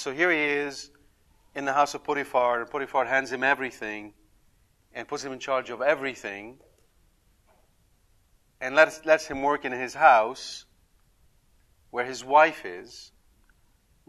So 0.00 0.14
here 0.14 0.30
he 0.30 0.38
is 0.38 0.90
in 1.54 1.66
the 1.66 1.74
house 1.74 1.92
of 1.92 2.02
Potiphar, 2.02 2.62
and 2.62 2.70
Potiphar 2.70 3.04
hands 3.04 3.30
him 3.30 3.44
everything 3.44 4.14
and 4.94 5.06
puts 5.06 5.22
him 5.22 5.32
in 5.32 5.38
charge 5.38 5.68
of 5.68 5.82
everything 5.82 6.58
and 8.62 8.74
lets, 8.74 9.04
lets 9.04 9.26
him 9.26 9.42
work 9.42 9.66
in 9.66 9.72
his 9.72 9.92
house 9.92 10.64
where 11.90 12.06
his 12.06 12.24
wife 12.24 12.64
is 12.64 13.12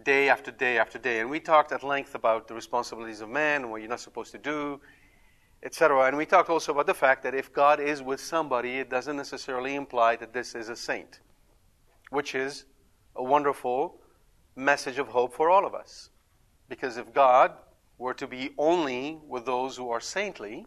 day 0.02 0.30
after 0.30 0.50
day 0.50 0.78
after 0.78 0.98
day. 0.98 1.20
And 1.20 1.30
we 1.30 1.42
talked 1.42 1.73
at 1.73 1.83
length 1.83 2.16
about 2.16 2.48
the 2.48 2.53
responsibilities 2.53 3.20
of 3.20 3.28
man 3.28 3.64
and 3.64 3.72
what 3.72 3.81
you're 3.81 3.89
not 3.89 4.00
supposed 4.00 4.31
to 4.31 4.38
do, 4.38 4.80
etc. 5.61 6.08
And 6.08 6.16
we 6.16 6.26
talked 6.26 6.50
also 6.50 6.72
about 6.72 6.88
the 6.88 6.94
fact 6.94 7.22
that 7.23 7.36
if 7.36 7.52
God 7.52 7.81
is 7.81 8.02
with 8.02 8.22
somebody, 8.22 8.80
it 8.80 8.89
doesn't 8.89 9.17
necessarily 9.17 9.76
imply 9.76 10.16
that 10.16 10.31
this 10.31 10.55
is 10.55 10.70
a 10.70 10.76
saint, 10.76 11.20
which 12.11 12.33
is 12.33 12.64
a 13.17 13.23
wonderful 13.23 14.01
message 14.62 14.98
of 15.00 15.09
hope 15.09 15.34
for 15.34 15.50
all 15.50 15.66
of 15.66 15.73
us. 15.73 16.09
Because 16.70 16.98
if 16.98 17.14
God 17.14 17.52
were 17.98 18.14
to 18.14 18.28
be 18.28 18.52
only 18.58 19.20
with 19.28 19.45
those 19.45 19.76
who 19.76 19.90
are 19.90 20.00
saintly, 20.00 20.66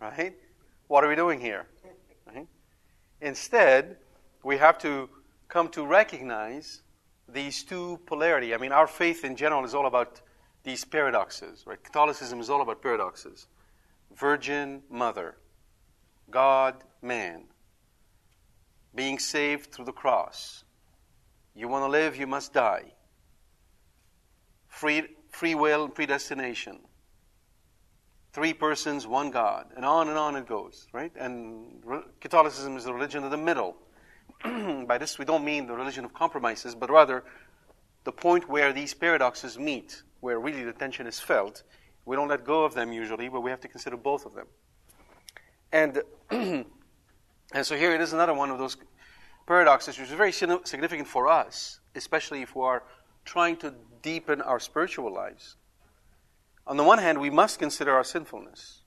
right, 0.00 0.34
what 0.88 1.02
are 1.02 1.08
we 1.08 1.16
doing 1.16 1.40
here? 1.40 1.66
Right? 2.26 2.46
Instead, 3.20 3.96
we 4.42 4.58
have 4.58 4.78
to 4.78 5.08
come 5.48 5.68
to 5.70 5.84
recognize 5.84 6.82
these 7.28 7.64
two 7.64 7.98
polarity. 8.06 8.54
I 8.54 8.58
mean, 8.58 8.72
our 8.72 8.86
faith 8.86 9.24
in 9.24 9.36
general 9.36 9.64
is 9.64 9.74
all 9.74 9.86
about 9.86 10.20
these 10.62 10.84
paradoxes, 10.84 11.64
right? 11.66 11.82
Catholicism 11.82 12.40
is 12.40 12.50
all 12.50 12.60
about 12.60 12.82
paradoxes. 12.82 13.48
Virgin 14.14 14.82
Mother, 14.90 15.36
God, 16.30 16.84
man, 17.02 17.44
being 18.94 19.18
saved 19.18 19.72
through 19.72 19.84
the 19.84 19.92
cross, 19.92 20.64
you 21.56 21.68
want 21.68 21.84
to 21.84 21.88
live, 21.88 22.16
you 22.16 22.26
must 22.26 22.52
die. 22.52 22.92
Free, 24.68 25.04
free 25.30 25.54
will, 25.54 25.88
predestination. 25.88 26.80
Three 28.32 28.52
persons, 28.52 29.06
one 29.06 29.30
God. 29.30 29.68
And 29.74 29.84
on 29.84 30.08
and 30.08 30.18
on 30.18 30.36
it 30.36 30.46
goes, 30.46 30.86
right? 30.92 31.10
And 31.18 31.82
Catholicism 32.20 32.76
is 32.76 32.84
the 32.84 32.92
religion 32.92 33.24
of 33.24 33.30
the 33.30 33.38
middle. 33.38 33.76
By 34.44 34.98
this, 34.98 35.18
we 35.18 35.24
don't 35.24 35.44
mean 35.44 35.66
the 35.66 35.72
religion 35.72 36.04
of 36.04 36.12
compromises, 36.12 36.74
but 36.74 36.90
rather 36.90 37.24
the 38.04 38.12
point 38.12 38.48
where 38.48 38.74
these 38.74 38.92
paradoxes 38.92 39.58
meet, 39.58 40.02
where 40.20 40.38
really 40.38 40.62
the 40.62 40.74
tension 40.74 41.06
is 41.06 41.18
felt. 41.18 41.62
We 42.04 42.14
don't 42.14 42.28
let 42.28 42.44
go 42.44 42.64
of 42.64 42.74
them 42.74 42.92
usually, 42.92 43.30
but 43.30 43.40
we 43.40 43.50
have 43.50 43.60
to 43.60 43.68
consider 43.68 43.96
both 43.96 44.26
of 44.26 44.34
them. 44.34 44.46
And, 45.72 46.02
and 46.30 46.66
so 47.62 47.76
here 47.76 47.94
it 47.94 48.02
is 48.02 48.12
another 48.12 48.34
one 48.34 48.50
of 48.50 48.58
those 48.58 48.76
paradoxes, 49.46 49.98
which 49.98 50.08
is 50.08 50.14
very 50.14 50.32
significant 50.32 51.08
for 51.08 51.28
us, 51.28 51.80
especially 51.94 52.42
if 52.42 52.54
we 52.54 52.62
are 52.62 52.82
trying 53.24 53.56
to 53.58 53.74
deepen 54.02 54.40
our 54.42 54.60
spiritual 54.60 55.12
lives. 55.12 55.56
On 56.66 56.76
the 56.76 56.84
one 56.84 56.98
hand, 56.98 57.20
we 57.20 57.30
must 57.30 57.58
consider 57.58 57.92
our 57.92 58.04
sinfulness. 58.04 58.82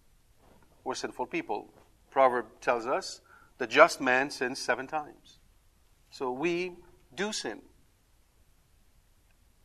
We're 0.84 0.96
sinful 0.96 1.28
people. 1.28 1.74
Proverb 2.12 2.46
tells 2.62 2.86
us 2.86 3.22
the 3.58 3.68
just 3.68 4.02
man 4.02 4.30
sins 4.30 4.60
seven 4.60 4.88
times. 4.88 5.40
So 6.12 6.32
we 6.32 6.74
do 7.16 7.32
sin. 7.32 7.62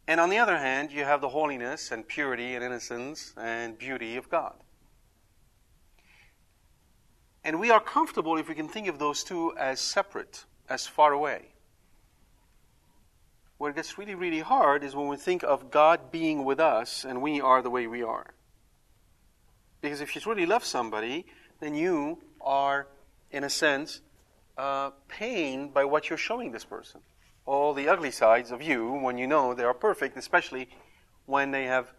And 0.06 0.20
on 0.20 0.28
the 0.28 0.38
other 0.38 0.58
hand, 0.58 0.92
you 0.92 1.04
have 1.04 1.20
the 1.20 1.30
holiness 1.30 1.90
and 1.90 2.06
purity 2.06 2.54
and 2.54 2.62
innocence 2.62 3.32
and 3.36 3.78
beauty 3.78 4.16
of 4.16 4.28
God. 4.28 4.54
And 7.42 7.58
we 7.58 7.70
are 7.70 7.80
comfortable 7.80 8.36
if 8.36 8.48
we 8.48 8.54
can 8.54 8.68
think 8.68 8.86
of 8.86 8.98
those 8.98 9.24
two 9.24 9.54
as 9.56 9.80
separate 9.80 10.44
as 10.68 10.86
far 10.86 11.12
away. 11.12 11.46
Where 13.58 13.70
it 13.70 13.76
gets 13.76 13.98
really, 13.98 14.14
really 14.14 14.40
hard 14.40 14.82
is 14.82 14.96
when 14.96 15.08
we 15.08 15.16
think 15.16 15.42
of 15.42 15.70
God 15.70 16.10
being 16.10 16.44
with 16.44 16.60
us 16.60 17.04
and 17.04 17.22
we 17.22 17.40
are 17.40 17.62
the 17.62 17.70
way 17.70 17.86
we 17.86 18.02
are. 18.02 18.34
Because 19.80 20.00
if 20.00 20.14
you 20.14 20.22
really 20.26 20.46
love 20.46 20.64
somebody, 20.64 21.26
then 21.60 21.74
you 21.74 22.18
are, 22.40 22.88
in 23.30 23.44
a 23.44 23.50
sense, 23.50 24.00
uh, 24.56 24.90
pained 25.08 25.74
by 25.74 25.84
what 25.84 26.08
you're 26.08 26.16
showing 26.16 26.52
this 26.52 26.64
person. 26.64 27.00
All 27.46 27.74
the 27.74 27.88
ugly 27.88 28.10
sides 28.10 28.50
of 28.50 28.62
you 28.62 28.92
when 28.92 29.18
you 29.18 29.26
know 29.26 29.54
they 29.54 29.64
are 29.64 29.74
perfect, 29.74 30.16
especially 30.16 30.68
when 31.26 31.50
they 31.50 31.64
have 31.64 31.92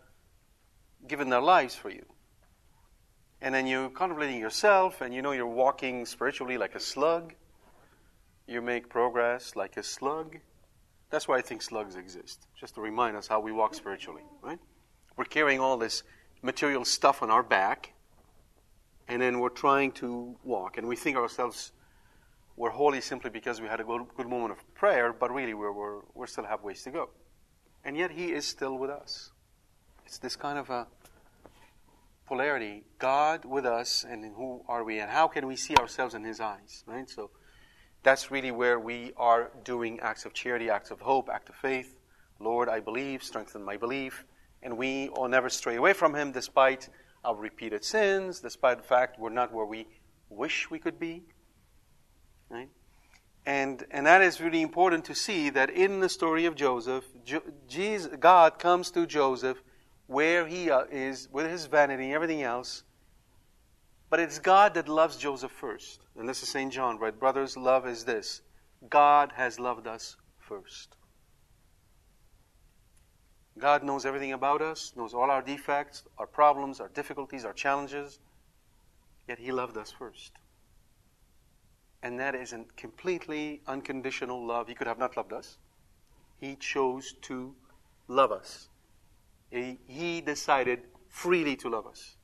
given 1.07 1.29
their 1.29 1.41
lives 1.41 1.75
for 1.75 1.89
you. 1.89 2.05
And 3.41 3.53
then 3.53 3.67
you're 3.67 3.89
contemplating 3.89 4.39
yourself 4.39 5.01
and 5.01 5.13
you 5.13 5.21
know 5.21 5.31
you're 5.31 5.45
walking 5.45 6.05
spiritually 6.05 6.57
like 6.57 6.73
a 6.73 6.79
slug 6.79 7.33
you 8.47 8.61
make 8.61 8.89
progress 8.89 9.55
like 9.55 9.77
a 9.77 9.83
slug. 9.83 10.37
That's 11.09 11.27
why 11.27 11.37
I 11.37 11.41
think 11.41 11.61
slugs 11.61 11.95
exist, 11.95 12.47
just 12.59 12.75
to 12.75 12.81
remind 12.81 13.15
us 13.15 13.27
how 13.27 13.39
we 13.39 13.51
walk 13.51 13.75
spiritually, 13.75 14.23
right? 14.41 14.59
We're 15.17 15.25
carrying 15.25 15.59
all 15.59 15.77
this 15.77 16.03
material 16.41 16.85
stuff 16.85 17.23
on 17.23 17.29
our 17.29 17.43
back, 17.43 17.93
and 19.07 19.21
then 19.21 19.39
we're 19.39 19.49
trying 19.49 19.91
to 19.93 20.35
walk, 20.43 20.77
and 20.77 20.87
we 20.87 20.95
think 20.95 21.17
ourselves 21.17 21.71
we're 22.57 22.69
holy 22.69 23.01
simply 23.01 23.29
because 23.29 23.59
we 23.59 23.67
had 23.67 23.81
a 23.81 23.83
good, 23.83 24.05
good 24.15 24.29
moment 24.29 24.53
of 24.53 24.75
prayer, 24.75 25.11
but 25.11 25.31
really 25.31 25.53
we're, 25.53 25.73
we're, 25.73 25.99
we 26.13 26.25
still 26.27 26.45
have 26.45 26.63
ways 26.63 26.83
to 26.83 26.91
go. 26.91 27.09
And 27.83 27.97
yet 27.97 28.11
He 28.11 28.31
is 28.31 28.47
still 28.47 28.77
with 28.77 28.89
us. 28.89 29.31
It's 30.05 30.19
this 30.19 30.35
kind 30.35 30.57
of 30.57 30.69
a 30.69 30.87
polarity 32.25 32.83
God 32.97 33.43
with 33.43 33.65
us, 33.65 34.05
and 34.09 34.23
who 34.35 34.63
are 34.67 34.83
we, 34.83 34.99
and 34.99 35.11
how 35.11 35.27
can 35.27 35.47
we 35.47 35.55
see 35.55 35.75
ourselves 35.75 36.15
in 36.15 36.23
His 36.23 36.39
eyes, 36.39 36.83
right? 36.87 37.09
So, 37.09 37.29
that's 38.05 38.29
really 38.29 38.51
where 38.51 38.79
we 38.79 39.11
are 39.17 39.51
doing 39.63 39.99
acts 39.99 40.25
of 40.25 40.33
charity, 40.33 40.69
acts 40.69 40.91
of 40.91 41.01
hope, 41.01 41.27
act 41.27 41.49
of 41.49 41.55
faith. 41.55 41.99
Lord, 42.39 42.69
I 42.69 42.79
believe, 42.79 43.23
strengthen 43.23 43.63
my 43.63 43.77
belief. 43.77 44.25
And 44.61 44.77
we 44.77 45.09
will 45.09 45.27
never 45.27 45.49
stray 45.49 45.75
away 45.75 45.93
from 45.93 46.13
Him 46.13 46.31
despite 46.31 46.87
our 47.23 47.35
repeated 47.35 47.83
sins, 47.83 48.39
despite 48.39 48.77
the 48.77 48.83
fact 48.83 49.19
we're 49.19 49.31
not 49.31 49.51
where 49.51 49.65
we 49.65 49.87
wish 50.29 50.69
we 50.69 50.77
could 50.77 50.99
be. 50.99 51.23
Right? 52.49 52.69
And, 53.47 53.83
and 53.89 54.05
that 54.05 54.21
is 54.21 54.39
really 54.39 54.61
important 54.61 55.05
to 55.05 55.15
see 55.15 55.49
that 55.49 55.71
in 55.71 55.99
the 55.99 56.09
story 56.09 56.45
of 56.45 56.55
Joseph, 56.55 57.05
jo- 57.25 57.43
Jesus, 57.67 58.15
God 58.19 58.59
comes 58.59 58.91
to 58.91 59.07
Joseph 59.07 59.57
where 60.07 60.45
he 60.45 60.69
uh, 60.69 60.83
is 60.91 61.27
with 61.31 61.49
his 61.49 61.65
vanity 61.65 62.05
and 62.05 62.13
everything 62.13 62.43
else, 62.43 62.83
but 64.09 64.19
it's 64.19 64.39
God 64.39 64.73
that 64.75 64.87
loves 64.87 65.17
Joseph 65.17 65.51
first. 65.51 66.01
And 66.17 66.27
this 66.27 66.43
is 66.43 66.49
St. 66.49 66.71
John, 66.71 66.97
right? 66.99 67.17
Brothers, 67.17 67.57
love 67.57 67.87
is 67.87 68.05
this 68.05 68.41
God 68.89 69.31
has 69.35 69.59
loved 69.59 69.87
us 69.87 70.15
first. 70.39 70.95
God 73.57 73.83
knows 73.83 74.05
everything 74.05 74.33
about 74.33 74.61
us, 74.61 74.91
knows 74.95 75.13
all 75.13 75.31
our 75.31 75.41
defects, 75.41 76.03
our 76.17 76.27
problems, 76.27 76.81
our 76.81 76.89
difficulties, 76.89 77.45
our 77.45 77.53
challenges, 77.53 78.19
yet 79.27 79.39
He 79.39 79.51
loved 79.51 79.77
us 79.77 79.91
first. 79.91 80.33
And 82.03 82.19
that 82.19 82.35
is 82.35 82.53
a 82.53 82.65
completely 82.75 83.61
unconditional 83.65 84.45
love. 84.45 84.67
He 84.67 84.75
could 84.75 84.87
have 84.87 84.99
not 84.99 85.17
loved 85.17 85.33
us. 85.33 85.57
He 86.37 86.55
chose 86.57 87.13
to 87.23 87.55
love 88.07 88.31
us. 88.31 88.69
He, 89.49 89.79
he 89.87 90.21
decided 90.21 90.81
freely 91.07 91.55
to 91.55 91.69
love 91.69 91.87
us. 91.87 92.17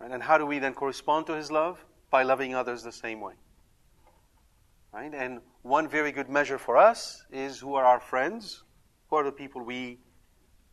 And 0.00 0.22
how 0.22 0.38
do 0.38 0.46
we 0.46 0.58
then 0.58 0.74
correspond 0.74 1.26
to 1.26 1.34
His 1.34 1.50
love? 1.50 1.84
by 2.10 2.22
loving 2.22 2.54
others 2.54 2.82
the 2.82 2.92
same 2.92 3.20
way. 3.20 3.34
Right? 4.92 5.12
And 5.14 5.40
one 5.62 5.88
very 5.88 6.12
good 6.12 6.28
measure 6.28 6.58
for 6.58 6.76
us 6.76 7.24
is 7.30 7.58
who 7.58 7.74
are 7.74 7.84
our 7.84 8.00
friends? 8.00 8.62
Who 9.10 9.16
are 9.16 9.24
the 9.24 9.32
people 9.32 9.62
we 9.62 9.98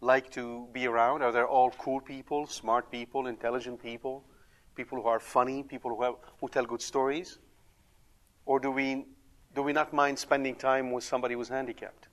like 0.01 0.30
to 0.31 0.68
be 0.72 0.88
around? 0.88 1.22
Are 1.22 1.31
they 1.31 1.42
all 1.42 1.72
cool 1.72 2.00
people, 2.00 2.48
smart 2.48 2.92
people, 2.92 3.27
intelligent 3.27 3.81
people, 3.81 4.24
people 4.75 5.01
who 5.01 5.07
are 5.07 5.19
funny, 5.19 5.63
people 5.63 5.95
who, 5.95 6.04
have, 6.04 6.16
who 6.39 6.48
tell 6.48 6.66
good 6.66 6.81
stories? 6.81 7.39
Or 8.45 8.60
do 8.60 8.72
we, 8.72 9.06
do 9.54 9.63
we 9.63 9.74
not 9.74 9.94
mind 9.94 10.18
spending 10.18 10.56
time 10.56 10.92
with 10.92 11.04
somebody 11.04 11.36
who's 11.36 11.50
handicapped, 11.50 12.07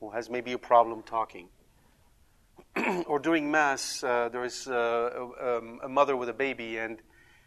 who 0.00 0.10
has 0.10 0.28
maybe 0.28 0.52
a 0.52 0.58
problem 0.58 1.02
talking? 1.02 1.48
or 3.06 3.18
during 3.18 3.50
Mass, 3.50 4.02
uh, 4.02 4.28
there 4.30 4.44
is 4.44 4.66
uh, 4.66 5.28
um, 5.40 5.80
a 5.82 5.88
mother 5.88 6.16
with 6.16 6.28
a 6.28 6.32
baby, 6.32 6.78
and 6.78 7.00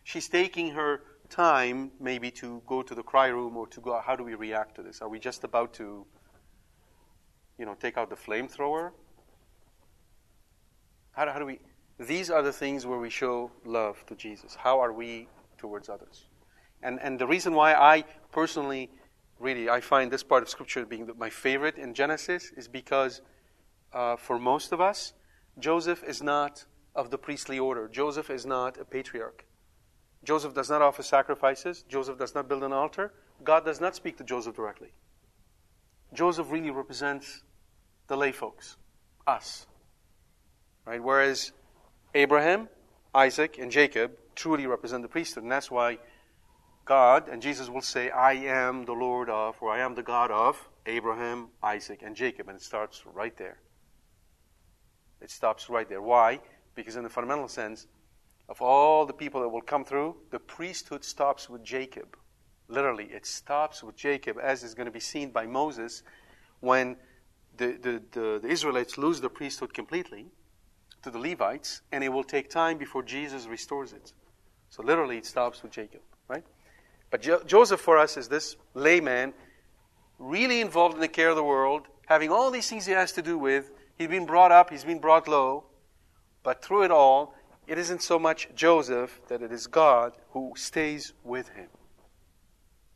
she's 0.04 0.30
taking 0.30 0.72
her 0.72 1.02
time 1.30 1.92
maybe 2.00 2.32
to 2.32 2.62
go 2.66 2.82
to 2.82 2.96
the 2.96 3.04
cry 3.04 3.28
room 3.28 3.58
or 3.58 3.68
to 3.68 3.82
go. 3.82 4.00
How 4.00 4.16
do 4.16 4.24
we 4.24 4.36
react 4.36 4.76
to 4.76 4.84
this? 4.84 5.02
Are 5.02 5.10
we 5.10 5.20
just 5.20 5.44
about 5.44 5.74
to, 5.76 6.06
you 7.58 7.66
know, 7.66 7.76
take 7.76 7.98
out 7.98 8.10
the 8.10 8.16
flamethrower? 8.16 8.92
How 11.12 11.26
do, 11.26 11.32
how 11.32 11.40
do 11.40 11.46
we? 11.46 11.60
These 12.00 12.30
are 12.30 12.42
the 12.42 12.54
things 12.54 12.86
where 12.86 13.00
we 13.00 13.10
show 13.10 13.52
love 13.66 14.06
to 14.06 14.16
Jesus. 14.16 14.56
How 14.56 14.80
are 14.80 14.94
we 14.94 15.28
towards 15.58 15.90
others? 15.90 16.28
And 16.82 17.00
and 17.02 17.20
the 17.20 17.28
reason 17.28 17.54
why 17.54 17.74
I 17.74 18.06
personally, 18.32 18.90
really, 19.40 19.70
I 19.70 19.82
find 19.82 20.12
this 20.12 20.24
part 20.24 20.44
of 20.44 20.50
Scripture 20.50 20.86
being 20.86 21.10
my 21.18 21.30
favorite 21.30 21.78
in 21.78 21.94
Genesis 21.94 22.52
is 22.56 22.68
because, 22.68 23.22
uh, 23.94 24.16
for 24.16 24.40
most 24.40 24.72
of 24.72 24.82
us, 24.82 25.14
Joseph 25.60 26.04
is 26.04 26.22
not 26.22 26.66
of 26.96 27.12
the 27.12 27.18
priestly 27.18 27.60
order. 27.60 27.88
Joseph 27.88 28.30
is 28.30 28.46
not 28.46 28.78
a 28.80 28.86
patriarch. 28.86 29.46
Joseph 30.24 30.54
does 30.54 30.70
not 30.70 30.82
offer 30.82 31.04
sacrifices. 31.04 31.84
Joseph 31.88 32.18
does 32.18 32.36
not 32.36 32.50
build 32.50 32.64
an 32.64 32.74
altar. 32.74 33.14
God 33.44 33.66
does 33.66 33.80
not 33.80 33.96
speak 33.96 34.18
to 34.18 34.24
Joseph 34.24 34.56
directly. 34.56 34.90
Joseph 36.14 36.52
really 36.52 36.72
represents 36.72 37.44
the 38.08 38.18
lay 38.18 38.32
folks, 38.32 38.78
us. 39.26 39.68
Right? 40.86 41.04
Whereas 41.04 41.52
Abraham, 42.16 42.70
Isaac, 43.14 43.58
and 43.60 43.72
Jacob 43.72 44.12
truly 44.36 44.66
represent 44.66 45.04
the 45.04 45.10
priesthood. 45.10 45.44
And 45.44 45.52
that's 45.52 45.70
why 45.70 45.98
God 46.86 47.28
and 47.28 47.42
Jesus 47.42 47.70
will 47.70 47.82
say, 47.82 48.10
I 48.10 48.34
am 48.34 48.86
the 48.86 48.94
Lord 48.94 49.30
of, 49.30 49.58
or 49.62 49.72
I 49.72 49.80
am 49.80 49.96
the 49.96 50.04
God 50.04 50.32
of 50.32 50.58
Abraham, 50.86 51.50
Isaac, 51.62 52.02
and 52.02 52.16
Jacob. 52.16 52.48
And 52.48 52.58
it 52.58 52.64
starts 52.64 53.04
right 53.06 53.36
there. 53.38 53.60
It 55.22 55.32
stops 55.32 55.70
right 55.70 55.88
there. 55.88 56.02
Why? 56.02 56.40
Because, 56.76 56.96
in 56.96 57.04
the 57.04 57.10
fundamental 57.10 57.48
sense, 57.48 57.88
of 58.50 58.62
all 58.62 59.06
the 59.06 59.14
people 59.14 59.42
that 59.42 59.50
will 59.50 59.62
come 59.62 59.84
through, 59.84 60.16
the 60.32 60.40
priesthood 60.40 61.04
stops 61.04 61.50
with 61.50 61.64
Jacob. 61.64 62.16
Literally, 62.70 63.06
it 63.06 63.26
stops 63.26 63.84
with 63.84 63.96
Jacob, 63.96 64.38
as 64.42 64.64
is 64.64 64.74
going 64.74 64.86
to 64.86 64.92
be 64.92 65.00
seen 65.00 65.32
by 65.32 65.46
Moses 65.46 66.04
when 66.60 66.98
the, 67.58 67.78
the, 67.82 68.02
the, 68.12 68.40
the 68.42 68.48
Israelites 68.48 68.98
lose 68.98 69.22
the 69.22 69.30
priesthood 69.30 69.74
completely 69.74 70.28
to 71.04 71.10
the 71.10 71.20
Levites, 71.20 71.82
and 71.92 72.04
it 72.04 72.10
will 72.10 72.24
take 72.24 72.50
time 72.50 72.78
before 72.78 73.04
Jesus 73.04 73.48
restores 73.48 73.94
it. 73.94 74.14
So, 74.70 74.84
literally, 74.84 75.18
it 75.18 75.26
stops 75.26 75.64
with 75.64 75.72
Jacob, 75.72 76.02
right? 76.28 76.44
But 77.10 77.22
jo- 77.22 77.42
Joseph, 77.46 77.80
for 77.80 77.98
us, 77.98 78.18
is 78.18 78.28
this 78.28 78.58
layman, 78.74 79.34
really 80.20 80.62
involved 80.62 80.96
in 80.96 81.02
the 81.02 81.08
care 81.08 81.30
of 81.30 81.36
the 81.36 81.44
world, 81.44 81.88
having 82.08 82.32
all 82.32 82.52
these 82.52 82.70
things 82.70 82.86
he 82.86 82.94
has 82.94 83.12
to 83.14 83.22
do 83.22 83.38
with. 83.38 83.72
He's 83.98 84.08
been 84.08 84.26
brought 84.26 84.52
up, 84.52 84.70
he's 84.70 84.84
been 84.84 85.00
brought 85.00 85.28
low, 85.28 85.66
but 86.44 86.64
through 86.64 86.84
it 86.84 86.92
all, 86.92 87.34
it 87.66 87.78
isn't 87.78 88.02
so 88.02 88.18
much 88.18 88.48
Joseph 88.56 89.20
that 89.28 89.42
it 89.42 89.52
is 89.52 89.68
God 89.68 90.14
who 90.32 90.54
stays 90.56 91.14
with 91.24 91.50
him 91.50 91.68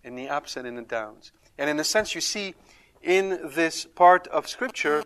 in 0.03 0.15
the 0.15 0.29
ups 0.29 0.55
and 0.55 0.67
in 0.67 0.75
the 0.75 0.81
downs. 0.81 1.31
And 1.57 1.69
in 1.69 1.79
a 1.79 1.83
sense, 1.83 2.15
you 2.15 2.21
see 2.21 2.55
in 3.01 3.39
this 3.53 3.85
part 3.85 4.27
of 4.27 4.47
Scripture 4.47 5.03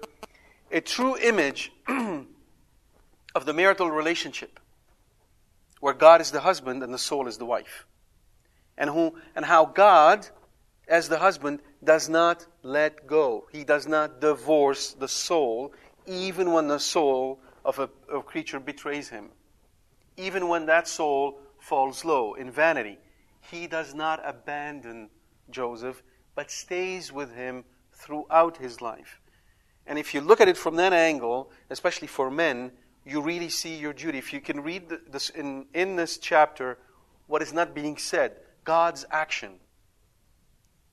a 0.71 0.81
true 0.81 1.18
image 1.18 1.71
of 1.88 3.45
the 3.45 3.53
marital 3.53 3.89
relationship 3.89 4.59
where 5.80 5.94
God 5.94 6.21
is 6.21 6.31
the 6.31 6.41
husband 6.41 6.83
and 6.83 6.94
the 6.94 6.98
soul 6.98 7.27
is 7.27 7.38
the 7.38 7.45
wife. 7.45 7.86
And, 8.77 8.89
who, 8.89 9.15
and 9.36 9.45
how 9.45 9.65
God, 9.65 10.27
as 10.88 11.09
the 11.09 11.19
husband, 11.19 11.62
does 11.83 12.09
not 12.09 12.45
let 12.63 13.07
go. 13.07 13.48
He 13.51 13.63
does 13.63 13.88
not 13.88 14.19
divorce 14.19 14.94
the 14.94 15.07
soul, 15.07 15.74
even 16.07 16.52
when 16.52 16.68
the 16.68 16.80
soul 16.80 17.40
of 17.63 17.80
a, 17.80 17.90
a 18.13 18.22
creature 18.22 18.60
betrays 18.60 19.10
him 19.10 19.31
even 20.18 20.48
when 20.48 20.66
that 20.66 20.88
soul 20.88 21.40
falls 21.60 22.06
low 22.06 22.34
in 22.36 22.52
vanity. 22.52 22.98
He 23.42 23.68
does 23.68 23.94
not 23.94 24.22
abandon 24.25 25.10
Joseph, 25.50 26.02
but 26.36 26.50
stays 26.50 27.12
with 27.12 27.34
him 27.36 27.63
throughout 27.94 28.57
his 28.57 28.81
life. 28.81 29.22
And 29.88 30.00
if 30.00 30.13
you 30.13 30.22
look 30.22 30.42
at 30.42 30.48
it 30.48 30.57
from 30.57 30.75
that 30.78 30.94
angle, 30.94 31.52
especially 31.69 32.08
for 32.08 32.31
men, 32.31 32.72
you 33.06 33.22
really 33.22 33.50
see 33.50 33.75
your 33.75 33.94
duty. 33.94 34.18
If 34.18 34.34
you 34.34 34.42
can 34.42 34.62
read 34.62 34.90
this 35.12 35.30
in, 35.30 35.68
in 35.74 35.96
this 35.96 36.18
chapter, 36.18 36.80
what 37.28 37.42
is 37.42 37.54
not 37.54 37.75
being 37.75 37.98
said, 37.98 38.38
God's 38.63 39.06
action. 39.12 39.60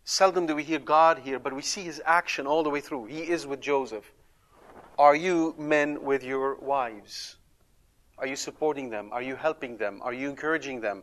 Seldom 0.05 0.47
do 0.47 0.57
we 0.57 0.63
hear 0.63 0.79
God 0.79 1.21
here, 1.21 1.39
but 1.39 1.55
we 1.55 1.63
see 1.63 1.83
his 1.83 2.03
action 2.05 2.47
all 2.47 2.63
the 2.63 2.71
way 2.71 2.81
through. 2.81 3.07
He 3.07 3.21
is 3.21 3.47
with 3.47 3.61
Joseph. 3.61 4.13
Are 4.99 5.15
you 5.15 5.55
men 5.59 6.03
with 6.03 6.23
your 6.23 6.57
wives? 6.57 7.37
Are 8.19 8.27
you 8.27 8.37
supporting 8.37 8.91
them? 8.91 9.11
Are 9.13 9.23
you 9.23 9.37
helping 9.37 9.77
them? 9.77 10.01
Are 10.03 10.13
you 10.13 10.29
encouraging 10.29 10.81
them? 10.81 11.03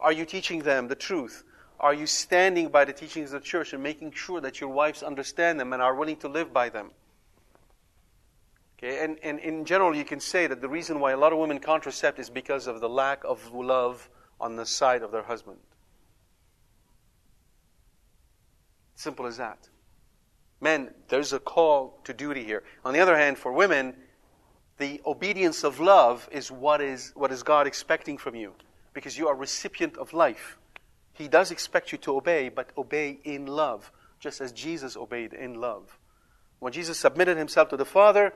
Are 0.00 0.12
you 0.12 0.24
teaching 0.24 0.60
them 0.60 0.88
the 0.88 0.94
truth? 0.94 1.44
Are 1.78 1.94
you 1.94 2.06
standing 2.06 2.68
by 2.68 2.84
the 2.84 2.92
teachings 2.92 3.32
of 3.32 3.42
the 3.42 3.46
church 3.46 3.72
and 3.72 3.82
making 3.82 4.12
sure 4.12 4.40
that 4.40 4.60
your 4.60 4.70
wives 4.70 5.02
understand 5.02 5.60
them 5.60 5.72
and 5.72 5.82
are 5.82 5.94
willing 5.94 6.16
to 6.16 6.28
live 6.28 6.52
by 6.52 6.70
them? 6.70 6.90
Okay, 8.78 9.02
and, 9.02 9.18
and 9.22 9.38
in 9.38 9.64
general, 9.64 9.94
you 9.94 10.04
can 10.04 10.20
say 10.20 10.46
that 10.46 10.60
the 10.60 10.68
reason 10.68 11.00
why 11.00 11.12
a 11.12 11.16
lot 11.16 11.32
of 11.32 11.38
women 11.38 11.60
contracept 11.60 12.18
is 12.18 12.28
because 12.28 12.66
of 12.66 12.80
the 12.80 12.88
lack 12.88 13.24
of 13.24 13.54
love 13.54 14.08
on 14.40 14.56
the 14.56 14.66
side 14.66 15.02
of 15.02 15.12
their 15.12 15.22
husband. 15.22 15.58
Simple 18.94 19.26
as 19.26 19.36
that. 19.36 19.68
Men, 20.66 20.90
there's 21.06 21.32
a 21.32 21.38
call 21.38 21.96
to 22.02 22.12
duty 22.12 22.42
here. 22.42 22.64
On 22.84 22.92
the 22.92 22.98
other 22.98 23.16
hand, 23.16 23.38
for 23.38 23.52
women, 23.52 23.94
the 24.78 25.00
obedience 25.06 25.62
of 25.62 25.78
love 25.78 26.28
is 26.32 26.50
what 26.50 26.80
is 26.80 27.12
what 27.14 27.30
is 27.30 27.44
God 27.44 27.68
expecting 27.68 28.18
from 28.18 28.34
you 28.34 28.52
because 28.92 29.16
you 29.16 29.28
are 29.28 29.36
recipient 29.36 29.96
of 29.96 30.12
life. 30.12 30.58
He 31.12 31.28
does 31.28 31.52
expect 31.52 31.92
you 31.92 31.98
to 31.98 32.16
obey, 32.16 32.48
but 32.48 32.70
obey 32.76 33.20
in 33.22 33.46
love, 33.46 33.92
just 34.18 34.40
as 34.40 34.50
Jesus 34.50 34.96
obeyed 34.96 35.34
in 35.34 35.60
love. 35.60 36.00
When 36.58 36.72
Jesus 36.72 36.98
submitted 36.98 37.36
himself 37.36 37.68
to 37.68 37.76
the 37.76 37.84
Father, 37.84 38.34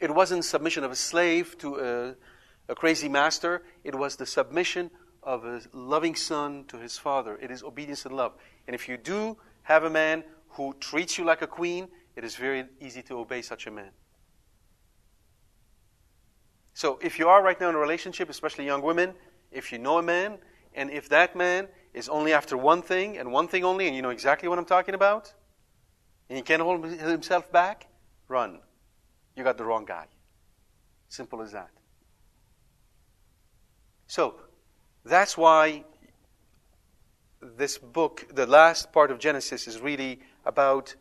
it 0.00 0.10
wasn't 0.10 0.46
submission 0.46 0.84
of 0.84 0.90
a 0.90 0.96
slave 0.96 1.58
to 1.58 1.68
a, 2.68 2.72
a 2.72 2.74
crazy 2.74 3.10
master, 3.10 3.62
it 3.84 3.94
was 3.94 4.16
the 4.16 4.24
submission 4.24 4.90
of 5.22 5.44
a 5.44 5.60
loving 5.74 6.14
son 6.14 6.64
to 6.68 6.78
his 6.78 6.96
father. 6.96 7.36
It 7.42 7.50
is 7.50 7.62
obedience 7.62 8.06
and 8.06 8.16
love. 8.16 8.32
And 8.66 8.74
if 8.74 8.88
you 8.88 8.96
do 8.96 9.36
have 9.64 9.84
a 9.84 9.90
man 9.90 10.24
who 10.52 10.74
treats 10.80 11.18
you 11.18 11.24
like 11.24 11.42
a 11.42 11.46
queen, 11.46 11.88
it 12.16 12.24
is 12.24 12.36
very 12.36 12.64
easy 12.80 13.02
to 13.02 13.18
obey 13.18 13.42
such 13.42 13.66
a 13.66 13.70
man. 13.70 13.90
So 16.74 16.98
if 17.02 17.18
you 17.18 17.28
are 17.28 17.42
right 17.42 17.60
now 17.60 17.68
in 17.68 17.74
a 17.74 17.78
relationship, 17.78 18.30
especially 18.30 18.64
young 18.64 18.82
women, 18.82 19.14
if 19.50 19.72
you 19.72 19.78
know 19.78 19.98
a 19.98 20.02
man, 20.02 20.38
and 20.74 20.90
if 20.90 21.08
that 21.10 21.36
man 21.36 21.68
is 21.92 22.08
only 22.08 22.32
after 22.32 22.56
one 22.56 22.82
thing 22.82 23.18
and 23.18 23.30
one 23.30 23.48
thing 23.48 23.64
only, 23.64 23.86
and 23.86 23.96
you 23.96 24.02
know 24.02 24.10
exactly 24.10 24.48
what 24.48 24.58
I'm 24.58 24.64
talking 24.64 24.94
about, 24.94 25.32
and 26.28 26.36
he 26.36 26.42
can't 26.42 26.62
hold 26.62 26.84
himself 26.84 27.50
back, 27.52 27.88
run. 28.28 28.60
You 29.36 29.44
got 29.44 29.58
the 29.58 29.64
wrong 29.64 29.84
guy. 29.84 30.06
Simple 31.08 31.42
as 31.42 31.52
that. 31.52 31.70
So, 34.06 34.36
that's 35.04 35.36
why 35.36 35.84
this 37.40 37.76
book, 37.76 38.26
the 38.32 38.46
last 38.46 38.92
part 38.92 39.10
of 39.10 39.18
Genesis, 39.18 39.66
is 39.66 39.80
really 39.80 40.20
about 40.44 40.94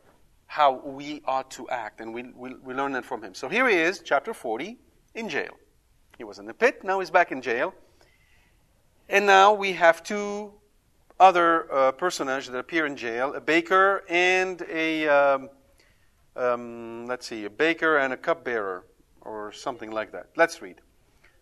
how 0.48 0.74
we 0.84 1.22
ought 1.26 1.50
to 1.52 1.70
act, 1.70 2.02
and 2.02 2.14
we, 2.14 2.24
we, 2.36 2.56
we 2.56 2.74
learn 2.74 2.92
that 2.92 3.06
from 3.06 3.24
him. 3.24 3.34
So 3.34 3.48
here 3.48 3.68
he 3.70 3.78
is, 3.78 4.02
chapter 4.04 4.34
40 4.34 4.78
in 5.16 5.30
jail. 5.30 5.58
He 6.18 6.24
was 6.24 6.40
in 6.40 6.46
the 6.46 6.54
pit, 6.54 6.84
now 6.84 7.00
he's 7.00 7.10
back 7.10 7.32
in 7.32 7.42
jail. 7.42 7.74
And 9.08 9.26
now 9.26 9.54
we 9.54 9.74
have 9.74 10.04
two 10.04 10.54
other 11.20 11.72
uh, 11.72 11.92
personages 11.94 12.50
that 12.50 12.58
appear 12.58 12.86
in 12.86 12.96
jail 12.96 13.34
a 13.34 13.42
baker 13.42 14.04
and 14.10 14.62
a, 14.70 15.08
um, 15.08 15.50
um, 16.36 17.06
let's 17.06 17.28
see, 17.28 17.46
a 17.46 17.50
baker 17.50 17.98
and 17.98 18.12
a 18.14 18.18
cupbearer, 18.18 18.86
or 19.22 19.52
something 19.52 19.92
like 19.92 20.12
that. 20.12 20.28
Let's 20.36 20.62
read. 20.62 20.82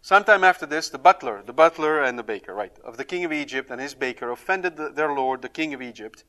Sometime 0.01 0.43
after 0.43 0.65
this, 0.65 0.89
the 0.89 0.97
butler, 0.97 1.43
the 1.45 1.53
butler 1.53 2.03
and 2.03 2.17
the 2.17 2.23
baker, 2.23 2.53
right, 2.53 2.71
of 2.83 2.97
the 2.97 3.03
king 3.03 3.25
of 3.25 3.33
Egypt 3.33 3.69
and 3.69 3.81
his 3.81 3.93
baker 3.93 4.31
offended 4.31 4.77
the, 4.77 4.89
their 4.89 5.13
lord, 5.13 5.41
the 5.41 5.49
king 5.49 5.73
of 5.73 5.81
Egypt. 5.81 6.23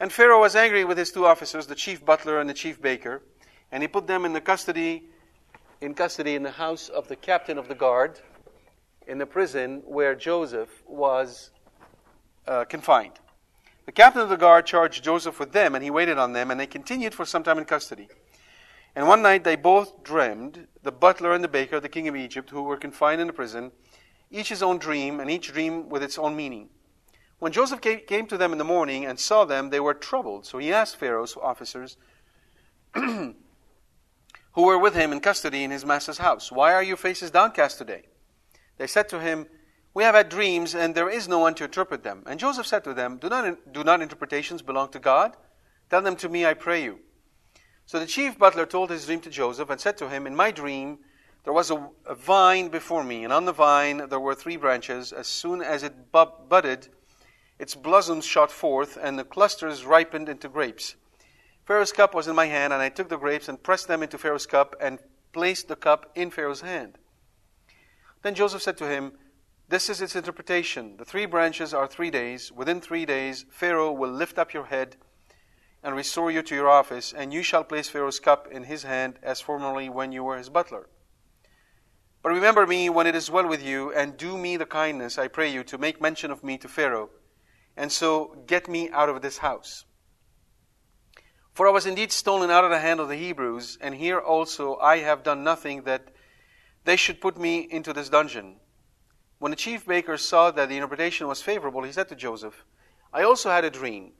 And 0.00 0.10
Pharaoh 0.10 0.40
was 0.40 0.56
angry 0.56 0.84
with 0.84 0.96
his 0.96 1.12
two 1.12 1.26
officers, 1.26 1.66
the 1.66 1.74
chief 1.74 2.02
butler 2.04 2.40
and 2.40 2.48
the 2.48 2.54
chief 2.54 2.80
baker, 2.80 3.22
and 3.70 3.82
he 3.82 3.86
put 3.86 4.06
them 4.06 4.24
in 4.24 4.32
the 4.32 4.40
custody 4.40 5.04
in 5.82 5.94
custody 5.94 6.34
in 6.34 6.42
the 6.42 6.50
house 6.50 6.88
of 6.88 7.08
the 7.08 7.16
captain 7.16 7.56
of 7.56 7.68
the 7.68 7.74
guard 7.74 8.20
in 9.06 9.18
the 9.18 9.26
prison 9.26 9.82
where 9.86 10.14
Joseph 10.14 10.68
was 10.86 11.50
uh, 12.46 12.64
confined. 12.64 13.18
The 13.86 13.92
captain 13.92 14.22
of 14.22 14.28
the 14.28 14.36
guard 14.36 14.66
charged 14.66 15.02
Joseph 15.02 15.40
with 15.40 15.52
them, 15.52 15.74
and 15.74 15.82
he 15.82 15.90
waited 15.90 16.18
on 16.18 16.32
them, 16.32 16.50
and 16.50 16.60
they 16.60 16.66
continued 16.66 17.14
for 17.14 17.24
some 17.24 17.42
time 17.42 17.58
in 17.58 17.64
custody. 17.64 18.08
And 18.94 19.08
one 19.08 19.22
night 19.22 19.44
they 19.44 19.56
both 19.56 20.02
dreamed, 20.02 20.66
the 20.82 20.92
butler 20.92 21.32
and 21.32 21.42
the 21.42 21.48
baker, 21.48 21.80
the 21.80 21.88
king 21.88 22.08
of 22.08 22.16
Egypt, 22.16 22.50
who 22.50 22.62
were 22.62 22.76
confined 22.76 23.20
in 23.20 23.26
the 23.26 23.32
prison, 23.32 23.72
each 24.30 24.48
his 24.48 24.62
own 24.62 24.78
dream, 24.78 25.18
and 25.18 25.30
each 25.30 25.52
dream 25.52 25.88
with 25.88 26.02
its 26.02 26.18
own 26.18 26.36
meaning. 26.36 26.68
When 27.40 27.52
Joseph 27.52 27.80
came 27.80 28.26
to 28.26 28.36
them 28.36 28.52
in 28.52 28.58
the 28.58 28.64
morning 28.64 29.06
and 29.06 29.18
saw 29.18 29.46
them, 29.46 29.70
they 29.70 29.80
were 29.80 29.94
troubled. 29.94 30.44
So 30.44 30.58
he 30.58 30.72
asked 30.72 30.96
Pharaoh's 30.96 31.36
officers, 31.40 31.96
who 32.94 33.34
were 34.54 34.78
with 34.78 34.94
him 34.94 35.10
in 35.10 35.20
custody 35.20 35.64
in 35.64 35.70
his 35.70 35.86
master's 35.86 36.18
house, 36.18 36.52
Why 36.52 36.74
are 36.74 36.82
your 36.82 36.98
faces 36.98 37.30
downcast 37.30 37.78
today? 37.78 38.02
They 38.76 38.86
said 38.86 39.08
to 39.08 39.20
him, 39.20 39.46
We 39.94 40.04
have 40.04 40.14
had 40.14 40.28
dreams, 40.28 40.74
and 40.74 40.94
there 40.94 41.08
is 41.08 41.28
no 41.28 41.38
one 41.38 41.54
to 41.54 41.64
interpret 41.64 42.02
them. 42.02 42.24
And 42.26 42.38
Joseph 42.38 42.66
said 42.66 42.84
to 42.84 42.92
them, 42.92 43.16
Do 43.16 43.30
not, 43.30 43.72
do 43.72 43.84
not 43.84 44.02
interpretations 44.02 44.60
belong 44.60 44.90
to 44.90 44.98
God? 44.98 45.34
Tell 45.88 46.02
them 46.02 46.16
to 46.16 46.28
me, 46.28 46.44
I 46.44 46.52
pray 46.52 46.84
you. 46.84 46.98
So 47.86 47.98
the 47.98 48.06
chief 48.06 48.38
butler 48.38 48.66
told 48.66 48.90
his 48.90 49.06
dream 49.06 49.20
to 49.22 49.30
Joseph 49.30 49.70
and 49.70 49.80
said 49.80 49.96
to 49.96 50.10
him, 50.10 50.26
In 50.26 50.36
my 50.36 50.50
dream, 50.50 50.98
there 51.44 51.54
was 51.54 51.70
a, 51.70 51.88
a 52.04 52.14
vine 52.14 52.68
before 52.68 53.02
me, 53.02 53.24
and 53.24 53.32
on 53.32 53.46
the 53.46 53.52
vine 53.52 54.08
there 54.10 54.20
were 54.20 54.34
three 54.34 54.58
branches. 54.58 55.10
As 55.10 55.26
soon 55.26 55.62
as 55.62 55.82
it 55.82 56.12
budded, 56.12 56.88
its 57.60 57.74
blossoms 57.74 58.24
shot 58.24 58.50
forth, 58.50 58.96
and 58.96 59.18
the 59.18 59.24
clusters 59.24 59.84
ripened 59.84 60.30
into 60.30 60.48
grapes. 60.48 60.96
Pharaoh's 61.66 61.92
cup 61.92 62.14
was 62.14 62.26
in 62.26 62.34
my 62.34 62.46
hand, 62.46 62.72
and 62.72 62.80
I 62.80 62.88
took 62.88 63.10
the 63.10 63.18
grapes 63.18 63.50
and 63.50 63.62
pressed 63.62 63.86
them 63.86 64.02
into 64.02 64.16
Pharaoh's 64.16 64.46
cup 64.46 64.74
and 64.80 64.98
placed 65.34 65.68
the 65.68 65.76
cup 65.76 66.10
in 66.14 66.30
Pharaoh's 66.30 66.62
hand. 66.62 66.96
Then 68.22 68.34
Joseph 68.34 68.62
said 68.62 68.78
to 68.78 68.88
him, 68.88 69.12
This 69.68 69.90
is 69.90 70.00
its 70.00 70.16
interpretation. 70.16 70.96
The 70.96 71.04
three 71.04 71.26
branches 71.26 71.74
are 71.74 71.86
three 71.86 72.10
days. 72.10 72.50
Within 72.50 72.80
three 72.80 73.04
days, 73.04 73.44
Pharaoh 73.50 73.92
will 73.92 74.10
lift 74.10 74.38
up 74.38 74.54
your 74.54 74.64
head 74.64 74.96
and 75.82 75.94
restore 75.94 76.30
you 76.30 76.40
to 76.40 76.54
your 76.54 76.70
office, 76.70 77.12
and 77.12 77.30
you 77.30 77.42
shall 77.42 77.62
place 77.62 77.90
Pharaoh's 77.90 78.20
cup 78.20 78.48
in 78.50 78.64
his 78.64 78.84
hand 78.84 79.18
as 79.22 79.42
formerly 79.42 79.90
when 79.90 80.12
you 80.12 80.24
were 80.24 80.38
his 80.38 80.48
butler. 80.48 80.88
But 82.22 82.30
remember 82.30 82.66
me 82.66 82.88
when 82.88 83.06
it 83.06 83.14
is 83.14 83.30
well 83.30 83.46
with 83.46 83.62
you, 83.62 83.92
and 83.92 84.16
do 84.16 84.38
me 84.38 84.56
the 84.56 84.64
kindness, 84.64 85.18
I 85.18 85.28
pray 85.28 85.52
you, 85.52 85.62
to 85.64 85.76
make 85.76 86.00
mention 86.00 86.30
of 86.30 86.42
me 86.42 86.56
to 86.56 86.66
Pharaoh 86.66 87.10
and 87.80 87.90
so 87.90 88.36
get 88.46 88.68
me 88.68 88.90
out 88.90 89.08
of 89.08 89.22
this 89.22 89.38
house. 89.38 89.86
For 91.54 91.66
I 91.66 91.70
was 91.70 91.86
indeed 91.86 92.12
stolen 92.12 92.50
out 92.50 92.62
of 92.62 92.70
the 92.70 92.78
hand 92.78 93.00
of 93.00 93.08
the 93.08 93.16
Hebrews, 93.16 93.78
and 93.80 93.94
here 93.94 94.18
also 94.18 94.76
I 94.76 94.98
have 94.98 95.22
done 95.22 95.42
nothing 95.42 95.84
that 95.84 96.08
they 96.84 96.96
should 96.96 97.22
put 97.22 97.38
me 97.38 97.60
into 97.70 97.94
this 97.94 98.10
dungeon. 98.10 98.56
When 99.38 99.48
the 99.48 99.56
chief 99.56 99.86
baker 99.86 100.18
saw 100.18 100.50
that 100.50 100.68
the 100.68 100.74
interpretation 100.76 101.26
was 101.26 101.40
favorable, 101.40 101.82
he 101.82 101.92
said 101.92 102.10
to 102.10 102.14
Joseph, 102.14 102.66
I 103.14 103.22
also 103.22 103.48
had 103.48 103.64
a 103.64 103.70
dream. 103.70 104.12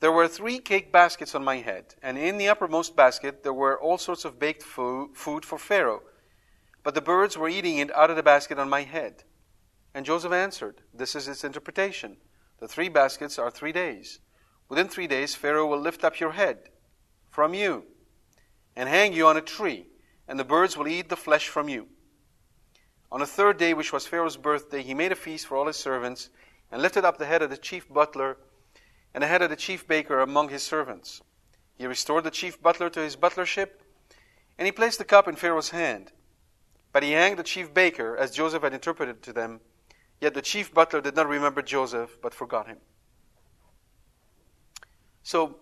There 0.00 0.10
were 0.10 0.26
three 0.26 0.58
cake 0.58 0.90
baskets 0.90 1.36
on 1.36 1.44
my 1.44 1.58
head, 1.58 1.94
and 2.02 2.18
in 2.18 2.36
the 2.36 2.48
uppermost 2.48 2.96
basket 2.96 3.44
there 3.44 3.54
were 3.54 3.80
all 3.80 3.98
sorts 3.98 4.24
of 4.24 4.40
baked 4.40 4.64
food 4.64 5.44
for 5.44 5.58
Pharaoh. 5.58 6.02
But 6.82 6.96
the 6.96 7.00
birds 7.00 7.38
were 7.38 7.48
eating 7.48 7.78
it 7.78 7.94
out 7.94 8.10
of 8.10 8.16
the 8.16 8.24
basket 8.24 8.58
on 8.58 8.68
my 8.68 8.82
head. 8.82 9.22
And 9.94 10.04
Joseph 10.04 10.32
answered, 10.32 10.82
This 10.92 11.14
is 11.14 11.28
its 11.28 11.44
interpretation. 11.44 12.16
The 12.58 12.68
three 12.68 12.88
baskets 12.88 13.38
are 13.38 13.50
three 13.50 13.72
days. 13.72 14.20
Within 14.68 14.88
three 14.88 15.06
days, 15.06 15.34
Pharaoh 15.34 15.66
will 15.66 15.80
lift 15.80 16.04
up 16.04 16.20
your 16.20 16.32
head 16.32 16.58
from 17.30 17.54
you 17.54 17.84
and 18.76 18.88
hang 18.88 19.12
you 19.12 19.26
on 19.26 19.36
a 19.36 19.40
tree, 19.40 19.86
and 20.26 20.38
the 20.38 20.44
birds 20.44 20.76
will 20.76 20.88
eat 20.88 21.08
the 21.08 21.16
flesh 21.16 21.48
from 21.48 21.68
you. 21.68 21.88
On 23.10 23.20
the 23.20 23.26
third 23.26 23.56
day, 23.58 23.74
which 23.74 23.92
was 23.92 24.06
Pharaoh's 24.06 24.36
birthday, 24.36 24.82
he 24.82 24.92
made 24.94 25.12
a 25.12 25.16
feast 25.16 25.46
for 25.46 25.56
all 25.56 25.66
his 25.66 25.76
servants 25.76 26.30
and 26.70 26.82
lifted 26.82 27.04
up 27.04 27.16
the 27.16 27.26
head 27.26 27.42
of 27.42 27.50
the 27.50 27.56
chief 27.56 27.88
butler 27.88 28.36
and 29.14 29.22
the 29.22 29.28
head 29.28 29.40
of 29.40 29.50
the 29.50 29.56
chief 29.56 29.86
baker 29.88 30.20
among 30.20 30.50
his 30.50 30.62
servants. 30.62 31.22
He 31.76 31.86
restored 31.86 32.24
the 32.24 32.30
chief 32.30 32.60
butler 32.60 32.90
to 32.90 33.00
his 33.00 33.16
butlership, 33.16 33.70
and 34.58 34.66
he 34.66 34.72
placed 34.72 34.98
the 34.98 35.04
cup 35.04 35.26
in 35.26 35.36
Pharaoh's 35.36 35.70
hand. 35.70 36.12
But 36.92 37.02
he 37.02 37.12
hanged 37.12 37.38
the 37.38 37.44
chief 37.44 37.72
baker, 37.72 38.16
as 38.16 38.32
Joseph 38.32 38.62
had 38.62 38.74
interpreted 38.74 39.22
to 39.22 39.32
them, 39.32 39.60
Yet 40.20 40.34
the 40.34 40.42
chief 40.42 40.74
butler 40.74 41.00
did 41.00 41.14
not 41.14 41.28
remember 41.28 41.62
Joseph, 41.62 42.18
but 42.20 42.34
forgot 42.34 42.66
him. 42.66 42.78
So, 45.22 45.56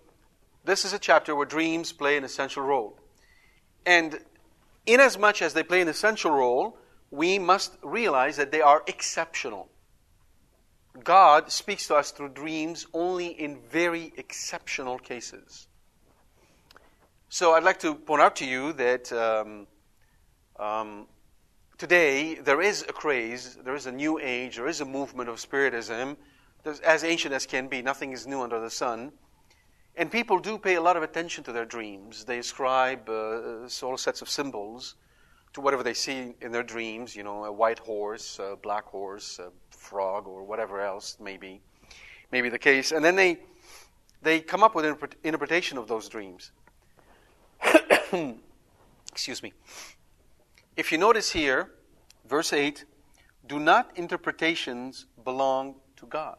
this 0.64 0.84
is 0.84 0.92
a 0.92 0.98
chapter 0.98 1.34
where 1.34 1.46
dreams 1.46 1.92
play 1.92 2.16
an 2.16 2.24
essential 2.24 2.62
role. 2.62 2.98
And 3.84 4.18
inasmuch 4.86 5.42
as 5.42 5.54
they 5.54 5.62
play 5.62 5.80
an 5.80 5.88
essential 5.88 6.30
role, 6.30 6.78
we 7.10 7.38
must 7.38 7.76
realize 7.82 8.36
that 8.36 8.50
they 8.50 8.60
are 8.60 8.82
exceptional. 8.86 9.68
God 11.04 11.52
speaks 11.52 11.86
to 11.88 11.96
us 11.96 12.10
through 12.10 12.30
dreams 12.30 12.86
only 12.94 13.28
in 13.28 13.60
very 13.70 14.12
exceptional 14.16 14.98
cases. 14.98 15.68
So 17.28 17.52
I'd 17.52 17.64
like 17.64 17.80
to 17.80 17.94
point 17.94 18.22
out 18.22 18.36
to 18.36 18.46
you 18.46 18.72
that 18.74 19.12
um, 19.12 19.66
um, 20.58 21.06
today 21.78 22.36
there 22.36 22.60
is 22.60 22.82
a 22.82 22.92
craze, 22.92 23.58
there 23.64 23.74
is 23.74 23.86
a 23.86 23.92
new 23.92 24.18
age, 24.18 24.56
there 24.56 24.68
is 24.68 24.80
a 24.80 24.84
movement 24.84 25.28
of 25.28 25.40
Spiritism, 25.40 26.16
as 26.84 27.04
ancient 27.04 27.34
as 27.34 27.46
can 27.46 27.68
be. 27.68 27.82
Nothing 27.82 28.12
is 28.12 28.26
new 28.26 28.42
under 28.42 28.60
the 28.60 28.70
sun. 28.70 29.12
And 29.96 30.10
people 30.10 30.38
do 30.38 30.58
pay 30.58 30.74
a 30.74 30.80
lot 30.80 30.96
of 30.96 31.02
attention 31.02 31.42
to 31.44 31.52
their 31.52 31.64
dreams. 31.64 32.24
They 32.24 32.38
ascribe 32.38 33.08
uh, 33.08 33.68
all 33.82 33.96
sets 33.96 34.20
of 34.20 34.28
symbols 34.28 34.96
to 35.54 35.60
whatever 35.62 35.82
they 35.82 35.94
see 35.94 36.34
in 36.42 36.52
their 36.52 36.62
dreams, 36.62 37.16
you 37.16 37.22
know, 37.22 37.44
a 37.44 37.52
white 37.52 37.78
horse, 37.78 38.38
a 38.38 38.56
black 38.62 38.84
horse, 38.84 39.38
a 39.38 39.50
frog, 39.70 40.26
or 40.26 40.44
whatever 40.44 40.82
else 40.82 41.16
may 41.18 41.38
be, 41.38 41.62
may 42.30 42.42
be 42.42 42.50
the 42.50 42.58
case. 42.58 42.92
And 42.92 43.02
then 43.02 43.16
they, 43.16 43.38
they 44.20 44.40
come 44.40 44.62
up 44.62 44.74
with 44.74 44.84
an 44.84 44.98
interpretation 45.24 45.78
of 45.78 45.88
those 45.88 46.10
dreams. 46.10 46.52
Excuse 49.12 49.42
me. 49.42 49.54
If 50.76 50.92
you 50.92 50.98
notice 50.98 51.32
here, 51.32 51.70
verse 52.28 52.52
8, 52.52 52.84
do 53.46 53.58
not 53.58 53.96
interpretations 53.96 55.06
belong 55.24 55.76
to 55.96 56.06
God? 56.06 56.36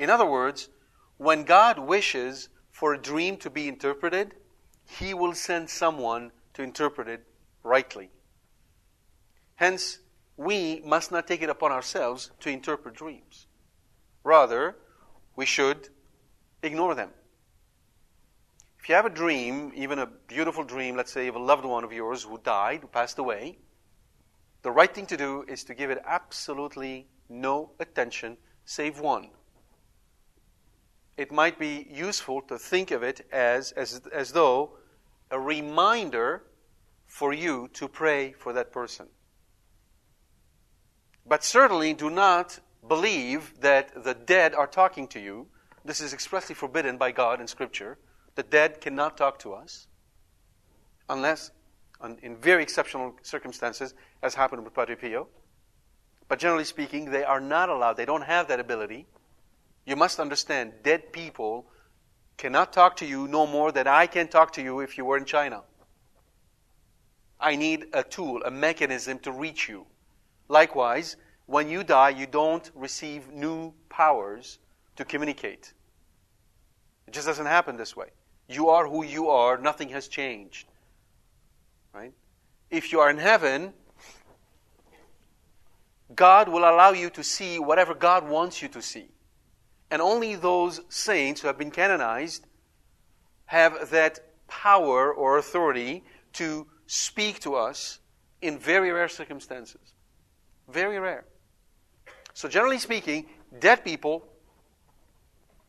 In 0.00 0.10
other 0.10 0.26
words, 0.26 0.68
when 1.16 1.44
God 1.44 1.78
wishes 1.78 2.48
for 2.72 2.94
a 2.94 2.98
dream 3.00 3.36
to 3.38 3.50
be 3.50 3.68
interpreted, 3.68 4.34
He 4.84 5.14
will 5.14 5.34
send 5.34 5.70
someone 5.70 6.32
to 6.54 6.62
interpret 6.62 7.06
it 7.06 7.24
rightly. 7.62 8.10
Hence, 9.54 9.98
we 10.36 10.80
must 10.84 11.12
not 11.12 11.28
take 11.28 11.42
it 11.42 11.50
upon 11.50 11.70
ourselves 11.70 12.32
to 12.40 12.50
interpret 12.50 12.94
dreams. 12.94 13.46
Rather, 14.24 14.76
we 15.36 15.46
should 15.46 15.88
ignore 16.62 16.96
them. 16.96 17.10
If 18.88 18.92
you 18.92 18.96
have 18.96 19.04
a 19.04 19.10
dream, 19.10 19.70
even 19.74 19.98
a 19.98 20.06
beautiful 20.06 20.64
dream, 20.64 20.96
let's 20.96 21.12
say 21.12 21.28
of 21.28 21.34
a 21.34 21.38
loved 21.38 21.66
one 21.66 21.84
of 21.84 21.92
yours 21.92 22.22
who 22.22 22.40
died, 22.42 22.80
who 22.80 22.86
passed 22.86 23.18
away, 23.18 23.58
the 24.62 24.70
right 24.70 24.94
thing 24.94 25.04
to 25.08 25.16
do 25.18 25.44
is 25.46 25.62
to 25.64 25.74
give 25.74 25.90
it 25.90 26.02
absolutely 26.06 27.06
no 27.28 27.72
attention 27.80 28.38
save 28.64 28.98
one. 28.98 29.28
It 31.18 31.30
might 31.30 31.58
be 31.58 31.86
useful 31.90 32.40
to 32.48 32.58
think 32.58 32.90
of 32.90 33.02
it 33.02 33.26
as, 33.30 33.72
as, 33.72 34.00
as 34.10 34.32
though 34.32 34.78
a 35.30 35.38
reminder 35.38 36.44
for 37.04 37.34
you 37.34 37.68
to 37.74 37.88
pray 37.88 38.32
for 38.32 38.54
that 38.54 38.72
person. 38.72 39.08
But 41.26 41.44
certainly 41.44 41.92
do 41.92 42.08
not 42.08 42.58
believe 42.88 43.52
that 43.60 44.02
the 44.02 44.14
dead 44.14 44.54
are 44.54 44.66
talking 44.66 45.06
to 45.08 45.20
you. 45.20 45.46
This 45.84 46.00
is 46.00 46.14
expressly 46.14 46.54
forbidden 46.54 46.96
by 46.96 47.12
God 47.12 47.38
in 47.38 47.48
Scripture. 47.48 47.98
The 48.38 48.44
dead 48.44 48.80
cannot 48.80 49.16
talk 49.16 49.40
to 49.40 49.52
us 49.52 49.88
unless 51.08 51.50
in 52.22 52.36
very 52.36 52.62
exceptional 52.62 53.16
circumstances, 53.22 53.94
as 54.22 54.36
happened 54.36 54.62
with 54.62 54.74
Padre 54.74 54.94
Pio. 54.94 55.26
But 56.28 56.38
generally 56.38 56.62
speaking, 56.62 57.10
they 57.10 57.24
are 57.24 57.40
not 57.40 57.68
allowed. 57.68 57.96
They 57.96 58.04
don't 58.04 58.22
have 58.22 58.46
that 58.46 58.60
ability. 58.60 59.08
You 59.86 59.96
must 59.96 60.20
understand, 60.20 60.72
dead 60.84 61.12
people 61.12 61.66
cannot 62.36 62.72
talk 62.72 62.94
to 62.98 63.06
you 63.06 63.26
no 63.26 63.44
more 63.44 63.72
than 63.72 63.88
I 63.88 64.06
can 64.06 64.28
talk 64.28 64.52
to 64.52 64.62
you 64.62 64.78
if 64.78 64.96
you 64.96 65.04
were 65.04 65.16
in 65.16 65.24
China. 65.24 65.64
I 67.40 67.56
need 67.56 67.86
a 67.92 68.04
tool, 68.04 68.44
a 68.44 68.52
mechanism 68.52 69.18
to 69.20 69.32
reach 69.32 69.68
you. 69.68 69.84
Likewise, 70.46 71.16
when 71.46 71.68
you 71.68 71.82
die, 71.82 72.10
you 72.10 72.28
don't 72.28 72.70
receive 72.76 73.32
new 73.32 73.74
powers 73.88 74.60
to 74.94 75.04
communicate. 75.04 75.72
It 77.08 77.14
just 77.14 77.26
doesn't 77.26 77.46
happen 77.46 77.76
this 77.76 77.96
way. 77.96 78.10
You 78.48 78.70
are 78.70 78.88
who 78.88 79.04
you 79.04 79.28
are, 79.28 79.58
nothing 79.58 79.90
has 79.90 80.08
changed. 80.08 80.66
Right? 81.92 82.12
If 82.70 82.92
you 82.92 83.00
are 83.00 83.10
in 83.10 83.18
heaven, 83.18 83.74
God 86.14 86.48
will 86.48 86.60
allow 86.60 86.90
you 86.90 87.10
to 87.10 87.22
see 87.22 87.58
whatever 87.58 87.94
God 87.94 88.28
wants 88.28 88.62
you 88.62 88.68
to 88.68 88.80
see. 88.80 89.08
And 89.90 90.00
only 90.02 90.34
those 90.34 90.80
saints 90.88 91.40
who 91.40 91.46
have 91.46 91.58
been 91.58 91.70
canonized 91.70 92.46
have 93.46 93.90
that 93.90 94.20
power 94.48 95.12
or 95.12 95.38
authority 95.38 96.04
to 96.34 96.66
speak 96.86 97.40
to 97.40 97.54
us 97.54 97.98
in 98.40 98.58
very 98.58 98.90
rare 98.90 99.08
circumstances. 99.08 99.94
Very 100.68 100.98
rare. 100.98 101.24
So, 102.34 102.48
generally 102.48 102.78
speaking, 102.78 103.26
dead 103.58 103.84
people 103.84 104.26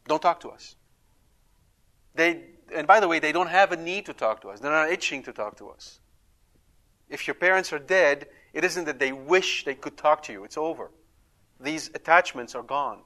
don't 0.08 0.22
talk 0.22 0.42
to 0.42 0.50
us. 0.50 0.76
They, 2.16 2.44
and 2.74 2.88
by 2.88 3.00
the 3.00 3.08
way, 3.08 3.20
they 3.20 3.32
don't 3.32 3.50
have 3.50 3.72
a 3.72 3.78
need 3.78 4.06
to 4.08 4.14
talk 4.14 4.42
to 4.42 4.50
us. 4.50 4.60
They're 4.60 4.72
not 4.72 4.90
itching 4.90 5.24
to 5.24 5.34
talk 5.34 5.58
to 5.58 5.70
us. 5.70 6.00
If 7.10 7.28
your 7.28 7.34
parents 7.34 7.74
are 7.74 7.80
dead, 7.80 8.28
it 8.54 8.64
isn't 8.64 8.86
that 8.86 9.00
they 9.00 9.12
wish 9.12 9.66
they 9.66 9.76
could 9.76 9.98
talk 9.98 10.24
to 10.24 10.32
you. 10.32 10.44
It's 10.44 10.58
over. 10.58 10.92
These 11.60 11.90
attachments 11.94 12.56
are 12.56 12.64
gone. 12.64 13.00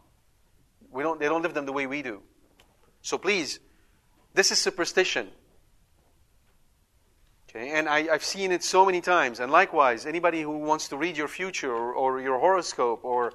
We 0.91 1.03
don't, 1.03 1.19
they 1.19 1.27
don't 1.27 1.41
live 1.41 1.53
them 1.53 1.65
the 1.65 1.73
way 1.73 1.87
we 1.87 2.01
do. 2.01 2.21
So 3.01 3.17
please, 3.17 3.59
this 4.33 4.51
is 4.51 4.59
superstition. 4.59 5.29
Okay, 7.49 7.71
and 7.71 7.87
I, 7.87 8.03
have 8.03 8.23
seen 8.23 8.51
it 8.51 8.63
so 8.63 8.85
many 8.85 9.01
times. 9.01 9.39
And 9.39 9.51
likewise, 9.51 10.05
anybody 10.05 10.41
who 10.41 10.57
wants 10.57 10.87
to 10.89 10.97
read 10.97 11.17
your 11.17 11.27
future 11.27 11.71
or, 11.71 11.93
or 11.93 12.19
your 12.19 12.39
horoscope 12.39 13.03
or 13.03 13.33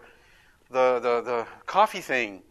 the, 0.70 0.98
the, 0.98 1.22
the 1.22 1.46
coffee 1.66 2.00
thing, 2.00 2.42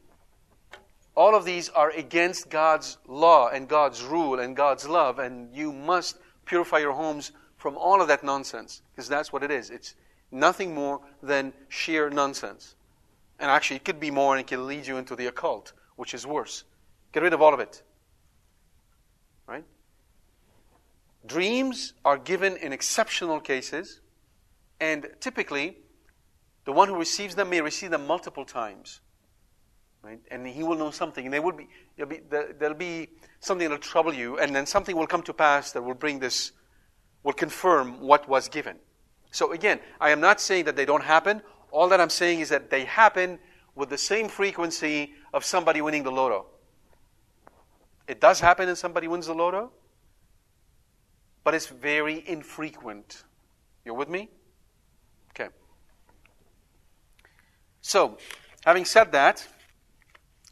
all 1.18 1.34
of 1.34 1.46
these 1.46 1.68
are 1.70 1.90
against 1.90 2.48
God's 2.48 3.00
law 3.08 3.50
and 3.50 3.68
God's 3.68 4.04
rule 4.04 4.40
and 4.40 4.56
God's 4.56 4.88
love, 4.88 5.18
and 5.18 5.54
you 5.54 5.74
must 5.74 6.20
purify 6.46 6.78
your 6.78 6.94
homes 6.94 7.32
from 7.58 7.76
all 7.76 8.04
of 8.04 8.08
that 8.10 8.24
nonsense, 8.24 8.84
because 8.92 9.10
that's 9.10 9.34
what 9.34 9.42
it 9.42 9.50
is. 9.50 9.72
It's 9.72 9.96
nothing 10.32 10.76
more 10.76 11.02
than 11.24 11.54
sheer 11.70 12.12
nonsense. 12.12 12.76
And 13.40 13.50
actually, 13.50 13.78
it 13.78 13.84
could 13.86 14.00
be 14.00 14.12
more, 14.12 14.36
and 14.36 14.42
it 14.42 14.48
can 14.48 14.68
lead 14.68 14.86
you 14.86 14.98
into 14.98 15.16
the 15.16 15.26
occult, 15.26 15.74
which 15.96 16.14
is 16.14 16.28
worse. 16.28 16.66
Get 17.14 17.24
rid 17.24 17.34
of 17.34 17.42
all 17.42 17.54
of 17.54 17.60
it. 17.60 17.82
Right? 19.48 19.66
Dreams 21.26 21.94
are 22.06 22.20
given 22.20 22.58
in 22.58 22.72
exceptional 22.72 23.40
cases, 23.40 24.02
and 24.80 25.08
typically, 25.20 25.78
the 26.66 26.74
one 26.74 26.88
who 26.88 26.96
receives 26.96 27.34
them 27.34 27.50
may 27.50 27.62
receive 27.62 27.90
them 27.90 28.06
multiple 28.06 28.46
times. 28.46 29.02
Right? 30.04 30.20
And 30.32 30.48
he 30.48 30.64
will 30.64 30.78
know 30.78 30.92
something, 30.92 31.26
and 31.26 31.34
there 31.34 31.42
will 31.42 31.52
be, 31.52 31.68
there'll 31.98 32.10
be, 32.10 32.22
there'll 32.30 32.76
be 32.76 33.10
something 33.40 33.68
that 33.68 33.74
will 33.74 33.82
trouble 33.82 34.14
you, 34.14 34.38
and 34.38 34.56
then 34.56 34.66
something 34.66 34.96
will 34.96 35.08
come 35.08 35.24
to 35.24 35.34
pass 35.34 35.72
that 35.74 35.82
will 35.82 35.96
bring 35.96 36.20
this, 36.20 36.52
will 37.24 37.34
confirm 37.34 38.00
what 38.00 38.28
was 38.30 38.48
given. 38.48 38.78
So 39.32 39.52
again, 39.52 39.80
I 40.00 40.12
am 40.12 40.22
not 40.22 40.40
saying 40.40 40.66
that 40.66 40.76
they 40.76 40.86
don't 40.86 41.04
happen. 41.04 41.42
All 41.72 41.90
that 41.90 42.00
I'm 42.00 42.10
saying 42.10 42.40
is 42.40 42.50
that 42.50 42.70
they 42.70 42.86
happen 42.86 43.40
with 43.76 43.90
the 43.90 43.98
same 43.98 44.30
frequency 44.30 45.14
of 45.34 45.44
somebody 45.44 45.82
winning 45.82 46.04
the 46.04 46.12
lotto. 46.12 46.46
It 48.08 48.22
does 48.22 48.40
happen 48.40 48.68
that 48.68 48.78
somebody 48.78 49.08
wins 49.08 49.28
the 49.28 49.34
lotto, 49.34 49.72
but 51.44 51.54
it's 51.54 51.68
very 51.68 52.24
infrequent. 52.28 53.24
You're 53.84 53.96
with 53.96 54.10
me? 54.10 54.30
Okay. 55.32 55.50
So, 57.82 58.18
having 58.66 58.86
said 58.86 59.12
that, 59.12 59.46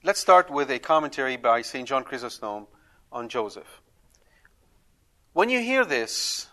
let's 0.05 0.19
start 0.19 0.51
with 0.51 0.69
a 0.69 0.77
commentary 0.77 1.35
by 1.35 1.63
St. 1.63 1.87
John 1.87 2.03
Chrysostom 2.03 2.67
on 3.11 3.27
Joseph. 3.27 3.81
When 5.33 5.49
you 5.49 5.61
hear 5.61 5.83
this, 5.83 6.45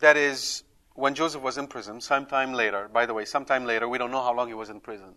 that 0.00 0.16
is, 0.16 0.64
when 0.94 1.14
Joseph 1.14 1.40
was 1.40 1.58
in 1.58 1.68
prison, 1.68 2.00
sometime 2.00 2.52
later, 2.52 2.90
by 2.92 3.06
the 3.06 3.14
way, 3.14 3.24
sometime 3.24 3.66
later, 3.66 3.88
we 3.88 3.98
don't 3.98 4.10
know 4.10 4.20
how 4.20 4.34
long 4.34 4.48
he 4.48 4.54
was 4.54 4.68
in 4.68 4.80
prison 4.80 5.14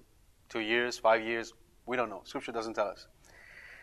two 0.47 0.59
years, 0.59 0.99
five 0.99 1.23
years, 1.23 1.53
we 1.87 1.97
don't 1.97 2.09
know. 2.09 2.21
Scripture 2.23 2.51
doesn't 2.51 2.75
tell 2.75 2.87
us. 2.87 3.07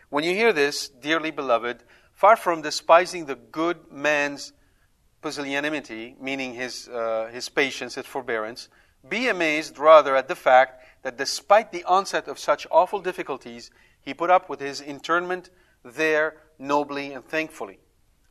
When 0.09 0.23
you 0.23 0.33
hear 0.33 0.53
this, 0.53 0.87
dearly 0.87 1.31
beloved, 1.31 1.83
far 2.13 2.37
from 2.37 2.61
despising 2.61 3.25
the 3.25 3.35
good 3.35 3.91
man's 3.91 4.53
pusillanimity, 5.21 6.15
meaning 6.21 6.53
his, 6.53 6.87
uh, 6.87 7.29
his 7.33 7.49
patience, 7.49 7.95
his 7.95 8.05
forbearance, 8.05 8.69
be 9.07 9.27
amazed 9.27 9.77
rather 9.77 10.15
at 10.15 10.29
the 10.29 10.35
fact 10.35 10.85
that 11.03 11.17
despite 11.17 11.73
the 11.73 11.83
onset 11.83 12.29
of 12.29 12.39
such 12.39 12.65
awful 12.71 12.99
difficulties, 12.99 13.71
he 14.09 14.13
put 14.15 14.31
up 14.31 14.49
with 14.49 14.59
his 14.59 14.81
internment 14.81 15.51
there 15.83 16.37
nobly 16.57 17.13
and 17.13 17.23
thankfully. 17.23 17.79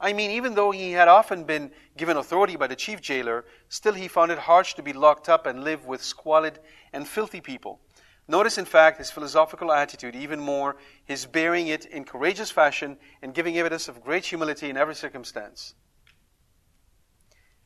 I 0.00 0.12
mean, 0.12 0.32
even 0.32 0.54
though 0.54 0.72
he 0.72 0.90
had 0.92 1.06
often 1.06 1.44
been 1.44 1.70
given 1.96 2.16
authority 2.16 2.56
by 2.56 2.66
the 2.66 2.74
chief 2.74 3.00
jailer, 3.00 3.44
still 3.68 3.94
he 3.94 4.08
found 4.08 4.32
it 4.32 4.40
harsh 4.40 4.74
to 4.74 4.82
be 4.82 4.92
locked 4.92 5.28
up 5.28 5.46
and 5.46 5.62
live 5.62 5.86
with 5.86 6.02
squalid 6.02 6.58
and 6.92 7.06
filthy 7.06 7.40
people. 7.40 7.80
Notice, 8.26 8.58
in 8.58 8.64
fact, 8.64 8.98
his 8.98 9.10
philosophical 9.10 9.70
attitude, 9.70 10.16
even 10.16 10.40
more, 10.40 10.76
his 11.04 11.26
bearing 11.26 11.68
it 11.68 11.86
in 11.86 12.04
courageous 12.04 12.50
fashion 12.50 12.98
and 13.22 13.32
giving 13.32 13.56
evidence 13.56 13.86
of 13.86 14.02
great 14.02 14.26
humility 14.26 14.68
in 14.68 14.76
every 14.76 14.96
circumstance. 14.96 15.74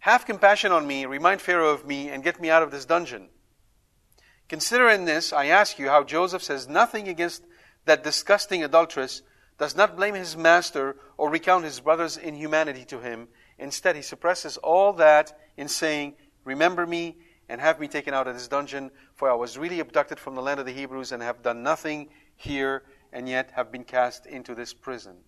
Have 0.01 0.27
compassion 0.27 0.71
on 0.71 0.87
me, 0.87 1.07
remind 1.07 1.41
Pharaoh 1.41 1.71
of 1.71 1.87
me, 1.87 2.11
and 2.11 2.23
get 2.23 2.41
me 2.41 2.51
out 2.51 2.63
of 2.63 2.71
this 2.71 2.85
dungeon. 2.85 3.31
Considering 4.49 5.07
this, 5.07 5.33
I 5.33 5.47
ask 5.47 5.79
you 5.79 5.89
how 5.89 6.05
Joseph 6.05 6.43
says 6.43 6.69
nothing 6.69 7.09
against 7.09 7.43
that 7.85 8.05
disgusting 8.05 8.63
adulteress, 8.63 9.23
does 9.59 9.77
not 9.77 9.97
blame 9.97 10.15
his 10.15 10.37
master 10.37 10.97
or 11.17 11.31
recount 11.31 11.65
his 11.65 11.81
brother's 11.81 12.17
inhumanity 12.17 12.85
to 12.87 13.01
him. 13.01 13.29
Instead, 13.59 13.97
he 13.97 14.03
suppresses 14.03 14.57
all 14.57 14.93
that 14.95 15.39
in 15.57 15.69
saying, 15.69 16.15
Remember 16.45 16.87
me 16.87 17.17
and 17.49 17.61
have 17.61 17.79
me 17.79 17.87
taken 17.87 18.15
out 18.15 18.27
of 18.27 18.35
this 18.35 18.49
dungeon, 18.49 18.91
for 19.15 19.31
I 19.31 19.35
was 19.35 19.59
really 19.59 19.81
abducted 19.81 20.19
from 20.19 20.35
the 20.35 20.43
land 20.43 20.59
of 20.59 20.67
the 20.67 20.73
Hebrews 20.73 21.13
and 21.13 21.23
have 21.23 21.43
done 21.43 21.63
nothing 21.63 22.09
here, 22.35 22.83
and 23.13 23.29
yet 23.29 23.53
have 23.55 23.71
been 23.71 23.85
cast 23.85 24.27
into 24.27 24.55
this 24.55 24.73
prison. 24.73 25.19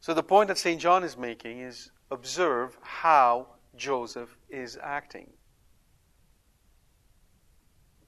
So 0.00 0.14
the 0.14 0.22
point 0.22 0.48
that 0.48 0.56
St. 0.56 0.80
John 0.80 1.02
is 1.02 1.16
making 1.16 1.58
is 1.58 1.90
observe 2.10 2.78
how 2.80 3.48
Joseph 3.76 4.36
is 4.48 4.78
acting. 4.80 5.32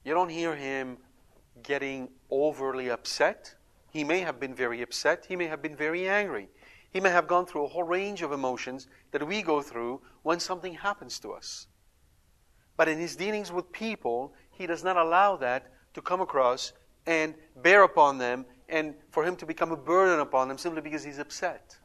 You 0.04 0.14
don't 0.14 0.28
hear 0.28 0.54
him 0.54 0.98
getting 1.62 2.08
overly 2.30 2.90
upset. 2.90 3.54
He 3.90 4.04
may 4.04 4.20
have 4.20 4.38
been 4.38 4.54
very 4.54 4.82
upset. 4.82 5.26
He 5.28 5.37
may 5.37 5.46
have 5.46 5.62
been 5.62 5.76
very 5.76 6.08
angry. 6.08 6.48
He 6.90 7.00
may 7.00 7.11
have 7.11 7.26
gone 7.26 7.46
through 7.46 7.64
a 7.64 7.68
whole 7.68 7.82
range 7.82 8.22
of 8.22 8.32
emotions 8.32 8.87
that 9.11 9.26
we 9.26 9.42
go 9.42 9.61
through 9.61 10.00
when 10.22 10.40
something 10.40 10.74
happens 10.74 11.18
to 11.20 11.32
us. 11.32 11.66
But 12.76 12.88
in 12.88 12.98
his 12.98 13.16
dealings 13.16 13.52
with 13.52 13.72
people, 13.72 14.32
he 14.50 14.66
does 14.66 14.84
not 14.84 14.96
allow 14.96 15.37
that 15.37 15.72
to 15.94 16.00
come 16.00 16.20
across 16.20 16.72
and 17.06 17.34
bear 17.56 17.82
upon 17.82 18.18
them 18.18 18.46
and 18.68 18.94
for 19.11 19.24
him 19.24 19.34
to 19.37 19.46
become 19.46 19.72
a 19.72 19.76
burden 19.76 20.20
upon 20.20 20.48
them 20.48 20.58
simply 20.58 20.80
because 20.80 21.02
he's 21.02 21.18
upset. 21.18 21.76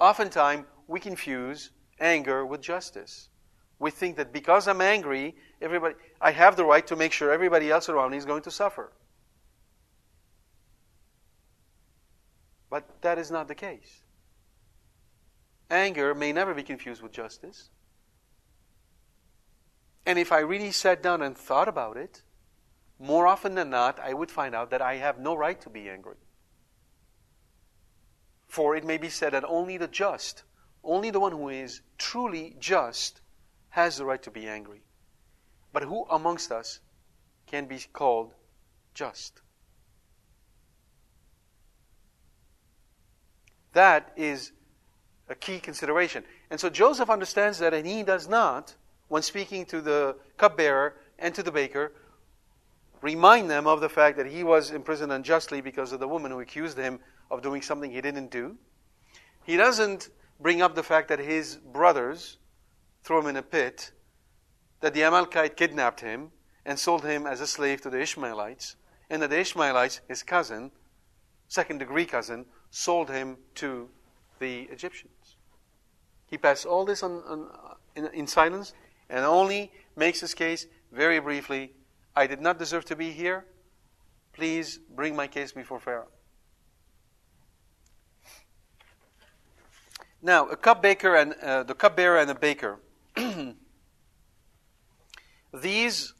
Oftentimes, 0.00 0.64
we 0.88 1.00
confuse 1.00 1.70
anger 2.00 2.44
with 2.44 2.60
justice. 2.60 3.28
We 3.78 3.90
think 3.90 4.16
that 4.16 4.32
because 4.32 4.66
I'm 4.66 4.80
angry, 4.80 5.36
everybody 5.64 5.94
I 6.20 6.30
have 6.30 6.56
the 6.56 6.64
right 6.64 6.86
to 6.86 6.96
make 6.96 7.12
sure 7.12 7.32
everybody 7.32 7.70
else 7.70 7.88
around 7.88 8.12
me 8.12 8.18
is 8.18 8.24
going 8.24 8.42
to 8.42 8.50
suffer. 8.50 8.92
But 12.70 12.84
that 13.02 13.18
is 13.18 13.30
not 13.30 13.48
the 13.48 13.54
case. 13.54 14.02
Anger 15.70 16.14
may 16.14 16.32
never 16.32 16.54
be 16.54 16.62
confused 16.62 17.02
with 17.02 17.12
justice. 17.12 17.70
And 20.06 20.18
if 20.18 20.32
I 20.32 20.40
really 20.40 20.70
sat 20.70 21.02
down 21.02 21.22
and 21.22 21.36
thought 21.36 21.68
about 21.68 21.96
it, 21.96 22.22
more 22.98 23.26
often 23.26 23.54
than 23.54 23.70
not, 23.70 23.98
I 23.98 24.12
would 24.12 24.30
find 24.30 24.54
out 24.54 24.70
that 24.70 24.82
I 24.82 24.96
have 24.96 25.18
no 25.18 25.34
right 25.34 25.60
to 25.62 25.70
be 25.70 25.88
angry. 25.88 26.16
For 28.46 28.76
it 28.76 28.84
may 28.84 28.98
be 28.98 29.08
said 29.08 29.32
that 29.32 29.44
only 29.44 29.78
the 29.78 29.88
just, 29.88 30.44
only 30.84 31.10
the 31.10 31.20
one 31.20 31.32
who 31.32 31.48
is 31.48 31.80
truly 31.96 32.54
just, 32.58 33.20
has 33.70 33.96
the 33.96 34.04
right 34.04 34.22
to 34.22 34.30
be 34.30 34.46
angry. 34.46 34.82
But 35.74 35.82
who 35.82 36.06
amongst 36.08 36.52
us 36.52 36.78
can 37.46 37.66
be 37.66 37.80
called 37.92 38.32
just? 38.94 39.42
That 43.72 44.12
is 44.16 44.52
a 45.28 45.34
key 45.34 45.58
consideration. 45.58 46.22
And 46.48 46.60
so 46.60 46.70
Joseph 46.70 47.10
understands 47.10 47.58
that, 47.58 47.74
and 47.74 47.84
he 47.84 48.04
does 48.04 48.28
not, 48.28 48.76
when 49.08 49.22
speaking 49.22 49.66
to 49.66 49.80
the 49.80 50.16
cupbearer 50.36 50.94
and 51.18 51.34
to 51.34 51.42
the 51.42 51.50
baker, 51.50 51.92
remind 53.00 53.50
them 53.50 53.66
of 53.66 53.80
the 53.80 53.88
fact 53.88 54.16
that 54.18 54.26
he 54.26 54.44
was 54.44 54.70
imprisoned 54.70 55.10
unjustly 55.10 55.60
because 55.60 55.90
of 55.90 55.98
the 55.98 56.06
woman 56.06 56.30
who 56.30 56.38
accused 56.38 56.78
him 56.78 57.00
of 57.32 57.42
doing 57.42 57.62
something 57.62 57.90
he 57.90 58.00
didn't 58.00 58.30
do. 58.30 58.56
He 59.44 59.56
doesn't 59.56 60.08
bring 60.38 60.62
up 60.62 60.76
the 60.76 60.84
fact 60.84 61.08
that 61.08 61.18
his 61.18 61.56
brothers 61.56 62.38
threw 63.02 63.18
him 63.18 63.26
in 63.26 63.36
a 63.36 63.42
pit, 63.42 63.90
that 64.84 64.92
the 64.92 65.02
Amalekite 65.02 65.56
kidnapped 65.56 66.00
him 66.00 66.30
and 66.66 66.78
sold 66.78 67.06
him 67.06 67.26
as 67.26 67.40
a 67.40 67.46
slave 67.46 67.80
to 67.80 67.88
the 67.88 68.02
Ishmaelites, 68.02 68.76
and 69.08 69.22
that 69.22 69.30
the 69.30 69.40
Ishmaelites, 69.40 70.02
his 70.08 70.22
cousin, 70.22 70.72
second 71.48 71.78
degree 71.78 72.04
cousin, 72.04 72.44
sold 72.70 73.08
him 73.08 73.38
to 73.54 73.88
the 74.40 74.64
Egyptians. 74.64 75.38
He 76.26 76.36
passed 76.36 76.66
all 76.66 76.84
this 76.84 77.02
on, 77.02 77.22
on, 77.26 77.48
in, 77.96 78.08
in 78.08 78.26
silence 78.26 78.74
and 79.08 79.24
only 79.24 79.72
makes 79.96 80.20
his 80.20 80.34
case 80.34 80.66
very 80.92 81.18
briefly 81.18 81.72
I 82.14 82.26
did 82.26 82.42
not 82.42 82.58
deserve 82.58 82.84
to 82.84 82.94
be 82.94 83.10
here. 83.10 83.46
Please 84.34 84.80
bring 84.94 85.16
my 85.16 85.28
case 85.28 85.50
before 85.50 85.80
Pharaoh. 85.80 86.08
Now, 90.20 90.46
a 90.48 90.58
cupbaker 90.58 91.18
and 91.18 91.32
uh, 91.42 91.62
the 91.62 91.74
cupbearer 91.74 92.18
and 92.18 92.30
a 92.30 92.34
baker. 92.34 92.80
these, 95.54 96.14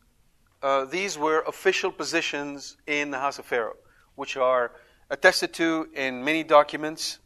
uh, 0.62 0.84
these 0.84 1.18
were 1.18 1.40
official 1.46 1.90
positions 1.90 2.76
in 2.86 3.10
the 3.10 3.18
house 3.18 3.38
of 3.38 3.46
Pharaoh, 3.46 3.76
which 4.14 4.36
are 4.36 4.72
attested 5.10 5.52
to 5.54 5.88
in 5.94 6.24
many 6.24 6.42
documents. 6.42 7.18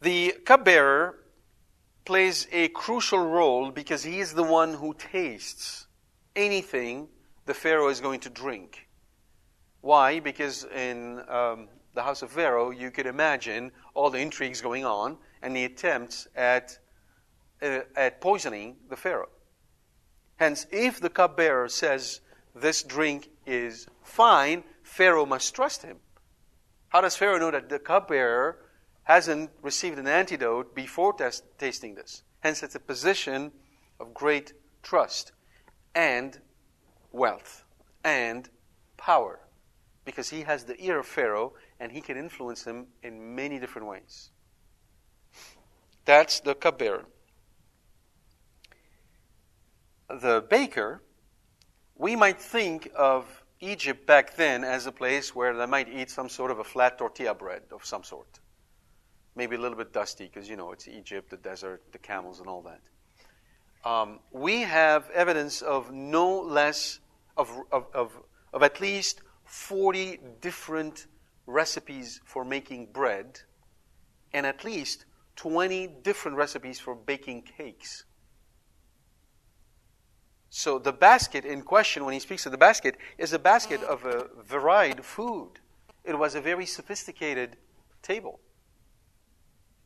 The 0.00 0.34
cupbearer 0.44 1.18
plays 2.04 2.48
a 2.52 2.68
crucial 2.68 3.18
role 3.18 3.70
because 3.70 4.02
he 4.02 4.20
is 4.20 4.34
the 4.34 4.42
one 4.42 4.74
who 4.74 4.94
tastes 4.94 5.86
anything 6.34 7.08
the 7.46 7.54
Pharaoh 7.54 7.88
is 7.88 8.00
going 8.00 8.20
to 8.20 8.30
drink. 8.30 8.88
Why? 9.80 10.20
Because 10.20 10.64
in 10.64 11.22
um, 11.28 11.68
the 11.94 12.02
house 12.02 12.22
of 12.22 12.30
Pharaoh, 12.30 12.70
you 12.70 12.90
could 12.90 13.06
imagine 13.06 13.72
all 13.94 14.10
the 14.10 14.18
intrigues 14.18 14.60
going 14.60 14.84
on 14.84 15.16
and 15.42 15.54
the 15.54 15.64
attempts 15.64 16.28
at, 16.36 16.78
uh, 17.62 17.80
at 17.96 18.20
poisoning 18.20 18.76
the 18.88 18.96
Pharaoh. 18.96 19.28
Hence, 20.40 20.66
if 20.70 20.98
the 20.98 21.10
cupbearer 21.10 21.68
says 21.68 22.22
this 22.54 22.82
drink 22.82 23.28
is 23.44 23.86
fine, 24.02 24.64
Pharaoh 24.82 25.26
must 25.26 25.54
trust 25.54 25.82
him. 25.82 25.98
How 26.88 27.02
does 27.02 27.14
Pharaoh 27.14 27.38
know 27.38 27.50
that 27.50 27.68
the 27.68 27.78
cupbearer 27.78 28.56
hasn't 29.02 29.50
received 29.60 29.98
an 29.98 30.08
antidote 30.08 30.74
before 30.74 31.14
tasting 31.58 31.94
this? 31.94 32.22
Hence, 32.40 32.62
it's 32.62 32.74
a 32.74 32.80
position 32.80 33.52
of 34.00 34.14
great 34.14 34.54
trust 34.82 35.32
and 35.94 36.40
wealth 37.12 37.66
and 38.02 38.48
power 38.96 39.40
because 40.06 40.30
he 40.30 40.40
has 40.40 40.64
the 40.64 40.82
ear 40.82 41.00
of 41.00 41.06
Pharaoh 41.06 41.52
and 41.78 41.92
he 41.92 42.00
can 42.00 42.16
influence 42.16 42.64
him 42.64 42.86
in 43.02 43.34
many 43.34 43.58
different 43.58 43.88
ways. 43.88 44.30
That's 46.06 46.40
the 46.40 46.54
cupbearer. 46.54 47.04
The 50.10 50.44
baker, 50.48 51.02
we 51.96 52.16
might 52.16 52.40
think 52.40 52.90
of 52.96 53.44
Egypt 53.60 54.06
back 54.06 54.34
then 54.34 54.64
as 54.64 54.86
a 54.86 54.92
place 54.92 55.34
where 55.34 55.56
they 55.56 55.66
might 55.66 55.88
eat 55.88 56.10
some 56.10 56.28
sort 56.28 56.50
of 56.50 56.58
a 56.58 56.64
flat 56.64 56.98
tortilla 56.98 57.34
bread 57.34 57.62
of 57.70 57.84
some 57.84 58.02
sort. 58.02 58.40
Maybe 59.36 59.56
a 59.56 59.58
little 59.60 59.76
bit 59.76 59.92
dusty 59.92 60.24
because, 60.24 60.48
you 60.48 60.56
know, 60.56 60.72
it's 60.72 60.88
Egypt, 60.88 61.30
the 61.30 61.36
desert, 61.36 61.82
the 61.92 61.98
camels, 61.98 62.40
and 62.40 62.48
all 62.48 62.62
that. 62.62 62.80
Um, 63.88 64.18
we 64.32 64.62
have 64.62 65.08
evidence 65.10 65.62
of 65.62 65.92
no 65.92 66.40
less, 66.40 67.00
of, 67.36 67.50
of, 67.70 67.86
of, 67.94 68.12
of 68.52 68.62
at 68.62 68.80
least 68.80 69.22
40 69.44 70.18
different 70.40 71.06
recipes 71.46 72.20
for 72.24 72.44
making 72.44 72.86
bread 72.86 73.40
and 74.32 74.46
at 74.46 74.64
least 74.64 75.04
20 75.36 75.88
different 76.02 76.36
recipes 76.36 76.78
for 76.78 76.94
baking 76.94 77.42
cakes. 77.42 78.04
So 80.50 80.78
the 80.78 80.92
basket 80.92 81.44
in 81.44 81.62
question, 81.62 82.04
when 82.04 82.12
he 82.12 82.20
speaks 82.20 82.44
of 82.44 82.52
the 82.52 82.58
basket, 82.58 82.96
is 83.18 83.32
a 83.32 83.38
basket 83.38 83.82
of 83.84 84.04
a 84.04 84.26
varied 84.42 85.04
food. 85.04 85.60
It 86.04 86.18
was 86.18 86.34
a 86.34 86.40
very 86.40 86.66
sophisticated 86.66 87.56
table. 88.02 88.40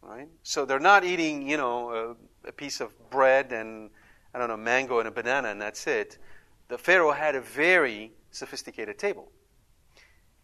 Right? 0.01 0.29
So 0.43 0.65
they're 0.65 0.81
not 0.81 1.05
eating, 1.05 1.49
you 1.49 1.59
know, 1.59 2.17
a, 2.45 2.49
a 2.49 2.53
piece 2.53 2.81
of 2.81 2.93
bread 3.11 3.53
and, 3.53 3.91
I 4.35 4.39
don't 4.39 4.49
know, 4.49 4.57
mango 4.57 4.99
and 4.99 5.09
a 5.09 5.11
banana 5.11 5.49
and 5.49 5.61
that's 5.61 5.87
it. 5.87 6.19
The 6.69 6.79
Pharaoh 6.79 7.13
had 7.13 7.35
a 7.35 7.41
very 7.41 8.13
sophisticated 8.31 8.99
table. 8.99 9.31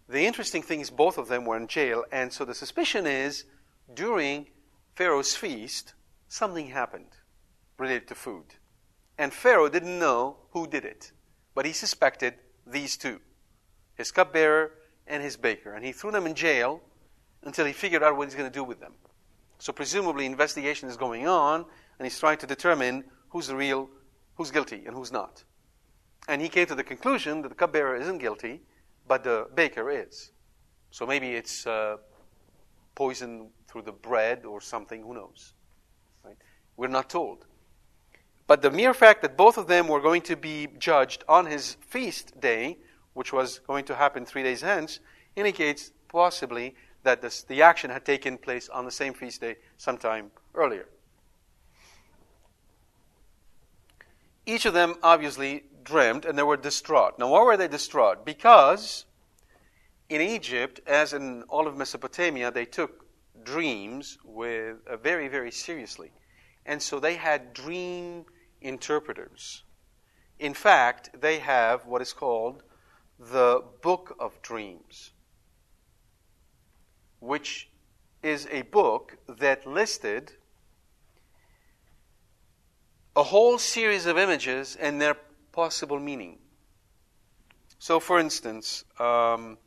The 0.08 0.26
interesting 0.26 0.62
thing 0.62 0.80
is 0.80 0.90
both 0.90 1.18
of 1.18 1.28
them 1.28 1.44
were 1.44 1.56
in 1.56 1.68
jail, 1.68 2.04
and 2.10 2.32
so 2.32 2.44
the 2.44 2.54
suspicion 2.54 3.06
is 3.06 3.44
during 3.94 4.48
Pharaoh's 4.96 5.36
feast, 5.36 5.94
something 6.28 6.66
happened 6.66 7.16
related 7.78 8.08
to 8.08 8.14
food. 8.16 8.44
And 9.20 9.34
Pharaoh 9.34 9.68
didn't 9.68 9.98
know 9.98 10.36
who 10.52 10.66
did 10.66 10.86
it, 10.86 11.12
but 11.54 11.66
he 11.66 11.74
suspected 11.74 12.34
these 12.66 12.96
two 12.96 13.20
his 13.94 14.10
cupbearer 14.10 14.72
and 15.06 15.22
his 15.22 15.36
baker. 15.36 15.74
And 15.74 15.84
he 15.84 15.92
threw 15.92 16.10
them 16.10 16.26
in 16.26 16.34
jail 16.34 16.80
until 17.42 17.66
he 17.66 17.74
figured 17.74 18.02
out 18.02 18.16
what 18.16 18.28
he's 18.28 18.34
going 18.34 18.50
to 18.50 18.58
do 18.58 18.64
with 18.64 18.80
them. 18.80 18.94
So 19.58 19.74
presumably 19.74 20.24
investigation 20.24 20.88
is 20.88 20.96
going 20.96 21.28
on, 21.28 21.66
and 21.98 22.06
he's 22.06 22.18
trying 22.18 22.38
to 22.38 22.46
determine 22.46 23.04
who's 23.28 23.52
real, 23.52 23.90
who's 24.36 24.50
guilty 24.50 24.84
and 24.86 24.96
who's 24.96 25.12
not. 25.12 25.44
And 26.26 26.40
he 26.40 26.48
came 26.48 26.64
to 26.68 26.74
the 26.74 26.82
conclusion 26.82 27.42
that 27.42 27.50
the 27.50 27.54
cupbearer 27.54 27.96
isn't 27.96 28.18
guilty, 28.18 28.62
but 29.06 29.22
the 29.22 29.48
baker 29.54 29.90
is. 29.90 30.32
So 30.92 31.04
maybe 31.04 31.32
it's 31.32 31.66
uh, 31.66 31.98
poison 32.94 33.50
through 33.68 33.82
the 33.82 33.92
bread 33.92 34.46
or 34.46 34.62
something, 34.62 35.02
who 35.02 35.12
knows? 35.12 35.52
Right? 36.24 36.38
We're 36.78 36.88
not 36.88 37.10
told. 37.10 37.44
But 38.50 38.62
the 38.62 38.70
mere 38.72 38.94
fact 38.94 39.22
that 39.22 39.36
both 39.36 39.58
of 39.58 39.68
them 39.68 39.86
were 39.86 40.00
going 40.00 40.22
to 40.22 40.34
be 40.34 40.66
judged 40.76 41.22
on 41.28 41.46
his 41.46 41.76
feast 41.86 42.40
day, 42.40 42.78
which 43.12 43.32
was 43.32 43.60
going 43.60 43.84
to 43.84 43.94
happen 43.94 44.26
three 44.26 44.42
days 44.42 44.60
hence, 44.60 44.98
indicates 45.36 45.92
possibly 46.08 46.74
that 47.04 47.22
this, 47.22 47.44
the 47.44 47.62
action 47.62 47.90
had 47.90 48.04
taken 48.04 48.36
place 48.36 48.68
on 48.68 48.84
the 48.84 48.90
same 48.90 49.14
feast 49.14 49.40
day 49.40 49.54
sometime 49.76 50.32
earlier. 50.52 50.88
Each 54.44 54.66
of 54.66 54.74
them 54.74 54.96
obviously 55.00 55.62
dreamed 55.84 56.24
and 56.24 56.36
they 56.36 56.42
were 56.42 56.56
distraught. 56.56 57.20
Now, 57.20 57.28
why 57.28 57.44
were 57.44 57.56
they 57.56 57.68
distraught? 57.68 58.26
Because 58.26 59.04
in 60.08 60.20
Egypt, 60.20 60.80
as 60.88 61.12
in 61.12 61.44
all 61.44 61.68
of 61.68 61.76
Mesopotamia, 61.76 62.50
they 62.50 62.64
took 62.64 63.06
dreams 63.44 64.18
with 64.24 64.78
uh, 64.88 64.96
very, 64.96 65.28
very 65.28 65.52
seriously. 65.52 66.10
And 66.66 66.82
so 66.82 66.98
they 66.98 67.14
had 67.14 67.52
dream 67.52 68.24
interpreters. 68.60 69.64
In 70.38 70.54
fact, 70.54 71.20
they 71.20 71.38
have 71.38 71.86
what 71.86 72.02
is 72.02 72.12
called 72.12 72.62
the 73.18 73.62
Book 73.82 74.16
of 74.18 74.40
Dreams, 74.42 75.10
which 77.18 77.68
is 78.22 78.48
a 78.50 78.62
book 78.62 79.18
that 79.28 79.66
listed 79.66 80.32
a 83.16 83.22
whole 83.22 83.58
series 83.58 84.06
of 84.06 84.16
images 84.16 84.76
and 84.76 85.00
their 85.00 85.16
possible 85.52 85.98
meaning. 85.98 86.38
So, 87.78 87.98
for 87.98 88.18
instance, 88.18 88.84
um, 88.98 89.58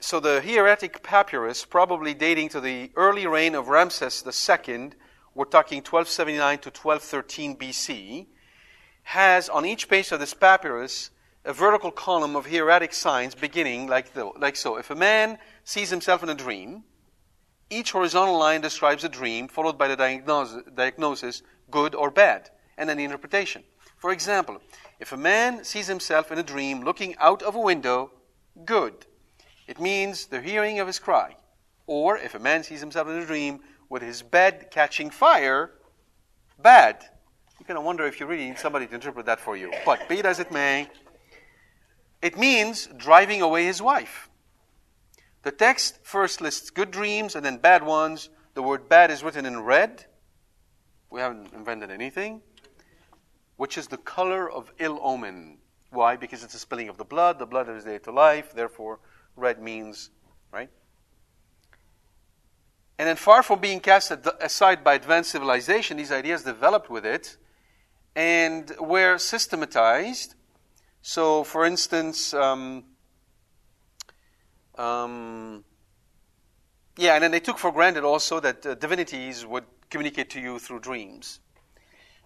so 0.00 0.20
the 0.20 0.42
hieratic 0.42 1.02
papyrus, 1.02 1.64
probably 1.64 2.12
dating 2.12 2.50
to 2.50 2.60
the 2.60 2.90
early 2.96 3.26
reign 3.26 3.54
of 3.54 3.68
Ramses 3.68 4.22
II, 4.26 4.90
we're 5.34 5.44
talking 5.44 5.78
1279 5.78 6.58
to 6.58 6.70
1213 6.70 7.56
BC, 7.56 8.26
has 9.04 9.48
on 9.48 9.66
each 9.66 9.88
page 9.88 10.12
of 10.12 10.20
this 10.20 10.34
papyrus 10.34 11.10
a 11.44 11.52
vertical 11.52 11.90
column 11.90 12.36
of 12.36 12.46
hieratic 12.46 12.94
signs 12.94 13.34
beginning 13.34 13.86
like, 13.86 14.14
the, 14.14 14.24
like 14.24 14.56
so. 14.56 14.76
If 14.76 14.90
a 14.90 14.94
man 14.94 15.38
sees 15.62 15.90
himself 15.90 16.22
in 16.22 16.28
a 16.28 16.34
dream, 16.34 16.84
each 17.68 17.92
horizontal 17.92 18.38
line 18.38 18.60
describes 18.60 19.04
a 19.04 19.08
dream, 19.08 19.48
followed 19.48 19.76
by 19.76 19.88
the 19.88 19.96
diagnosis, 19.96 20.62
diagnosis 20.74 21.42
good 21.70 21.94
or 21.94 22.10
bad, 22.10 22.50
and 22.78 22.88
then 22.88 22.96
the 22.96 23.04
interpretation. 23.04 23.64
For 23.96 24.12
example, 24.12 24.60
if 25.00 25.12
a 25.12 25.16
man 25.16 25.64
sees 25.64 25.86
himself 25.86 26.30
in 26.30 26.38
a 26.38 26.42
dream 26.42 26.82
looking 26.82 27.16
out 27.18 27.42
of 27.42 27.54
a 27.54 27.60
window, 27.60 28.12
good. 28.64 29.06
It 29.66 29.80
means 29.80 30.26
the 30.26 30.40
hearing 30.40 30.78
of 30.78 30.86
his 30.86 30.98
cry. 30.98 31.36
Or 31.86 32.16
if 32.16 32.34
a 32.34 32.38
man 32.38 32.62
sees 32.62 32.80
himself 32.80 33.08
in 33.08 33.16
a 33.16 33.26
dream 33.26 33.60
with 33.88 34.02
his 34.02 34.22
bed 34.22 34.68
catching 34.70 35.10
fire, 35.10 35.72
bad. 36.58 37.04
You 37.58 37.66
kind 37.66 37.78
of 37.78 37.84
wonder 37.84 38.04
if 38.04 38.20
you 38.20 38.26
really 38.26 38.46
need 38.48 38.58
somebody 38.58 38.86
to 38.86 38.94
interpret 38.94 39.26
that 39.26 39.40
for 39.40 39.56
you. 39.56 39.72
But 39.84 40.08
be 40.08 40.18
it 40.18 40.26
as 40.26 40.38
it 40.38 40.50
may, 40.50 40.88
it 42.22 42.38
means 42.38 42.88
driving 42.96 43.42
away 43.42 43.64
his 43.64 43.80
wife. 43.80 44.28
The 45.42 45.52
text 45.52 46.00
first 46.02 46.40
lists 46.40 46.70
good 46.70 46.90
dreams 46.90 47.36
and 47.36 47.44
then 47.44 47.58
bad 47.58 47.84
ones. 47.84 48.30
The 48.54 48.62
word 48.62 48.88
bad 48.88 49.10
is 49.10 49.22
written 49.22 49.46
in 49.46 49.60
red. 49.60 50.06
We 51.10 51.20
haven't 51.20 51.52
invented 51.52 51.90
anything 51.90 52.42
which 53.56 53.78
is 53.78 53.86
the 53.88 53.96
color 53.96 54.50
of 54.50 54.72
ill 54.78 54.98
omen. 55.02 55.58
Why? 55.90 56.16
Because 56.16 56.42
it's 56.42 56.54
a 56.54 56.58
spilling 56.58 56.88
of 56.88 56.96
the 56.96 57.04
blood. 57.04 57.38
The 57.38 57.46
blood 57.46 57.68
is 57.68 57.84
there 57.84 57.98
to 58.00 58.10
life. 58.10 58.52
Therefore, 58.52 58.98
red 59.36 59.62
means, 59.62 60.10
right? 60.52 60.70
And 62.98 63.08
then, 63.08 63.16
far 63.16 63.42
from 63.42 63.58
being 63.58 63.80
cast 63.80 64.12
aside 64.40 64.84
by 64.84 64.94
advanced 64.94 65.30
civilization, 65.30 65.96
these 65.96 66.12
ideas 66.12 66.44
developed 66.44 66.88
with 66.88 67.04
it 67.04 67.36
and 68.14 68.72
were 68.78 69.18
systematized. 69.18 70.34
So, 71.02 71.42
for 71.44 71.64
instance, 71.64 72.32
um, 72.32 72.84
um, 74.76 75.64
yeah, 76.96 77.14
and 77.14 77.24
then 77.24 77.32
they 77.32 77.40
took 77.40 77.58
for 77.58 77.72
granted 77.72 78.04
also 78.04 78.38
that 78.40 78.64
uh, 78.64 78.74
divinities 78.74 79.44
would 79.44 79.64
communicate 79.90 80.30
to 80.30 80.40
you 80.40 80.58
through 80.58 80.80
dreams. 80.80 81.40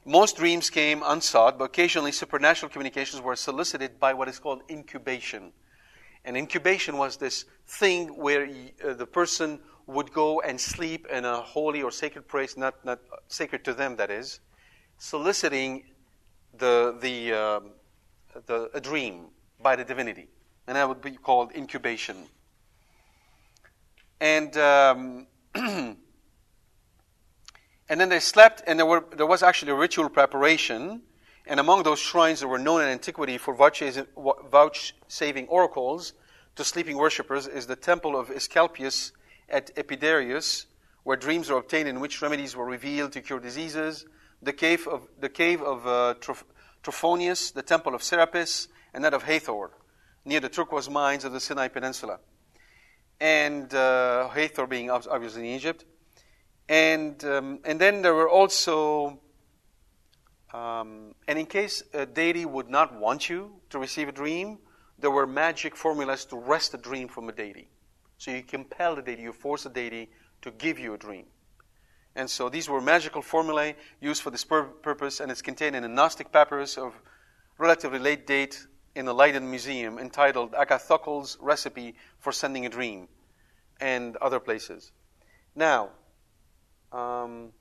Most 0.04 0.36
dreams 0.36 0.70
came 0.70 1.02
unsought, 1.04 1.58
but 1.58 1.64
occasionally 1.64 2.12
supernatural 2.12 2.70
communications 2.70 3.22
were 3.22 3.36
solicited 3.36 3.98
by 3.98 4.14
what 4.14 4.28
is 4.28 4.38
called 4.38 4.62
incubation. 4.70 5.52
And 6.24 6.36
incubation 6.36 6.96
was 6.98 7.16
this 7.16 7.44
thing 7.66 8.16
where 8.16 8.48
uh, 8.84 8.94
the 8.94 9.06
person 9.06 9.60
would 9.88 10.12
go 10.12 10.40
and 10.42 10.60
sleep 10.60 11.06
in 11.10 11.24
a 11.24 11.40
holy 11.40 11.82
or 11.82 11.90
sacred 11.90 12.28
place, 12.28 12.56
not, 12.56 12.84
not 12.84 13.00
sacred 13.28 13.64
to 13.64 13.72
them, 13.72 13.96
that 13.96 14.10
is, 14.10 14.40
soliciting 14.98 15.82
the, 16.58 16.96
the, 17.00 17.32
uh, 17.32 17.60
the, 18.46 18.70
a 18.74 18.80
dream 18.80 19.28
by 19.62 19.74
the 19.74 19.84
divinity. 19.84 20.28
And 20.66 20.76
that 20.76 20.86
would 20.86 21.00
be 21.00 21.12
called 21.12 21.52
incubation. 21.56 22.26
And, 24.20 24.54
um, 24.58 25.26
and 25.54 25.96
then 27.88 28.10
they 28.10 28.20
slept, 28.20 28.62
and 28.66 28.78
there, 28.78 28.86
were, 28.86 29.06
there 29.16 29.26
was 29.26 29.42
actually 29.42 29.72
a 29.72 29.76
ritual 29.76 30.10
preparation. 30.10 31.00
And 31.46 31.58
among 31.60 31.84
those 31.84 31.98
shrines 31.98 32.40
that 32.40 32.48
were 32.48 32.58
known 32.58 32.82
in 32.82 32.88
antiquity 32.88 33.38
for 33.38 33.54
vouchsafing 33.54 35.48
oracles 35.48 36.12
to 36.56 36.64
sleeping 36.64 36.98
worshippers 36.98 37.46
is 37.46 37.66
the 37.66 37.76
temple 37.76 38.18
of 38.18 38.30
Asclepius 38.30 39.12
at 39.48 39.70
Epidaurus, 39.76 40.66
where 41.04 41.16
dreams 41.16 41.50
were 41.50 41.58
obtained 41.58 41.88
in 41.88 42.00
which 42.00 42.20
remedies 42.20 42.54
were 42.54 42.66
revealed 42.66 43.12
to 43.12 43.20
cure 43.20 43.40
diseases, 43.40 44.04
the 44.42 44.52
cave 44.52 44.86
of, 44.86 45.08
the 45.18 45.28
cave 45.28 45.62
of 45.62 45.86
uh, 45.86 46.14
Trophonius, 46.82 47.52
the 47.52 47.62
temple 47.62 47.94
of 47.94 48.02
Serapis, 48.02 48.68
and 48.94 49.04
that 49.04 49.14
of 49.14 49.22
Hathor, 49.22 49.70
near 50.24 50.40
the 50.40 50.48
turquoise 50.48 50.88
mines 50.88 51.24
of 51.24 51.32
the 51.32 51.40
Sinai 51.40 51.68
Peninsula. 51.68 52.18
And 53.20 53.72
uh, 53.74 54.28
Hathor 54.28 54.66
being 54.66 54.90
obviously 54.90 55.48
in 55.48 55.56
Egypt. 55.56 55.84
And, 56.68 57.22
um, 57.24 57.60
and 57.64 57.80
then 57.80 58.02
there 58.02 58.14
were 58.14 58.28
also, 58.28 59.20
um, 60.52 61.14
and 61.26 61.38
in 61.38 61.46
case 61.46 61.82
a 61.94 62.04
deity 62.04 62.44
would 62.44 62.68
not 62.68 62.94
want 62.94 63.28
you 63.28 63.60
to 63.70 63.78
receive 63.78 64.08
a 64.08 64.12
dream, 64.12 64.58
there 64.98 65.10
were 65.10 65.26
magic 65.26 65.74
formulas 65.76 66.24
to 66.26 66.36
wrest 66.36 66.74
a 66.74 66.76
dream 66.76 67.08
from 67.08 67.28
a 67.28 67.32
deity. 67.32 67.70
So 68.18 68.30
you 68.30 68.42
compel 68.42 68.96
the 68.96 69.02
deity, 69.02 69.22
you 69.22 69.32
force 69.32 69.62
the 69.62 69.70
deity 69.70 70.10
to 70.42 70.50
give 70.50 70.78
you 70.78 70.94
a 70.94 70.98
dream. 70.98 71.26
And 72.14 72.28
so 72.28 72.48
these 72.48 72.68
were 72.68 72.80
magical 72.80 73.22
formulae 73.22 73.76
used 74.00 74.22
for 74.22 74.30
this 74.30 74.44
pur- 74.44 74.64
purpose, 74.64 75.20
and 75.20 75.30
it's 75.30 75.42
contained 75.42 75.76
in 75.76 75.84
a 75.84 75.88
Gnostic 75.88 76.32
papyrus 76.32 76.76
of 76.76 76.94
relatively 77.58 77.98
late 77.98 78.26
date 78.26 78.66
in 78.94 79.04
the 79.04 79.14
Leiden 79.14 79.48
Museum 79.48 79.98
entitled 79.98 80.52
Agathocles 80.52 81.36
Recipe 81.40 81.94
for 82.18 82.32
Sending 82.32 82.66
a 82.66 82.68
Dream, 82.68 83.08
and 83.80 84.16
other 84.16 84.40
places. 84.40 84.90
Now, 85.54 85.90
um, 86.92 87.52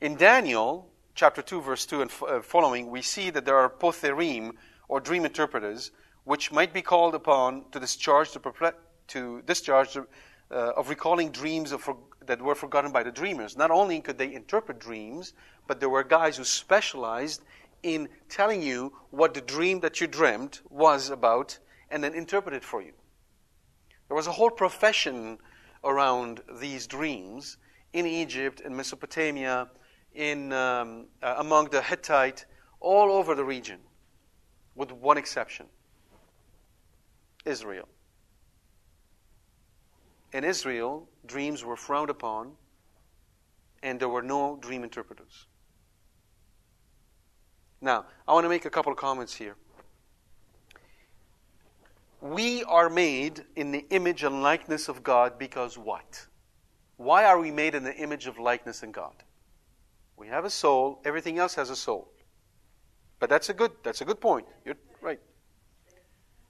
in 0.00 0.16
Daniel 0.16 0.88
chapter 1.14 1.42
2, 1.42 1.60
verse 1.60 1.86
2 1.86 2.02
and 2.02 2.10
f- 2.10 2.22
uh, 2.22 2.40
following, 2.42 2.90
we 2.90 3.02
see 3.02 3.30
that 3.30 3.44
there 3.44 3.56
are 3.56 3.70
potherim, 3.70 4.52
or 4.88 5.00
dream 5.00 5.24
interpreters, 5.24 5.90
which 6.24 6.52
might 6.52 6.72
be 6.72 6.82
called 6.82 7.14
upon 7.14 7.64
to 7.72 7.80
discharge 7.80 8.32
the, 8.32 8.40
perple- 8.40 8.72
to 9.08 9.42
discharge 9.42 9.96
uh, 9.96 10.04
of 10.50 10.88
recalling 10.88 11.30
dreams 11.30 11.72
of 11.72 11.88
that 12.26 12.42
were 12.42 12.54
forgotten 12.54 12.92
by 12.92 13.02
the 13.02 13.10
dreamers. 13.10 13.56
Not 13.56 13.70
only 13.70 14.00
could 14.00 14.18
they 14.18 14.32
interpret 14.32 14.78
dreams, 14.78 15.32
but 15.66 15.80
there 15.80 15.88
were 15.88 16.04
guys 16.04 16.36
who 16.36 16.44
specialized 16.44 17.42
in 17.82 18.08
telling 18.28 18.62
you 18.62 18.92
what 19.10 19.34
the 19.34 19.40
dream 19.40 19.80
that 19.80 20.00
you 20.00 20.06
dreamt 20.06 20.60
was 20.68 21.10
about 21.10 21.58
and 21.90 22.02
then 22.02 22.14
interpret 22.14 22.54
it 22.54 22.64
for 22.64 22.82
you. 22.82 22.92
There 24.08 24.16
was 24.16 24.26
a 24.26 24.32
whole 24.32 24.50
profession 24.50 25.38
around 25.84 26.42
these 26.60 26.86
dreams 26.86 27.58
in 27.92 28.06
Egypt, 28.06 28.60
in 28.60 28.74
Mesopotamia, 28.76 29.68
in, 30.14 30.52
um, 30.52 31.06
uh, 31.22 31.36
among 31.38 31.70
the 31.70 31.82
Hittite, 31.82 32.46
all 32.80 33.10
over 33.10 33.34
the 33.34 33.44
region, 33.44 33.78
with 34.74 34.92
one 34.92 35.16
exception 35.16 35.66
Israel. 37.44 37.88
In 40.32 40.44
Israel, 40.44 41.08
dreams 41.24 41.64
were 41.64 41.76
frowned 41.76 42.10
upon, 42.10 42.52
and 43.82 44.00
there 44.00 44.08
were 44.08 44.22
no 44.22 44.56
dream 44.60 44.84
interpreters. 44.84 45.46
Now, 47.80 48.06
I 48.26 48.32
want 48.32 48.44
to 48.44 48.48
make 48.48 48.64
a 48.64 48.70
couple 48.70 48.90
of 48.90 48.98
comments 48.98 49.34
here. 49.34 49.56
We 52.20 52.64
are 52.64 52.88
made 52.88 53.44
in 53.54 53.70
the 53.70 53.84
image 53.90 54.24
and 54.24 54.42
likeness 54.42 54.88
of 54.88 55.02
God 55.02 55.38
because 55.38 55.78
what? 55.78 56.26
Why 56.96 57.24
are 57.24 57.38
we 57.38 57.50
made 57.50 57.74
in 57.74 57.84
the 57.84 57.94
image 57.94 58.26
of 58.26 58.38
likeness 58.38 58.82
in 58.82 58.90
God? 58.90 59.22
We 60.16 60.28
have 60.28 60.44
a 60.44 60.50
soul, 60.50 61.00
everything 61.04 61.38
else 61.38 61.54
has 61.54 61.68
a 61.68 61.76
soul. 61.76 62.08
But 63.18 63.30
that's 63.30 63.48
a 63.48 63.54
good 63.54 63.72
that's 63.82 64.00
a 64.00 64.04
good 64.04 64.20
point. 64.20 64.46
You're 64.64 64.76
right. 65.00 65.20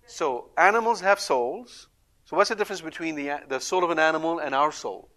So 0.06 0.50
animals 0.56 1.00
have 1.00 1.18
souls, 1.20 1.88
so, 2.26 2.36
what's 2.36 2.50
the 2.50 2.56
difference 2.56 2.80
between 2.80 3.14
the, 3.14 3.40
the 3.48 3.60
soul 3.60 3.84
of 3.84 3.90
an 3.90 4.00
animal 4.00 4.40
and 4.40 4.52
our 4.52 4.72
soul? 4.72 5.08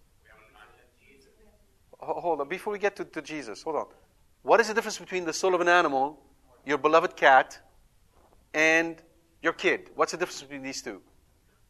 Hold 2.00 2.39
on. 2.39 2.48
Before 2.48 2.72
we 2.72 2.78
get 2.78 2.95
to, 2.98 3.04
to 3.04 3.22
Jesus, 3.22 3.63
hold 3.63 3.76
on. 3.78 3.86
What 4.43 4.60
is 4.60 4.67
the 4.67 4.76
difference 4.76 5.00
between 5.00 5.26
the 5.26 5.34
soul 5.34 5.56
of 5.56 5.60
an 5.60 5.67
animal, 5.67 6.22
your 6.65 6.78
beloved 6.78 7.17
cat, 7.17 7.60
and 8.54 8.95
your 9.41 9.54
kid? 9.54 9.89
What's 9.95 10.12
the 10.12 10.19
difference 10.19 10.43
between 10.43 10.62
these 10.62 10.84
two? 10.84 11.02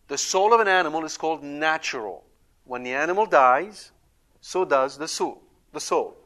The 0.10 0.17
soul 0.17 0.54
of 0.54 0.60
an 0.60 0.67
animal 0.67 1.06
is 1.06 1.15
called 1.17 1.41
natural. 1.41 2.25
When 2.65 2.84
the 2.84 2.93
animal 2.93 3.25
dies, 3.25 3.91
so 4.41 4.65
does 4.65 4.97
the 4.97 5.08
soul, 5.08 5.41
the 5.71 5.80
soul 5.80 6.17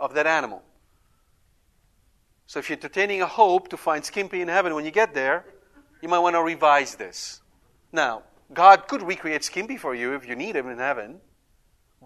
of 0.00 0.14
that 0.14 0.26
animal. 0.26 0.62
So 2.46 2.58
if 2.58 2.70
you're 2.70 2.78
entertaining 2.78 3.20
a 3.20 3.26
hope 3.26 3.68
to 3.68 3.76
find 3.76 4.02
Skimpy 4.02 4.40
in 4.40 4.48
heaven 4.48 4.74
when 4.74 4.86
you 4.86 4.90
get 4.90 5.12
there, 5.12 5.44
you 6.00 6.08
might 6.08 6.20
want 6.20 6.36
to 6.36 6.42
revise 6.42 6.94
this. 6.94 7.42
Now, 7.92 8.22
God 8.52 8.88
could 8.88 9.02
recreate 9.02 9.44
Skimpy 9.44 9.76
for 9.76 9.94
you 9.94 10.14
if 10.14 10.28
you 10.28 10.34
need 10.36 10.56
him 10.56 10.68
in 10.68 10.78
heaven, 10.78 11.20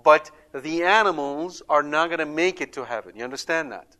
but 0.02 0.30
the 0.54 0.82
animals 0.82 1.62
are 1.68 1.82
not 1.82 2.08
going 2.08 2.18
to 2.20 2.26
make 2.26 2.60
it 2.60 2.72
to 2.74 2.84
heaven. 2.84 3.16
You 3.16 3.24
understand 3.24 3.72
that? 3.72 3.96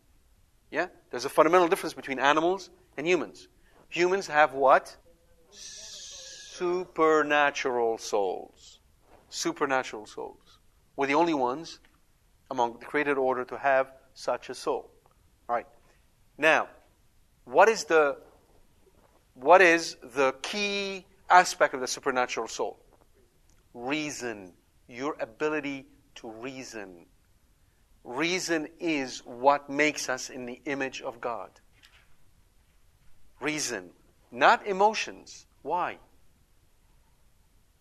Yeah? 0.71 0.87
There's 1.11 1.25
a 1.25 1.31
fundamental 1.31 1.69
difference 1.69 1.95
between 1.95 2.19
animals 2.19 2.71
and 2.97 3.07
humans. 3.07 3.49
Humans 3.89 4.27
have 4.29 4.53
what? 4.53 4.97
Supernatural 6.57 7.99
souls. 7.99 8.81
Supernatural 9.31 10.07
souls. 10.07 10.59
We're 10.97 11.07
the 11.07 11.15
only 11.15 11.35
ones 11.35 11.81
among 12.51 12.79
the 12.79 12.85
created 12.85 13.19
order 13.19 13.45
to 13.45 13.59
have 13.59 13.93
such 14.15 14.49
a 14.51 14.55
soul. 14.55 14.91
All 15.49 15.57
right. 15.57 15.67
Now, 16.39 16.69
what 17.45 17.69
is 17.69 17.85
the 17.85 18.19
what 19.35 19.61
is 19.61 19.97
the 20.03 20.35
key 20.43 21.05
aspect 21.29 21.75
of 21.75 21.81
the 21.81 21.89
supernatural 21.89 22.49
soul 22.49 22.79
reason, 23.77 24.53
your 24.89 25.17
ability 25.21 25.87
to 26.17 26.31
reason. 26.31 27.07
Reason 28.05 28.69
is 28.81 29.19
what 29.25 29.69
makes 29.69 30.09
us 30.09 30.31
in 30.31 30.47
the 30.47 30.61
image 30.65 31.03
of 31.03 31.21
God. 31.21 31.51
Reason, 33.41 33.91
not 34.33 34.67
emotions. 34.67 35.47
Why? 35.63 35.99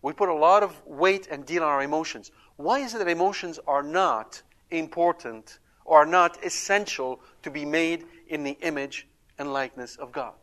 We 0.02 0.12
put 0.12 0.28
a 0.28 0.34
lot 0.34 0.62
of 0.62 0.86
weight 0.86 1.28
and 1.30 1.46
deal 1.46 1.62
on 1.62 1.68
our 1.68 1.82
emotions. 1.82 2.30
Why 2.56 2.80
is 2.80 2.94
it 2.94 2.98
that 2.98 3.08
emotions 3.08 3.58
are 3.66 3.82
not 3.82 4.42
important 4.70 5.58
or 5.84 6.02
are 6.02 6.06
not 6.06 6.44
essential 6.44 7.20
to 7.42 7.50
be 7.50 7.64
made 7.64 8.04
in 8.28 8.44
the 8.44 8.58
image 8.60 9.08
and 9.38 9.52
likeness 9.52 9.96
of 9.96 10.12
God? 10.12 10.34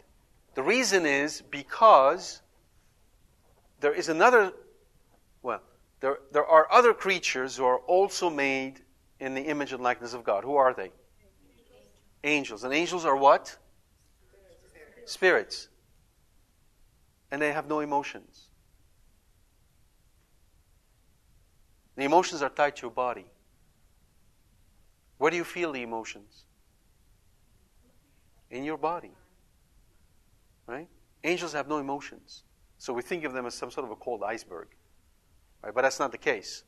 The 0.55 0.63
reason 0.63 1.05
is 1.05 1.41
because 1.41 2.41
there 3.83 3.93
is 3.93 4.07
another, 4.07 4.53
well, 5.41 5.61
there, 5.99 6.19
there 6.31 6.45
are 6.45 6.71
other 6.71 6.93
creatures 6.93 7.57
who 7.57 7.65
are 7.65 7.79
also 7.79 8.29
made 8.29 8.79
in 9.19 9.33
the 9.33 9.41
image 9.41 9.73
and 9.73 9.83
likeness 9.83 10.13
of 10.13 10.23
God. 10.23 10.45
Who 10.45 10.55
are 10.55 10.73
they? 10.73 10.89
Angels. 12.23 12.63
And 12.63 12.73
angels 12.73 13.03
are 13.03 13.17
what? 13.17 13.57
Spirits. 15.03 15.67
And 17.29 17.41
they 17.41 17.51
have 17.51 17.67
no 17.67 17.81
emotions. 17.81 18.45
The 21.97 22.05
emotions 22.05 22.41
are 22.41 22.49
tied 22.49 22.77
to 22.77 22.83
your 22.83 22.91
body. 22.91 23.25
Where 25.17 25.29
do 25.29 25.35
you 25.35 25.43
feel 25.43 25.73
the 25.73 25.81
emotions? 25.81 26.45
In 28.49 28.63
your 28.63 28.77
body. 28.77 29.11
Right? 30.67 30.87
Angels 31.25 31.51
have 31.51 31.67
no 31.67 31.79
emotions. 31.79 32.43
So 32.83 32.91
we 32.91 33.01
think 33.01 33.23
of 33.23 33.31
them 33.31 33.45
as 33.45 33.53
some 33.53 33.71
sort 33.71 33.85
of 33.85 33.91
a 33.91 33.95
cold 33.95 34.23
iceberg. 34.23 34.67
Right? 35.63 35.73
But 35.73 35.83
that's 35.83 36.01
not 36.01 36.11
the 36.11 36.17
case. 36.17 36.65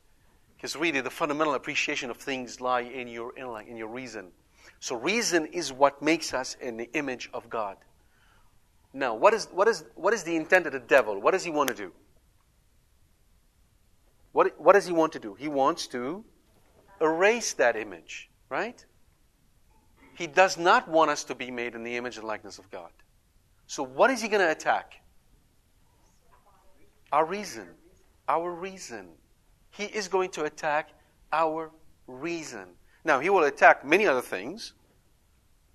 Because 0.55 0.77
really, 0.77 1.01
the 1.01 1.09
fundamental 1.09 1.55
appreciation 1.55 2.09
of 2.09 2.15
things 2.15 2.61
lie 2.61 2.83
in 2.83 3.09
your 3.09 3.37
intellect, 3.37 3.67
in 3.67 3.75
your 3.75 3.89
reason. 3.89 4.31
So 4.79 4.95
reason 4.95 5.45
is 5.47 5.73
what 5.73 6.01
makes 6.01 6.33
us 6.33 6.55
in 6.61 6.77
the 6.77 6.89
image 6.93 7.29
of 7.33 7.49
God. 7.49 7.75
Now, 8.93 9.13
what 9.13 9.33
is, 9.33 9.49
what 9.51 9.67
is, 9.67 9.83
what 9.95 10.13
is 10.13 10.23
the 10.23 10.37
intent 10.37 10.65
of 10.67 10.71
the 10.71 10.79
devil? 10.79 11.19
What 11.19 11.31
does 11.31 11.43
he 11.43 11.51
want 11.51 11.67
to 11.67 11.75
do? 11.75 11.91
What, 14.31 14.57
what 14.57 14.71
does 14.71 14.85
he 14.85 14.93
want 14.93 15.11
to 15.11 15.19
do? 15.19 15.33
He 15.33 15.49
wants 15.49 15.85
to 15.87 16.23
erase 17.01 17.51
that 17.55 17.75
image, 17.75 18.29
right? 18.47 18.85
He 20.13 20.27
does 20.27 20.57
not 20.57 20.87
want 20.87 21.11
us 21.11 21.25
to 21.25 21.35
be 21.35 21.51
made 21.51 21.75
in 21.75 21.83
the 21.83 21.97
image 21.97 22.15
and 22.15 22.25
likeness 22.25 22.57
of 22.57 22.71
God. 22.71 22.91
So, 23.67 23.83
what 23.83 24.09
is 24.11 24.21
he 24.21 24.29
going 24.29 24.39
to 24.39 24.49
attack? 24.49 25.01
Our 27.15 27.23
reason. 27.23 27.69
Our 28.27 28.51
reason. 28.51 29.07
He 29.69 29.85
is 29.85 30.09
going 30.09 30.31
to 30.31 30.43
attack 30.43 30.89
our 31.31 31.71
reason. 32.07 32.65
Now, 33.05 33.21
he 33.21 33.29
will 33.29 33.45
attack 33.45 33.85
many 33.85 34.05
other 34.05 34.21
things, 34.21 34.73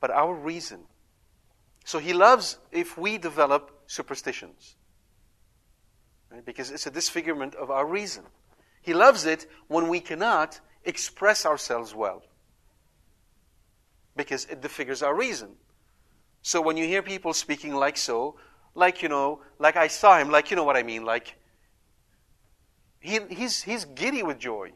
but 0.01 0.11
our 0.11 0.35
reason. 0.35 0.81
So 1.87 1.99
he 1.99 2.13
loves 2.13 2.59
if 2.71 2.99
we 2.99 3.17
develop 3.17 3.71
superstitions. 3.87 4.77
Right? 6.31 6.45
Because 6.45 6.71
it's 6.71 6.87
a 6.87 6.91
disfigurement 6.91 7.55
of 7.55 7.71
our 7.71 7.87
reason. 7.87 8.25
He 8.83 8.93
loves 8.93 9.25
it 9.25 9.47
when 9.67 9.89
we 9.89 10.01
cannot 10.01 10.61
express 10.85 11.47
ourselves 11.47 11.95
well. 11.95 12.23
Because 14.15 14.45
it 14.45 14.61
disfigures 14.61 15.03
our 15.03 15.15
reason. 15.15 15.53
So 16.43 16.61
when 16.61 16.77
you 16.77 16.85
hear 16.85 17.01
people 17.01 17.33
speaking 17.33 17.75
like 17.75 17.97
so, 17.97 18.37
like, 18.75 19.03
you 19.03 19.09
know, 19.09 19.41
like 19.59 19.77
I 19.77 19.89
saw 19.89 20.19
him, 20.19 20.31
like, 20.31 20.51
you 20.51 20.57
know 20.57 20.65
what 20.65 20.77
I 20.77 20.83
mean, 20.83 21.05
like, 21.05 21.37
he, 23.01 23.19
he's, 23.31 23.63
he's 23.63 23.85
giddy 23.85 24.23
with 24.23 24.39
joy. 24.39 24.73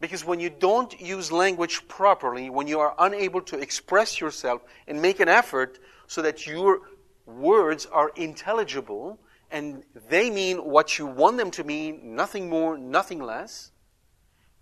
Because 0.00 0.24
when 0.24 0.40
you 0.40 0.48
don't 0.48 0.98
use 0.98 1.30
language 1.30 1.86
properly, 1.86 2.48
when 2.48 2.66
you 2.66 2.80
are 2.80 2.94
unable 2.98 3.42
to 3.42 3.58
express 3.58 4.20
yourself 4.20 4.62
and 4.88 5.02
make 5.02 5.20
an 5.20 5.28
effort 5.28 5.78
so 6.06 6.22
that 6.22 6.46
your 6.46 6.80
words 7.26 7.86
are 7.86 8.10
intelligible 8.16 9.18
and 9.50 9.82
they 10.08 10.30
mean 10.30 10.58
what 10.58 10.98
you 10.98 11.06
want 11.06 11.36
them 11.36 11.50
to 11.50 11.64
mean, 11.64 12.14
nothing 12.16 12.48
more, 12.48 12.78
nothing 12.78 13.20
less, 13.20 13.72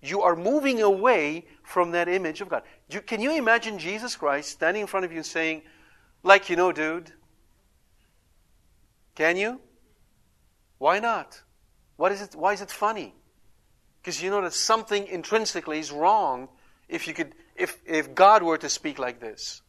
you 0.00 0.22
are 0.22 0.34
moving 0.34 0.80
away 0.80 1.44
from 1.62 1.92
that 1.92 2.08
image 2.08 2.40
of 2.40 2.48
God. 2.48 2.62
You, 2.88 3.00
can 3.00 3.20
you 3.20 3.36
imagine 3.36 3.78
Jesus 3.78 4.16
Christ 4.16 4.50
standing 4.50 4.82
in 4.82 4.86
front 4.86 5.04
of 5.04 5.12
you 5.12 5.18
and 5.18 5.26
saying, 5.26 5.62
like, 6.22 6.50
you 6.50 6.56
know, 6.56 6.72
dude? 6.72 7.12
Can 9.14 9.36
you? 9.36 9.60
Why 10.78 10.98
not? 10.98 11.42
What 11.96 12.12
is 12.12 12.22
it, 12.22 12.34
why 12.34 12.52
is 12.52 12.60
it 12.60 12.70
funny? 12.70 13.14
Because 14.00 14.22
you 14.22 14.30
know 14.30 14.42
that 14.42 14.54
something 14.54 15.06
intrinsically 15.06 15.80
is 15.80 15.90
wrong 15.90 16.48
if 16.88 17.06
you 17.08 17.14
could 17.14 17.34
if 17.56 17.78
if 17.84 18.14
God 18.14 18.42
were 18.42 18.58
to 18.58 18.68
speak 18.68 18.98
like 18.98 19.20
this. 19.20 19.62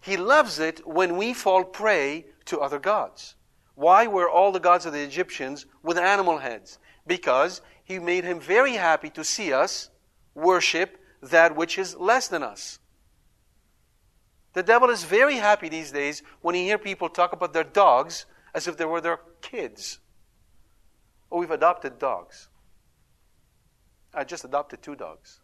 He 0.00 0.16
loves 0.16 0.58
it 0.58 0.86
when 0.86 1.16
we 1.16 1.34
fall 1.34 1.64
prey 1.64 2.26
to 2.46 2.60
other 2.60 2.78
gods. 2.78 3.34
Why 3.74 4.06
were 4.06 4.28
all 4.28 4.52
the 4.52 4.60
gods 4.60 4.86
of 4.86 4.92
the 4.92 5.02
Egyptians 5.02 5.66
with 5.82 5.96
animal 5.96 6.38
heads? 6.38 6.78
Because 7.06 7.62
he 7.84 7.98
made 7.98 8.24
him 8.24 8.40
very 8.40 8.74
happy 8.74 9.10
to 9.10 9.24
see 9.24 9.52
us 9.52 9.90
worship 10.34 10.98
that 11.22 11.56
which 11.56 11.78
is 11.78 11.96
less 11.96 12.28
than 12.28 12.42
us. 12.42 12.78
The 14.52 14.62
devil 14.62 14.90
is 14.90 15.04
very 15.04 15.36
happy 15.36 15.68
these 15.68 15.92
days 15.92 16.22
when 16.40 16.54
he 16.54 16.64
hears 16.64 16.80
people 16.82 17.08
talk 17.08 17.32
about 17.32 17.52
their 17.52 17.64
dogs 17.64 18.26
as 18.54 18.68
if 18.68 18.76
they 18.76 18.84
were 18.84 19.00
their 19.00 19.20
kids. 19.40 19.98
Oh, 21.30 21.38
we've 21.38 21.50
adopted 21.50 21.98
dogs. 21.98 22.48
I 24.14 24.24
just 24.24 24.44
adopted 24.44 24.82
two 24.82 24.94
dogs. 24.94 25.40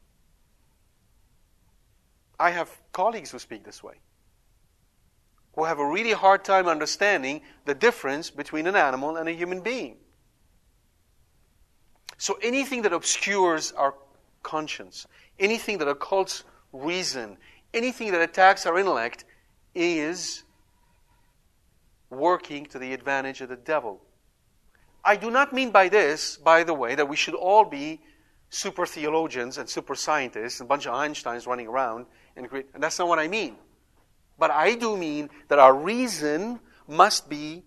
I 2.39 2.51
have 2.51 2.71
colleagues 2.93 3.31
who 3.31 3.39
speak 3.39 3.65
this 3.65 3.83
way, 3.83 3.95
who 5.55 5.65
have 5.65 5.79
a 5.79 5.87
really 5.87 6.13
hard 6.13 6.45
time 6.45 6.69
understanding 6.69 7.41
the 7.65 7.75
difference 7.75 8.31
between 8.31 8.67
an 8.67 8.77
animal 8.77 9.17
and 9.17 9.29
a 9.29 9.33
human 9.33 9.61
being. 9.61 9.97
So 12.19 12.39
anything 12.43 12.83
that 12.83 12.93
obscures 12.93 13.73
our 13.73 13.95
conscience, 14.43 15.07
anything 15.39 15.79
that 15.79 15.89
occults 15.89 16.43
reason, 16.73 17.39
anything 17.75 18.13
that 18.13 18.21
attacks 18.21 18.67
our 18.67 18.79
intellect 18.79 19.25
is 19.75 20.45
working 22.11 22.67
to 22.67 22.79
the 22.79 22.93
advantage 22.93 23.41
of 23.41 23.49
the 23.49 23.57
devil. 23.57 24.01
I 25.05 25.17
do 25.17 25.31
not 25.31 25.53
mean 25.53 25.71
by 25.71 25.89
this, 25.89 26.37
by 26.37 26.65
the 26.65 26.75
way, 26.75 26.95
that 26.95 27.09
we 27.09 27.17
should 27.17 27.35
all 27.35 27.65
be 27.65 28.01
super 28.51 28.87
theologians 28.87 29.59
and 29.59 29.69
super 29.69 29.95
scientists, 29.95 30.61
and 30.61 30.67
a 30.67 30.69
bunch 30.69 30.87
of 30.87 30.95
Einsteins 30.95 31.47
running 31.47 31.67
around, 31.67 32.07
and, 32.37 32.49
and 32.53 32.83
that's 32.83 32.99
not 32.99 33.09
what 33.09 33.19
I 33.19 33.29
mean. 33.29 33.57
But 34.39 34.51
I 34.51 34.75
do 34.75 34.97
mean 34.97 35.31
that 35.49 35.59
our 35.59 35.75
reason 35.75 36.61
must 36.87 37.29
be 37.29 37.65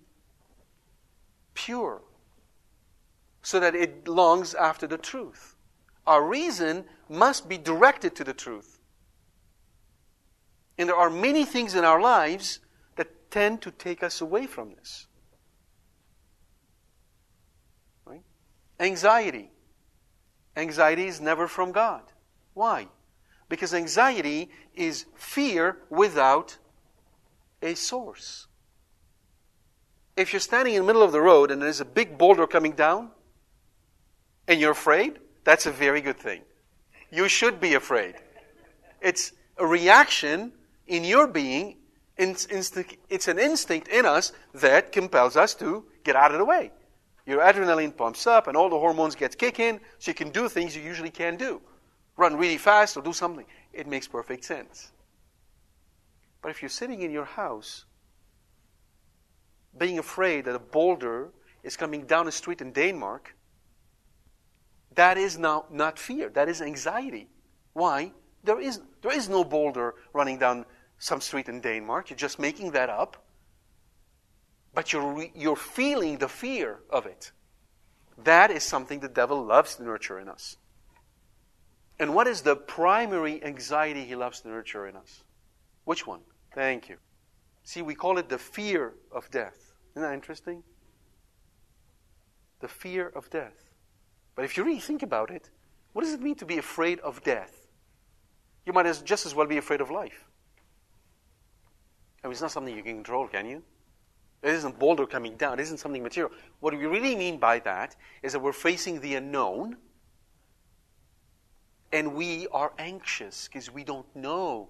pure, 1.53 2.01
so 3.43 3.59
that 3.59 3.75
it 3.75 4.07
longs 4.07 4.55
after 4.55 4.87
the 4.87 4.97
truth. 4.97 5.55
Our 6.07 6.23
reason 6.23 6.85
must 7.09 7.47
be 7.47 7.57
directed 7.57 8.15
to 8.15 8.23
the 8.23 8.33
truth. 8.33 8.70
And 10.81 10.89
there 10.89 10.97
are 10.97 11.11
many 11.11 11.45
things 11.45 11.75
in 11.75 11.85
our 11.85 12.01
lives 12.01 12.57
that 12.95 13.29
tend 13.29 13.61
to 13.61 13.69
take 13.69 14.01
us 14.01 14.19
away 14.19 14.47
from 14.47 14.73
this. 14.73 15.05
Right? 18.03 18.23
Anxiety. 18.79 19.51
Anxiety 20.57 21.05
is 21.05 21.21
never 21.21 21.47
from 21.47 21.71
God. 21.71 22.01
Why? 22.55 22.87
Because 23.47 23.75
anxiety 23.75 24.49
is 24.73 25.05
fear 25.13 25.77
without 25.91 26.57
a 27.61 27.75
source. 27.75 28.47
If 30.17 30.33
you're 30.33 30.39
standing 30.39 30.73
in 30.73 30.81
the 30.81 30.87
middle 30.87 31.03
of 31.03 31.11
the 31.11 31.21
road 31.21 31.51
and 31.51 31.61
there's 31.61 31.79
a 31.79 31.85
big 31.85 32.17
boulder 32.17 32.47
coming 32.47 32.71
down 32.71 33.11
and 34.47 34.59
you're 34.59 34.71
afraid, 34.71 35.19
that's 35.43 35.67
a 35.67 35.71
very 35.71 36.01
good 36.01 36.17
thing. 36.17 36.41
You 37.11 37.27
should 37.27 37.61
be 37.61 37.75
afraid. 37.75 38.15
It's 38.99 39.33
a 39.59 39.67
reaction 39.67 40.53
in 40.87 41.03
your 41.03 41.27
being. 41.27 41.77
It's 42.17 43.27
an 43.27 43.39
instinct 43.39 43.87
in 43.87 44.05
us 44.05 44.33
that 44.53 44.91
compels 44.91 45.35
us 45.35 45.55
to 45.55 45.85
get 46.03 46.15
out 46.15 46.31
of 46.31 46.37
the 46.37 46.45
way. 46.45 46.71
Your 47.25 47.41
adrenaline 47.41 47.95
pumps 47.95 48.27
up 48.27 48.47
and 48.47 48.57
all 48.57 48.69
the 48.69 48.77
hormones 48.77 49.15
get 49.15 49.37
kicking, 49.37 49.79
so 49.99 50.11
you 50.11 50.15
can 50.15 50.29
do 50.29 50.49
things 50.49 50.75
you 50.75 50.81
usually 50.83 51.09
can't 51.09 51.39
do. 51.39 51.61
Run 52.17 52.35
really 52.35 52.57
fast 52.57 52.97
or 52.97 53.01
do 53.01 53.13
something. 53.13 53.45
It 53.73 53.87
makes 53.87 54.07
perfect 54.07 54.43
sense. 54.43 54.91
But 56.41 56.49
if 56.49 56.61
you're 56.61 56.69
sitting 56.69 57.01
in 57.01 57.11
your 57.11 57.25
house, 57.25 57.85
being 59.77 59.99
afraid 59.99 60.45
that 60.45 60.55
a 60.55 60.59
boulder 60.59 61.29
is 61.63 61.77
coming 61.77 62.05
down 62.05 62.27
a 62.27 62.31
street 62.31 62.61
in 62.61 62.71
Denmark, 62.71 63.35
that 64.95 65.17
is 65.17 65.37
now 65.37 65.65
not 65.71 65.97
fear. 65.97 66.29
That 66.29 66.49
is 66.49 66.61
anxiety. 66.61 67.29
Why? 67.73 68.11
There 68.43 68.59
is, 68.59 68.81
there 69.01 69.15
is 69.15 69.29
no 69.29 69.43
boulder 69.43 69.95
running 70.13 70.39
down 70.39 70.65
some 70.97 71.21
street 71.21 71.49
in 71.49 71.61
Denmark. 71.61 72.09
You're 72.09 72.17
just 72.17 72.39
making 72.39 72.71
that 72.71 72.89
up 72.89 73.17
but 74.73 74.93
you're, 74.93 75.27
you're 75.35 75.55
feeling 75.55 76.17
the 76.17 76.29
fear 76.29 76.79
of 76.89 77.05
it. 77.05 77.31
That 78.23 78.51
is 78.51 78.63
something 78.63 78.99
the 78.99 79.09
devil 79.09 79.43
loves 79.43 79.75
to 79.75 79.83
nurture 79.83 80.19
in 80.19 80.29
us. 80.29 80.57
And 81.99 82.13
what 82.15 82.27
is 82.27 82.41
the 82.41 82.55
primary 82.55 83.43
anxiety 83.43 84.05
he 84.05 84.15
loves 84.15 84.41
to 84.41 84.47
nurture 84.47 84.87
in 84.87 84.95
us? 84.95 85.23
Which 85.83 86.07
one? 86.07 86.21
Thank 86.53 86.89
you. 86.89 86.97
See, 87.63 87.81
we 87.81 87.95
call 87.95 88.17
it 88.17 88.29
the 88.29 88.37
fear 88.37 88.93
of 89.11 89.29
death. 89.29 89.73
Isn't 89.95 90.03
that 90.03 90.13
interesting? 90.13 90.63
The 92.59 92.67
fear 92.67 93.07
of 93.07 93.29
death. 93.29 93.69
But 94.35 94.45
if 94.45 94.57
you 94.57 94.63
really 94.63 94.79
think 94.79 95.03
about 95.03 95.29
it, 95.29 95.49
what 95.93 96.03
does 96.03 96.13
it 96.13 96.21
mean 96.21 96.35
to 96.35 96.45
be 96.45 96.57
afraid 96.57 96.99
of 97.01 97.23
death? 97.23 97.60
You 98.65 98.73
might 98.73 98.85
as, 98.85 99.01
just 99.01 99.25
as 99.25 99.33
well 99.33 99.47
be 99.47 99.57
afraid 99.57 99.81
of 99.81 99.89
life. 99.89 100.25
I 102.23 102.27
mean, 102.27 102.33
it's 102.33 102.41
not 102.41 102.51
something 102.51 102.75
you 102.75 102.83
can 102.83 102.95
control, 102.95 103.27
can 103.27 103.47
you? 103.47 103.63
It 104.43 104.53
isn't 104.53 104.79
boulder 104.79 105.05
coming 105.05 105.35
down. 105.35 105.59
It 105.59 105.63
isn't 105.63 105.77
something 105.77 106.01
material. 106.01 106.31
What 106.59 106.77
we 106.77 106.85
really 106.85 107.15
mean 107.15 107.37
by 107.37 107.59
that 107.59 107.95
is 108.23 108.33
that 108.33 108.39
we're 108.39 108.53
facing 108.53 109.01
the 109.01 109.15
unknown 109.15 109.77
and 111.91 112.15
we 112.15 112.47
are 112.51 112.71
anxious 112.79 113.47
because 113.47 113.71
we 113.71 113.83
don't 113.83 114.15
know 114.15 114.69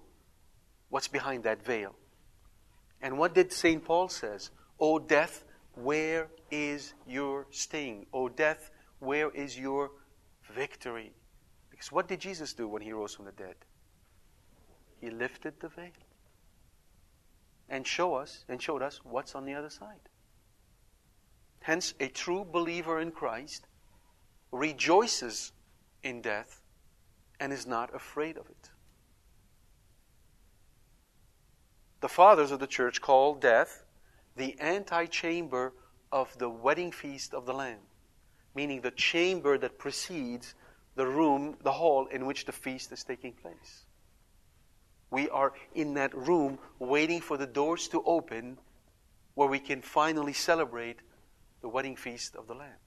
what's 0.90 1.08
behind 1.08 1.44
that 1.44 1.64
veil. 1.64 1.94
And 3.00 3.18
what 3.18 3.34
did 3.34 3.52
St. 3.52 3.84
Paul 3.84 4.08
says? 4.08 4.50
O 4.78 4.98
death, 4.98 5.44
where 5.74 6.28
is 6.50 6.94
your 7.06 7.46
sting? 7.50 8.06
O 8.12 8.28
death, 8.28 8.70
where 8.98 9.30
is 9.30 9.58
your 9.58 9.92
victory? 10.54 11.12
Because 11.70 11.90
what 11.90 12.08
did 12.08 12.20
Jesus 12.20 12.52
do 12.52 12.68
when 12.68 12.82
he 12.82 12.92
rose 12.92 13.14
from 13.14 13.24
the 13.24 13.32
dead? 13.32 13.54
He 15.02 15.10
lifted 15.10 15.58
the 15.58 15.68
veil 15.68 15.90
and 17.68 17.84
show 17.84 18.14
us 18.14 18.44
and 18.48 18.62
showed 18.62 18.82
us 18.82 19.00
what's 19.02 19.34
on 19.34 19.44
the 19.44 19.52
other 19.52 19.68
side. 19.68 20.08
Hence, 21.60 21.92
a 21.98 22.06
true 22.06 22.44
believer 22.44 23.00
in 23.00 23.10
Christ 23.10 23.66
rejoices 24.52 25.50
in 26.04 26.22
death 26.22 26.62
and 27.40 27.52
is 27.52 27.66
not 27.66 27.92
afraid 27.92 28.36
of 28.36 28.48
it. 28.48 28.70
The 32.00 32.08
fathers 32.08 32.52
of 32.52 32.60
the 32.60 32.68
church 32.68 33.00
call 33.00 33.34
death 33.34 33.84
the 34.36 34.56
antechamber 34.60 35.72
of 36.12 36.38
the 36.38 36.48
wedding 36.48 36.92
feast 36.92 37.34
of 37.34 37.44
the 37.44 37.54
Lamb, 37.54 37.80
meaning 38.54 38.80
the 38.80 38.92
chamber 38.92 39.58
that 39.58 39.80
precedes 39.80 40.54
the 40.94 41.08
room, 41.08 41.56
the 41.64 41.72
hall 41.72 42.06
in 42.06 42.24
which 42.24 42.44
the 42.44 42.52
feast 42.52 42.92
is 42.92 43.02
taking 43.02 43.32
place. 43.32 43.84
We 45.12 45.28
are 45.28 45.52
in 45.74 45.92
that 45.94 46.16
room 46.16 46.58
waiting 46.78 47.20
for 47.20 47.36
the 47.36 47.46
doors 47.46 47.86
to 47.88 48.02
open 48.04 48.56
where 49.34 49.46
we 49.46 49.58
can 49.58 49.82
finally 49.82 50.32
celebrate 50.32 51.00
the 51.60 51.68
wedding 51.68 51.96
feast 51.96 52.34
of 52.34 52.46
the 52.48 52.54
Lamb. 52.54 52.80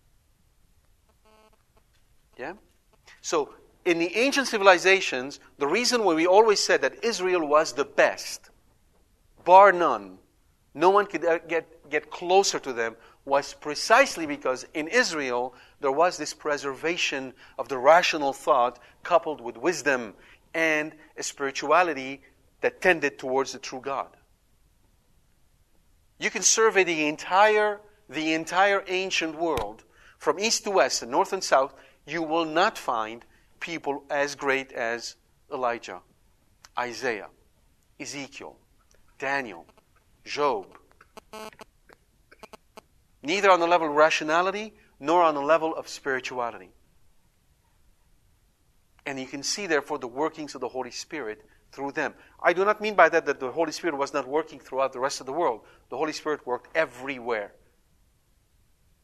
Yeah? 2.38 2.54
So, 3.22 3.54
in 3.86 4.00
the 4.00 4.18
ancient 4.18 4.48
civilizations, 4.48 5.40
the 5.60 5.68
reason 5.68 6.04
why 6.04 6.16
we 6.16 6.26
always 6.26 6.60
said 6.60 6.82
that 6.82 7.04
Israel 7.04 7.48
was 7.48 7.74
the 7.74 7.86
best, 7.86 8.50
bar 9.44 9.72
none, 9.72 10.18
no 10.74 10.90
one 10.90 11.06
could 11.06 11.22
get, 11.48 11.90
get 11.92 12.10
closer 12.10 12.58
to 12.58 12.74
them, 12.74 12.96
was 13.26 13.54
precisely 13.54 14.26
because 14.26 14.66
in 14.74 14.88
Israel 14.88 15.54
there 15.80 15.92
was 15.92 16.18
this 16.18 16.34
preservation 16.34 17.34
of 17.60 17.70
the 17.70 17.78
rational 17.78 18.34
thought 18.34 18.80
coupled 19.04 19.42
with 19.42 19.58
wisdom 19.58 20.16
and 20.56 20.94
a 21.18 21.22
spirituality 21.22 22.22
that 22.62 22.82
tended 22.82 23.20
towards 23.20 23.52
the 23.52 23.60
true 23.60 23.82
God. 23.82 24.08
You 26.18 26.32
can 26.32 26.42
survey 26.42 26.86
the 26.86 27.08
entire, 27.08 27.82
the 28.10 28.34
entire 28.34 28.84
ancient 28.88 29.38
world 29.38 29.84
from 30.18 30.40
east 30.40 30.64
to 30.64 30.72
west 30.72 31.02
and 31.02 31.12
north 31.12 31.34
and 31.34 31.44
south. 31.44 31.76
You 32.08 32.24
will 32.24 32.46
not 32.46 32.78
find 32.78 33.26
people 33.60 34.04
as 34.10 34.36
great 34.36 34.72
as 34.72 35.18
Elijah, 35.52 36.00
Isaiah, 36.80 37.28
Ezekiel, 38.00 38.56
Daniel, 39.20 39.66
Job. 40.24 40.68
Neither 43.22 43.52
on 43.52 43.60
the 43.60 43.68
level 43.68 43.90
of 43.90 43.96
rationality 43.96 44.74
nor 45.02 45.22
on 45.22 45.36
the 45.36 45.42
level 45.42 45.76
of 45.76 45.90
spirituality. 45.90 46.70
And 49.06 49.20
you 49.20 49.28
can 49.28 49.44
see, 49.44 49.68
therefore, 49.68 50.00
the 50.00 50.08
workings 50.08 50.56
of 50.56 50.62
the 50.62 50.68
Holy 50.68 50.92
Spirit 50.92 51.46
through 51.72 51.92
them. 51.92 52.14
I 52.42 52.54
do 52.54 52.66
not 52.66 52.82
mean 52.82 52.96
by 52.96 53.10
that 53.10 53.26
that 53.26 53.40
the 53.40 53.52
Holy 53.52 53.72
Spirit 53.72 53.98
was 53.98 54.14
not 54.14 54.28
working 54.28 54.60
throughout 54.60 54.94
the 54.94 55.00
rest 55.00 55.20
of 55.20 55.26
the 55.26 55.34
world. 55.34 55.62
The 55.90 55.98
Holy 55.98 56.14
Spirit 56.14 56.46
worked 56.46 56.76
everywhere. 56.76 57.54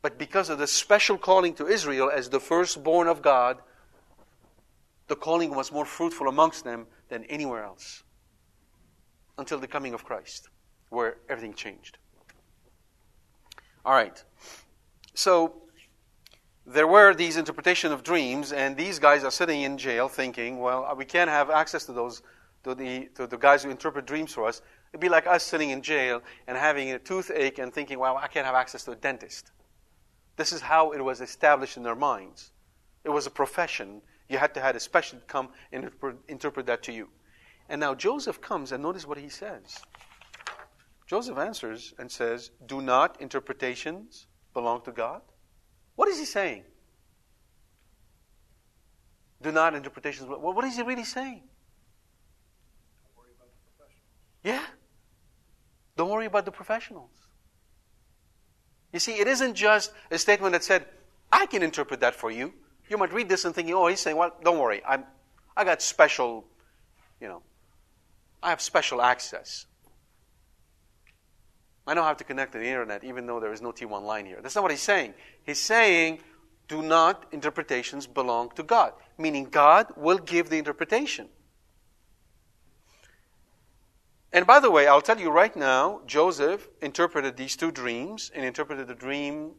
But 0.02 0.18
because 0.18 0.50
of 0.50 0.58
the 0.58 0.68
special 0.68 1.18
calling 1.18 1.54
to 1.56 1.68
Israel 1.68 2.10
as 2.10 2.30
the 2.30 2.40
firstborn 2.40 3.08
of 3.08 3.22
God, 3.22 3.60
the 5.08 5.16
calling 5.16 5.54
was 5.54 5.72
more 5.72 5.86
fruitful 5.86 6.28
amongst 6.28 6.64
them 6.64 6.88
than 7.10 7.26
anywhere 7.26 7.64
else 7.64 8.04
until 9.38 9.60
the 9.60 9.68
coming 9.68 9.94
of 9.94 10.04
Christ, 10.04 10.50
where 10.90 11.18
everything 11.30 11.54
changed. 11.54 11.98
All 13.86 13.94
right. 13.94 14.24
So 15.14 15.61
there 16.66 16.88
were 16.88 17.14
these 17.14 17.38
interpretation 17.38 17.92
of 17.92 18.04
dreams, 18.04 18.52
and 18.52 18.78
these 18.78 19.00
guys 19.00 19.24
are 19.24 19.32
sitting 19.32 19.62
in 19.62 19.78
jail 19.78 20.08
thinking, 20.08 20.60
well, 20.60 20.94
we 20.96 21.06
can't 21.06 21.30
have 21.30 21.50
access 21.50 21.86
to 21.86 21.94
those 21.94 22.22
to 22.64 22.76
the 22.76 23.10
to 23.16 23.26
the 23.26 23.38
guys 23.38 23.64
who 23.64 23.70
interpret 23.72 24.06
dreams 24.06 24.34
for 24.34 24.48
us. 24.48 24.62
It'd 24.92 25.02
be 25.02 25.10
like 25.10 25.26
us 25.26 25.44
sitting 25.44 25.72
in 25.72 25.82
jail 25.82 26.22
and 26.48 26.58
having 26.58 26.92
a 26.92 27.00
toothache 27.00 27.58
and 27.58 27.74
thinking, 27.74 27.98
well, 27.98 28.18
I 28.18 28.28
can't 28.28 28.46
have 28.46 28.56
access 28.56 28.84
to 28.84 28.92
a 28.92 28.96
dentist. 28.96 29.52
This 30.36 30.52
is 30.52 30.62
how 30.62 30.92
it 30.92 31.04
was 31.04 31.22
established 31.22 31.78
in 31.78 31.84
their 31.84 31.96
minds. 31.96 32.52
It 33.04 33.10
was 33.10 33.26
a 33.26 33.32
profession 33.32 34.02
you 34.30 34.38
had 34.38 34.54
to 34.54 34.62
have 34.62 34.76
a 34.76 34.80
specialist 34.80 35.28
come 35.28 35.50
and 35.72 35.90
interpret 36.28 36.66
that 36.68 36.84
to 36.84 36.92
you. 36.94 37.10
And 37.70 37.80
now 37.80 37.96
Joseph 37.96 38.42
comes 38.42 38.72
and 38.72 38.84
notice 38.84 39.08
what 39.08 39.18
he 39.18 39.30
says. 39.30 39.80
Joseph 41.08 41.38
answers 41.38 41.94
and 41.98 42.10
says, 42.10 42.52
Do 42.66 42.82
not 42.82 43.20
interpretations 43.20 44.28
belong 44.54 44.82
to 44.84 44.92
God? 44.92 45.22
What 46.02 46.10
is 46.10 46.18
he 46.18 46.26
saying? 46.26 46.64
Do 49.40 49.52
not 49.52 49.76
interpretations. 49.76 50.28
What 50.28 50.66
is 50.66 50.76
he 50.76 50.82
really 50.82 51.04
saying? 51.04 51.44
Yeah. 54.44 54.64
Don't 55.96 56.10
worry 56.10 56.26
about 56.26 56.46
the 56.46 56.52
professionals. 56.52 57.12
You 58.92 58.98
see, 58.98 59.20
it 59.20 59.28
isn't 59.28 59.54
just 59.54 59.94
a 60.10 60.18
statement 60.18 60.54
that 60.54 60.64
said, 60.64 60.88
I 61.32 61.46
can 61.46 61.62
interpret 61.62 62.00
that 62.00 62.16
for 62.16 62.32
you. 62.32 62.52
You 62.90 62.98
might 62.98 63.14
read 63.14 63.30
this 63.30 63.46
and 63.46 63.54
think, 63.54 63.70
oh, 63.70 63.86
he's 63.86 64.00
saying, 64.00 64.18
well, 64.18 64.36
don't 64.44 64.58
worry, 64.58 64.82
I'm, 64.84 65.04
I 65.56 65.64
got 65.64 65.84
special, 65.84 66.48
you 67.20 67.28
know, 67.28 67.44
I 68.42 68.50
have 68.50 68.60
special 68.60 69.04
access. 69.04 69.68
I 71.88 71.94
know 71.94 72.04
how 72.04 72.14
to 72.14 72.24
connect 72.24 72.54
to 72.54 72.60
the 72.60 72.68
internet, 72.68 73.04
even 73.04 73.26
though 73.26 73.40
there 73.40 73.52
is 73.52 73.62
no 73.62 73.72
T1 73.72 74.04
line 74.04 74.26
here. 74.26 74.40
That's 74.42 74.56
not 74.56 74.62
what 74.62 74.72
he's 74.72 74.82
saying. 74.82 75.14
He's 75.44 75.60
saying, 75.60 76.20
do 76.68 76.82
not 76.82 77.26
interpretations 77.32 78.08
belong 78.08 78.52
to 78.52 78.64
God, 78.64 78.94
meaning 79.18 79.46
God 79.46 79.88
will 79.98 80.18
give 80.18 80.50
the 80.50 80.58
interpretation. 80.58 81.28
And 84.32 84.48
by 84.48 84.60
the 84.60 84.72
way, 84.72 84.88
I'll 84.88 85.02
tell 85.02 85.20
you 85.20 85.30
right 85.30 85.54
now, 85.56 86.02
Joseph 86.06 86.70
interpreted 86.82 87.36
these 87.36 87.58
two 87.58 87.72
dreams 87.72 88.32
and 88.34 88.46
interpreted 88.46 88.88
the 88.88 88.96
dream, 88.96 89.56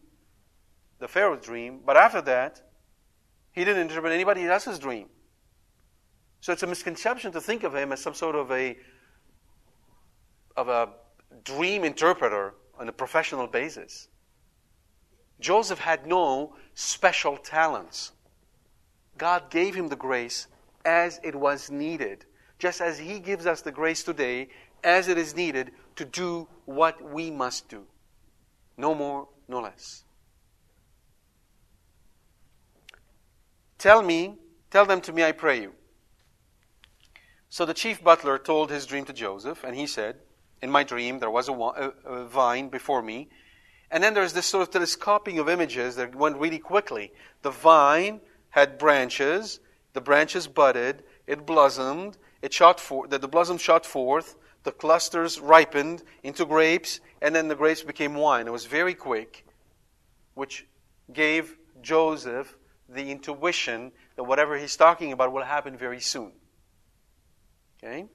the 0.99 1.09
Pharaoh's 1.09 1.45
dream, 1.45 1.81
but 1.85 1.97
after 1.97 2.23
that, 2.23 2.63
he 3.53 3.65
didn't 3.65 3.83
interpret 3.83 4.13
anybody 4.13 4.45
else's 4.47 4.79
dream. 4.79 5.09
So 6.41 6.53
it's 6.53 6.63
a 6.63 6.67
misconception 6.67 7.33
to 7.33 7.41
think 7.41 7.63
of 7.63 7.75
him 7.75 7.93
as 7.93 8.01
some 8.01 8.15
sort 8.15 8.35
of 8.35 8.51
a 8.51 8.77
of 10.57 10.69
a 10.69 10.89
dream 11.45 11.85
interpreter 11.85 12.55
on 12.79 12.89
a 12.89 12.93
professional 12.93 13.47
basis. 13.47 14.09
Joseph 15.41 15.79
had 15.79 16.07
no 16.07 16.55
special 16.75 17.37
talents. 17.37 18.13
God 19.19 19.51
gave 19.51 19.75
him 19.75 19.89
the 19.89 19.97
grace 19.97 20.47
as 20.85 21.21
it 21.23 21.35
was 21.35 21.71
needed, 21.71 22.25
just 22.59 22.81
as 22.81 22.99
he 22.99 23.19
gives 23.19 23.47
us 23.47 23.63
the 23.63 23.73
grace 23.73 24.03
today 24.03 24.49
as 24.85 25.09
it 25.09 25.19
is 25.19 25.35
needed 25.35 25.73
to 25.97 26.05
do 26.05 26.49
what 26.65 27.03
we 27.03 27.31
must 27.31 27.69
do. 27.69 27.85
No 28.77 28.95
more, 28.95 29.29
no 29.49 29.61
less. 29.61 30.05
Tell 33.79 34.03
me, 34.03 34.39
tell 34.71 34.87
them 34.87 35.01
to 35.03 35.13
me, 35.13 35.25
I 35.25 35.33
pray 35.33 35.61
you. 35.61 35.73
So 37.49 37.67
the 37.67 37.75
chief 37.75 38.03
butler 38.03 38.39
told 38.39 38.71
his 38.71 38.87
dream 38.87 39.05
to 39.07 39.13
Joseph, 39.13 39.65
and 39.65 39.77
he 39.77 39.87
said, 39.87 40.17
In 40.63 40.71
my 40.71 40.85
dream, 40.85 41.19
there 41.19 41.31
was 41.31 41.49
a, 41.49 41.53
a 41.53 42.25
vine 42.25 42.69
before 42.69 43.03
me. 43.03 43.29
And 43.91 44.03
then 44.03 44.15
there's 44.15 44.33
this 44.33 44.47
sort 44.47 44.63
of 44.63 44.71
telescoping 44.71 45.39
of 45.39 45.49
images 45.49 45.97
that 45.97 46.15
went 46.15 46.39
really 46.39 46.59
quickly. 46.59 47.13
The 47.43 47.51
vine 47.51 48.21
had 48.51 48.79
branches, 48.79 49.61
the 49.93 50.01
branches 50.01 50.47
budded, 50.47 51.03
it 51.27 51.45
blossomed, 51.45 52.17
it 52.41 52.53
shot 52.53 52.81
forth, 52.81 53.11
the 53.11 53.29
blossom 53.29 53.59
shot 53.59 53.85
forth, 53.85 54.37
the 54.63 54.73
clusters 54.73 55.41
ripened 55.41 56.03
into 56.23 56.45
grapes, 56.45 57.01
and 57.21 57.35
then 57.35 57.49
the 57.49 57.55
grapes 57.55 57.83
became 57.83 58.15
wine. 58.15 58.47
It 58.47 58.53
was 58.53 58.67
very 58.67 58.95
quick, 58.95 59.47
which 60.35 60.67
gave 61.13 61.57
Joseph 61.83 62.57
the 62.89 63.11
intuition 63.11 63.93
that 64.17 64.25
whatever 64.25 64.57
he's 64.57 64.77
talking 64.77 65.13
about 65.13 65.33
will 65.33 65.43
happen 65.43 65.77
very 65.77 66.01
soon. 66.01 66.33
Okay? 67.83 68.07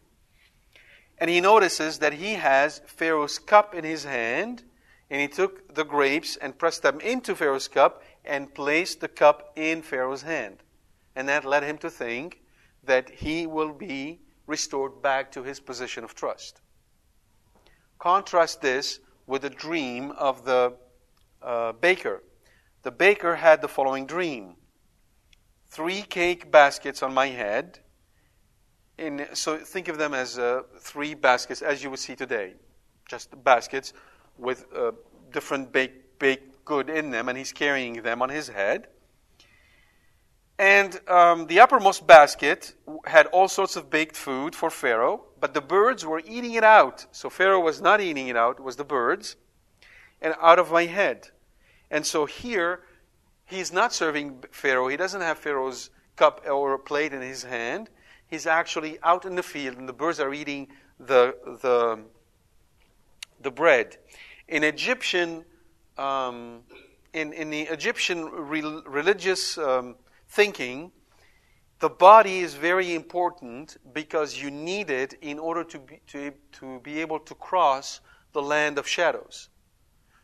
And 1.18 1.30
he 1.30 1.42
notices 1.42 2.00
that 2.00 2.14
he 2.14 2.34
has 2.34 2.82
Pharaoh's 2.86 3.40
cup 3.40 3.74
in 3.74 3.84
his 3.84 4.04
hand, 4.04 4.64
and 5.10 5.22
he 5.22 5.28
took 5.28 5.74
the 5.74 5.84
grapes 5.84 6.38
and 6.38 6.58
pressed 6.58 6.84
them 6.84 7.00
into 7.00 7.36
Pharaoh's 7.36 7.68
cup 7.68 8.04
and 8.24 8.54
placed 8.54 9.02
the 9.02 9.08
cup 9.08 9.54
in 9.56 9.82
Pharaoh's 9.82 10.22
hand. 10.22 10.58
And 11.16 11.28
that 11.30 11.46
led 11.46 11.64
him 11.64 11.78
to 11.80 11.90
think 11.90 12.42
that 12.84 13.10
he 13.10 13.48
will 13.48 13.74
be 13.74 14.20
restored 14.46 15.02
back 15.02 15.32
to 15.32 15.44
his 15.44 15.60
position 15.60 16.04
of 16.04 16.14
trust. 16.14 16.62
Contrast 18.00 18.62
this 18.62 19.00
with 19.26 19.42
the 19.42 19.50
dream 19.50 20.12
of 20.12 20.46
the 20.46 20.74
uh, 21.42 21.72
baker. 21.74 22.24
The 22.84 22.92
baker 22.92 23.36
had 23.36 23.62
the 23.62 23.68
following 23.68 24.06
dream 24.06 24.56
three 25.70 26.02
cake 26.02 26.52
baskets 26.52 27.04
on 27.04 27.14
my 27.14 27.28
head. 27.28 27.80
In, 28.98 29.28
so 29.34 29.58
think 29.58 29.88
of 29.88 29.98
them 29.98 30.14
as 30.14 30.40
uh, 30.40 30.64
three 30.80 31.14
baskets, 31.14 31.62
as 31.62 31.84
you 31.84 31.90
would 31.90 32.00
see 32.00 32.16
today, 32.16 32.54
just 33.08 33.32
baskets 33.44 33.94
with 34.38 34.66
uh, 34.76 34.92
different 35.32 35.72
baked, 35.72 36.20
baked 36.20 36.66
good 36.66 36.90
in 36.90 37.12
them, 37.12 37.30
and 37.30 37.38
he's 37.38 37.54
carrying 37.54 38.02
them 38.02 38.22
on 38.22 38.30
his 38.30 38.48
head. 38.48 38.88
And 40.60 41.00
um, 41.08 41.46
the 41.46 41.60
uppermost 41.60 42.08
basket 42.08 42.74
had 43.06 43.28
all 43.28 43.48
sorts 43.48 43.76
of 43.76 43.92
baked 43.92 44.18
food 44.18 44.56
for 44.56 44.72
Pharaoh, 44.72 45.26
but 45.40 45.54
the 45.54 45.62
birds 45.62 46.04
were 46.04 46.24
eating 46.26 46.54
it 46.54 46.64
out. 46.64 47.06
So 47.12 47.30
Pharaoh 47.30 47.60
was 47.60 47.80
not 47.80 48.02
eating 48.02 48.28
it 48.28 48.36
out, 48.36 48.58
it 48.60 48.64
was 48.64 48.78
the 48.78 48.84
birds, 48.84 49.36
and 50.20 50.34
out 50.42 50.58
of 50.58 50.72
my 50.72 50.86
head. 50.86 51.30
And 51.92 52.06
so 52.06 52.26
here, 52.26 52.82
He's 53.48 53.72
not 53.72 53.94
serving 53.94 54.44
Pharaoh. 54.52 54.90
He 54.90 54.98
doesn't 54.98 55.22
have 55.22 55.38
Pharaoh's 55.38 55.90
cup 56.18 56.46
or 56.46 56.78
plate 56.78 57.14
in 57.14 57.22
his 57.22 57.44
hand. 57.44 57.90
He's 58.28 58.46
actually 58.46 59.00
out 59.04 59.26
in 59.26 59.36
the 59.36 59.44
field, 59.44 59.78
and 59.78 59.88
the 59.88 59.94
birds 59.94 60.20
are 60.20 60.34
eating 60.34 60.68
the, 61.00 61.36
the, 61.62 62.00
the 63.42 63.52
bread. 63.52 63.98
In 64.48 64.64
Egyptian, 64.64 65.46
um, 65.98 66.62
in, 67.14 67.34
in 67.34 67.50
the 67.50 67.62
Egyptian 67.62 68.26
re- 68.26 68.82
religious 68.86 69.58
um, 69.58 69.96
thinking, 70.28 70.92
the 71.80 71.90
body 71.90 72.40
is 72.40 72.56
very 72.56 72.96
important 72.96 73.78
because 73.94 74.42
you 74.42 74.50
need 74.50 74.90
it 74.90 75.14
in 75.22 75.38
order 75.38 75.64
to 75.64 75.80
be, 75.80 76.02
to, 76.08 76.34
to 76.54 76.80
be 76.80 77.00
able 77.02 77.20
to 77.20 77.36
cross 77.36 78.02
the 78.34 78.42
land 78.42 78.78
of 78.78 78.88
shadows. 78.88 79.50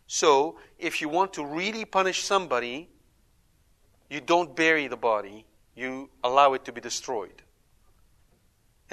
So, 0.07 0.57
if 0.77 0.99
you 0.99 1.09
want 1.09 1.33
to 1.33 1.45
really 1.45 1.85
punish 1.85 2.23
somebody, 2.23 2.89
you 4.09 4.19
don't 4.19 4.55
bury 4.55 4.87
the 4.87 4.97
body, 4.97 5.45
you 5.75 6.09
allow 6.23 6.53
it 6.53 6.65
to 6.65 6.71
be 6.71 6.81
destroyed. 6.81 7.42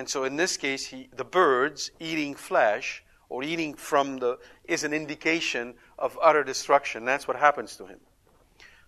And 0.01 0.09
so 0.09 0.25
in 0.25 0.37
this 0.37 0.57
case, 0.57 0.87
he, 0.87 1.11
the 1.15 1.27
birds 1.27 1.91
eating 2.01 2.35
flesh 2.35 3.05
or 3.29 3.43
eating 3.43 3.75
from 3.75 4.17
the 4.17 4.39
is 4.65 4.83
an 4.83 4.95
indication 4.95 5.75
of 5.99 6.19
utter 6.23 6.43
destruction. 6.43 7.05
That's 7.05 7.29
what 7.29 7.37
happens 7.37 7.77
to 7.77 7.85
him. 7.85 8.01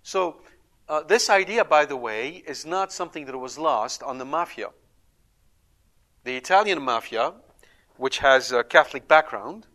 So 0.02 0.36
uh, 0.88 1.02
this 1.02 1.28
idea, 1.28 1.66
by 1.66 1.84
the 1.84 1.96
way, 1.96 2.42
is 2.46 2.64
not 2.64 2.94
something 2.94 3.26
that 3.26 3.36
was 3.36 3.58
lost 3.58 4.02
on 4.02 4.16
the 4.16 4.24
mafia. 4.24 4.70
The 6.24 6.34
Italian 6.34 6.80
mafia, 6.80 7.34
which 7.98 8.20
has 8.20 8.50
a 8.50 8.64
Catholic 8.64 9.06
background, 9.06 9.66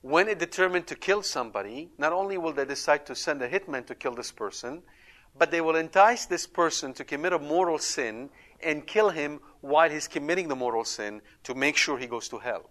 when 0.00 0.26
it 0.26 0.38
determined 0.38 0.86
to 0.86 0.94
kill 0.94 1.22
somebody, 1.22 1.90
not 1.98 2.14
only 2.14 2.38
will 2.38 2.54
they 2.54 2.64
decide 2.64 3.04
to 3.04 3.14
send 3.14 3.42
a 3.42 3.48
hitman 3.50 3.84
to 3.88 3.94
kill 3.94 4.14
this 4.14 4.32
person, 4.32 4.84
but 5.36 5.50
they 5.50 5.60
will 5.60 5.76
entice 5.76 6.24
this 6.24 6.46
person 6.46 6.94
to 6.94 7.04
commit 7.04 7.34
a 7.34 7.38
mortal 7.38 7.78
sin 7.78 8.30
and 8.62 8.86
kill 8.86 9.10
him 9.10 9.40
while 9.60 9.90
he's 9.90 10.08
committing 10.08 10.48
the 10.48 10.56
mortal 10.56 10.84
sin 10.84 11.22
to 11.44 11.54
make 11.54 11.76
sure 11.76 11.98
he 11.98 12.06
goes 12.06 12.28
to 12.28 12.38
hell. 12.38 12.70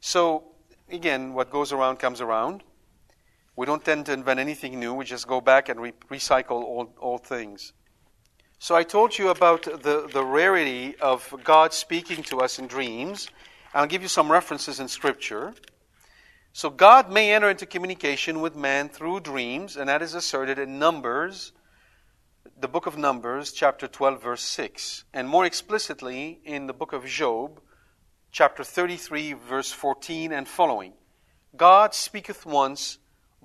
So, 0.00 0.44
again, 0.90 1.34
what 1.34 1.50
goes 1.50 1.72
around 1.72 1.98
comes 1.98 2.20
around. 2.20 2.62
We 3.54 3.66
don't 3.66 3.84
tend 3.84 4.06
to 4.06 4.12
invent 4.12 4.40
anything 4.40 4.80
new, 4.80 4.94
we 4.94 5.04
just 5.04 5.26
go 5.26 5.40
back 5.40 5.68
and 5.68 5.80
re- 5.80 5.92
recycle 6.10 6.62
old, 6.62 6.92
old 6.98 7.26
things. 7.26 7.72
So, 8.58 8.74
I 8.74 8.82
told 8.82 9.18
you 9.18 9.28
about 9.28 9.64
the, 9.64 10.08
the 10.12 10.24
rarity 10.24 10.96
of 11.00 11.32
God 11.44 11.72
speaking 11.72 12.22
to 12.24 12.40
us 12.40 12.58
in 12.58 12.66
dreams. 12.66 13.28
I'll 13.74 13.86
give 13.86 14.02
you 14.02 14.08
some 14.08 14.30
references 14.30 14.80
in 14.80 14.88
Scripture. 14.88 15.54
So 16.52 16.68
God 16.68 17.10
may 17.10 17.32
enter 17.32 17.48
into 17.48 17.64
communication 17.64 18.42
with 18.42 18.54
man 18.54 18.90
through 18.90 19.20
dreams, 19.20 19.76
and 19.76 19.88
that 19.88 20.02
is 20.02 20.12
asserted 20.14 20.58
in 20.58 20.78
Numbers, 20.78 21.52
the 22.58 22.68
book 22.68 22.86
of 22.86 22.96
Numbers, 22.96 23.52
chapter 23.52 23.86
12, 23.86 24.22
verse 24.22 24.42
6, 24.42 25.04
and 25.12 25.28
more 25.28 25.44
explicitly 25.44 26.40
in 26.44 26.66
the 26.66 26.72
book 26.72 26.92
of 26.92 27.04
Job, 27.04 27.60
chapter 28.30 28.64
33, 28.64 29.34
verse 29.34 29.70
14 29.70 30.32
and 30.32 30.48
following. 30.48 30.92
God 31.56 31.94
speaketh 31.94 32.44
once 32.46 32.98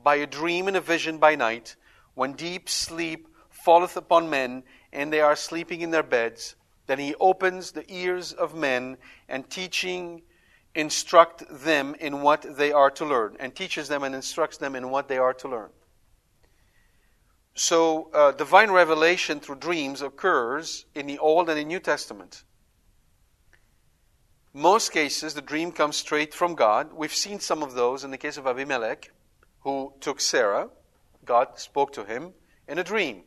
by 0.03 0.15
a 0.15 0.25
dream 0.25 0.67
and 0.67 0.77
a 0.77 0.81
vision 0.81 1.17
by 1.17 1.35
night, 1.35 1.75
when 2.15 2.33
deep 2.33 2.69
sleep 2.69 3.27
falleth 3.49 3.97
upon 3.97 4.29
men, 4.29 4.63
and 4.91 5.11
they 5.11 5.21
are 5.21 5.35
sleeping 5.35 5.81
in 5.81 5.91
their 5.91 6.03
beds. 6.03 6.55
Then 6.87 6.99
he 6.99 7.15
opens 7.19 7.71
the 7.71 7.85
ears 7.93 8.33
of 8.33 8.55
men, 8.55 8.97
and 9.27 9.49
teaching 9.49 10.21
instruct 10.73 11.43
them 11.49 11.95
in 11.99 12.21
what 12.21 12.57
they 12.57 12.71
are 12.71 12.91
to 12.91 13.05
learn, 13.05 13.35
and 13.39 13.55
teaches 13.55 13.87
them 13.87 14.03
and 14.03 14.15
instructs 14.15 14.57
them 14.57 14.75
in 14.75 14.89
what 14.89 15.07
they 15.07 15.17
are 15.17 15.33
to 15.33 15.47
learn. 15.47 15.69
So, 17.59 18.11
uh, 18.13 18.33
divine 18.33 18.69
revelation 18.69 19.39
through 19.39 19.55
dreams 19.55 20.03
occurs 20.03 20.85
in 20.93 21.07
the 21.07 21.17
Old 21.17 21.49
and 21.49 21.57
the 21.57 21.65
New 21.65 21.79
Testament. 21.79 22.43
Most 24.53 24.91
cases, 24.91 25.33
the 25.33 25.41
dream 25.41 25.71
comes 25.71 25.95
straight 25.95 26.35
from 26.35 26.53
God. 26.53 26.93
We've 26.93 27.13
seen 27.13 27.39
some 27.39 27.63
of 27.63 27.73
those 27.73 28.03
in 28.03 28.11
the 28.11 28.17
case 28.19 28.37
of 28.37 28.45
Abimelech, 28.45 29.11
who 29.61 29.91
took 30.01 30.21
Sarah. 30.21 30.69
God 31.25 31.57
spoke 31.57 31.93
to 31.93 32.03
him 32.03 32.33
in 32.67 32.77
a 32.77 32.83
dream. 32.83 33.23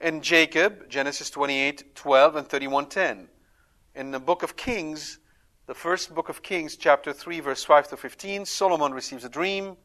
In 0.00 0.22
Jacob, 0.22 0.88
Genesis 0.88 1.30
28 1.30 1.94
12 1.94 2.34
and 2.34 2.48
31 2.48 2.86
10. 2.86 3.28
In 3.94 4.10
the 4.10 4.18
book 4.18 4.42
of 4.42 4.56
Kings, 4.56 5.20
the 5.66 5.74
first 5.74 6.12
book 6.12 6.28
of 6.28 6.42
Kings, 6.42 6.76
chapter 6.76 7.12
3, 7.12 7.38
verse 7.38 7.62
5 7.62 7.90
to 7.90 7.96
15, 7.96 8.44
Solomon 8.44 8.92
receives 8.92 9.24
a 9.24 9.28
dream. 9.28 9.76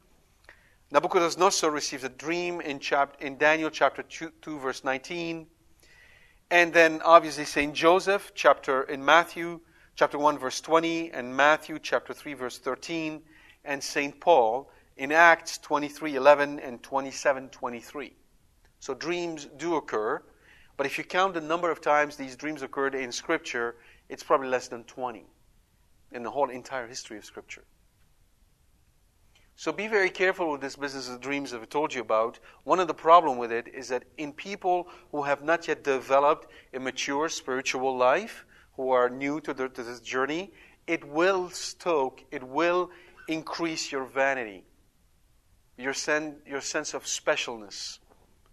Nebuchadnezzar 0.92 1.70
receives 1.70 2.04
a 2.04 2.10
dream 2.10 2.60
in, 2.60 2.78
chap- 2.78 3.16
in 3.18 3.38
Daniel 3.38 3.70
chapter 3.70 4.02
2, 4.02 4.30
2, 4.42 4.58
verse 4.58 4.84
19. 4.84 5.46
And 6.50 6.70
then 6.74 7.00
obviously 7.02 7.46
St. 7.46 7.72
Joseph, 7.72 8.32
chapter 8.34 8.82
in 8.82 9.02
Matthew, 9.02 9.60
chapter 9.96 10.18
1, 10.18 10.36
verse 10.36 10.60
20, 10.60 11.10
and 11.12 11.34
Matthew 11.34 11.78
chapter 11.78 12.12
3, 12.12 12.34
verse 12.34 12.58
13, 12.58 13.22
and 13.64 13.82
St. 13.82 14.20
Paul 14.20 14.70
in 14.98 15.12
Acts 15.12 15.56
23, 15.56 16.14
11 16.14 16.60
and 16.60 16.82
27, 16.82 17.48
23. 17.48 18.14
So 18.78 18.92
dreams 18.92 19.48
do 19.56 19.76
occur, 19.76 20.22
but 20.76 20.84
if 20.84 20.98
you 20.98 21.04
count 21.04 21.32
the 21.32 21.40
number 21.40 21.70
of 21.70 21.80
times 21.80 22.16
these 22.16 22.36
dreams 22.36 22.60
occurred 22.60 22.94
in 22.94 23.12
Scripture, 23.12 23.76
it's 24.10 24.22
probably 24.22 24.48
less 24.48 24.68
than 24.68 24.84
20 24.84 25.24
in 26.10 26.22
the 26.22 26.30
whole 26.30 26.50
entire 26.50 26.86
history 26.86 27.16
of 27.16 27.24
Scripture. 27.24 27.64
So 29.62 29.70
be 29.70 29.86
very 29.86 30.10
careful 30.10 30.50
with 30.50 30.60
this 30.60 30.74
business 30.74 31.08
of 31.08 31.20
dreams 31.20 31.52
that 31.52 31.62
I 31.62 31.66
told 31.66 31.94
you 31.94 32.00
about. 32.00 32.40
One 32.64 32.80
of 32.80 32.88
the 32.88 32.94
problem 32.94 33.38
with 33.38 33.52
it 33.52 33.68
is 33.68 33.86
that 33.90 34.02
in 34.18 34.32
people 34.32 34.88
who 35.12 35.22
have 35.22 35.44
not 35.44 35.68
yet 35.68 35.84
developed 35.84 36.48
a 36.74 36.80
mature 36.80 37.28
spiritual 37.28 37.96
life, 37.96 38.44
who 38.74 38.90
are 38.90 39.08
new 39.08 39.40
to, 39.42 39.54
the, 39.54 39.68
to 39.68 39.84
this 39.84 40.00
journey, 40.00 40.50
it 40.88 41.06
will 41.06 41.48
stoke, 41.50 42.24
it 42.32 42.42
will 42.42 42.90
increase 43.28 43.92
your 43.92 44.04
vanity, 44.04 44.64
your, 45.78 45.94
sen, 45.94 46.38
your 46.44 46.60
sense 46.60 46.92
of 46.92 47.04
specialness. 47.04 48.00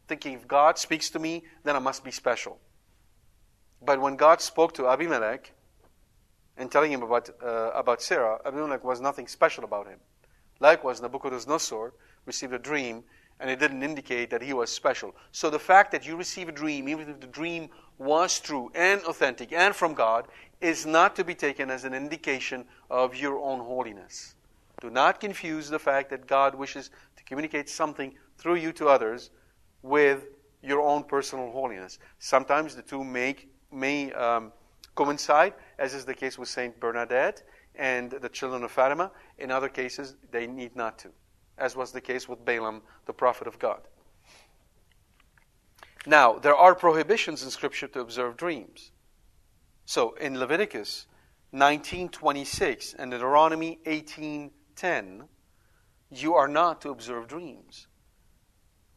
Thinking 0.08 0.34
if 0.34 0.48
God 0.48 0.78
speaks 0.78 1.10
to 1.10 1.18
me, 1.18 1.44
then 1.64 1.76
I 1.76 1.80
must 1.80 2.04
be 2.04 2.12
special. 2.12 2.60
But 3.82 4.00
when 4.00 4.16
God 4.16 4.42
spoke 4.42 4.76
to 4.76 4.88
Abimelech, 4.88 5.54
and 6.56 6.72
telling 6.72 6.92
him 6.92 7.02
about, 7.02 7.32
uh, 7.42 7.72
about 7.74 8.00
Sarah, 8.00 8.38
Abimelech 8.46 8.84
was 8.84 9.02
nothing 9.02 9.28
special 9.28 9.64
about 9.64 9.88
him. 9.88 9.98
Likewise, 10.60 11.02
Nebuchadnezzar 11.02 11.94
received 12.26 12.54
a 12.54 12.60
dream, 12.60 13.04
and 13.40 13.50
it 13.50 13.60
didn't 13.60 13.84
indicate 13.84 14.30
that 14.30 14.42
he 14.42 14.54
was 14.54 14.70
special. 14.70 15.16
So 15.32 15.50
the 15.50 15.60
fact 15.60 15.92
that 15.92 16.06
you 16.06 16.18
receive 16.18 16.50
a 16.50 16.52
dream, 16.52 16.90
even 16.90 17.10
if 17.10 17.20
the 17.20 17.28
dream 17.28 17.70
was 17.98 18.40
true 18.40 18.72
and 18.76 19.02
authentic 19.04 19.54
and 19.54 19.76
from 19.76 19.94
God, 19.94 20.28
is 20.62 20.86
not 20.86 21.16
to 21.16 21.24
be 21.24 21.36
taken 21.36 21.70
as 21.70 21.86
an 21.86 21.94
indication 21.94 22.66
of 22.90 23.16
your 23.16 23.40
own 23.40 23.60
holiness. 23.60 24.36
Do 24.82 24.90
not 24.90 25.20
confuse 25.20 25.70
the 25.70 25.80
fact 25.80 26.10
that 26.10 26.28
God 26.28 26.56
wishes 26.56 26.90
to 27.16 27.24
communicate 27.24 27.70
something 27.70 28.14
through 28.38 28.56
you 28.56 28.72
to 28.74 28.88
others 28.88 29.30
with 29.82 30.26
your 30.62 30.82
own 30.82 31.04
personal 31.04 31.52
holiness. 31.52 32.00
Sometimes 32.20 32.76
the 32.76 32.82
two 32.82 33.04
make, 33.04 33.50
may 33.72 34.12
um, 34.14 34.52
coincide, 34.96 35.54
as 35.78 35.94
is 35.94 36.04
the 36.06 36.14
case 36.14 36.38
with 36.38 36.50
Saint 36.50 36.78
Bernadette 36.80 37.44
and 37.80 38.12
the 38.12 38.30
children 38.30 38.64
of 38.64 38.72
Fatima. 38.72 39.10
In 39.38 39.50
other 39.50 39.70
cases, 39.70 40.16
they 40.32 40.46
need 40.46 40.76
not 40.76 41.00
to, 41.00 41.10
as 41.58 41.76
was 41.76 41.92
the 41.92 42.02
case 42.02 42.28
with 42.28 42.44
Balaam, 42.44 42.82
the 43.06 43.14
prophet 43.14 43.48
of 43.48 43.58
God. 43.58 43.80
Now, 46.06 46.34
there 46.34 46.56
are 46.56 46.76
prohibitions 46.76 47.42
in 47.42 47.50
Scripture 47.50 47.88
to 47.88 48.02
observe 48.02 48.38
dreams. 48.38 48.92
So, 49.86 50.14
in 50.16 50.38
Leviticus 50.38 51.08
19:26 51.54 52.94
and 52.94 53.12
Deuteronomy 53.12 53.80
18:10, 53.86 55.30
you 56.12 56.36
are 56.36 56.48
not 56.48 56.82
to 56.82 56.90
observe 56.90 57.28
dreams. 57.28 57.88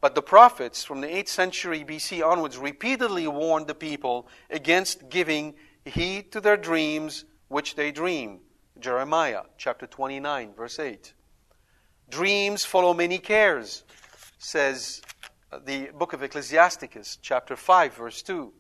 But 0.01 0.17
the 0.17 0.23
prophets 0.23 0.83
from 0.83 1.01
the 1.01 1.07
8th 1.07 1.29
century 1.29 1.85
BC 1.85 2.21
onwards 2.21 2.59
repeatedly 2.59 3.29
warned 3.29 3.69
the 3.69 3.75
people 3.75 4.29
against 4.51 5.09
giving 5.09 5.55
heed 5.85 6.33
to 6.33 6.41
their 6.41 6.57
dreams 6.57 7.25
which 7.47 7.77
they 7.77 7.93
dream. 7.93 8.41
Jeremiah 8.83 9.43
chapter 9.57 9.87
29, 9.87 10.55
verse 10.55 10.81
8. 10.81 11.15
Dreams 12.11 12.65
follow 12.65 12.93
many 12.93 13.19
cares, 13.19 13.85
says 14.39 15.01
uh, 15.53 15.61
the 15.65 15.91
book 15.97 16.13
of 16.13 16.23
Ecclesiasticus, 16.23 17.17
chapter 17.23 17.55
5, 17.55 17.95
verse 17.95 18.23
2. 18.23 18.53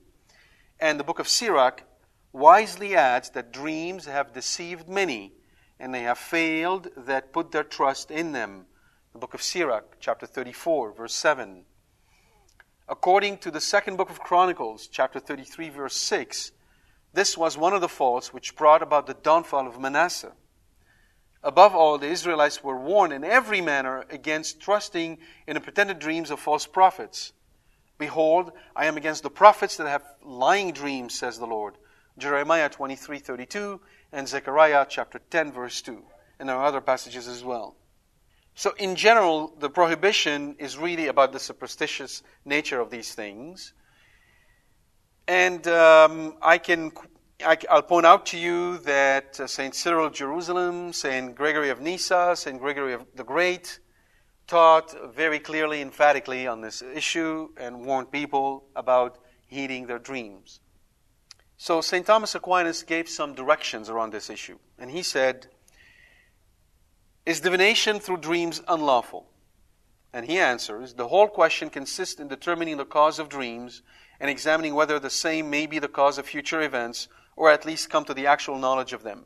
And 0.78 0.98
the 0.98 1.04
book 1.04 1.18
of 1.18 1.28
Sirach 1.28 1.82
wisely 2.32 2.94
adds 2.94 3.30
that 3.30 3.52
dreams 3.52 4.06
have 4.06 4.32
deceived 4.32 4.88
many, 4.88 5.32
and 5.80 5.92
they 5.92 6.02
have 6.02 6.18
failed 6.18 6.88
that 6.96 7.32
put 7.32 7.50
their 7.50 7.64
trust 7.64 8.12
in 8.12 8.30
them. 8.30 8.66
The 9.12 9.18
book 9.18 9.34
of 9.34 9.42
Sirach, 9.42 9.96
chapter 9.98 10.26
34, 10.26 10.92
verse 10.92 11.14
7. 11.14 11.64
According 12.88 13.38
to 13.38 13.50
the 13.50 13.60
second 13.60 13.96
book 13.96 14.08
of 14.08 14.20
Chronicles, 14.20 14.86
chapter 14.86 15.18
33, 15.18 15.68
verse 15.70 15.96
6, 15.96 16.52
this 17.12 17.36
was 17.36 17.58
one 17.58 17.74
of 17.74 17.80
the 17.80 17.88
faults 17.88 18.32
which 18.32 18.56
brought 18.56 18.82
about 18.82 19.06
the 19.06 19.14
downfall 19.14 19.66
of 19.66 19.80
Manasseh. 19.80 20.32
Above 21.42 21.74
all, 21.74 21.98
the 21.98 22.08
Israelites 22.08 22.62
were 22.62 22.78
warned 22.78 23.12
in 23.12 23.24
every 23.24 23.60
manner 23.60 24.04
against 24.10 24.60
trusting 24.60 25.18
in 25.46 25.54
the 25.54 25.60
pretended 25.60 25.98
dreams 25.98 26.30
of 26.30 26.38
false 26.38 26.66
prophets. 26.66 27.32
Behold, 27.98 28.52
I 28.74 28.86
am 28.86 28.96
against 28.96 29.22
the 29.22 29.30
prophets 29.30 29.76
that 29.76 29.88
have 29.88 30.04
lying 30.22 30.72
dreams, 30.72 31.14
says 31.14 31.38
the 31.38 31.46
Lord. 31.46 31.74
Jeremiah 32.18 32.68
23 32.68 33.18
32 33.18 33.80
and 34.12 34.28
Zechariah 34.28 34.86
chapter 34.88 35.20
10, 35.30 35.52
verse 35.52 35.80
2. 35.82 36.02
And 36.38 36.48
there 36.48 36.56
are 36.56 36.64
other 36.64 36.80
passages 36.80 37.26
as 37.26 37.42
well. 37.42 37.76
So, 38.54 38.74
in 38.78 38.96
general, 38.96 39.54
the 39.58 39.70
prohibition 39.70 40.56
is 40.58 40.76
really 40.76 41.06
about 41.06 41.32
the 41.32 41.40
superstitious 41.40 42.22
nature 42.44 42.80
of 42.80 42.90
these 42.90 43.14
things. 43.14 43.72
And 45.32 45.66
um, 45.66 46.34
I 46.42 46.58
can, 46.58 46.92
I, 47.42 47.56
will 47.70 47.80
point 47.80 48.04
out 48.04 48.26
to 48.26 48.36
you 48.36 48.76
that 48.80 49.40
uh, 49.40 49.46
St. 49.46 49.74
Cyril 49.74 50.08
of 50.08 50.12
Jerusalem, 50.12 50.92
St. 50.92 51.34
Gregory 51.34 51.70
of 51.70 51.80
Nyssa, 51.80 52.34
St. 52.36 52.60
Gregory 52.60 52.92
of 52.92 53.06
the 53.14 53.24
Great 53.24 53.78
taught 54.46 54.94
very 55.14 55.38
clearly, 55.38 55.80
emphatically 55.80 56.46
on 56.46 56.60
this 56.60 56.82
issue 56.82 57.48
and 57.56 57.86
warned 57.86 58.12
people 58.12 58.64
about 58.76 59.20
heeding 59.46 59.86
their 59.86 59.98
dreams. 59.98 60.60
So 61.56 61.80
St. 61.80 62.04
Thomas 62.04 62.34
Aquinas 62.34 62.82
gave 62.82 63.08
some 63.08 63.32
directions 63.34 63.88
around 63.88 64.12
this 64.12 64.28
issue. 64.28 64.58
And 64.78 64.90
he 64.90 65.02
said, 65.02 65.46
Is 67.24 67.40
divination 67.40 68.00
through 68.00 68.18
dreams 68.18 68.60
unlawful? 68.68 69.30
And 70.12 70.26
he 70.26 70.38
answers, 70.38 70.92
The 70.92 71.08
whole 71.08 71.28
question 71.28 71.70
consists 71.70 72.20
in 72.20 72.28
determining 72.28 72.76
the 72.76 72.84
cause 72.84 73.18
of 73.18 73.30
dreams 73.30 73.80
and 74.22 74.30
examining 74.30 74.74
whether 74.74 75.00
the 75.00 75.10
same 75.10 75.50
may 75.50 75.66
be 75.66 75.80
the 75.80 75.88
cause 75.88 76.16
of 76.16 76.24
future 76.24 76.62
events 76.62 77.08
or 77.34 77.50
at 77.50 77.66
least 77.66 77.90
come 77.90 78.04
to 78.04 78.14
the 78.14 78.28
actual 78.28 78.56
knowledge 78.56 78.92
of 78.92 79.02
them. 79.02 79.24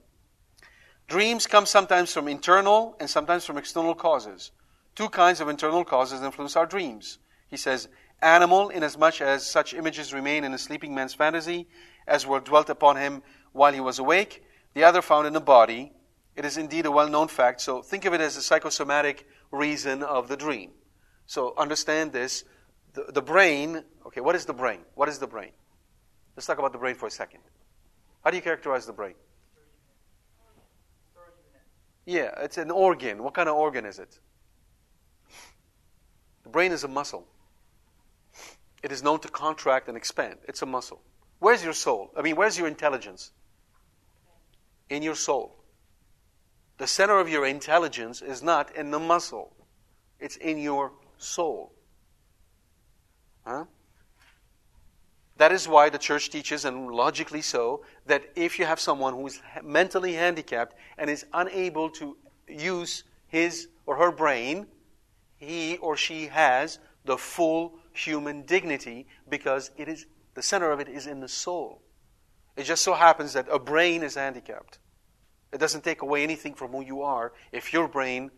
Dreams 1.07 1.47
come 1.47 1.67
sometimes 1.67 2.15
from 2.15 2.27
internal 2.27 2.97
and 2.99 3.09
sometimes 3.09 3.45
from 3.45 3.59
external 3.59 3.95
causes. 3.95 4.53
Two 4.95 5.11
kinds 5.11 5.43
of 5.43 5.51
internal 5.51 5.85
causes 5.85 6.23
influence 6.23 6.57
our 6.57 6.65
dreams. 6.65 7.19
He 7.47 7.59
says, 7.59 7.89
animal, 8.23 8.71
inasmuch 8.71 9.21
as 9.21 9.47
such 9.47 9.75
images 9.75 10.15
remain 10.15 10.45
in 10.45 10.55
a 10.55 10.59
sleeping 10.59 10.95
man's 10.95 11.13
fantasy, 11.13 11.69
as 12.09 12.27
were 12.27 12.41
dwelt 12.41 12.71
upon 12.71 12.97
him 12.97 13.23
while 13.53 13.75
he 13.75 13.81
was 13.81 13.99
awake. 13.99 14.43
The 14.73 14.85
other 14.85 15.03
found 15.03 15.27
in 15.27 15.35
the 15.35 15.41
body. 15.41 15.93
It 16.35 16.47
is 16.47 16.57
indeed 16.57 16.87
a 16.87 16.91
well 16.91 17.09
known 17.09 17.29
fact, 17.29 17.61
so 17.61 17.83
think 17.83 18.07
of 18.07 18.15
it 18.15 18.23
as 18.23 18.37
a 18.37 18.43
psychosomatic 18.43 19.29
reason 19.51 20.03
of 20.03 20.29
the 20.29 20.37
dream. 20.39 20.71
So 21.27 21.53
understand 21.59 22.13
this. 22.13 22.45
The, 22.97 23.13
the 23.13 23.23
brain, 23.23 23.85
okay, 24.07 24.23
what 24.23 24.35
is 24.35 24.47
the 24.47 24.55
brain? 24.55 24.81
What 24.95 25.11
is 25.11 25.19
the 25.19 25.27
brain? 25.27 25.51
Let's 26.35 26.47
talk 26.47 26.59
about 26.59 26.73
the 26.73 26.79
brain 26.79 26.95
for 26.95 27.07
a 27.07 27.11
second. 27.11 27.41
How 28.25 28.31
do 28.31 28.37
you 28.37 28.43
characterize 28.43 28.87
the 28.87 28.95
brain? 28.95 29.15
Yeah, 32.07 32.31
it's 32.39 32.57
an 32.57 32.71
organ. 32.71 33.23
What 33.23 33.35
kind 33.35 33.51
of 33.51 33.57
organ 33.57 33.85
is 33.85 33.99
it? 33.99 34.19
The 36.45 36.49
brain 36.49 36.73
is 36.73 36.85
a 36.85 36.89
muscle. 36.89 37.27
It 38.83 38.93
is 38.93 39.03
known 39.03 39.21
to 39.21 39.29
contract 39.29 39.89
and 39.89 39.97
expand. 39.97 40.39
It's 40.49 40.63
a 40.63 40.67
muscle. 40.67 41.03
Where's 41.39 41.63
your 41.63 41.75
soul? 41.75 42.13
I 42.17 42.23
mean, 42.23 42.37
where's 42.37 42.57
your 42.57 42.67
intelligence? 42.67 43.31
In 44.89 45.03
your 45.03 45.17
soul. 45.17 45.55
The 46.79 46.87
center 46.87 47.19
of 47.19 47.29
your 47.29 47.45
intelligence 47.45 48.23
is 48.23 48.43
not 48.43 48.75
in 48.75 48.91
the 48.91 48.99
muscle, 48.99 49.55
it's 50.19 50.37
in 50.37 50.57
your 50.57 50.93
soul. 51.19 51.76
Huh? 53.47 53.65
That 55.37 55.53
is 55.53 55.69
why 55.69 55.91
the 55.91 55.99
church 55.99 56.31
teaches, 56.31 56.65
and 56.65 56.91
logically 56.91 57.43
so, 57.43 57.85
that 58.07 58.25
if 58.35 58.59
you 58.59 58.65
have 58.65 58.81
someone 58.81 59.15
who 59.15 59.27
is 59.27 59.41
mentally 59.63 60.15
handicapped 60.15 60.75
and 60.97 61.11
is 61.11 61.27
unable 61.33 61.91
to 61.91 62.17
use 62.49 63.05
his 63.27 63.69
or 63.85 63.97
her 63.97 64.11
brain, 64.11 64.67
he 65.37 65.77
or 65.77 65.97
she 65.97 66.27
has 66.27 66.79
the 67.05 67.19
full 67.19 67.79
human 67.93 68.43
dignity 68.43 69.07
because 69.29 69.71
it 69.77 69.89
is 69.89 70.07
the 70.35 70.43
center 70.43 70.71
of 70.71 70.81
it 70.81 70.89
is 70.89 71.07
in 71.07 71.21
the 71.21 71.29
soul. 71.29 71.83
It 72.57 72.65
just 72.65 72.83
so 72.83 72.95
happens 72.95 73.35
that 73.35 73.47
a 73.51 73.59
brain 73.59 74.03
is 74.03 74.15
handicapped. 74.15 74.79
It 75.53 75.59
doesn't 75.59 75.85
take 75.85 76.03
away 76.03 76.23
anything 76.23 76.55
from 76.55 76.73
who 76.73 76.83
you 76.83 77.03
are 77.03 77.33
if 77.53 77.73
your 77.73 77.89
brain, 77.89 78.31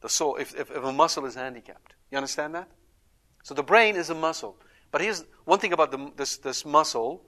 the 0.00 0.08
soul, 0.08 0.36
if, 0.36 0.54
if, 0.54 0.70
if 0.70 0.82
a 0.82 0.92
muscle 0.92 1.24
is 1.26 1.34
handicapped. 1.34 1.94
You 2.10 2.18
understand 2.18 2.54
that? 2.54 2.68
So 3.42 3.54
the 3.54 3.62
brain 3.62 3.96
is 3.96 4.10
a 4.10 4.14
muscle. 4.14 4.56
But 4.90 5.00
here's 5.00 5.24
one 5.44 5.58
thing 5.58 5.72
about 5.72 5.90
the, 5.90 6.12
this, 6.16 6.38
this 6.38 6.64
muscle 6.64 7.24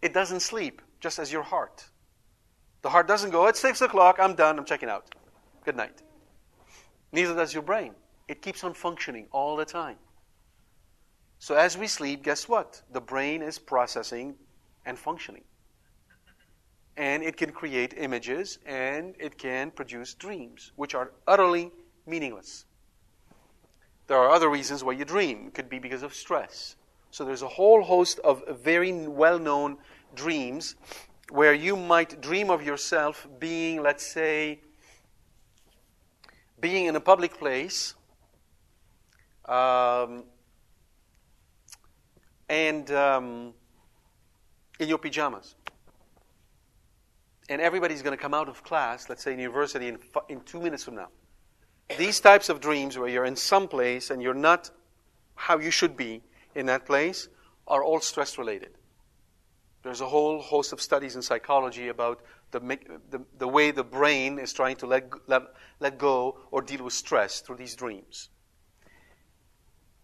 it 0.00 0.14
doesn't 0.14 0.40
sleep, 0.40 0.80
just 1.00 1.18
as 1.18 1.32
your 1.32 1.42
heart. 1.42 1.84
The 2.82 2.90
heart 2.90 3.08
doesn't 3.08 3.30
go, 3.30 3.46
it's 3.46 3.60
6 3.60 3.80
o'clock, 3.80 4.18
I'm 4.20 4.34
done, 4.34 4.58
I'm 4.58 4.64
checking 4.64 4.88
out. 4.88 5.12
Good 5.64 5.76
night. 5.76 6.02
Neither 7.12 7.34
does 7.34 7.52
your 7.52 7.62
brain. 7.62 7.94
It 8.28 8.42
keeps 8.42 8.62
on 8.62 8.74
functioning 8.74 9.26
all 9.32 9.56
the 9.56 9.64
time. 9.64 9.96
So 11.38 11.54
as 11.54 11.76
we 11.76 11.86
sleep, 11.86 12.22
guess 12.22 12.48
what? 12.48 12.82
The 12.92 13.00
brain 13.00 13.42
is 13.42 13.58
processing 13.58 14.36
and 14.86 14.98
functioning. 14.98 15.44
And 16.96 17.22
it 17.22 17.36
can 17.36 17.52
create 17.52 17.94
images 17.96 18.58
and 18.66 19.14
it 19.18 19.38
can 19.38 19.70
produce 19.70 20.14
dreams, 20.14 20.72
which 20.76 20.94
are 20.94 21.12
utterly 21.26 21.70
meaningless. 22.06 22.64
There 24.08 24.16
are 24.16 24.30
other 24.30 24.48
reasons 24.48 24.82
why 24.82 24.92
you 24.92 25.04
dream. 25.04 25.48
It 25.48 25.54
could 25.54 25.68
be 25.68 25.78
because 25.78 26.02
of 26.02 26.14
stress. 26.14 26.76
So 27.10 27.24
there's 27.24 27.42
a 27.42 27.48
whole 27.48 27.82
host 27.82 28.18
of 28.20 28.42
very 28.48 28.92
well 29.06 29.38
known 29.38 29.76
dreams 30.14 30.74
where 31.30 31.52
you 31.52 31.76
might 31.76 32.20
dream 32.22 32.50
of 32.50 32.62
yourself 32.62 33.28
being, 33.38 33.82
let's 33.82 34.04
say, 34.04 34.60
being 36.58 36.86
in 36.86 36.96
a 36.96 37.00
public 37.00 37.38
place 37.38 37.94
um, 39.44 40.24
and 42.48 42.90
um, 42.90 43.52
in 44.80 44.88
your 44.88 44.98
pajamas. 44.98 45.54
And 47.50 47.60
everybody's 47.60 48.02
going 48.02 48.16
to 48.16 48.22
come 48.22 48.34
out 48.34 48.48
of 48.48 48.62
class, 48.62 49.08
let's 49.10 49.22
say 49.22 49.34
in 49.34 49.38
university, 49.38 49.88
in, 49.88 49.98
in 50.30 50.40
two 50.42 50.60
minutes 50.60 50.84
from 50.84 50.96
now. 50.96 51.08
These 51.96 52.20
types 52.20 52.48
of 52.48 52.60
dreams 52.60 52.98
where 52.98 53.08
you're 53.08 53.24
in 53.24 53.36
some 53.36 53.66
place 53.66 54.10
and 54.10 54.22
you're 54.22 54.34
not 54.34 54.70
how 55.34 55.58
you 55.58 55.70
should 55.70 55.96
be, 55.96 56.22
in 56.54 56.66
that 56.66 56.84
place 56.84 57.28
are 57.66 57.82
all 57.82 58.00
stress 58.00 58.36
related. 58.36 58.70
There's 59.82 60.00
a 60.00 60.06
whole 60.06 60.40
host 60.40 60.72
of 60.72 60.80
studies 60.80 61.14
in 61.14 61.22
psychology 61.22 61.88
about 61.88 62.20
the, 62.50 62.60
the, 63.10 63.24
the 63.38 63.48
way 63.48 63.70
the 63.70 63.84
brain 63.84 64.38
is 64.38 64.52
trying 64.52 64.76
to 64.76 64.86
let, 64.86 65.10
let, 65.28 65.42
let 65.78 65.98
go 65.98 66.38
or 66.50 66.62
deal 66.62 66.84
with 66.84 66.92
stress 66.92 67.40
through 67.40 67.56
these 67.56 67.76
dreams. 67.76 68.30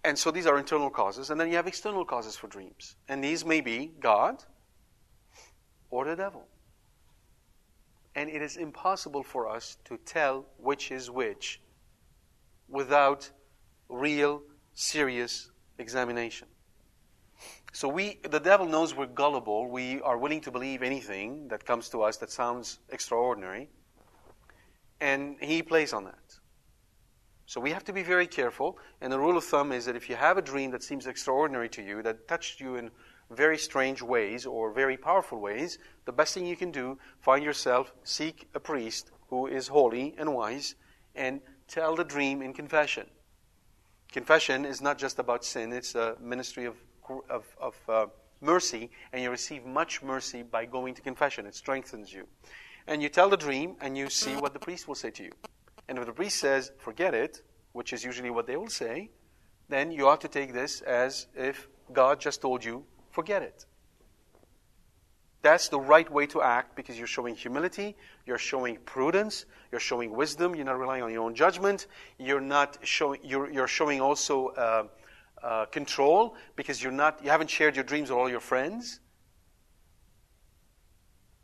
And 0.04 0.18
so 0.18 0.30
these 0.30 0.46
are 0.46 0.58
internal 0.58 0.90
causes. 0.90 1.30
And 1.30 1.40
then 1.40 1.48
you 1.48 1.56
have 1.56 1.66
external 1.66 2.04
causes 2.04 2.36
for 2.36 2.46
dreams. 2.46 2.96
And 3.08 3.24
these 3.24 3.44
may 3.44 3.60
be 3.60 3.90
God 4.00 4.44
or 5.90 6.04
the 6.04 6.14
devil. 6.14 6.46
And 8.14 8.30
it 8.30 8.42
is 8.42 8.56
impossible 8.56 9.22
for 9.22 9.48
us 9.48 9.78
to 9.86 9.96
tell 9.96 10.44
which 10.58 10.92
is 10.92 11.10
which 11.10 11.60
without 12.68 13.30
real, 13.88 14.42
serious 14.74 15.50
examination. 15.78 16.48
So 17.72 17.88
we, 17.88 18.20
the 18.30 18.38
devil 18.38 18.66
knows 18.66 18.94
we're 18.94 19.06
gullible. 19.06 19.68
We 19.68 20.00
are 20.02 20.16
willing 20.16 20.40
to 20.42 20.52
believe 20.52 20.82
anything 20.82 21.48
that 21.48 21.64
comes 21.64 21.88
to 21.90 22.02
us 22.02 22.16
that 22.18 22.30
sounds 22.30 22.78
extraordinary. 22.90 23.68
And 25.00 25.36
he 25.40 25.62
plays 25.62 25.92
on 25.92 26.04
that. 26.04 26.38
So 27.46 27.60
we 27.60 27.72
have 27.72 27.84
to 27.84 27.92
be 27.92 28.02
very 28.02 28.26
careful. 28.26 28.78
And 29.00 29.12
the 29.12 29.18
rule 29.18 29.36
of 29.36 29.44
thumb 29.44 29.72
is 29.72 29.84
that 29.86 29.96
if 29.96 30.08
you 30.08 30.16
have 30.16 30.38
a 30.38 30.42
dream 30.42 30.70
that 30.70 30.82
seems 30.82 31.06
extraordinary 31.06 31.68
to 31.70 31.82
you, 31.82 32.02
that 32.02 32.28
touched 32.28 32.60
you 32.60 32.76
in 32.76 32.90
very 33.30 33.58
strange 33.58 34.02
ways 34.02 34.46
or 34.46 34.72
very 34.72 34.96
powerful 34.96 35.40
ways, 35.40 35.78
the 36.04 36.12
best 36.12 36.34
thing 36.34 36.46
you 36.46 36.56
can 36.56 36.70
do, 36.70 36.98
find 37.20 37.44
yourself, 37.44 37.92
seek 38.04 38.48
a 38.54 38.60
priest 38.60 39.10
who 39.28 39.46
is 39.46 39.66
holy 39.68 40.14
and 40.16 40.32
wise, 40.32 40.76
and 41.16 41.40
tell 41.68 41.96
the 41.96 42.04
dream 42.04 42.42
in 42.42 42.52
confession. 42.52 43.06
Confession 44.12 44.64
is 44.64 44.80
not 44.80 44.98
just 44.98 45.18
about 45.18 45.44
sin, 45.44 45.72
it's 45.72 45.94
a 45.94 46.16
ministry 46.20 46.66
of, 46.66 46.76
of, 47.28 47.44
of 47.60 47.76
uh, 47.88 48.06
mercy, 48.40 48.90
and 49.12 49.22
you 49.22 49.30
receive 49.30 49.64
much 49.64 50.02
mercy 50.02 50.42
by 50.42 50.64
going 50.64 50.94
to 50.94 51.02
confession. 51.02 51.46
It 51.46 51.54
strengthens 51.54 52.12
you. 52.12 52.26
And 52.86 53.02
you 53.02 53.08
tell 53.08 53.28
the 53.28 53.36
dream, 53.36 53.76
and 53.80 53.96
you 53.96 54.10
see 54.10 54.36
what 54.36 54.52
the 54.52 54.58
priest 54.58 54.86
will 54.86 54.94
say 54.94 55.10
to 55.10 55.24
you. 55.24 55.32
And 55.88 55.98
if 55.98 56.06
the 56.06 56.12
priest 56.12 56.38
says, 56.38 56.70
forget 56.78 57.14
it, 57.14 57.42
which 57.72 57.92
is 57.92 58.04
usually 58.04 58.30
what 58.30 58.46
they 58.46 58.56
will 58.56 58.68
say, 58.68 59.10
then 59.68 59.90
you 59.90 60.06
ought 60.08 60.20
to 60.20 60.28
take 60.28 60.52
this 60.52 60.80
as 60.82 61.26
if 61.34 61.68
God 61.92 62.20
just 62.20 62.40
told 62.40 62.64
you, 62.64 62.84
forget 63.10 63.42
it. 63.42 63.66
That's 65.44 65.68
the 65.68 65.78
right 65.78 66.10
way 66.10 66.24
to 66.28 66.40
act 66.40 66.74
because 66.74 66.96
you're 66.96 67.06
showing 67.06 67.34
humility, 67.34 67.96
you're 68.24 68.38
showing 68.38 68.78
prudence, 68.86 69.44
you're 69.70 69.78
showing 69.78 70.16
wisdom, 70.16 70.54
you're 70.54 70.64
not 70.64 70.78
relying 70.78 71.02
on 71.02 71.12
your 71.12 71.22
own 71.22 71.34
judgment, 71.34 71.86
you're 72.18 72.40
not 72.40 72.78
showing, 72.82 73.20
you're, 73.22 73.50
you're 73.52 73.68
showing 73.68 74.00
also 74.00 74.48
uh, 74.48 74.84
uh, 75.42 75.66
control 75.66 76.34
because 76.56 76.82
you're 76.82 76.90
not, 76.90 77.22
you 77.22 77.28
haven't 77.28 77.50
shared 77.50 77.76
your 77.76 77.84
dreams 77.84 78.08
with 78.08 78.18
all 78.18 78.30
your 78.30 78.40
friends. 78.40 79.00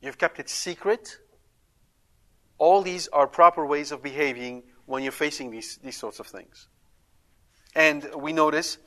You've 0.01 0.17
kept 0.17 0.41
it 0.41 0.49
secret. 0.49 1.19
All 2.57 2.81
these 2.81 3.07
are 3.09 3.27
proper 3.27 3.67
ways 3.67 3.93
of 3.93 4.03
behaving 4.03 4.63
when 4.87 5.03
you're 5.03 5.13
facing 5.13 5.51
these, 5.51 5.79
these 5.85 5.99
sorts 5.99 6.21
of 6.21 6.27
things. 6.27 6.69
And 7.75 8.09
we 8.17 8.33
notice 8.33 8.79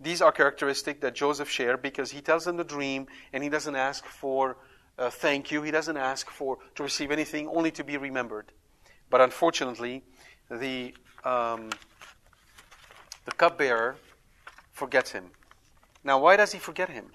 these 0.00 0.22
are 0.22 0.32
characteristics 0.32 1.00
that 1.00 1.14
Joseph 1.14 1.50
shared 1.50 1.82
because 1.82 2.10
he 2.10 2.20
tells 2.20 2.44
them 2.44 2.56
the 2.56 2.64
dream 2.64 3.06
and 3.32 3.42
he 3.42 3.48
doesn't 3.48 3.74
ask 3.74 4.04
for 4.04 4.56
thank 4.98 5.50
you. 5.50 5.62
He 5.62 5.70
doesn't 5.70 5.96
ask 5.96 6.28
for 6.30 6.58
to 6.74 6.82
receive 6.82 7.10
anything, 7.10 7.48
only 7.48 7.70
to 7.72 7.84
be 7.84 7.96
remembered. 7.96 8.52
But 9.10 9.20
unfortunately, 9.20 10.02
the 10.50 10.94
um, 11.24 11.70
the 13.24 13.32
cupbearer 13.32 13.96
forgets 14.72 15.12
him. 15.12 15.30
Now, 16.04 16.18
why 16.18 16.36
does 16.36 16.52
he 16.52 16.58
forget 16.58 16.88
him? 16.88 17.06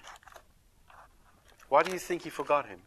Why 1.68 1.82
do 1.82 1.92
you 1.92 1.98
think 1.98 2.22
he 2.22 2.30
forgot 2.30 2.66
him? 2.66 2.80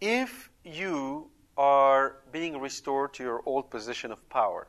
If 0.00 0.50
you 0.62 1.30
are 1.56 2.16
being 2.32 2.60
restored 2.60 3.14
to 3.14 3.22
your 3.22 3.42
old 3.46 3.70
position 3.70 4.12
of 4.12 4.28
power, 4.28 4.68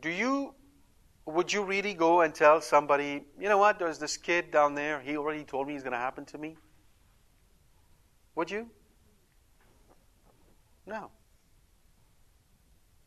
do 0.00 0.10
you 0.10 0.54
would 1.28 1.52
you 1.52 1.62
really 1.62 1.92
go 1.92 2.22
and 2.22 2.34
tell 2.34 2.60
somebody, 2.60 3.22
you 3.38 3.48
know 3.48 3.58
what, 3.58 3.78
there's 3.78 3.98
this 3.98 4.16
kid 4.16 4.50
down 4.50 4.74
there, 4.74 5.00
he 5.00 5.16
already 5.16 5.44
told 5.44 5.68
me 5.68 5.74
it's 5.74 5.82
going 5.82 5.92
to 5.92 5.98
happen 5.98 6.24
to 6.24 6.38
me? 6.38 6.56
Would 8.34 8.50
you? 8.50 8.70
No. 10.86 11.10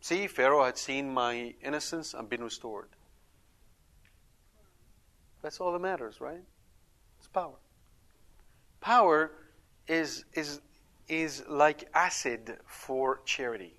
See, 0.01 0.28
Pharaoh 0.28 0.63
had 0.63 0.78
seen 0.78 1.11
my 1.11 1.55
innocence 1.63 2.13
and 2.13 2.30
been 2.30 2.43
restored. 2.43 2.89
That's 5.41 5.59
all 5.59 5.72
that 5.72 5.80
matters, 5.80 6.22
right? 6.22 6.43
It's 7.17 7.28
power. 7.28 7.55
Power 8.82 9.32
is, 9.88 10.26
is, 10.34 10.61
is 11.07 11.43
like 11.47 11.89
acid 11.95 12.57
for 12.67 13.22
charity. 13.26 13.74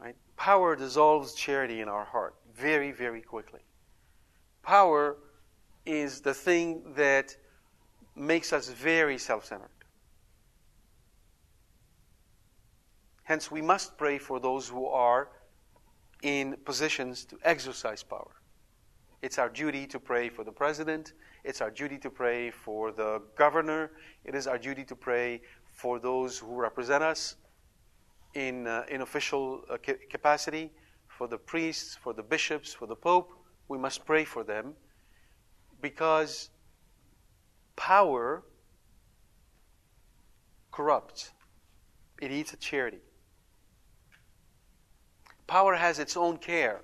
Right? 0.00 0.16
Power 0.36 0.74
dissolves 0.74 1.34
charity 1.34 1.80
in 1.80 1.88
our 1.88 2.04
heart 2.04 2.34
very, 2.56 2.92
very 2.92 3.20
quickly. 3.20 3.60
Power 4.62 5.16
is 5.84 6.20
the 6.20 6.34
thing 6.34 6.82
that 6.96 7.36
makes 8.14 8.52
us 8.52 8.68
very 8.70 9.18
self 9.18 9.44
centered. 9.44 9.68
Hence, 13.24 13.50
we 13.50 13.60
must 13.60 13.98
pray 13.98 14.18
for 14.18 14.40
those 14.40 14.68
who 14.68 14.86
are 14.86 15.28
in 16.22 16.56
positions 16.64 17.24
to 17.26 17.38
exercise 17.42 18.02
power. 18.02 18.30
It's 19.22 19.38
our 19.38 19.48
duty 19.48 19.86
to 19.88 19.98
pray 19.98 20.28
for 20.28 20.44
the 20.44 20.52
president. 20.52 21.12
It's 21.44 21.60
our 21.60 21.70
duty 21.70 21.98
to 21.98 22.10
pray 22.10 22.50
for 22.50 22.92
the 22.92 23.22
governor. 23.36 23.90
It 24.24 24.34
is 24.34 24.46
our 24.46 24.58
duty 24.58 24.84
to 24.84 24.96
pray 24.96 25.42
for 25.72 25.98
those 25.98 26.38
who 26.38 26.54
represent 26.54 27.02
us 27.02 27.36
in, 28.34 28.66
uh, 28.66 28.84
in 28.88 29.00
official 29.02 29.62
uh, 29.70 29.76
capacity 30.10 30.70
for 31.16 31.26
the 31.26 31.38
priests, 31.38 31.96
for 32.02 32.12
the 32.12 32.22
bishops, 32.22 32.72
for 32.74 32.86
the 32.86 32.94
pope. 32.94 33.32
We 33.68 33.78
must 33.78 34.04
pray 34.04 34.24
for 34.24 34.44
them 34.44 34.74
because 35.80 36.50
power 37.74 38.42
corrupts, 40.70 41.32
it 42.20 42.30
eats 42.30 42.52
at 42.52 42.60
charity. 42.60 43.00
Power 45.46 45.74
has 45.74 45.98
its 45.98 46.16
own 46.16 46.36
care 46.36 46.82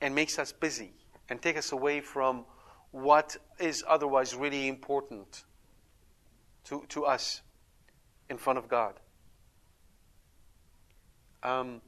and 0.00 0.14
makes 0.14 0.38
us 0.38 0.52
busy 0.52 0.92
and 1.28 1.42
take 1.42 1.56
us 1.56 1.72
away 1.72 2.00
from 2.00 2.44
what 2.92 3.36
is 3.58 3.82
otherwise 3.88 4.34
really 4.34 4.68
important 4.68 5.44
to, 6.64 6.84
to 6.88 7.04
us 7.04 7.42
in 8.30 8.36
front 8.36 8.58
of 8.58 8.68
God. 8.68 8.94
Um, 11.42 11.80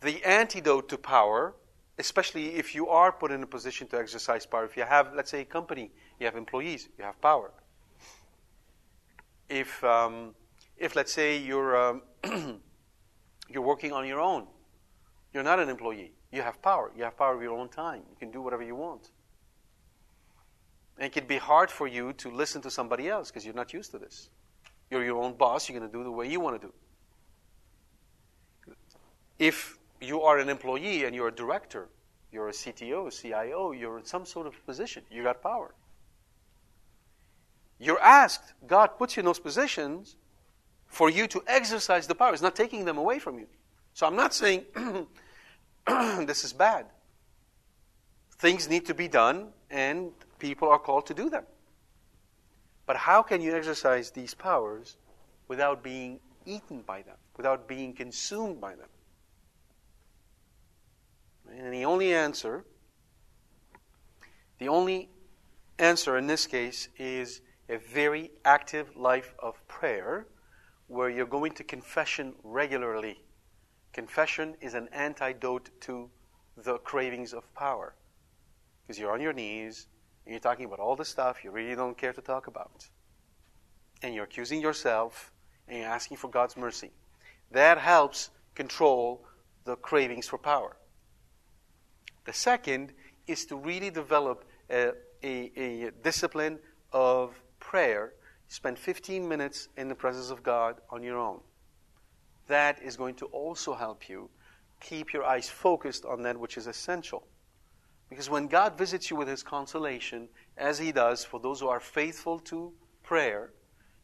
the 0.00 0.24
antidote 0.24 0.88
to 0.90 0.98
power, 0.98 1.54
especially 1.98 2.54
if 2.54 2.74
you 2.74 2.88
are 2.88 3.10
put 3.12 3.30
in 3.30 3.42
a 3.42 3.46
position 3.46 3.86
to 3.88 3.98
exercise 3.98 4.46
power, 4.46 4.64
if 4.64 4.76
you 4.76 4.84
have, 4.84 5.12
let's 5.14 5.30
say, 5.30 5.40
a 5.40 5.44
company, 5.44 5.90
you 6.20 6.26
have 6.26 6.36
employees, 6.36 6.88
you 6.98 7.04
have 7.04 7.20
power. 7.20 7.50
If, 9.48 9.82
um, 9.82 10.34
if 10.76 10.94
let's 10.94 11.12
say, 11.12 11.38
you're, 11.38 11.76
um, 11.76 12.02
you're 13.48 13.62
working 13.62 13.92
on 13.92 14.06
your 14.06 14.20
own, 14.20 14.46
you're 15.32 15.42
not 15.42 15.58
an 15.58 15.68
employee, 15.68 16.12
you 16.30 16.42
have 16.42 16.60
power. 16.62 16.92
You 16.96 17.04
have 17.04 17.16
power 17.16 17.34
of 17.34 17.42
your 17.42 17.56
own 17.56 17.68
time. 17.68 18.02
You 18.10 18.16
can 18.18 18.30
do 18.30 18.42
whatever 18.42 18.62
you 18.62 18.74
want. 18.74 19.10
And 20.98 21.06
it 21.06 21.12
can 21.12 21.26
be 21.26 21.38
hard 21.38 21.70
for 21.70 21.86
you 21.86 22.12
to 22.14 22.30
listen 22.30 22.60
to 22.62 22.70
somebody 22.70 23.08
else 23.08 23.30
because 23.30 23.44
you're 23.44 23.54
not 23.54 23.72
used 23.72 23.92
to 23.92 23.98
this. 23.98 24.30
You're 24.90 25.04
your 25.04 25.22
own 25.22 25.34
boss, 25.34 25.68
you're 25.68 25.78
going 25.78 25.90
to 25.90 25.96
do 25.96 26.02
the 26.02 26.10
way 26.10 26.28
you 26.28 26.40
want 26.40 26.60
to 26.60 26.66
do. 26.66 26.72
If 29.38 29.77
you 30.00 30.22
are 30.22 30.38
an 30.38 30.48
employee 30.48 31.04
and 31.04 31.14
you're 31.14 31.28
a 31.28 31.34
director, 31.34 31.88
you're 32.32 32.48
a 32.48 32.52
CTO, 32.52 33.10
CIO, 33.10 33.72
you're 33.72 33.98
in 33.98 34.04
some 34.04 34.24
sort 34.24 34.46
of 34.46 34.54
position, 34.66 35.02
you 35.10 35.22
got 35.22 35.42
power. 35.42 35.74
You're 37.78 38.00
asked, 38.00 38.54
God 38.66 38.98
puts 38.98 39.16
you 39.16 39.20
in 39.20 39.26
those 39.26 39.38
positions 39.38 40.16
for 40.86 41.10
you 41.10 41.26
to 41.28 41.42
exercise 41.46 42.06
the 42.06 42.14
power. 42.14 42.32
It's 42.32 42.42
not 42.42 42.56
taking 42.56 42.84
them 42.84 42.98
away 42.98 43.18
from 43.18 43.38
you. 43.38 43.46
So 43.94 44.06
I'm 44.06 44.16
not 44.16 44.34
saying 44.34 44.64
this 45.86 46.44
is 46.44 46.52
bad. 46.52 46.86
Things 48.38 48.68
need 48.68 48.86
to 48.86 48.94
be 48.94 49.08
done, 49.08 49.48
and 49.70 50.12
people 50.38 50.68
are 50.68 50.78
called 50.78 51.06
to 51.06 51.14
do 51.14 51.28
them. 51.28 51.44
But 52.86 52.96
how 52.96 53.22
can 53.22 53.42
you 53.42 53.54
exercise 53.54 54.10
these 54.10 54.34
powers 54.34 54.96
without 55.48 55.82
being 55.82 56.20
eaten 56.46 56.82
by 56.82 57.02
them, 57.02 57.16
without 57.36 57.68
being 57.68 57.92
consumed 57.92 58.60
by 58.60 58.74
them? 58.74 58.88
And 61.58 61.74
the 61.74 61.86
only 61.86 62.14
answer, 62.14 62.64
the 64.60 64.68
only 64.68 65.10
answer 65.80 66.16
in 66.16 66.28
this 66.28 66.46
case 66.46 66.88
is 66.96 67.40
a 67.68 67.78
very 67.78 68.30
active 68.44 68.96
life 68.96 69.34
of 69.40 69.66
prayer 69.66 70.28
where 70.86 71.10
you're 71.10 71.26
going 71.26 71.52
to 71.54 71.64
confession 71.64 72.34
regularly. 72.44 73.20
Confession 73.92 74.54
is 74.60 74.74
an 74.74 74.88
antidote 74.92 75.70
to 75.80 76.08
the 76.56 76.78
cravings 76.78 77.34
of 77.34 77.52
power. 77.54 77.96
Because 78.86 78.96
you're 79.00 79.12
on 79.12 79.20
your 79.20 79.32
knees 79.32 79.88
and 80.24 80.32
you're 80.32 80.40
talking 80.40 80.64
about 80.64 80.78
all 80.78 80.94
the 80.94 81.04
stuff 81.04 81.42
you 81.42 81.50
really 81.50 81.74
don't 81.74 81.98
care 81.98 82.12
to 82.12 82.22
talk 82.22 82.46
about. 82.46 82.88
And 84.00 84.14
you're 84.14 84.24
accusing 84.24 84.60
yourself 84.60 85.32
and 85.66 85.78
you're 85.78 85.88
asking 85.88 86.18
for 86.18 86.30
God's 86.30 86.56
mercy. 86.56 86.92
That 87.50 87.78
helps 87.78 88.30
control 88.54 89.26
the 89.64 89.74
cravings 89.74 90.28
for 90.28 90.38
power. 90.38 90.77
The 92.28 92.34
second 92.34 92.92
is 93.26 93.46
to 93.46 93.56
really 93.56 93.88
develop 93.88 94.44
a, 94.68 94.92
a, 95.22 95.50
a 95.56 95.90
discipline 96.04 96.58
of 96.92 97.34
prayer. 97.58 98.12
Spend 98.48 98.78
15 98.78 99.26
minutes 99.26 99.68
in 99.78 99.88
the 99.88 99.94
presence 99.94 100.28
of 100.28 100.42
God 100.42 100.76
on 100.90 101.02
your 101.02 101.16
own. 101.16 101.40
That 102.46 102.82
is 102.82 102.98
going 102.98 103.14
to 103.14 103.24
also 103.28 103.72
help 103.72 104.10
you 104.10 104.28
keep 104.78 105.14
your 105.14 105.24
eyes 105.24 105.48
focused 105.48 106.04
on 106.04 106.20
that 106.24 106.38
which 106.38 106.58
is 106.58 106.66
essential. 106.66 107.26
Because 108.10 108.28
when 108.28 108.46
God 108.46 108.76
visits 108.76 109.08
you 109.08 109.16
with 109.16 109.28
His 109.28 109.42
consolation, 109.42 110.28
as 110.58 110.78
He 110.78 110.92
does 110.92 111.24
for 111.24 111.40
those 111.40 111.60
who 111.60 111.68
are 111.68 111.80
faithful 111.80 112.40
to 112.40 112.74
prayer, 113.02 113.54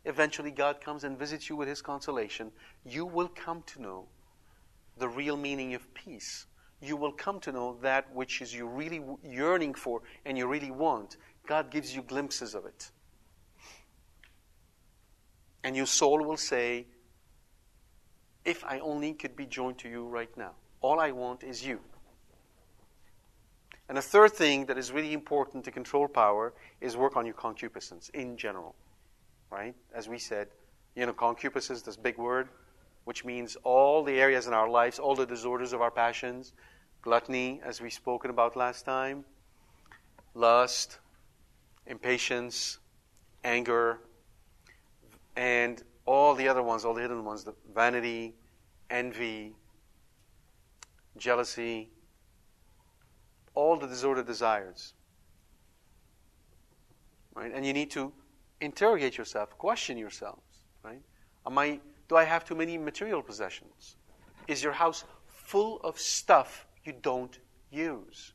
eventually 0.07 0.51
God 0.51 0.81
comes 0.81 1.05
and 1.05 1.19
visits 1.19 1.51
you 1.51 1.57
with 1.57 1.69
His 1.69 1.83
consolation. 1.83 2.53
You 2.87 3.05
will 3.05 3.29
come 3.29 3.65
to 3.67 3.83
know 3.83 4.09
the 4.97 5.11
real 5.11 5.37
meaning 5.37 5.75
of 5.75 5.93
peace 5.93 6.47
you 6.85 6.97
will 6.97 7.13
come 7.13 7.41
to 7.41 7.53
know 7.53 7.77
that 7.83 8.13
which 8.15 8.43
is 8.43 8.55
you 8.55 8.67
really 8.67 9.03
yearning 9.25 9.75
for 9.75 10.03
and 10.25 10.37
you 10.37 10.47
really 10.47 10.71
want. 10.71 11.17
God 11.47 11.71
gives 11.71 11.95
you 11.95 12.03
glimpses 12.03 12.55
of 12.55 12.65
it. 12.67 12.91
And 15.63 15.75
your 15.75 15.87
soul 15.87 16.23
will 16.23 16.37
say, 16.37 16.87
If 18.45 18.65
I 18.65 18.79
only 18.81 19.15
could 19.15 19.35
be 19.35 19.47
joined 19.47 19.79
to 19.79 19.89
you 19.89 20.07
right 20.07 20.35
now, 20.37 20.53
all 20.81 21.01
I 21.01 21.11
want 21.11 21.43
is 21.43 21.65
you. 21.65 21.81
And 23.89 23.99
the 23.99 24.03
third 24.03 24.33
thing 24.33 24.67
that 24.67 24.79
is 24.79 24.93
really 24.93 25.13
important 25.13 25.65
to 25.65 25.71
control 25.71 26.09
power 26.09 26.55
is 26.81 26.97
work 26.97 27.17
on 27.17 27.27
your 27.27 27.35
concupiscence 27.35 28.11
in 28.11 28.37
general. 28.37 28.75
Right? 29.51 29.75
As 29.95 30.09
we 30.09 30.19
said, 30.19 30.49
you 30.95 31.07
know, 31.07 31.13
concupiscence, 31.13 31.83
this 31.83 31.97
big 31.97 32.19
word, 32.19 32.49
which 33.05 33.25
means 33.25 33.57
all 33.63 34.03
the 34.03 34.21
areas 34.21 34.47
in 34.47 34.55
our 34.55 34.69
lives, 34.69 34.99
all 34.99 35.15
the 35.15 35.27
disorders 35.27 35.73
of 35.73 35.81
our 35.81 35.91
passions, 35.91 36.53
gluttony, 37.05 37.61
as 37.63 37.83
we 37.83 37.91
spoken 37.91 38.31
about 38.31 38.57
last 38.57 38.87
time, 38.87 39.27
lust, 40.33 40.99
impatience, 41.87 42.79
anger, 43.45 44.01
and 45.37 45.83
all 46.07 46.35
the 46.35 46.49
other 46.49 46.63
ones, 46.63 46.83
all 46.83 46.95
the 46.95 47.03
hidden 47.03 47.23
ones, 47.23 47.45
the 47.45 47.55
vanity, 47.75 48.35
envy, 48.89 49.55
jealousy, 51.19 51.91
all 53.55 53.77
the 53.77 53.87
disordered 53.87 54.27
desires. 54.27 54.95
Right? 57.35 57.53
And 57.55 57.67
you 57.67 57.75
need 57.75 57.91
to 57.91 58.15
interrogate 58.63 59.19
yourself, 59.19 59.59
question 59.59 59.99
yourselves, 59.99 60.65
right? 60.83 61.03
Am 61.47 61.59
I 61.59 61.81
do 62.09 62.17
I 62.17 62.25
have 62.25 62.47
too 62.47 62.55
many 62.55 62.79
material 62.79 63.21
possessions? 63.21 63.97
Is 64.49 64.63
your 64.63 64.73
house 64.73 65.05
full 65.27 65.81
of 65.83 65.99
stuff 65.99 66.67
you 66.85 66.95
don't 67.01 67.39
use? 67.71 68.33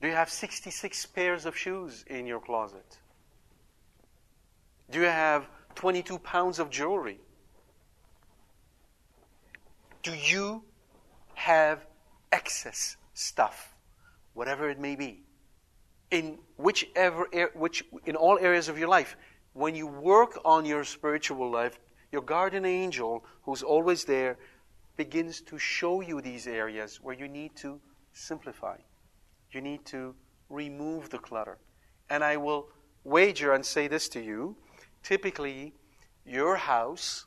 Do 0.00 0.08
you 0.08 0.14
have 0.14 0.30
66 0.30 1.06
pairs 1.06 1.44
of 1.44 1.56
shoes 1.56 2.04
in 2.06 2.26
your 2.26 2.40
closet? 2.40 2.98
Do 4.90 5.00
you 5.00 5.06
have 5.06 5.48
22 5.74 6.18
pounds 6.20 6.58
of 6.58 6.70
jewelry? 6.70 7.20
Do 10.02 10.14
you 10.14 10.62
have 11.34 11.84
excess 12.32 12.96
stuff, 13.14 13.74
whatever 14.34 14.70
it 14.70 14.78
may 14.78 14.94
be, 14.94 15.22
in 16.10 16.38
whichever 16.56 17.26
which 17.54 17.84
in 18.06 18.16
all 18.16 18.38
areas 18.38 18.68
of 18.68 18.78
your 18.78 18.88
life? 18.88 19.16
When 19.52 19.74
you 19.74 19.88
work 19.88 20.38
on 20.44 20.64
your 20.64 20.84
spiritual 20.84 21.50
life, 21.50 21.78
your 22.12 22.22
guardian 22.22 22.64
angel, 22.64 23.24
who's 23.42 23.62
always 23.62 24.04
there, 24.04 24.38
begins 24.98 25.40
to 25.40 25.58
show 25.58 26.00
you 26.02 26.20
these 26.20 26.46
areas 26.46 27.00
where 27.00 27.14
you 27.14 27.28
need 27.28 27.54
to 27.54 27.80
simplify. 28.12 28.76
You 29.52 29.62
need 29.62 29.86
to 29.86 30.14
remove 30.50 31.08
the 31.08 31.18
clutter. 31.18 31.56
And 32.10 32.22
I 32.22 32.36
will 32.36 32.68
wager 33.04 33.54
and 33.54 33.64
say 33.64 33.88
this 33.88 34.08
to 34.10 34.20
you 34.20 34.56
typically, 35.04 35.72
your 36.26 36.56
house, 36.56 37.26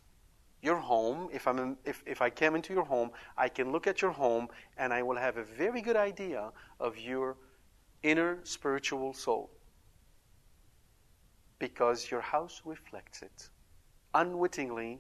your 0.62 0.76
home, 0.76 1.30
if, 1.34 1.48
I'm 1.48 1.58
in, 1.58 1.78
if, 1.86 2.04
if 2.06 2.22
I 2.22 2.30
came 2.30 2.56
into 2.56 2.74
your 2.74 2.84
home, 2.84 3.10
I 3.38 3.48
can 3.48 3.72
look 3.72 3.88
at 3.88 4.02
your 4.02 4.12
home 4.12 4.50
and 4.78 4.94
I 4.94 5.02
will 5.02 5.18
have 5.18 5.38
a 5.38 5.44
very 5.44 5.82
good 5.82 5.96
idea 5.96 6.52
of 6.80 7.00
your 7.00 7.38
inner 8.04 8.40
spiritual 8.44 9.14
soul. 9.14 9.50
Because 11.58 12.12
your 12.12 12.22
house 12.22 12.62
reflects 12.66 13.22
it. 13.22 13.50
Unwittingly, 14.14 15.00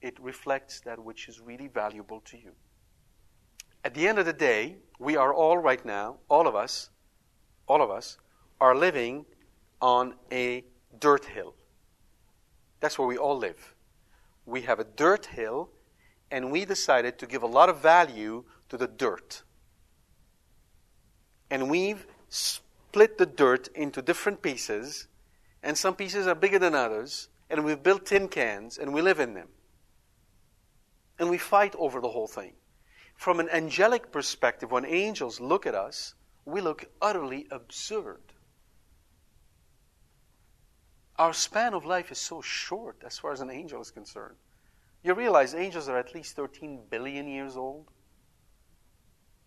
it 0.00 0.18
reflects 0.20 0.80
that 0.80 1.02
which 1.02 1.28
is 1.28 1.40
really 1.40 1.68
valuable 1.68 2.20
to 2.20 2.36
you. 2.36 2.52
At 3.84 3.94
the 3.94 4.06
end 4.06 4.18
of 4.18 4.26
the 4.26 4.32
day, 4.32 4.76
we 4.98 5.16
are 5.16 5.32
all 5.32 5.58
right 5.58 5.84
now, 5.84 6.16
all 6.28 6.46
of 6.46 6.54
us, 6.54 6.90
all 7.66 7.82
of 7.82 7.90
us, 7.90 8.18
are 8.60 8.74
living 8.74 9.24
on 9.80 10.14
a 10.32 10.64
dirt 10.98 11.24
hill. 11.26 11.54
That's 12.80 12.98
where 12.98 13.08
we 13.08 13.16
all 13.16 13.38
live. 13.38 13.74
We 14.46 14.62
have 14.62 14.80
a 14.80 14.84
dirt 14.84 15.26
hill, 15.26 15.70
and 16.30 16.50
we 16.50 16.64
decided 16.64 17.18
to 17.18 17.26
give 17.26 17.42
a 17.42 17.46
lot 17.46 17.68
of 17.68 17.80
value 17.80 18.44
to 18.68 18.76
the 18.76 18.88
dirt. 18.88 19.42
And 21.50 21.70
we've 21.70 22.06
split 22.28 23.18
the 23.18 23.26
dirt 23.26 23.68
into 23.74 24.02
different 24.02 24.42
pieces, 24.42 25.06
and 25.62 25.76
some 25.76 25.94
pieces 25.94 26.26
are 26.26 26.34
bigger 26.34 26.58
than 26.58 26.74
others, 26.74 27.28
and 27.50 27.64
we've 27.64 27.82
built 27.82 28.06
tin 28.06 28.28
cans, 28.28 28.78
and 28.78 28.92
we 28.92 29.00
live 29.00 29.20
in 29.20 29.34
them. 29.34 29.48
And 31.18 31.30
we 31.30 31.38
fight 31.38 31.74
over 31.78 32.00
the 32.00 32.10
whole 32.10 32.28
thing. 32.28 32.52
From 33.16 33.40
an 33.40 33.48
angelic 33.48 34.12
perspective, 34.12 34.70
when 34.70 34.84
angels 34.84 35.40
look 35.40 35.66
at 35.66 35.74
us, 35.74 36.14
we 36.44 36.60
look 36.60 36.84
utterly 37.02 37.46
absurd. 37.50 38.22
Our 41.16 41.32
span 41.32 41.74
of 41.74 41.84
life 41.84 42.12
is 42.12 42.18
so 42.18 42.40
short 42.40 43.02
as 43.04 43.18
far 43.18 43.32
as 43.32 43.40
an 43.40 43.50
angel 43.50 43.80
is 43.80 43.90
concerned. 43.90 44.36
You 45.02 45.14
realize 45.14 45.54
angels 45.54 45.88
are 45.88 45.98
at 45.98 46.14
least 46.14 46.36
13 46.36 46.82
billion 46.90 47.26
years 47.26 47.56
old? 47.56 47.88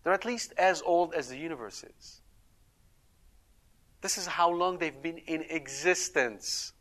They're 0.03 0.13
at 0.13 0.25
least 0.25 0.53
as 0.57 0.81
old 0.81 1.13
as 1.13 1.29
the 1.29 1.37
universe 1.37 1.83
is. 1.83 2.21
This 4.01 4.17
is 4.17 4.25
how 4.25 4.49
long 4.49 4.79
they've 4.79 5.01
been 5.01 5.19
in 5.19 5.43
existence. 5.43 6.73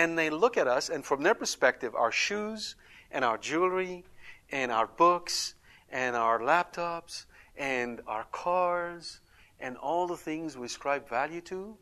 And 0.00 0.16
they 0.16 0.30
look 0.30 0.56
at 0.56 0.66
us, 0.66 0.88
and 0.88 1.04
from 1.04 1.22
their 1.22 1.34
perspective, 1.34 1.94
our 1.94 2.10
shoes 2.10 2.74
and 3.10 3.22
our 3.22 3.36
jewelry 3.36 4.06
and 4.50 4.72
our 4.72 4.86
books 4.86 5.56
and 5.90 6.16
our 6.16 6.38
laptops 6.40 7.26
and 7.54 8.00
our 8.06 8.24
cars 8.32 9.20
and 9.60 9.76
all 9.76 10.06
the 10.06 10.16
things 10.16 10.56
we 10.56 10.64
ascribe 10.64 11.06
value 11.06 11.42
to 11.42 11.76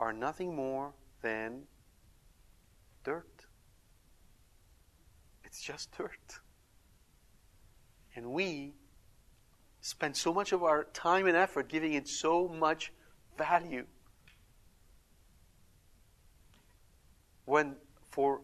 are 0.00 0.14
nothing 0.14 0.56
more 0.56 0.94
than 1.20 1.64
dirt. 3.04 3.44
It's 5.44 5.60
just 5.60 5.94
dirt. 5.98 6.40
And 8.14 8.32
we 8.32 8.72
spend 9.82 10.16
so 10.16 10.32
much 10.32 10.52
of 10.52 10.62
our 10.62 10.84
time 10.94 11.26
and 11.26 11.36
effort 11.36 11.68
giving 11.68 11.92
it 11.92 12.08
so 12.08 12.48
much 12.48 12.90
value. 13.36 13.84
When 17.46 17.76
for 18.10 18.42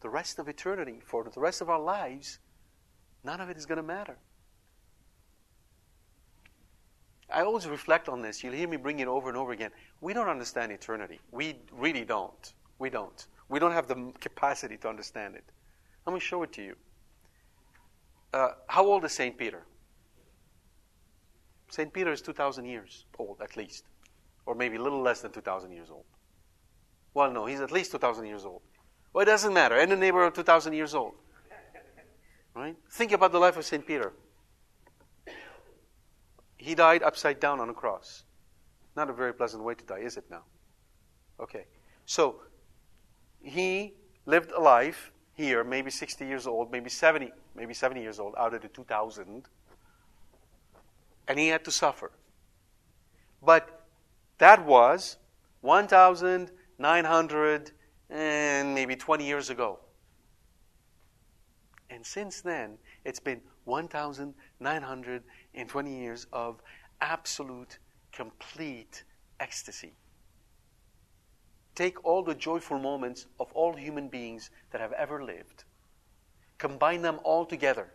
the 0.00 0.08
rest 0.08 0.38
of 0.38 0.48
eternity, 0.48 1.00
for 1.04 1.24
the 1.24 1.40
rest 1.40 1.60
of 1.60 1.68
our 1.68 1.80
lives, 1.80 2.38
none 3.24 3.40
of 3.40 3.50
it 3.50 3.56
is 3.56 3.66
going 3.66 3.76
to 3.76 3.82
matter. 3.82 4.16
I 7.30 7.42
always 7.42 7.66
reflect 7.66 8.08
on 8.08 8.22
this. 8.22 8.44
You'll 8.44 8.52
hear 8.52 8.68
me 8.68 8.76
bring 8.76 9.00
it 9.00 9.08
over 9.08 9.28
and 9.28 9.36
over 9.36 9.52
again. 9.52 9.70
We 10.00 10.12
don't 10.12 10.28
understand 10.28 10.70
eternity. 10.72 11.20
We 11.32 11.56
really 11.72 12.04
don't. 12.04 12.52
We 12.78 12.90
don't. 12.90 13.26
We 13.48 13.58
don't 13.58 13.72
have 13.72 13.88
the 13.88 14.12
capacity 14.20 14.76
to 14.78 14.88
understand 14.88 15.34
it. 15.34 15.44
Let 16.06 16.12
me 16.12 16.20
show 16.20 16.42
it 16.42 16.52
to 16.52 16.62
you. 16.62 16.76
Uh, 18.32 18.50
how 18.66 18.84
old 18.84 19.04
is 19.04 19.12
St. 19.12 19.36
Peter? 19.36 19.62
St. 21.70 21.92
Peter 21.92 22.12
is 22.12 22.20
2,000 22.20 22.66
years 22.66 23.06
old, 23.18 23.40
at 23.42 23.56
least. 23.56 23.84
Or 24.46 24.54
maybe 24.54 24.76
a 24.76 24.82
little 24.82 25.00
less 25.00 25.22
than 25.22 25.32
2,000 25.32 25.72
years 25.72 25.90
old. 25.90 26.04
Well, 27.14 27.30
no, 27.30 27.46
he's 27.46 27.60
at 27.60 27.70
least 27.70 27.92
2,000 27.92 28.26
years 28.26 28.44
old. 28.44 28.60
Well, 29.12 29.22
it 29.22 29.26
doesn't 29.26 29.54
matter. 29.54 29.78
In 29.78 29.88
the 29.88 29.96
neighborhood 29.96 30.28
of 30.28 30.34
2,000 30.34 30.72
years 30.72 30.94
old. 30.94 31.14
Right? 32.54 32.76
Think 32.90 33.12
about 33.12 33.32
the 33.32 33.38
life 33.38 33.56
of 33.56 33.64
St. 33.64 33.86
Peter. 33.86 34.12
He 36.56 36.74
died 36.74 37.02
upside 37.02 37.40
down 37.40 37.60
on 37.60 37.68
a 37.68 37.74
cross. 37.74 38.24
Not 38.96 39.10
a 39.10 39.12
very 39.12 39.32
pleasant 39.32 39.62
way 39.62 39.74
to 39.74 39.84
die, 39.84 39.98
is 39.98 40.16
it 40.16 40.24
now? 40.30 40.42
Okay. 41.40 41.66
So, 42.06 42.42
he 43.42 43.94
lived 44.26 44.52
a 44.52 44.60
life 44.60 45.12
here, 45.34 45.64
maybe 45.64 45.90
60 45.90 46.24
years 46.26 46.46
old, 46.46 46.70
maybe 46.70 46.88
70, 46.88 47.32
maybe 47.54 47.74
70 47.74 48.00
years 48.00 48.18
old, 48.20 48.34
out 48.38 48.54
of 48.54 48.62
the 48.62 48.68
2,000. 48.68 49.44
And 51.26 51.38
he 51.38 51.48
had 51.48 51.64
to 51.64 51.70
suffer. 51.70 52.12
But 53.42 53.84
that 54.38 54.64
was 54.64 55.16
1,900 56.78 57.70
and 58.10 58.74
maybe 58.74 58.96
20 58.96 59.24
years 59.24 59.50
ago. 59.50 59.78
And 61.90 62.04
since 62.04 62.40
then, 62.40 62.78
it's 63.04 63.20
been 63.20 63.40
1,920 63.64 65.98
years 65.98 66.26
of 66.32 66.60
absolute, 67.00 67.78
complete 68.12 69.04
ecstasy. 69.40 69.94
Take 71.74 72.04
all 72.04 72.22
the 72.22 72.34
joyful 72.34 72.78
moments 72.78 73.26
of 73.40 73.50
all 73.52 73.74
human 73.74 74.08
beings 74.08 74.50
that 74.70 74.80
have 74.80 74.92
ever 74.92 75.24
lived, 75.24 75.64
combine 76.58 77.02
them 77.02 77.18
all 77.24 77.44
together, 77.44 77.92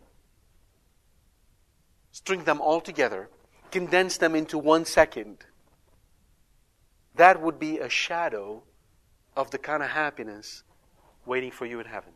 string 2.12 2.44
them 2.44 2.60
all 2.62 2.82
together, 2.82 3.30
condense 3.72 4.18
them 4.18 4.36
into 4.36 4.58
one 4.58 4.84
second. 4.86 5.46
That 7.16 7.42
would 7.42 7.60
be 7.60 7.80
a 7.80 7.90
shadow 7.90 8.64
of 9.36 9.52
the 9.52 9.58
kind 9.58 9.84
of 9.84 9.90
happiness 9.90 10.64
waiting 11.26 11.52
for 11.52 11.66
you 11.66 11.80
in 11.80 11.86
heaven. 11.86 12.12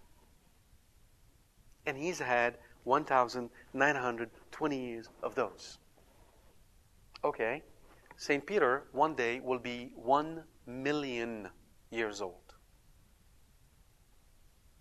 And 1.86 1.98
he's 1.98 2.20
had 2.20 2.58
1,920 2.84 4.80
years 4.80 5.10
of 5.22 5.36
those. 5.36 5.78
Okay, 7.24 7.64
St. 8.18 8.46
Peter 8.46 8.84
one 8.92 9.16
day 9.16 9.40
will 9.40 9.60
be 9.60 9.92
1 9.96 10.44
million 10.66 11.50
years 11.90 12.22
old. 12.22 12.54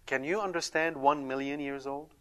Can 0.06 0.24
you 0.24 0.40
understand 0.40 0.96
1 0.96 1.26
million 1.26 1.60
years 1.60 1.86
old? 1.86 2.14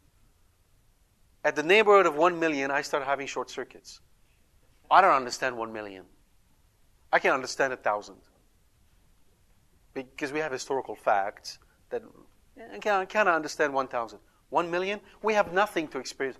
At 1.43 1.55
the 1.55 1.64
neighborhood 1.64 2.05
of 2.05 2.16
1 2.16 2.39
million, 2.39 2.70
I 2.70 2.84
start 2.84 3.03
having 3.03 3.26
short 3.26 3.49
circuits. 3.49 3.99
I 4.89 5.01
don't 5.01 5.14
understand 5.14 5.57
1 5.57 5.74
million. 5.74 6.05
I 7.12 7.20
can 7.20 7.34
understand 7.34 7.74
a 7.74 7.78
thousand 7.78 8.18
because 9.93 10.31
we 10.31 10.39
have 10.39 10.51
historical 10.51 10.95
facts 10.95 11.59
that 11.89 12.03
eh, 12.57 12.63
I 12.75 12.79
can 12.79 13.05
kind 13.07 13.29
understand 13.29 13.73
1,000. 13.73 14.19
1 14.49 14.71
million, 14.71 14.99
we 15.21 15.33
have 15.33 15.53
nothing 15.53 15.87
to 15.89 15.99
experience. 15.99 16.37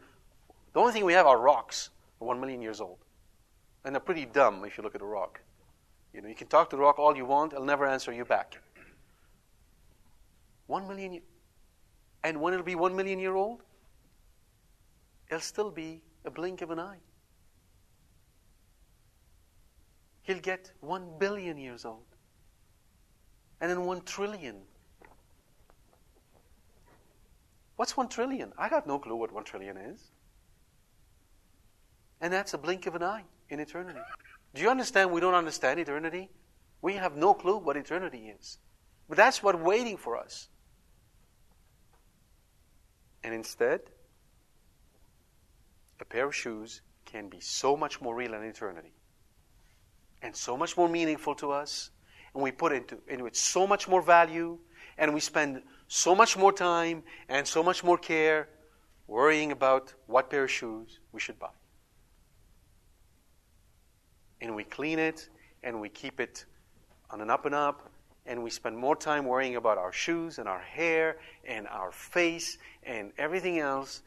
The 0.74 0.80
only 0.80 0.94
thing 0.94 1.06
we 1.06 1.14
have 1.14 1.26
are 1.26 1.40
rocks, 1.40 1.90
1 2.20 2.40
million 2.40 2.62
years 2.62 2.82
old. 2.82 2.98
And 3.84 3.96
they're 3.96 4.02
pretty 4.02 4.26
dumb 4.26 4.64
if 4.66 4.78
you 4.78 4.84
look 4.84 4.96
at 4.96 5.02
a 5.02 5.06
rock. 5.06 5.42
You 6.14 6.22
know, 6.22 6.28
you 6.28 6.36
can 6.36 6.48
talk 6.48 6.70
to 6.72 6.76
the 6.76 6.82
rock 6.82 7.00
all 7.00 7.16
you 7.16 7.26
want, 7.26 7.54
it'll 7.54 7.66
never 7.66 7.86
answer 7.86 8.12
you 8.12 8.26
back. 8.26 8.58
1 10.68 10.88
million, 10.88 11.22
and 12.24 12.40
when 12.40 12.54
it'll 12.54 12.66
be 12.66 12.76
1 12.76 12.96
million 12.96 13.20
year 13.20 13.36
old, 13.36 13.64
it'll 15.30 15.40
still 15.40 15.72
be 15.72 16.02
a 16.26 16.32
blink 16.32 16.62
of 16.62 16.72
an 16.72 16.80
eye. 16.80 17.00
He'll 20.24 20.40
get 20.40 20.72
1 20.82 21.18
billion 21.18 21.58
years 21.58 21.86
old 21.86 22.11
and 23.62 23.70
then 23.70 23.86
1 23.86 24.02
trillion. 24.02 24.56
What's 27.76 27.96
1 27.96 28.10
trillion? 28.10 28.52
I 28.58 28.68
got 28.68 28.88
no 28.88 29.00
clue 29.00 29.16
what 29.16 29.32
1 29.32 29.44
trillion 29.44 29.78
is. 29.78 30.12
And 32.20 32.34
that's 32.34 32.54
a 32.54 32.58
blink 32.58 32.88
of 32.88 32.96
an 32.96 33.04
eye 33.04 33.24
in 33.50 33.60
eternity. 33.60 34.00
Do 34.54 34.62
you 34.62 34.70
understand 34.70 35.12
we 35.12 35.22
don't 35.22 35.36
understand 35.36 35.80
eternity? 35.80 36.30
We 36.82 36.96
have 36.96 37.16
no 37.16 37.34
clue 37.34 37.58
what 37.58 37.78
eternity 37.78 38.34
is. 38.38 38.58
But 39.08 39.18
that's 39.18 39.42
what's 39.44 39.60
waiting 39.60 39.98
for 39.98 40.18
us. 40.18 40.50
And 43.24 43.34
instead, 43.34 43.82
a 46.00 46.06
pair 46.06 46.26
of 46.26 46.36
shoes 46.36 46.82
can 47.06 47.30
be 47.30 47.40
so 47.40 47.78
much 47.78 48.02
more 48.02 48.16
real 48.16 48.34
in 48.34 48.44
eternity 48.44 48.94
and 50.24 50.36
so 50.36 50.58
much 50.58 50.76
more 50.78 50.90
meaningful 50.90 51.36
to 51.36 51.52
us 51.52 51.92
and 52.34 52.44
we 52.44 52.52
put 52.52 52.72
into, 52.72 52.98
into 53.08 53.26
it 53.26 53.36
so 53.36 53.68
much 53.68 53.88
more 53.88 54.02
value, 54.02 54.58
and 54.98 55.14
we 55.14 55.20
spend 55.20 55.62
so 55.88 56.16
much 56.16 56.38
more 56.38 56.54
time 56.54 57.04
and 57.28 57.48
so 57.48 57.62
much 57.62 57.84
more 57.84 57.98
care 57.98 58.48
worrying 59.08 59.52
about 59.52 59.94
what 60.08 60.30
pair 60.30 60.46
of 60.46 60.52
shoes 60.52 61.00
we 61.12 61.20
should 61.20 61.38
buy. 61.38 61.50
And 64.40 64.56
we 64.56 64.64
clean 64.64 65.00
it 65.00 65.30
and 65.64 65.82
we 65.82 65.90
keep 65.90 66.20
it 66.20 66.46
on 67.10 67.22
an 67.22 67.30
up 67.30 67.46
and 67.46 67.54
up, 67.54 67.92
and 68.26 68.42
we 68.42 68.50
spend 68.50 68.78
more 68.78 68.96
time 68.96 69.26
worrying 69.26 69.58
about 69.58 69.78
our 69.78 69.92
shoes 69.92 70.40
and 70.40 70.48
our 70.48 70.62
hair 70.62 71.18
and 71.46 71.68
our 71.68 71.92
face 71.92 72.58
and 72.84 73.12
everything 73.18 73.60
else, 73.60 74.02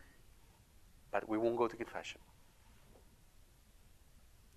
but 1.12 1.28
we 1.28 1.36
won't 1.36 1.56
go 1.56 1.68
to 1.68 1.76
confession. 1.76 2.20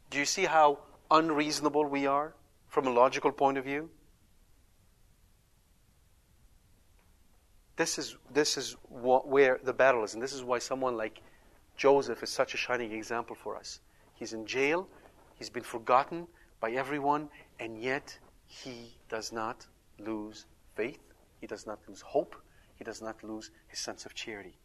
Do 0.09 0.17
you 0.17 0.25
see 0.25 0.45
how 0.45 0.79
unreasonable 1.11 1.85
we 1.85 2.07
are 2.07 2.33
from 2.67 2.87
a 2.87 2.91
logical 2.91 3.31
point 3.31 3.57
of 3.57 3.63
view? 3.63 3.89
This 7.75 7.99
is, 7.99 8.17
this 8.33 8.57
is 8.57 8.75
what, 8.89 9.27
where 9.27 9.59
the 9.63 9.73
battle 9.73 10.03
is, 10.03 10.13
and 10.13 10.23
this 10.23 10.33
is 10.33 10.43
why 10.43 10.59
someone 10.59 10.97
like 10.97 11.21
Joseph 11.75 12.23
is 12.23 12.29
such 12.29 12.55
a 12.55 12.57
shining 12.57 12.91
example 12.91 13.35
for 13.35 13.55
us. 13.55 13.81
He's 14.15 14.33
in 14.33 14.47
jail, 14.47 14.87
he's 15.35 15.49
been 15.49 15.63
forgotten 15.63 16.27
by 16.59 16.71
everyone, 16.71 17.29
and 17.59 17.79
yet 17.79 18.17
he 18.47 18.97
does 19.09 19.31
not 19.31 19.67
lose 19.99 20.45
faith, 20.75 20.99
he 21.39 21.45
does 21.45 21.67
not 21.67 21.79
lose 21.87 22.01
hope, 22.01 22.35
he 22.75 22.83
does 22.83 23.01
not 23.01 23.23
lose 23.23 23.51
his 23.67 23.79
sense 23.79 24.05
of 24.07 24.15
charity. 24.15 24.57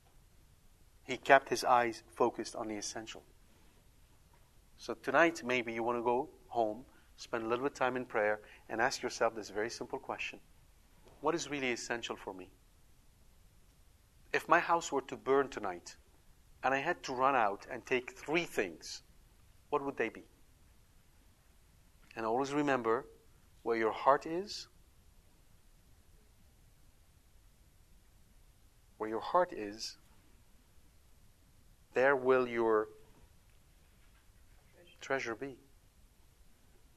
He 1.05 1.19
kept 1.19 1.51
his 1.51 1.65
eyes 1.65 2.03
focused 2.15 2.57
on 2.57 2.69
the 2.69 2.77
essential. 2.77 3.23
So 4.79 4.95
tonight, 4.95 5.43
maybe 5.45 5.73
you 5.73 5.83
want 5.83 5.99
to 5.99 6.03
go 6.03 6.31
home, 6.49 6.85
spend 7.23 7.45
a 7.45 7.49
little 7.49 7.65
bit 7.65 7.73
of 7.73 7.79
time 7.79 7.97
in 7.97 8.05
prayer, 8.05 8.41
and 8.69 8.81
ask 8.81 9.01
yourself 9.01 9.35
this 9.35 9.49
very 9.49 9.71
simple 9.71 9.99
question 9.99 10.41
What 11.21 11.35
is 11.35 11.49
really 11.49 11.71
essential 11.71 12.17
for 12.17 12.35
me? 12.35 12.51
If 14.33 14.49
my 14.49 14.59
house 14.59 14.91
were 14.91 15.03
to 15.03 15.17
burn 15.17 15.49
tonight, 15.49 15.97
and 16.65 16.75
I 16.75 16.79
had 16.79 17.03
to 17.05 17.13
run 17.13 17.37
out 17.37 17.67
and 17.71 17.85
take 17.87 18.13
three 18.13 18.45
things, 18.45 19.03
what 19.71 19.85
would 19.85 19.97
they 19.97 20.09
be? 20.09 20.25
And 22.17 22.27
always 22.27 22.53
remember 22.53 23.07
where 23.63 23.77
your 23.77 23.93
heart 23.93 24.27
is, 24.27 24.69
where 28.99 29.09
your 29.09 29.21
heart 29.21 29.53
is, 29.53 29.97
there 31.95 32.17
will 32.17 32.49
your 32.49 32.89
treasure 35.01 35.35
be. 35.35 35.57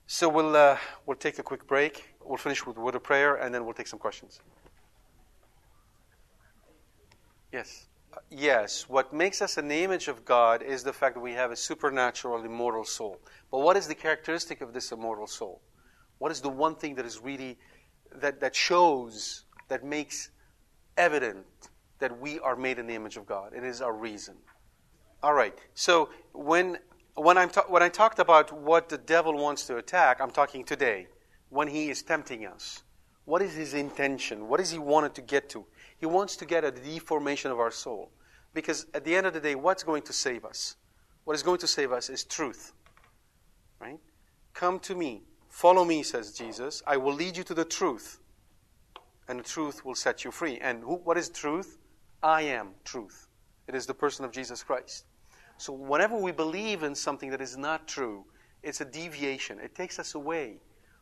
So 0.07 0.29
we'll 0.29 0.55
uh, 0.55 0.77
we'll 1.05 1.17
take 1.17 1.39
a 1.39 1.43
quick 1.43 1.67
break. 1.67 2.15
We'll 2.23 2.37
finish 2.37 2.65
with 2.65 2.77
a 2.77 2.79
word 2.79 2.95
of 2.95 3.03
prayer, 3.03 3.35
and 3.35 3.53
then 3.53 3.65
we'll 3.65 3.73
take 3.73 3.87
some 3.87 3.99
questions. 3.99 4.39
Yes. 7.51 7.87
Uh, 8.13 8.17
yes, 8.29 8.87
what 8.87 9.13
makes 9.13 9.41
us 9.41 9.57
an 9.57 9.71
image 9.71 10.07
of 10.07 10.23
God 10.23 10.61
is 10.61 10.83
the 10.83 10.93
fact 10.93 11.15
that 11.15 11.21
we 11.21 11.33
have 11.33 11.51
a 11.51 11.55
supernatural, 11.55 12.43
immortal 12.43 12.85
soul. 12.85 13.19
But 13.51 13.59
what 13.59 13.77
is 13.77 13.87
the 13.87 13.95
characteristic 13.95 14.61
of 14.61 14.73
this 14.73 14.91
immortal 14.91 15.27
soul? 15.27 15.61
What 16.19 16.31
is 16.31 16.39
the 16.39 16.49
one 16.49 16.75
thing 16.75 16.95
that 16.95 17.05
is 17.05 17.19
really, 17.19 17.57
that, 18.13 18.39
that 18.39 18.55
shows, 18.55 19.45
that 19.67 19.83
makes 19.83 20.31
evident 20.97 21.45
that 21.99 22.19
we 22.19 22.39
are 22.39 22.55
made 22.55 22.79
in 22.79 22.87
the 22.87 22.95
image 22.95 23.17
of 23.17 23.25
God? 23.25 23.53
It 23.53 23.63
is 23.63 23.81
our 23.81 23.93
reason. 23.93 24.35
All 25.23 25.33
right. 25.33 25.57
So 25.73 26.09
when 26.33 26.77
when 27.15 27.37
I'm 27.37 27.49
ta- 27.49 27.65
when 27.67 27.81
I 27.81 27.89
talked 27.89 28.19
about 28.19 28.51
what 28.51 28.89
the 28.89 28.97
devil 28.97 29.33
wants 29.33 29.65
to 29.67 29.77
attack, 29.77 30.19
I'm 30.21 30.31
talking 30.31 30.63
today 30.63 31.07
when 31.49 31.67
he 31.67 31.89
is 31.89 32.03
tempting 32.03 32.45
us. 32.45 32.83
What 33.25 33.41
is 33.41 33.55
his 33.55 33.73
intention? 33.73 34.47
What 34.47 34.59
does 34.59 34.71
he 34.71 34.77
wanted 34.77 35.15
to 35.15 35.21
get 35.21 35.49
to? 35.49 35.65
He 35.97 36.05
wants 36.05 36.35
to 36.37 36.45
get 36.45 36.63
at 36.63 36.75
the 36.75 36.81
deformation 36.81 37.51
of 37.51 37.59
our 37.59 37.71
soul. 37.71 38.11
Because 38.53 38.85
at 38.93 39.03
the 39.03 39.15
end 39.15 39.25
of 39.25 39.33
the 39.33 39.39
day, 39.39 39.55
what's 39.55 39.83
going 39.83 40.03
to 40.03 40.13
save 40.13 40.45
us? 40.45 40.75
What 41.23 41.35
is 41.35 41.43
going 41.43 41.57
to 41.59 41.67
save 41.67 41.91
us 41.91 42.09
is 42.09 42.23
truth. 42.23 42.73
Right? 43.79 43.99
Come 44.53 44.79
to 44.81 44.95
me. 44.95 45.23
Follow 45.49 45.83
me, 45.83 46.03
says 46.03 46.33
Jesus. 46.33 46.83
I 46.85 46.97
will 46.97 47.13
lead 47.13 47.35
you 47.35 47.43
to 47.45 47.53
the 47.53 47.65
truth. 47.65 48.19
And 49.27 49.39
the 49.39 49.43
truth 49.43 49.83
will 49.83 49.95
set 49.95 50.23
you 50.23 50.31
free. 50.31 50.59
And 50.59 50.83
who, 50.83 50.95
what 50.95 51.17
is 51.17 51.29
truth? 51.29 51.79
I 52.21 52.43
am 52.43 52.69
truth. 52.83 53.27
It 53.67 53.73
is 53.75 53.85
the 53.85 53.93
person 53.93 54.23
of 54.23 54.31
Jesus 54.31 54.63
Christ. 54.63 55.05
So 55.57 55.73
whenever 55.73 56.17
we 56.17 56.31
believe 56.31 56.83
in 56.83 56.95
something 56.95 57.29
that 57.31 57.41
is 57.41 57.57
not 57.57 57.87
true, 57.87 58.25
it's 58.61 58.81
a 58.81 58.85
deviation. 58.85 59.59
It 59.59 59.75
takes 59.75 59.99
us 59.99 60.15
away 60.15 60.57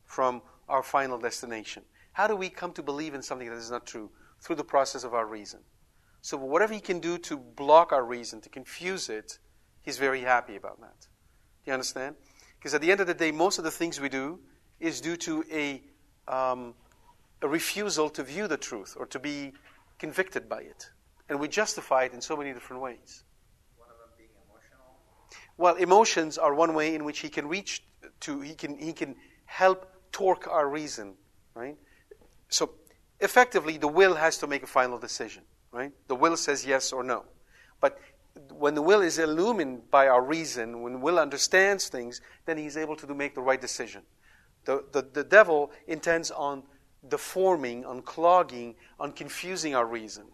from 0.06 0.42
our 0.70 0.84
final 0.84 1.18
destination. 1.18 1.84
How 2.12 2.28
do 2.28 2.36
we 2.36 2.50
come 2.50 2.72
to 2.74 2.84
believe 2.84 3.14
in 3.14 3.22
something 3.22 3.50
that 3.50 3.58
is 3.58 3.72
not 3.72 3.86
true? 3.86 4.12
Through 4.42 4.58
the 4.58 4.64
process 4.64 5.04
of 5.04 5.14
our 5.14 5.26
reason. 5.26 5.62
So 6.22 6.38
whatever 6.38 6.74
he 6.74 6.80
can 6.80 7.00
do 7.00 7.18
to 7.20 7.38
block 7.38 7.92
our 7.92 8.04
reason, 8.04 8.42
to 8.42 8.50
confuse 8.50 9.10
it, 9.10 9.40
he's 9.82 9.98
very 9.98 10.22
happy 10.22 10.56
about 10.56 10.80
that. 10.82 11.00
Do 11.00 11.72
you 11.72 11.74
understand? 11.74 12.16
Because 12.58 12.74
at 12.74 12.82
the 12.82 12.92
end 12.92 13.02
of 13.02 13.08
the 13.08 13.14
day, 13.14 13.32
most 13.32 13.58
of 13.58 13.64
the 13.64 13.72
things 13.72 14.00
we 14.00 14.10
do 14.10 14.40
is 14.80 15.02
due 15.02 15.18
to 15.18 15.44
a, 15.52 15.82
um, 16.28 16.76
a 17.42 17.48
refusal 17.48 18.10
to 18.12 18.24
view 18.24 18.48
the 18.48 18.58
truth 18.58 18.96
or 18.98 19.06
to 19.08 19.20
be 19.20 19.54
convicted 19.98 20.48
by 20.48 20.62
it. 20.62 20.90
And 21.30 21.40
we 21.40 21.48
justify 21.48 22.04
it 22.04 22.14
in 22.14 22.22
so 22.22 22.38
many 22.38 22.54
different 22.54 22.82
ways. 22.82 23.24
Well, 25.58 25.76
emotions 25.76 26.38
are 26.38 26.54
one 26.54 26.74
way 26.74 26.96
in 26.96 27.04
which 27.04 27.20
he 27.20 27.30
can 27.30 27.48
reach 27.48 27.84
to, 28.22 28.42
he 28.42 28.56
can, 28.56 28.78
he 28.78 28.94
can 28.94 29.16
help 29.46 29.92
torque 30.12 30.48
our 30.48 30.68
reason, 30.68 31.16
right? 31.56 31.78
So, 32.50 32.72
effectively, 33.20 33.78
the 33.78 33.88
will 33.88 34.16
has 34.16 34.38
to 34.40 34.48
make 34.48 34.64
a 34.64 34.68
final 34.68 34.98
decision, 34.98 35.44
right? 35.72 35.92
The 36.08 36.16
will 36.16 36.38
says 36.38 36.66
yes 36.66 36.92
or 36.92 37.04
no. 37.04 37.26
But 37.80 38.00
when 38.52 38.74
the 38.74 38.82
will 38.82 39.02
is 39.02 39.20
illumined 39.20 39.92
by 39.92 40.08
our 40.08 40.24
reason, 40.24 40.82
when 40.82 41.02
will 41.02 41.20
understands 41.20 41.88
things, 41.88 42.22
then 42.46 42.58
he's 42.58 42.78
able 42.78 42.96
to 42.96 43.14
make 43.14 43.36
the 43.36 43.42
right 43.42 43.62
decision. 43.62 44.02
The, 44.66 44.84
the, 44.92 45.02
the 45.14 45.24
devil 45.24 45.72
intends 45.88 46.32
on 46.32 46.64
deforming, 47.08 47.86
on 47.86 48.02
clogging, 48.02 48.76
on 49.00 49.12
confusing 49.12 49.76
our 49.76 49.86
reason. 49.86 50.26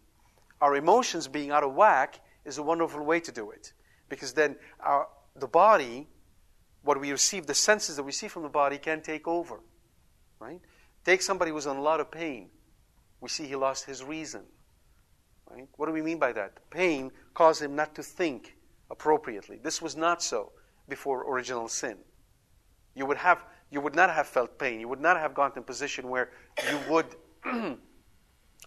Our 0.61 0.75
emotions 0.75 1.27
being 1.27 1.51
out 1.51 1.63
of 1.63 1.73
whack 1.73 2.21
is 2.45 2.57
a 2.57 2.63
wonderful 2.63 3.03
way 3.03 3.19
to 3.21 3.31
do 3.31 3.51
it 3.51 3.73
because 4.09 4.33
then 4.33 4.55
our, 4.79 5.07
the 5.35 5.47
body, 5.47 6.07
what 6.83 6.99
we 6.99 7.11
receive, 7.11 7.45
the 7.45 7.53
senses 7.53 7.95
that 7.95 8.03
we 8.03 8.11
see 8.11 8.27
from 8.27 8.43
the 8.43 8.49
body, 8.49 8.77
can 8.77 9.01
take 9.01 9.27
over. 9.27 9.59
Right? 10.39 10.59
Take 11.05 11.21
somebody 11.21 11.51
who's 11.51 11.65
in 11.65 11.77
a 11.77 11.81
lot 11.81 11.99
of 11.99 12.11
pain. 12.11 12.49
We 13.21 13.29
see 13.29 13.45
he 13.45 13.55
lost 13.55 13.85
his 13.85 14.03
reason. 14.03 14.41
Right? 15.49 15.67
What 15.77 15.87
do 15.87 15.91
we 15.91 16.01
mean 16.01 16.19
by 16.19 16.31
that? 16.33 16.69
Pain 16.69 17.11
caused 17.33 17.61
him 17.61 17.75
not 17.75 17.95
to 17.95 18.03
think 18.03 18.55
appropriately. 18.91 19.59
This 19.61 19.81
was 19.81 19.95
not 19.95 20.21
so 20.21 20.51
before 20.87 21.31
original 21.31 21.67
sin. 21.67 21.97
You 22.95 23.05
would 23.05 23.17
have 23.17 23.43
you 23.71 23.81
would 23.81 23.95
not 23.95 24.09
have 24.09 24.27
felt 24.27 24.57
pain. 24.57 24.79
You 24.79 24.87
would 24.87 25.01
not 25.01 25.17
have 25.17 25.35
gotten 25.35 25.57
in 25.57 25.63
a 25.63 25.65
position 25.65 26.09
where 26.09 26.31
you 26.69 26.79
would 26.89 27.05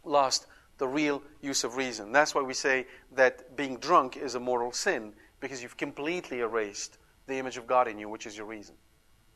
lost 0.04 0.46
the 0.78 0.86
real 0.86 1.22
use 1.40 1.64
of 1.64 1.76
reason. 1.76 2.12
That's 2.12 2.34
why 2.34 2.42
we 2.42 2.54
say 2.54 2.86
that 3.14 3.56
being 3.56 3.78
drunk 3.78 4.16
is 4.16 4.36
a 4.36 4.40
mortal 4.40 4.72
sin 4.72 5.12
because 5.42 5.62
you've 5.62 5.76
completely 5.76 6.40
erased 6.40 6.96
the 7.26 7.36
image 7.36 7.58
of 7.58 7.66
God 7.66 7.88
in 7.88 7.98
you, 7.98 8.08
which 8.08 8.26
is 8.26 8.36
your 8.36 8.46
reason. 8.46 8.76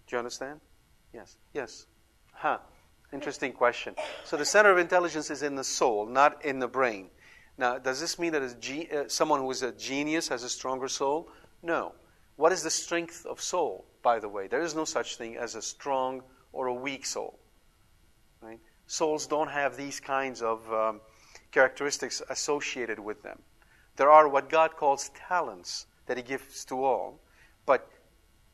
Do 0.07 0.15
you 0.15 0.19
understand? 0.19 0.61
Yes. 1.13 1.37
Yes. 1.53 1.87
Huh. 2.33 2.59
Interesting 3.13 3.53
question. 3.53 3.95
So 4.25 4.37
the 4.37 4.45
center 4.45 4.71
of 4.71 4.79
intelligence 4.79 5.31
is 5.31 5.43
in 5.43 5.57
the 5.57 5.65
soul, 5.65 6.07
not 6.07 6.45
in 6.45 6.61
the 6.61 6.69
brain. 6.69 7.09
Now, 7.59 7.79
does 7.79 8.01
this 8.01 8.19
mean 8.19 8.33
that 8.33 8.43
uh, 8.43 9.09
someone 9.09 9.41
who 9.41 9.51
is 9.51 9.63
a 9.63 9.73
genius 9.73 10.29
has 10.29 10.45
a 10.45 10.49
stronger 10.49 10.89
soul? 10.89 11.29
No. 11.63 11.93
What 12.37 12.53
is 12.53 12.63
the 12.63 12.71
strength 12.71 13.27
of 13.27 13.41
soul, 13.41 13.85
by 14.03 14.21
the 14.21 14.29
way? 14.29 14.47
There 14.47 14.63
is 14.63 14.75
no 14.75 14.85
such 14.85 15.17
thing 15.17 15.37
as 15.37 15.55
a 15.55 15.63
strong 15.63 16.23
or 16.53 16.69
a 16.69 16.75
weak 16.75 17.05
soul. 17.05 17.39
Right? 18.41 18.61
Souls 18.87 19.27
don't 19.27 19.51
have 19.51 19.77
these 19.77 19.99
kinds 19.99 20.41
of 20.41 20.73
um, 20.73 21.01
characteristics 21.51 22.23
associated 22.31 23.01
with 23.01 23.23
them. 23.23 23.41
There 23.97 24.11
are 24.11 24.29
what 24.29 24.51
God 24.51 24.77
calls 24.77 25.11
talents 25.29 25.87
that 26.07 26.17
He 26.17 26.23
gives 26.23 26.65
to 26.67 26.85
all. 26.85 27.21
But 27.65 27.91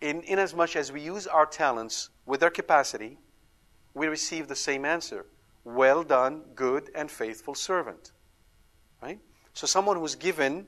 in, 0.01 0.23
in 0.23 0.39
as 0.39 0.55
much 0.55 0.77
as 0.77 0.91
we 0.91 1.01
use 1.01 1.27
our 1.27 1.47
talents 1.47 2.11
with 2.27 2.41
their 2.41 2.51
capacity, 2.51 3.19
we 3.95 4.09
receive 4.09 4.49
the 4.49 4.57
same 4.57 4.85
answer. 4.85 5.27
Well 5.65 6.03
done, 6.03 6.43
good 6.55 6.91
and 6.95 7.11
faithful 7.11 7.55
servant. 7.55 8.13
Right? 9.03 9.21
So 9.53 9.67
someone 9.67 9.97
who's 9.97 10.15
given 10.15 10.67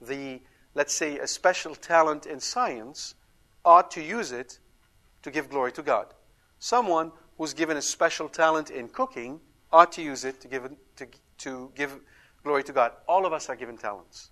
the, 0.00 0.40
let's 0.74 0.92
say, 0.92 1.18
a 1.18 1.26
special 1.26 1.74
talent 1.74 2.26
in 2.26 2.40
science 2.40 3.14
ought 3.64 3.90
to 3.92 4.02
use 4.02 4.32
it 4.32 4.58
to 5.22 5.30
give 5.30 5.50
glory 5.50 5.72
to 5.72 5.82
God. 5.82 6.06
Someone 6.58 7.12
who's 7.36 7.54
given 7.54 7.76
a 7.76 7.82
special 7.82 8.28
talent 8.28 8.70
in 8.70 8.88
cooking 8.88 9.40
ought 9.72 9.92
to 9.92 10.02
use 10.02 10.24
it 10.24 10.40
to 10.40 10.48
give, 10.48 10.68
to, 10.96 11.06
to 11.38 11.70
give 11.74 12.00
glory 12.42 12.64
to 12.64 12.72
God. 12.72 12.92
All 13.06 13.26
of 13.26 13.32
us 13.32 13.48
are 13.48 13.56
given 13.56 13.76
talents. 13.76 14.30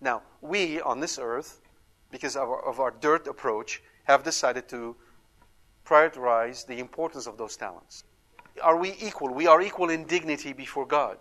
Now, 0.00 0.22
we 0.40 0.80
on 0.80 1.00
this 1.00 1.18
earth, 1.18 1.60
because 2.10 2.36
of 2.36 2.48
our, 2.48 2.64
of 2.64 2.80
our 2.80 2.90
dirt 2.90 3.26
approach, 3.26 3.82
have 4.04 4.22
decided 4.22 4.68
to 4.68 4.96
prioritize 5.84 6.66
the 6.66 6.78
importance 6.78 7.26
of 7.26 7.36
those 7.38 7.56
talents. 7.56 8.04
are 8.62 8.76
we 8.76 8.94
equal? 9.00 9.32
We 9.32 9.46
are 9.46 9.62
equal 9.62 9.90
in 9.90 10.04
dignity 10.04 10.52
before 10.52 10.86
God. 10.86 11.18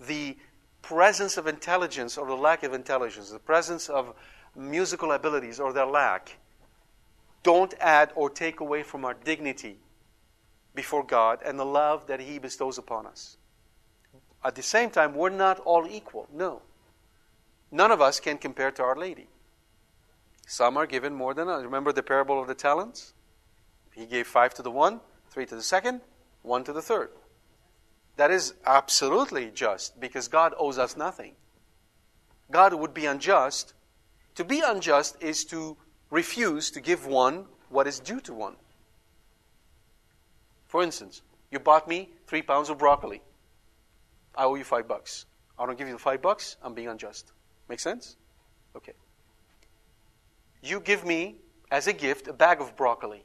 The 0.00 0.36
presence 0.82 1.36
of 1.36 1.46
intelligence 1.46 2.16
or 2.16 2.26
the 2.26 2.36
lack 2.36 2.62
of 2.62 2.72
intelligence, 2.72 3.30
the 3.30 3.38
presence 3.38 3.88
of 3.88 4.14
musical 4.56 5.12
abilities 5.12 5.60
or 5.60 5.72
their 5.72 5.86
lack, 5.86 6.38
don't 7.42 7.74
add 7.80 8.12
or 8.14 8.30
take 8.30 8.60
away 8.60 8.82
from 8.82 9.04
our 9.04 9.14
dignity 9.14 9.78
before 10.74 11.04
God 11.04 11.40
and 11.44 11.58
the 11.58 11.64
love 11.64 12.06
that 12.06 12.20
He 12.20 12.38
bestows 12.38 12.78
upon 12.78 13.06
us. 13.06 13.36
At 14.44 14.54
the 14.54 14.62
same 14.62 14.90
time, 14.90 15.14
we're 15.14 15.30
not 15.30 15.58
all 15.60 15.86
equal. 15.86 16.26
No. 16.32 16.62
None 17.70 17.90
of 17.90 18.00
us 18.00 18.20
can 18.20 18.38
compare 18.38 18.70
to 18.72 18.82
Our 18.82 18.96
Lady. 18.96 19.28
Some 20.46 20.76
are 20.76 20.86
given 20.86 21.14
more 21.14 21.34
than 21.34 21.48
others. 21.48 21.64
Remember 21.64 21.92
the 21.92 22.02
parable 22.02 22.40
of 22.40 22.48
the 22.48 22.54
talents? 22.54 23.14
He 23.94 24.06
gave 24.06 24.26
five 24.26 24.54
to 24.54 24.62
the 24.62 24.70
one, 24.70 25.00
three 25.30 25.46
to 25.46 25.54
the 25.54 25.62
second, 25.62 26.00
one 26.42 26.64
to 26.64 26.72
the 26.72 26.82
third. 26.82 27.10
That 28.16 28.30
is 28.30 28.54
absolutely 28.66 29.50
just 29.50 30.00
because 30.00 30.28
God 30.28 30.54
owes 30.58 30.78
us 30.78 30.96
nothing. 30.96 31.34
God 32.50 32.74
would 32.74 32.92
be 32.92 33.06
unjust. 33.06 33.74
To 34.34 34.44
be 34.44 34.60
unjust 34.64 35.16
is 35.22 35.44
to 35.46 35.76
refuse 36.10 36.70
to 36.72 36.80
give 36.80 37.06
one 37.06 37.46
what 37.68 37.86
is 37.86 38.00
due 38.00 38.20
to 38.22 38.34
one. 38.34 38.56
For 40.66 40.82
instance, 40.82 41.22
you 41.50 41.60
bought 41.60 41.88
me 41.88 42.10
three 42.26 42.42
pounds 42.42 42.70
of 42.70 42.78
broccoli. 42.78 43.22
I 44.34 44.44
owe 44.44 44.54
you 44.54 44.64
five 44.64 44.88
bucks. 44.88 45.26
I 45.58 45.66
don't 45.66 45.78
give 45.78 45.86
you 45.88 45.94
the 45.94 45.98
five 45.98 46.22
bucks, 46.22 46.56
I'm 46.62 46.74
being 46.74 46.88
unjust. 46.88 47.32
Make 47.70 47.78
sense? 47.78 48.16
Okay. 48.76 48.94
You 50.60 50.80
give 50.80 51.04
me, 51.04 51.36
as 51.70 51.86
a 51.86 51.92
gift, 51.92 52.26
a 52.26 52.32
bag 52.32 52.60
of 52.60 52.76
broccoli. 52.76 53.24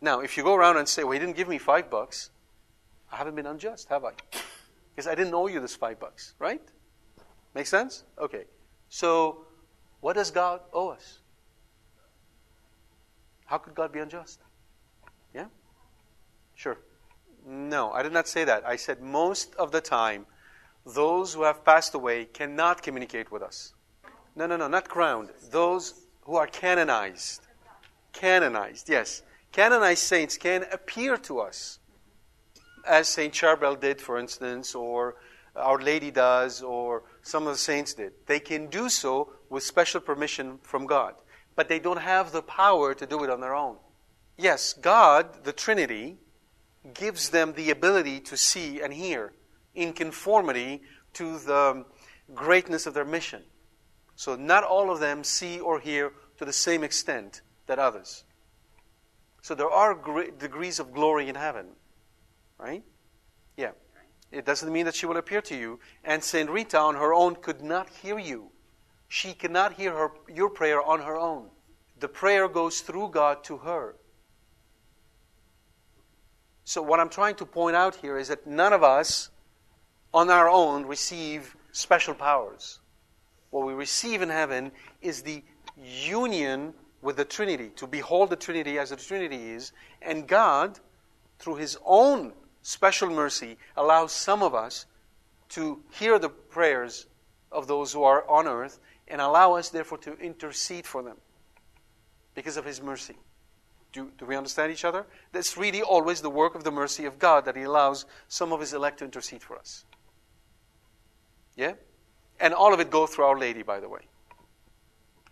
Now, 0.00 0.18
if 0.18 0.36
you 0.36 0.42
go 0.42 0.56
around 0.56 0.78
and 0.78 0.88
say, 0.88 1.04
well, 1.04 1.12
he 1.12 1.20
didn't 1.20 1.36
give 1.36 1.48
me 1.48 1.58
five 1.58 1.88
bucks, 1.88 2.30
I 3.10 3.16
haven't 3.16 3.36
been 3.36 3.46
unjust, 3.46 3.88
have 3.88 4.04
I? 4.04 4.12
Because 4.94 5.06
I 5.06 5.14
didn't 5.14 5.32
owe 5.32 5.46
you 5.46 5.60
this 5.60 5.76
five 5.76 6.00
bucks, 6.00 6.34
right? 6.40 6.60
Make 7.54 7.68
sense? 7.68 8.02
Okay. 8.18 8.44
So, 8.88 9.46
what 10.00 10.14
does 10.14 10.32
God 10.32 10.60
owe 10.72 10.88
us? 10.88 11.20
How 13.44 13.58
could 13.58 13.76
God 13.76 13.92
be 13.92 14.00
unjust? 14.00 14.40
Yeah? 15.32 15.46
Sure. 16.56 16.78
No, 17.46 17.92
I 17.92 18.02
did 18.02 18.12
not 18.12 18.26
say 18.26 18.42
that. 18.42 18.66
I 18.66 18.74
said 18.74 19.00
most 19.00 19.54
of 19.54 19.70
the 19.70 19.80
time, 19.80 20.26
those 20.86 21.34
who 21.34 21.42
have 21.42 21.64
passed 21.64 21.94
away 21.94 22.24
cannot 22.24 22.82
communicate 22.82 23.30
with 23.30 23.42
us. 23.42 23.74
No, 24.34 24.46
no, 24.46 24.56
no, 24.56 24.68
not 24.68 24.88
crowned. 24.88 25.30
Those 25.50 25.94
who 26.22 26.36
are 26.36 26.46
canonized. 26.46 27.42
Canonized, 28.12 28.88
yes. 28.88 29.22
Canonized 29.52 30.02
saints 30.02 30.36
can 30.36 30.64
appear 30.72 31.16
to 31.18 31.40
us, 31.40 31.78
as 32.86 33.08
St. 33.08 33.32
Charbel 33.32 33.78
did, 33.80 34.00
for 34.00 34.18
instance, 34.18 34.74
or 34.74 35.16
Our 35.54 35.78
Lady 35.78 36.10
does, 36.10 36.62
or 36.62 37.02
some 37.22 37.46
of 37.46 37.54
the 37.54 37.58
saints 37.58 37.94
did. 37.94 38.12
They 38.26 38.40
can 38.40 38.68
do 38.68 38.88
so 38.88 39.32
with 39.50 39.62
special 39.62 40.00
permission 40.00 40.58
from 40.62 40.86
God 40.86 41.14
but 41.56 41.68
they 41.68 41.80
don't 41.80 42.00
have 42.00 42.30
the 42.30 42.42
power 42.42 42.94
to 42.94 43.06
do 43.06 43.24
it 43.24 43.30
on 43.30 43.40
their 43.40 43.54
own. 43.54 43.78
Yes, 44.36 44.74
God, 44.74 45.44
the 45.44 45.52
Trinity, 45.52 46.18
gives 46.94 47.30
them 47.30 47.54
the 47.54 47.70
ability 47.70 48.20
to 48.20 48.36
see 48.36 48.80
and 48.80 48.92
hear 48.92 49.32
in 49.76 49.92
conformity 49.92 50.82
to 51.12 51.38
the 51.38 51.84
greatness 52.34 52.86
of 52.86 52.94
their 52.94 53.04
mission. 53.04 53.42
So, 54.16 54.34
not 54.34 54.64
all 54.64 54.90
of 54.90 54.98
them 54.98 55.22
see 55.22 55.60
or 55.60 55.78
hear 55.78 56.12
to 56.38 56.44
the 56.44 56.52
same 56.52 56.82
extent 56.82 57.42
that 57.66 57.78
others. 57.78 58.24
So, 59.42 59.54
there 59.54 59.70
are 59.70 59.94
degrees 60.38 60.80
of 60.80 60.92
glory 60.92 61.28
in 61.28 61.34
heaven, 61.34 61.68
right? 62.58 62.82
Yeah. 63.56 63.72
It 64.32 64.44
doesn't 64.44 64.72
mean 64.72 64.86
that 64.86 64.94
she 64.94 65.06
will 65.06 65.18
appear 65.18 65.40
to 65.42 65.56
you. 65.56 65.78
And 66.02 66.24
St. 66.24 66.50
Rita, 66.50 66.78
on 66.78 66.96
her 66.96 67.14
own, 67.14 67.36
could 67.36 67.62
not 67.62 67.88
hear 67.88 68.18
you. 68.18 68.50
She 69.08 69.34
cannot 69.34 69.74
hear 69.74 69.92
her, 69.92 70.10
your 70.28 70.50
prayer 70.50 70.82
on 70.82 71.00
her 71.00 71.16
own. 71.16 71.50
The 72.00 72.08
prayer 72.08 72.48
goes 72.48 72.80
through 72.80 73.10
God 73.10 73.44
to 73.44 73.58
her. 73.58 73.96
So, 76.64 76.82
what 76.82 76.98
I'm 76.98 77.08
trying 77.08 77.36
to 77.36 77.46
point 77.46 77.76
out 77.76 77.96
here 77.96 78.18
is 78.18 78.28
that 78.28 78.46
none 78.46 78.72
of 78.72 78.82
us 78.82 79.30
on 80.16 80.30
our 80.30 80.48
own 80.48 80.86
receive 80.86 81.54
special 81.72 82.14
powers. 82.14 82.80
What 83.50 83.66
we 83.66 83.74
receive 83.74 84.22
in 84.22 84.30
heaven 84.30 84.72
is 85.02 85.20
the 85.20 85.44
union 85.76 86.72
with 87.02 87.18
the 87.18 87.24
Trinity, 87.26 87.68
to 87.76 87.86
behold 87.86 88.30
the 88.30 88.36
Trinity 88.36 88.78
as 88.78 88.88
the 88.88 88.96
Trinity 88.96 89.50
is, 89.50 89.72
and 90.00 90.26
God, 90.26 90.80
through 91.38 91.56
His 91.56 91.76
own 91.84 92.32
special 92.62 93.10
mercy, 93.10 93.58
allows 93.76 94.10
some 94.10 94.42
of 94.42 94.54
us 94.54 94.86
to 95.50 95.82
hear 95.92 96.18
the 96.18 96.30
prayers 96.30 97.06
of 97.52 97.66
those 97.66 97.92
who 97.92 98.02
are 98.02 98.26
on 98.26 98.48
earth 98.48 98.80
and 99.08 99.20
allow 99.20 99.52
us, 99.52 99.68
therefore, 99.68 99.98
to 99.98 100.16
intercede 100.16 100.86
for 100.86 101.02
them 101.02 101.18
because 102.34 102.56
of 102.56 102.64
His 102.64 102.80
mercy. 102.80 103.16
Do, 103.92 104.10
do 104.16 104.24
we 104.24 104.34
understand 104.34 104.72
each 104.72 104.86
other? 104.86 105.04
That's 105.32 105.58
really 105.58 105.82
always 105.82 106.22
the 106.22 106.30
work 106.30 106.54
of 106.54 106.64
the 106.64 106.72
mercy 106.72 107.04
of 107.04 107.18
God 107.18 107.44
that 107.44 107.54
He 107.54 107.64
allows 107.64 108.06
some 108.28 108.50
of 108.50 108.60
His 108.60 108.72
elect 108.72 109.00
to 109.00 109.04
intercede 109.04 109.42
for 109.42 109.58
us. 109.58 109.84
Yeah? 111.56 111.72
And 112.40 112.54
all 112.54 112.74
of 112.74 112.80
it 112.80 112.90
goes 112.90 113.10
through 113.10 113.24
Our 113.24 113.38
Lady, 113.38 113.62
by 113.62 113.80
the 113.80 113.88
way. 113.88 114.02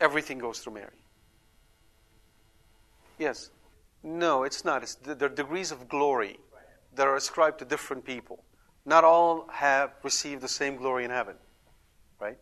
Everything 0.00 0.38
goes 0.38 0.58
through 0.58 0.74
Mary. 0.74 0.98
Yes? 3.18 3.50
No, 4.02 4.42
it's 4.42 4.64
not. 4.64 4.82
It's, 4.82 4.96
there 4.96 5.26
are 5.26 5.34
degrees 5.34 5.70
of 5.70 5.88
glory 5.88 6.38
that 6.94 7.06
are 7.06 7.16
ascribed 7.16 7.58
to 7.60 7.64
different 7.64 8.04
people. 8.04 8.42
Not 8.86 9.04
all 9.04 9.48
have 9.52 9.92
received 10.02 10.42
the 10.42 10.48
same 10.48 10.76
glory 10.76 11.04
in 11.04 11.10
heaven. 11.10 11.36
Right? 12.20 12.38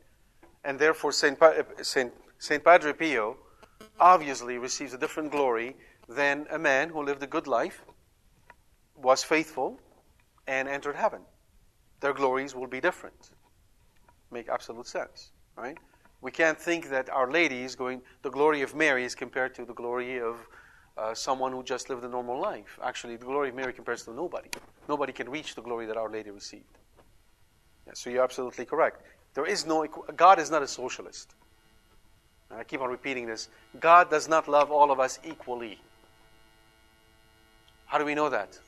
and 0.64 0.78
therefore 0.78 1.12
Saint, 1.12 1.38
pa- 1.38 1.54
uh, 1.58 1.82
Saint, 1.82 2.12
Saint 2.38 2.62
Padre 2.64 2.92
Pio 2.92 3.36
obviously 3.98 4.58
receives 4.58 4.94
a 4.94 4.98
different 4.98 5.30
glory 5.30 5.76
than 6.08 6.46
a 6.50 6.58
man 6.58 6.90
who 6.90 7.02
lived 7.02 7.22
a 7.22 7.26
good 7.26 7.46
life, 7.46 7.84
was 8.96 9.22
faithful, 9.22 9.80
and 10.46 10.68
entered 10.68 10.96
heaven. 10.96 11.22
Their 12.00 12.12
glories 12.12 12.54
will 12.54 12.66
be 12.66 12.80
different. 12.80 13.30
Make 14.32 14.48
absolute 14.48 14.86
sense, 14.86 15.30
right? 15.56 15.76
We 16.22 16.30
can't 16.30 16.58
think 16.58 16.88
that 16.88 17.10
Our 17.10 17.30
Lady 17.30 17.62
is 17.62 17.74
going, 17.76 18.00
the 18.22 18.30
glory 18.30 18.62
of 18.62 18.74
Mary 18.74 19.04
is 19.04 19.14
compared 19.14 19.54
to 19.56 19.64
the 19.64 19.74
glory 19.74 20.20
of 20.20 20.36
uh, 20.96 21.14
someone 21.14 21.52
who 21.52 21.62
just 21.62 21.90
lived 21.90 22.04
a 22.04 22.08
normal 22.08 22.40
life. 22.40 22.78
Actually, 22.82 23.16
the 23.16 23.24
glory 23.24 23.48
of 23.48 23.54
Mary 23.54 23.72
compares 23.72 24.04
to 24.04 24.14
nobody. 24.14 24.48
Nobody 24.88 25.12
can 25.12 25.28
reach 25.28 25.54
the 25.54 25.62
glory 25.62 25.86
that 25.86 25.96
Our 25.96 26.08
Lady 26.10 26.30
received. 26.30 26.78
Yeah, 27.86 27.92
so 27.94 28.10
you're 28.10 28.22
absolutely 28.22 28.64
correct. 28.64 29.02
There 29.34 29.46
is 29.46 29.66
no, 29.66 29.86
God 30.16 30.38
is 30.38 30.50
not 30.50 30.62
a 30.62 30.68
socialist. 30.68 31.34
And 32.50 32.60
I 32.60 32.64
keep 32.64 32.80
on 32.80 32.90
repeating 32.90 33.26
this. 33.26 33.48
God 33.80 34.10
does 34.10 34.28
not 34.28 34.48
love 34.48 34.70
all 34.70 34.90
of 34.90 35.00
us 35.00 35.18
equally. 35.24 35.80
How 37.86 37.98
do 37.98 38.04
we 38.04 38.14
know 38.14 38.28
that? 38.28 38.58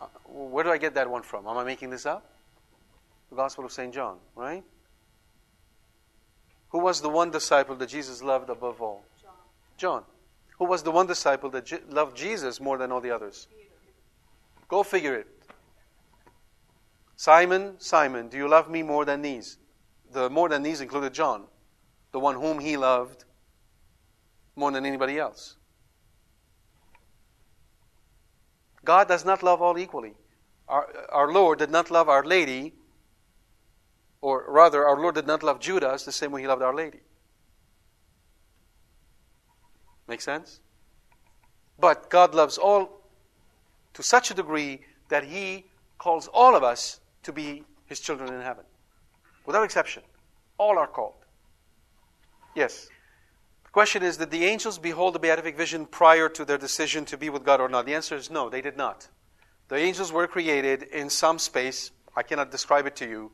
Uh, 0.00 0.06
where 0.26 0.64
do 0.64 0.70
I 0.70 0.78
get 0.78 0.94
that 0.94 1.08
one 1.08 1.22
from? 1.22 1.46
Am 1.46 1.56
I 1.56 1.64
making 1.64 1.90
this 1.90 2.06
up? 2.06 2.33
The 3.34 3.42
Gospel 3.42 3.64
of 3.64 3.72
St. 3.72 3.92
John, 3.92 4.18
right? 4.36 4.62
Who 6.68 6.78
was 6.78 7.00
the 7.00 7.08
one 7.08 7.32
disciple 7.32 7.74
that 7.74 7.88
Jesus 7.88 8.22
loved 8.22 8.48
above 8.48 8.80
all? 8.80 9.02
John. 9.20 9.32
John. 9.76 10.04
Who 10.58 10.66
was 10.66 10.84
the 10.84 10.92
one 10.92 11.08
disciple 11.08 11.50
that 11.50 11.66
Je- 11.66 11.80
loved 11.88 12.16
Jesus 12.16 12.60
more 12.60 12.78
than 12.78 12.92
all 12.92 13.00
the 13.00 13.10
others? 13.10 13.48
Go 14.68 14.84
figure 14.84 15.16
it. 15.16 15.26
Simon, 17.16 17.74
Simon, 17.78 18.28
do 18.28 18.36
you 18.36 18.46
love 18.46 18.70
me 18.70 18.84
more 18.84 19.04
than 19.04 19.20
these? 19.20 19.58
The 20.12 20.30
more 20.30 20.48
than 20.48 20.62
these 20.62 20.80
included 20.80 21.12
John, 21.12 21.42
the 22.12 22.20
one 22.20 22.36
whom 22.36 22.60
he 22.60 22.76
loved 22.76 23.24
more 24.54 24.70
than 24.70 24.86
anybody 24.86 25.18
else. 25.18 25.56
God 28.84 29.08
does 29.08 29.24
not 29.24 29.42
love 29.42 29.60
all 29.60 29.76
equally. 29.76 30.14
Our, 30.68 30.88
our 31.10 31.32
Lord 31.32 31.58
did 31.58 31.72
not 31.72 31.90
love 31.90 32.08
Our 32.08 32.22
Lady, 32.22 32.74
or 34.24 34.46
rather, 34.48 34.86
our 34.88 34.98
Lord 34.98 35.16
did 35.16 35.26
not 35.26 35.42
love 35.42 35.60
Judas 35.60 36.06
the 36.06 36.10
same 36.10 36.32
way 36.32 36.40
he 36.40 36.46
loved 36.46 36.62
Our 36.62 36.74
Lady. 36.74 37.00
Make 40.08 40.22
sense? 40.22 40.60
But 41.78 42.08
God 42.08 42.34
loves 42.34 42.56
all 42.56 43.02
to 43.92 44.02
such 44.02 44.30
a 44.30 44.34
degree 44.34 44.80
that 45.10 45.24
he 45.24 45.66
calls 45.98 46.26
all 46.32 46.56
of 46.56 46.62
us 46.62 47.00
to 47.24 47.34
be 47.34 47.64
his 47.84 48.00
children 48.00 48.32
in 48.32 48.40
heaven. 48.40 48.64
Without 49.44 49.62
exception. 49.62 50.02
All 50.56 50.78
are 50.78 50.86
called. 50.86 51.26
Yes. 52.54 52.88
The 53.64 53.70
question 53.72 54.02
is 54.02 54.16
Did 54.16 54.30
the 54.30 54.46
angels 54.46 54.78
behold 54.78 55.14
the 55.14 55.18
beatific 55.18 55.54
vision 55.54 55.84
prior 55.84 56.30
to 56.30 56.46
their 56.46 56.56
decision 56.56 57.04
to 57.06 57.18
be 57.18 57.28
with 57.28 57.44
God 57.44 57.60
or 57.60 57.68
not? 57.68 57.84
The 57.84 57.94
answer 57.94 58.16
is 58.16 58.30
no, 58.30 58.48
they 58.48 58.62
did 58.62 58.78
not. 58.78 59.06
The 59.68 59.76
angels 59.76 60.12
were 60.12 60.26
created 60.26 60.84
in 60.84 61.10
some 61.10 61.38
space, 61.38 61.90
I 62.16 62.22
cannot 62.22 62.50
describe 62.50 62.86
it 62.86 62.96
to 62.96 63.06
you, 63.06 63.30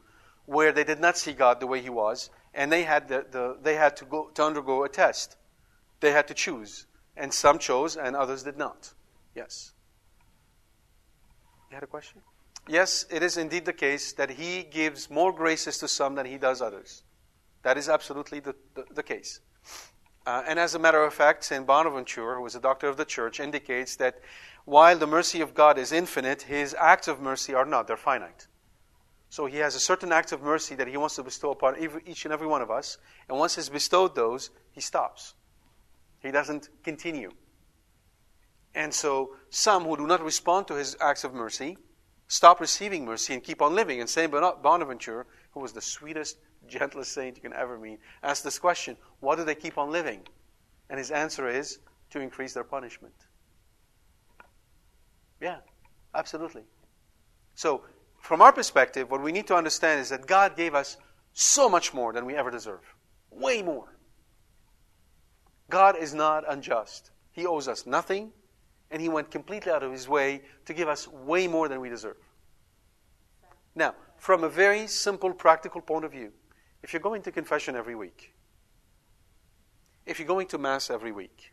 where 0.50 0.72
they 0.72 0.82
did 0.82 0.98
not 0.98 1.16
see 1.16 1.32
God 1.32 1.60
the 1.60 1.66
way 1.68 1.80
He 1.80 1.90
was, 1.90 2.28
and 2.52 2.72
they 2.72 2.82
had, 2.82 3.06
the, 3.06 3.24
the, 3.30 3.56
they 3.62 3.76
had 3.76 3.96
to, 3.98 4.04
go, 4.04 4.30
to 4.34 4.42
undergo 4.42 4.82
a 4.82 4.88
test. 4.88 5.36
They 6.00 6.10
had 6.10 6.26
to 6.26 6.34
choose. 6.34 6.86
And 7.16 7.32
some 7.32 7.60
chose 7.60 7.96
and 7.96 8.16
others 8.16 8.42
did 8.42 8.58
not. 8.58 8.92
Yes. 9.36 9.72
You 11.70 11.76
had 11.76 11.84
a 11.84 11.86
question? 11.86 12.20
Yes, 12.66 13.06
it 13.10 13.22
is 13.22 13.36
indeed 13.36 13.64
the 13.64 13.72
case 13.72 14.12
that 14.14 14.30
he 14.30 14.64
gives 14.64 15.08
more 15.08 15.32
graces 15.32 15.78
to 15.78 15.88
some 15.88 16.16
than 16.16 16.26
he 16.26 16.36
does 16.36 16.60
others. 16.60 17.04
That 17.62 17.78
is 17.78 17.88
absolutely 17.88 18.40
the, 18.40 18.56
the, 18.74 18.86
the 18.92 19.02
case. 19.04 19.38
Uh, 20.26 20.42
and 20.48 20.58
as 20.58 20.74
a 20.74 20.80
matter 20.80 21.02
of 21.04 21.14
fact, 21.14 21.44
St. 21.44 21.64
Bonaventure, 21.64 22.34
who 22.34 22.42
was 22.42 22.56
a 22.56 22.60
doctor 22.60 22.88
of 22.88 22.96
the 22.96 23.04
church, 23.04 23.38
indicates 23.38 23.94
that 23.96 24.20
while 24.64 24.98
the 24.98 25.06
mercy 25.06 25.40
of 25.40 25.54
God 25.54 25.78
is 25.78 25.92
infinite, 25.92 26.42
his 26.42 26.74
acts 26.76 27.06
of 27.06 27.20
mercy 27.20 27.54
are 27.54 27.64
not, 27.64 27.86
they're 27.86 27.96
finite. 27.96 28.48
So 29.30 29.46
he 29.46 29.58
has 29.58 29.76
a 29.76 29.80
certain 29.80 30.10
act 30.10 30.32
of 30.32 30.42
mercy 30.42 30.74
that 30.74 30.88
he 30.88 30.96
wants 30.96 31.14
to 31.16 31.22
bestow 31.22 31.52
upon 31.52 31.76
each 32.04 32.24
and 32.24 32.34
every 32.34 32.48
one 32.48 32.62
of 32.62 32.70
us. 32.70 32.98
And 33.28 33.38
once 33.38 33.54
he's 33.54 33.68
bestowed 33.68 34.16
those, 34.16 34.50
he 34.72 34.80
stops. 34.80 35.34
He 36.18 36.32
doesn't 36.32 36.68
continue. 36.82 37.30
And 38.74 38.92
so 38.92 39.36
some 39.48 39.84
who 39.84 39.96
do 39.96 40.06
not 40.06 40.22
respond 40.22 40.66
to 40.68 40.74
his 40.74 40.96
acts 41.00 41.22
of 41.22 41.32
mercy 41.32 41.78
stop 42.26 42.60
receiving 42.60 43.04
mercy 43.04 43.34
and 43.34 43.42
keep 43.42 43.62
on 43.62 43.74
living. 43.74 44.00
And 44.00 44.08
St. 44.08 44.30
Bonaventure, 44.30 45.26
who 45.52 45.60
was 45.60 45.72
the 45.72 45.80
sweetest, 45.80 46.38
gentlest 46.68 47.12
saint 47.12 47.36
you 47.36 47.42
can 47.42 47.52
ever 47.52 47.78
meet, 47.78 48.00
asked 48.22 48.44
this 48.44 48.58
question 48.58 48.96
Why 49.20 49.36
do 49.36 49.44
they 49.44 49.54
keep 49.54 49.78
on 49.78 49.90
living? 49.90 50.22
And 50.88 50.98
his 50.98 51.12
answer 51.12 51.48
is 51.48 51.78
to 52.10 52.20
increase 52.20 52.52
their 52.52 52.64
punishment. 52.64 53.14
Yeah, 55.40 55.58
absolutely. 56.14 56.62
So, 57.54 57.82
from 58.20 58.42
our 58.42 58.52
perspective, 58.52 59.10
what 59.10 59.22
we 59.22 59.32
need 59.32 59.46
to 59.48 59.56
understand 59.56 60.00
is 60.00 60.10
that 60.10 60.26
God 60.26 60.56
gave 60.56 60.74
us 60.74 60.96
so 61.32 61.68
much 61.68 61.92
more 61.92 62.12
than 62.12 62.26
we 62.26 62.36
ever 62.36 62.50
deserve. 62.50 62.94
Way 63.30 63.62
more. 63.62 63.96
God 65.68 65.96
is 65.96 66.14
not 66.14 66.44
unjust. 66.48 67.10
He 67.32 67.46
owes 67.46 67.68
us 67.68 67.86
nothing, 67.86 68.32
and 68.90 69.00
He 69.00 69.08
went 69.08 69.30
completely 69.30 69.72
out 69.72 69.82
of 69.82 69.92
His 69.92 70.08
way 70.08 70.42
to 70.66 70.74
give 70.74 70.88
us 70.88 71.08
way 71.08 71.46
more 71.46 71.68
than 71.68 71.80
we 71.80 71.88
deserve. 71.88 72.16
Now, 73.74 73.94
from 74.16 74.44
a 74.44 74.48
very 74.48 74.86
simple, 74.86 75.32
practical 75.32 75.80
point 75.80 76.04
of 76.04 76.12
view, 76.12 76.32
if 76.82 76.92
you're 76.92 77.00
going 77.00 77.22
to 77.22 77.32
confession 77.32 77.76
every 77.76 77.94
week, 77.94 78.34
if 80.06 80.18
you're 80.18 80.28
going 80.28 80.48
to 80.48 80.58
Mass 80.58 80.90
every 80.90 81.12
week, 81.12 81.52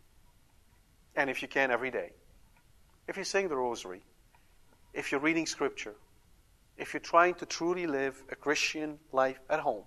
and 1.16 1.30
if 1.30 1.42
you 1.42 1.48
can 1.48 1.72
every 1.72 1.92
day, 1.92 2.12
if 3.08 3.16
you're 3.16 3.26
saying 3.26 3.50
the 3.50 3.56
rosary, 3.56 4.02
if 4.94 5.12
you're 5.12 5.22
reading 5.22 5.46
scripture, 5.46 5.96
if 6.78 6.94
you're 6.94 7.02
trying 7.02 7.34
to 7.36 7.46
truly 7.46 7.88
live 7.88 8.24
a 8.32 8.36
Christian 8.36 9.00
life 9.12 9.40
at 9.50 9.60
home, 9.60 9.84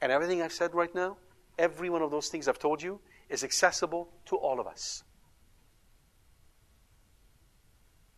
and 0.00 0.12
everything 0.12 0.42
I've 0.42 0.52
said 0.52 0.74
right 0.74 0.94
now, 0.94 1.16
every 1.58 1.90
one 1.90 2.02
of 2.02 2.10
those 2.10 2.28
things 2.28 2.48
I've 2.48 2.58
told 2.58 2.82
you 2.82 3.00
is 3.28 3.44
accessible 3.44 4.08
to 4.26 4.36
all 4.36 4.60
of 4.60 4.66
us. 4.66 5.02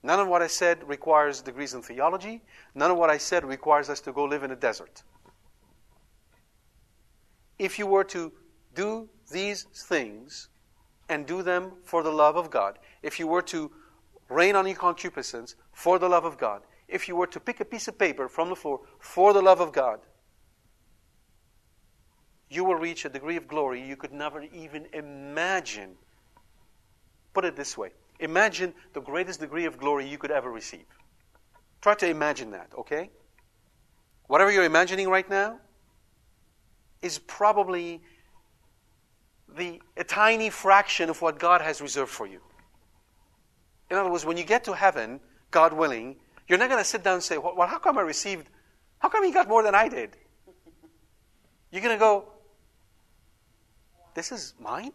None 0.02 0.20
of 0.20 0.28
what 0.28 0.40
I 0.40 0.46
said 0.46 0.88
requires 0.88 1.42
degrees 1.42 1.74
in 1.74 1.82
theology. 1.82 2.42
None 2.74 2.90
of 2.90 2.96
what 2.96 3.10
I 3.10 3.18
said 3.18 3.44
requires 3.44 3.90
us 3.90 4.00
to 4.00 4.12
go 4.12 4.24
live 4.24 4.42
in 4.42 4.50
a 4.50 4.56
desert. 4.56 5.02
If 7.58 7.78
you 7.78 7.86
were 7.86 8.04
to 8.04 8.32
do 8.74 9.10
these 9.30 9.64
things 9.64 10.48
and 11.10 11.26
do 11.26 11.42
them 11.42 11.72
for 11.84 12.02
the 12.02 12.10
love 12.10 12.36
of 12.36 12.50
God, 12.50 12.78
if 13.02 13.18
you 13.18 13.26
were 13.26 13.42
to 13.42 13.70
rein 14.30 14.56
on 14.56 14.66
your 14.66 14.76
concupiscence 14.76 15.56
for 15.72 15.98
the 15.98 16.08
love 16.08 16.24
of 16.24 16.38
God, 16.38 16.62
if 16.90 17.08
you 17.08 17.16
were 17.16 17.26
to 17.28 17.40
pick 17.40 17.60
a 17.60 17.64
piece 17.64 17.88
of 17.88 17.98
paper 17.98 18.28
from 18.28 18.48
the 18.48 18.56
floor 18.56 18.80
for 18.98 19.32
the 19.32 19.42
love 19.42 19.60
of 19.60 19.72
God, 19.72 20.00
you 22.48 22.64
will 22.64 22.74
reach 22.74 23.04
a 23.04 23.08
degree 23.08 23.36
of 23.36 23.46
glory 23.46 23.80
you 23.80 23.96
could 23.96 24.12
never 24.12 24.42
even 24.42 24.86
imagine. 24.92 25.94
Put 27.32 27.44
it 27.44 27.56
this 27.56 27.78
way 27.78 27.90
Imagine 28.20 28.74
the 28.92 29.00
greatest 29.00 29.40
degree 29.40 29.64
of 29.64 29.78
glory 29.78 30.06
you 30.06 30.18
could 30.18 30.30
ever 30.30 30.50
receive. 30.50 30.84
Try 31.80 31.94
to 31.94 32.06
imagine 32.06 32.50
that, 32.50 32.68
okay? 32.78 33.10
Whatever 34.26 34.52
you're 34.52 34.64
imagining 34.64 35.08
right 35.08 35.28
now 35.28 35.58
is 37.00 37.18
probably 37.18 38.02
the, 39.56 39.80
a 39.96 40.04
tiny 40.04 40.50
fraction 40.50 41.08
of 41.08 41.22
what 41.22 41.38
God 41.38 41.62
has 41.62 41.80
reserved 41.80 42.10
for 42.10 42.26
you. 42.26 42.40
In 43.90 43.96
other 43.96 44.10
words, 44.10 44.26
when 44.26 44.36
you 44.36 44.44
get 44.44 44.64
to 44.64 44.74
heaven, 44.74 45.18
God 45.50 45.72
willing, 45.72 46.16
you're 46.50 46.58
not 46.58 46.68
going 46.68 46.80
to 46.80 46.84
sit 46.84 47.04
down 47.04 47.14
and 47.14 47.22
say, 47.22 47.38
Well, 47.38 47.68
how 47.68 47.78
come 47.78 47.96
I 47.96 48.00
received, 48.00 48.48
how 48.98 49.08
come 49.08 49.24
he 49.24 49.30
got 49.30 49.48
more 49.48 49.62
than 49.62 49.72
I 49.72 49.88
did? 49.88 50.16
You're 51.70 51.80
going 51.80 51.94
to 51.94 52.00
go, 52.00 52.24
This 54.14 54.32
is 54.32 54.54
mine? 54.58 54.90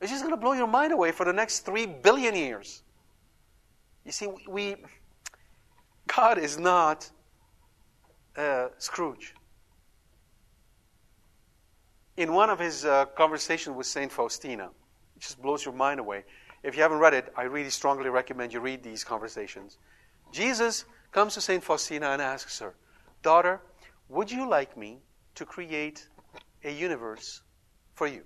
It's 0.00 0.10
just 0.10 0.24
going 0.24 0.34
to 0.34 0.40
blow 0.40 0.52
your 0.52 0.66
mind 0.66 0.92
away 0.92 1.12
for 1.12 1.24
the 1.24 1.32
next 1.32 1.60
three 1.60 1.86
billion 1.86 2.34
years. 2.34 2.82
You 4.04 4.10
see, 4.10 4.26
we, 4.48 4.74
God 6.08 6.38
is 6.38 6.58
not 6.58 7.08
uh, 8.36 8.68
Scrooge. 8.78 9.34
In 12.16 12.32
one 12.32 12.50
of 12.50 12.58
his 12.58 12.84
uh, 12.84 13.04
conversations 13.16 13.76
with 13.76 13.86
Saint 13.86 14.10
Faustina, 14.10 14.70
it 15.14 15.20
just 15.20 15.40
blows 15.40 15.64
your 15.64 15.74
mind 15.74 16.00
away. 16.00 16.24
If 16.62 16.76
you 16.76 16.82
haven't 16.82 16.98
read 16.98 17.14
it, 17.14 17.32
I 17.36 17.42
really 17.42 17.70
strongly 17.70 18.08
recommend 18.08 18.52
you 18.52 18.60
read 18.60 18.82
these 18.82 19.04
conversations. 19.04 19.78
Jesus 20.32 20.84
comes 21.12 21.34
to 21.34 21.40
Saint 21.40 21.64
Faustina 21.64 22.10
and 22.10 22.20
asks 22.20 22.58
her, 22.58 22.74
"Daughter, 23.22 23.60
would 24.08 24.30
you 24.30 24.48
like 24.48 24.76
me 24.76 25.00
to 25.34 25.46
create 25.46 26.08
a 26.64 26.70
universe 26.70 27.42
for 27.94 28.06
you?" 28.06 28.24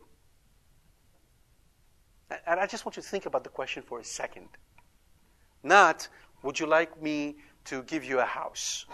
And 2.46 2.58
I 2.58 2.66
just 2.66 2.86
want 2.86 2.96
you 2.96 3.02
to 3.02 3.08
think 3.08 3.26
about 3.26 3.44
the 3.44 3.50
question 3.50 3.82
for 3.82 3.98
a 4.00 4.04
second. 4.04 4.48
Not, 5.62 6.08
would 6.42 6.58
you 6.58 6.66
like 6.66 7.00
me 7.00 7.36
to 7.66 7.82
give 7.82 8.04
you 8.04 8.20
a 8.20 8.24
house? 8.24 8.86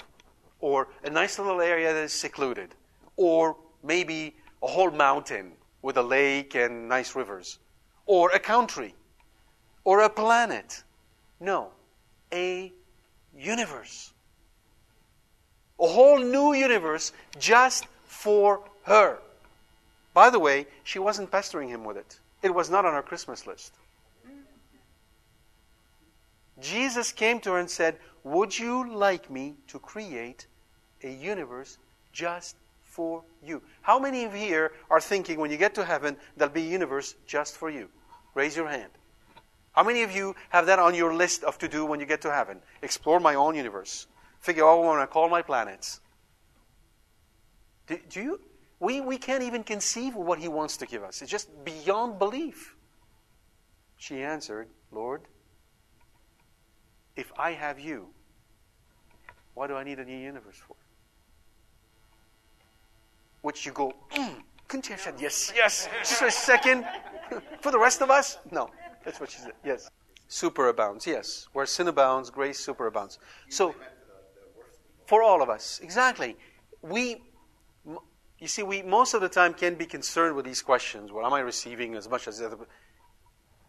Or 0.61 0.89
a 1.05 1.11
nice 1.11 1.39
little 1.39 1.61
area 1.61 1.95
that 1.95 2.03
is 2.03 2.13
secluded? 2.13 2.75
Or 3.17 3.57
maybe 3.83 4.37
a 4.63 4.67
whole 4.67 4.91
mountain 4.91 5.57
with 5.83 5.97
a 5.97 6.03
lake 6.03 6.57
and 6.57 6.89
nice 6.89 7.15
rivers? 7.15 7.61
Or 8.07 8.31
a 8.33 8.41
country? 8.41 8.97
Or 9.89 10.01
a 10.01 10.11
planet? 10.11 10.83
No, 11.41 11.71
a 12.31 12.71
universe. 13.35 14.13
A 15.81 15.87
whole 15.87 16.19
new 16.19 16.53
universe 16.53 17.11
just 17.39 17.87
for 18.05 18.61
her. 18.83 19.17
By 20.13 20.29
the 20.29 20.39
way, 20.39 20.67
she 20.85 20.99
wasn't 20.99 21.31
pestering 21.31 21.71
him 21.71 21.85
with 21.85 21.97
it. 21.97 22.19
It 22.43 22.55
was 22.55 22.69
not 22.69 22.85
on 22.85 22.93
her 22.93 23.01
Christmas 23.01 23.47
list. 23.47 23.73
Jesus 26.61 27.11
came 27.11 27.41
to 27.41 27.53
her 27.53 27.59
and 27.59 27.71
said, 27.71 27.97
Would 28.25 28.59
you 28.59 28.95
like 28.95 29.31
me 29.31 29.55
to 29.69 29.79
create 29.79 30.47
a 31.03 31.11
universe 31.11 31.79
just 32.13 32.57
for 32.83 33.23
you? 33.43 33.63
How 33.81 33.99
many 33.99 34.25
of 34.25 34.35
you 34.35 34.41
here 34.41 34.73
are 34.91 35.01
thinking 35.01 35.41
when 35.41 35.51
you 35.51 35.57
get 35.57 35.75
to 35.77 35.85
heaven, 35.87 36.19
there'll 36.37 36.53
be 36.53 36.67
a 36.67 36.71
universe 36.71 37.15
just 37.27 37.57
for 37.57 37.71
you? 37.71 37.89
Raise 38.35 38.55
your 38.55 38.69
hand. 38.69 38.91
How 39.73 39.85
many 39.85 40.03
of 40.03 40.11
you 40.11 40.35
have 40.49 40.67
that 40.67 40.79
on 40.79 40.95
your 40.95 41.15
list 41.15 41.45
of 41.45 41.59
to 41.59 41.69
do 41.69 41.85
when 41.85 42.01
you 42.01 42.07
get 42.07 42.23
to 42.23 42.33
heaven? 42.33 42.61
Explore 42.83 43.21
my 43.21 43.35
own 43.35 43.55
universe. 43.55 44.07
Figure 44.41 44.65
out 44.65 44.79
what 44.79 44.85
I 44.85 44.87
want 44.89 45.03
to 45.03 45.13
call 45.13 45.29
my 45.29 45.43
planets. 45.43 46.01
Do, 47.87 47.99
do 48.09 48.23
you 48.23 48.41
we, 48.81 49.01
we 49.01 49.19
can't 49.19 49.43
even 49.43 49.65
conceive 49.65 50.15
of 50.15 50.25
what 50.25 50.39
he 50.39 50.49
wants 50.49 50.77
to 50.79 50.87
give 50.87 51.03
us. 51.03 51.21
It's 51.21 51.31
just 51.31 51.49
beyond 51.65 52.19
belief. 52.19 52.77
She 53.97 54.23
answered, 54.23 54.69
Lord, 54.93 55.23
if 57.17 57.33
I 57.37 57.53
have 57.53 57.81
you, 57.81 58.09
why 59.55 59.67
do 59.67 59.75
I 59.75 59.83
need 59.83 59.99
a 59.99 60.05
new 60.05 60.17
universe 60.17 60.57
for? 60.57 60.77
Which 63.43 63.67
you 63.67 63.73
go, 63.73 63.93
mm, 64.13 64.37
couldn't 64.69 64.87
you 64.87 64.93
have 64.93 65.01
said 65.01 65.15
yes, 65.19 65.53
yes, 65.57 65.89
just 66.01 66.15
for 66.15 66.27
a 66.27 66.31
second? 66.31 66.87
for 67.61 67.73
the 67.73 67.79
rest 67.79 68.01
of 68.01 68.11
us? 68.11 68.39
No. 68.53 68.71
That's 69.09 69.21
what 69.21 69.31
she 69.31 69.39
said. 69.39 69.53
Yes. 69.65 69.91
Superabounds, 70.29 71.07
yes. 71.07 71.49
Where 71.55 71.65
sin 71.65 71.89
abounds, 71.89 72.29
grace 72.29 72.65
superabounds. 72.65 73.17
So, 73.49 73.75
for 75.07 75.23
all 75.23 75.41
of 75.41 75.49
us, 75.49 75.81
exactly. 75.83 76.37
We 76.83 77.23
you 78.39 78.47
see, 78.47 78.63
we 78.63 78.83
most 78.83 79.15
of 79.15 79.23
the 79.23 79.29
time 79.31 79.55
can 79.55 79.77
be 79.77 79.87
concerned 79.87 80.37
with 80.37 80.45
these 80.45 80.61
questions. 80.61 81.11
What 81.11 81.25
am 81.25 81.33
I 81.33 81.41
receiving 81.41 81.95
as 81.95 82.07
much 82.07 82.29
as 82.29 82.39
the 82.39 82.47
other? 82.47 82.59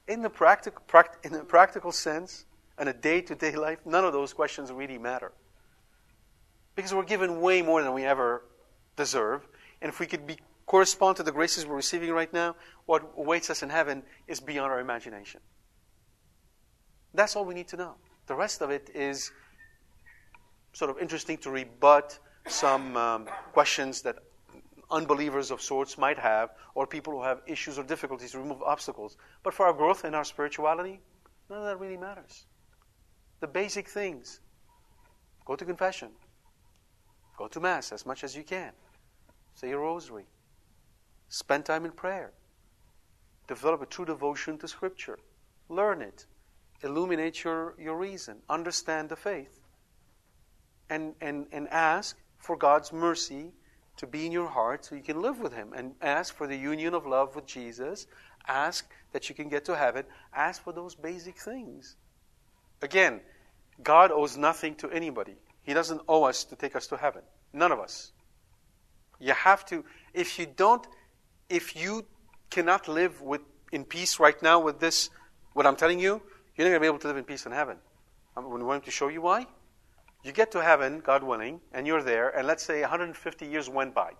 In 0.09 0.21
the 0.21 0.29
practical, 0.29 0.83
pract- 0.89 1.23
in 1.23 1.31
the 1.31 1.39
practical 1.39 1.93
sense, 1.93 2.45
in 2.77 2.89
a 2.89 2.93
day-to-day 2.93 3.55
life, 3.55 3.79
none 3.85 4.03
of 4.03 4.11
those 4.11 4.33
questions 4.33 4.73
really 4.73 4.97
matter. 4.97 5.31
Because 6.75 6.93
we're 6.93 7.03
given 7.03 7.39
way 7.39 7.61
more 7.61 7.81
than 7.81 7.93
we 7.93 8.03
ever 8.03 8.43
deserve. 8.97 9.47
And 9.81 9.89
if 9.89 10.01
we 10.01 10.05
could 10.05 10.27
be, 10.27 10.37
correspond 10.69 11.17
to 11.17 11.23
the 11.23 11.31
graces 11.31 11.65
we're 11.65 11.75
receiving 11.75 12.11
right 12.11 12.31
now, 12.31 12.55
what 12.85 13.01
awaits 13.17 13.49
us 13.49 13.63
in 13.63 13.69
heaven 13.69 14.03
is 14.27 14.39
beyond 14.39 14.71
our 14.71 14.79
imagination. 14.79 15.41
That's 17.11 17.35
all 17.35 17.43
we 17.43 17.55
need 17.55 17.67
to 17.69 17.77
know. 17.77 17.95
The 18.27 18.35
rest 18.35 18.61
of 18.61 18.69
it 18.69 18.91
is 18.93 19.31
sort 20.73 20.91
of 20.91 20.99
interesting 20.99 21.37
to 21.39 21.49
rebut 21.49 22.19
some 22.47 22.95
um, 22.95 23.25
questions 23.51 24.03
that 24.03 24.17
unbelievers 24.91 25.49
of 25.49 25.59
sorts 25.59 25.97
might 25.97 26.19
have, 26.19 26.51
or 26.75 26.85
people 26.85 27.13
who 27.13 27.23
have 27.23 27.41
issues 27.47 27.79
or 27.79 27.83
difficulties, 27.83 28.35
remove 28.35 28.61
obstacles. 28.61 29.17
But 29.41 29.55
for 29.55 29.65
our 29.65 29.73
growth 29.73 30.03
and 30.03 30.15
our 30.15 30.23
spirituality, 30.23 31.01
none 31.49 31.59
of 31.59 31.65
that 31.65 31.79
really 31.79 31.97
matters. 31.97 32.45
The 33.39 33.47
basic 33.47 33.89
things 33.89 34.39
go 35.45 35.55
to 35.55 35.65
confession, 35.65 36.09
go 37.39 37.47
to 37.47 37.59
Mass 37.59 37.91
as 37.91 38.05
much 38.05 38.23
as 38.23 38.35
you 38.35 38.43
can, 38.43 38.71
say 39.55 39.69
your 39.69 39.79
rosary, 39.79 40.27
spend 41.29 41.65
time 41.65 41.85
in 41.85 41.91
prayer, 41.91 42.31
develop 43.47 43.81
a 43.81 43.85
true 43.85 44.05
devotion 44.05 44.57
to 44.57 44.67
Scripture, 44.67 45.17
learn 45.69 46.01
it, 46.01 46.25
illuminate 46.83 47.43
your, 47.43 47.75
your 47.79 47.97
reason, 47.97 48.37
understand 48.49 49.09
the 49.09 49.15
faith, 49.15 49.59
and, 50.89 51.13
and, 51.21 51.45
and 51.51 51.67
ask 51.69 52.17
for 52.37 52.57
God's 52.57 52.91
mercy 52.91 53.51
to 53.97 54.07
be 54.07 54.25
in 54.25 54.31
your 54.31 54.47
heart 54.47 54.85
so 54.85 54.95
you 54.95 55.01
can 55.01 55.21
live 55.21 55.39
with 55.39 55.53
Him. 55.53 55.73
And 55.75 55.93
ask 56.01 56.33
for 56.33 56.47
the 56.47 56.55
union 56.55 56.93
of 56.93 57.05
love 57.05 57.35
with 57.35 57.45
Jesus. 57.45 58.07
Ask 58.47 58.89
that 59.11 59.27
you 59.29 59.35
can 59.35 59.49
get 59.49 59.65
to 59.65 59.75
heaven. 59.75 60.05
Ask 60.33 60.63
for 60.63 60.71
those 60.71 60.95
basic 60.95 61.37
things. 61.37 61.97
Again, 62.81 63.19
God 63.83 64.11
owes 64.11 64.37
nothing 64.37 64.75
to 64.75 64.89
anybody. 64.89 65.35
He 65.63 65.73
doesn't 65.73 66.01
owe 66.07 66.23
us 66.23 66.45
to 66.45 66.55
take 66.55 66.75
us 66.75 66.87
to 66.87 66.97
heaven. 66.97 67.21
None 67.51 67.71
of 67.71 67.79
us. 67.79 68.13
You 69.19 69.33
have 69.33 69.65
to, 69.65 69.83
if 70.13 70.39
you 70.39 70.45
don't, 70.45 70.87
if 71.49 71.75
you 71.75 72.05
cannot 72.49 72.87
live 72.87 73.21
with, 73.21 73.41
in 73.71 73.83
peace 73.83 74.19
right 74.19 74.41
now 74.41 74.59
with 74.59 74.79
this, 74.79 75.09
what 75.53 75.65
I'm 75.65 75.75
telling 75.75 75.99
you, 75.99 76.21
you're 76.55 76.67
not 76.67 76.71
going 76.71 76.73
to 76.73 76.79
be 76.79 76.87
able 76.87 76.99
to 76.99 77.07
live 77.07 77.17
in 77.17 77.23
peace 77.23 77.45
in 77.45 77.51
heaven. 77.51 77.77
I'm 78.35 78.49
going 78.49 78.81
to 78.81 78.91
show 78.91 79.07
you 79.07 79.21
why. 79.21 79.45
You 80.23 80.31
get 80.31 80.51
to 80.51 80.61
heaven, 80.61 80.99
God 80.99 81.23
willing, 81.23 81.61
and 81.73 81.87
you're 81.87 82.03
there, 82.03 82.29
and 82.29 82.45
let's 82.45 82.63
say 82.63 82.81
150 82.81 83.45
years 83.45 83.69
went 83.69 83.95
by. 83.95 84.11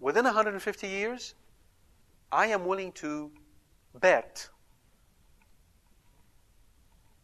Within 0.00 0.24
150 0.24 0.88
years, 0.88 1.34
I 2.30 2.46
am 2.46 2.66
willing 2.66 2.92
to 2.92 3.30
bet 3.94 4.48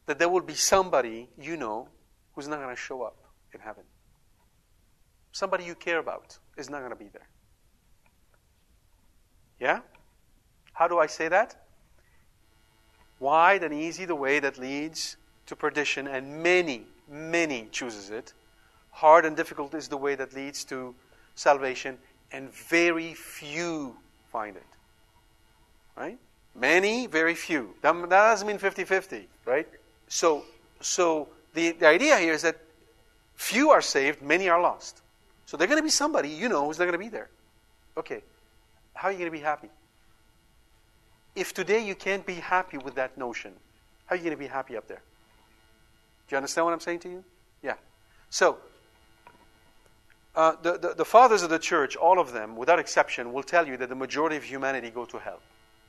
that 0.07 0.19
there 0.19 0.29
will 0.29 0.43
be 0.43 0.55
somebody 0.55 1.29
you 1.41 1.57
know 1.57 1.89
who's 2.35 2.49
not 2.49 2.61
going 2.61 2.75
to 2.75 2.81
show 2.81 3.03
up 3.03 3.19
in 3.53 3.61
heaven. 3.61 3.85
Somebody 5.33 5.65
you 5.65 5.75
care 5.75 5.99
about 5.99 6.39
is 6.57 6.71
not 6.71 6.79
going 6.79 6.91
to 6.91 6.97
be 6.97 7.09
there. 7.09 7.29
Yeah? 9.61 9.81
How 10.73 10.89
do 10.89 10.99
I 10.99 11.07
say 11.07 11.29
that? 11.29 11.57
Wide 13.19 13.63
and 13.63 13.75
easy 13.75 14.07
the 14.07 14.15
way 14.15 14.41
that 14.41 14.59
leads 14.59 15.17
to 15.47 15.55
perdition, 15.55 16.09
and 16.09 16.43
many 16.43 16.87
many 17.11 17.69
chooses 17.71 18.11
it. 18.11 18.33
Hard 18.93 19.25
and 19.25 19.37
difficult 19.37 19.75
is 19.75 19.89
the 19.89 19.97
way 19.97 20.15
that 20.15 20.35
leads 20.35 20.65
to 20.65 20.95
salvation, 21.35 21.99
and 22.33 22.53
very 22.53 23.15
few 23.15 23.97
find 24.31 24.57
it. 24.57 24.63
Right? 25.97 26.19
Many, 26.55 27.07
very 27.07 27.35
few. 27.35 27.75
That, 27.83 28.09
doesn't 28.09 28.47
mean 28.47 28.59
50 28.59 28.85
50, 28.85 29.29
right? 29.45 29.69
So, 30.09 30.45
so 30.81 31.29
the, 31.55 31.73
the 31.73 31.87
idea 31.87 32.17
here 32.19 32.33
is 32.33 32.43
that 32.43 32.57
few 33.37 33.71
are 33.71 33.83
saved, 33.83 34.23
many 34.23 34.49
are 34.49 34.61
lost. 34.61 35.03
So 35.47 35.57
there's 35.57 35.69
going 35.69 35.81
to 35.81 35.85
be 35.85 35.91
somebody 35.91 36.29
you 36.29 36.49
know 36.49 36.67
who's 36.67 36.79
not 36.79 36.85
going 36.85 36.93
to 36.93 36.99
be 36.99 37.09
there. 37.09 37.29
Okay, 37.97 38.23
how 38.95 39.09
are 39.09 39.13
you 39.13 39.19
going 39.19 39.31
to 39.31 39.37
be 39.37 39.43
happy? 39.43 39.69
If 41.35 41.55
today 41.55 41.85
you 41.85 41.95
can't 41.95 42.27
be 42.27 42.35
happy 42.35 42.79
with 42.79 42.97
that 42.97 43.17
notion, 43.17 43.53
how 44.07 44.15
are 44.15 44.17
you 44.17 44.25
going 44.25 44.37
to 44.37 44.39
be 44.39 44.49
happy 44.49 44.77
up 44.77 44.89
there? 44.89 45.03
Do 46.29 46.35
you 46.35 46.37
understand 46.37 46.67
what 46.67 46.73
I'm 46.73 46.81
saying 46.81 47.01
to 47.01 47.09
you? 47.09 47.25
Yeah. 47.63 47.75
So, 48.31 48.59
uh, 50.35 50.55
the, 50.63 50.79
the, 50.79 50.95
the, 50.95 51.05
fathers 51.05 51.43
of 51.43 51.51
the 51.51 51.59
church, 51.59 51.97
all 51.97 52.21
of 52.21 52.33
them, 52.33 52.57
without 52.57 52.79
exception, 52.79 53.33
will 53.33 53.43
tell 53.43 53.67
you 53.67 53.77
that 53.77 53.89
the 53.89 53.95
majority 53.95 54.37
of 54.37 54.45
humanity 54.45 54.91
go 54.91 55.05
to 55.05 55.19
hell. 55.19 55.41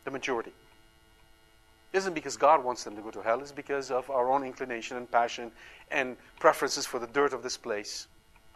The 0.03 0.11
majority. 0.11 0.51
isn't 1.93 2.13
because 2.13 2.37
God 2.37 2.63
wants 2.63 2.83
them 2.83 2.95
to 2.95 3.01
go 3.03 3.11
to 3.11 3.21
hell, 3.21 3.39
it's 3.39 3.51
because 3.51 3.91
of 3.91 4.09
our 4.09 4.31
own 4.31 4.43
inclination 4.43 4.97
and 4.97 5.09
passion 5.09 5.51
and 5.91 6.17
preferences 6.39 6.87
for 6.87 6.97
the 6.97 7.07
dirt 7.07 7.33
of 7.33 7.43
this 7.43 7.55
place. 7.55 8.07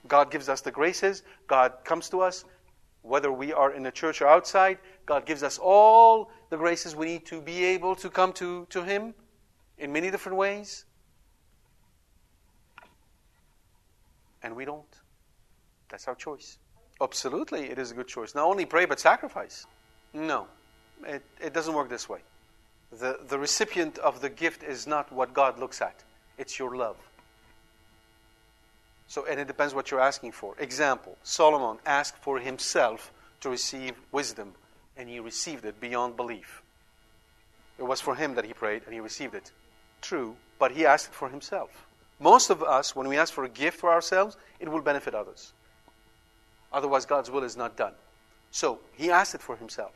God 0.08 0.32
gives 0.32 0.50
us 0.50 0.62
the 0.62 0.72
graces, 0.72 1.22
God 1.48 1.74
comes 1.84 2.10
to 2.10 2.22
us, 2.22 2.46
whether 3.06 3.32
we 3.32 3.54
are 3.54 3.72
in 3.72 3.84
the 3.84 3.92
church 3.92 4.22
or 4.22 4.28
outside, 4.28 4.80
God 5.06 5.26
gives 5.26 5.44
us 5.44 5.58
all 5.58 6.32
the 6.50 6.58
graces 6.58 6.96
we 6.96 7.06
need 7.06 7.26
to 7.28 7.42
be 7.42 7.64
able 7.64 7.96
to 7.96 8.10
come 8.10 8.34
to, 8.34 8.66
to 8.72 8.84
Him 8.84 9.14
in 9.78 9.94
many 9.94 10.10
different 10.12 10.38
ways. 10.38 10.86
and 14.46 14.56
we 14.56 14.64
don't. 14.64 15.02
That's 15.90 16.08
our 16.08 16.16
choice. 16.16 16.60
Absolutely, 17.02 17.64
it 17.64 17.80
is 17.80 17.92
a 17.92 17.96
good 17.96 18.08
choice. 18.08 18.36
Not 18.36 18.46
only 18.46 18.66
pray, 18.66 18.86
but 18.86 19.00
sacrifice. 19.00 19.66
No, 20.14 20.48
it, 21.06 21.24
it 21.42 21.52
doesn't 21.52 21.74
work 21.74 21.90
this 21.90 22.08
way. 22.08 22.20
The, 22.92 23.20
the 23.28 23.40
recipient 23.40 23.98
of 23.98 24.22
the 24.22 24.30
gift 24.30 24.64
is 24.64 24.86
not 24.86 25.12
what 25.12 25.34
God 25.34 25.60
looks 25.60 25.82
at, 25.82 26.04
it's 26.38 26.58
your 26.60 26.78
love. 26.78 26.96
So, 29.08 29.26
and 29.26 29.40
it 29.40 29.48
depends 29.48 29.74
what 29.74 29.92
you're 29.92 30.00
asking 30.00 30.32
for. 30.32 30.56
Example 30.60 31.18
Solomon 31.24 31.78
asked 31.86 32.18
for 32.18 32.40
himself 32.40 33.12
to 33.42 33.50
receive 33.50 33.94
wisdom, 34.12 34.54
and 34.98 35.10
he 35.10 35.20
received 35.20 35.66
it 35.66 35.80
beyond 35.80 36.16
belief. 36.18 36.62
It 37.78 37.84
was 37.84 38.02
for 38.02 38.16
him 38.16 38.36
that 38.36 38.46
he 38.46 38.54
prayed, 38.54 38.84
and 38.86 38.94
he 38.94 39.00
received 39.00 39.36
it. 39.36 39.52
True, 40.02 40.36
but 40.60 40.72
he 40.72 40.86
asked 40.86 41.08
it 41.08 41.14
for 41.14 41.30
himself. 41.30 41.86
Most 42.20 42.50
of 42.50 42.64
us, 42.64 42.96
when 42.96 43.08
we 43.08 43.18
ask 43.18 43.34
for 43.34 43.44
a 43.44 43.50
gift 43.50 43.80
for 43.80 43.92
ourselves, 43.92 44.38
it 44.60 44.70
will 44.70 44.82
benefit 44.82 45.14
others. 45.14 45.52
Otherwise, 46.72 47.06
God's 47.06 47.30
will 47.30 47.44
is 47.44 47.58
not 47.58 47.76
done. 47.76 47.94
So, 48.52 48.80
he 48.94 49.12
asked 49.12 49.36
it 49.36 49.42
for 49.42 49.58
himself, 49.58 49.94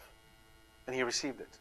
and 0.86 0.96
he 0.96 1.04
received 1.04 1.40
it. 1.40 1.58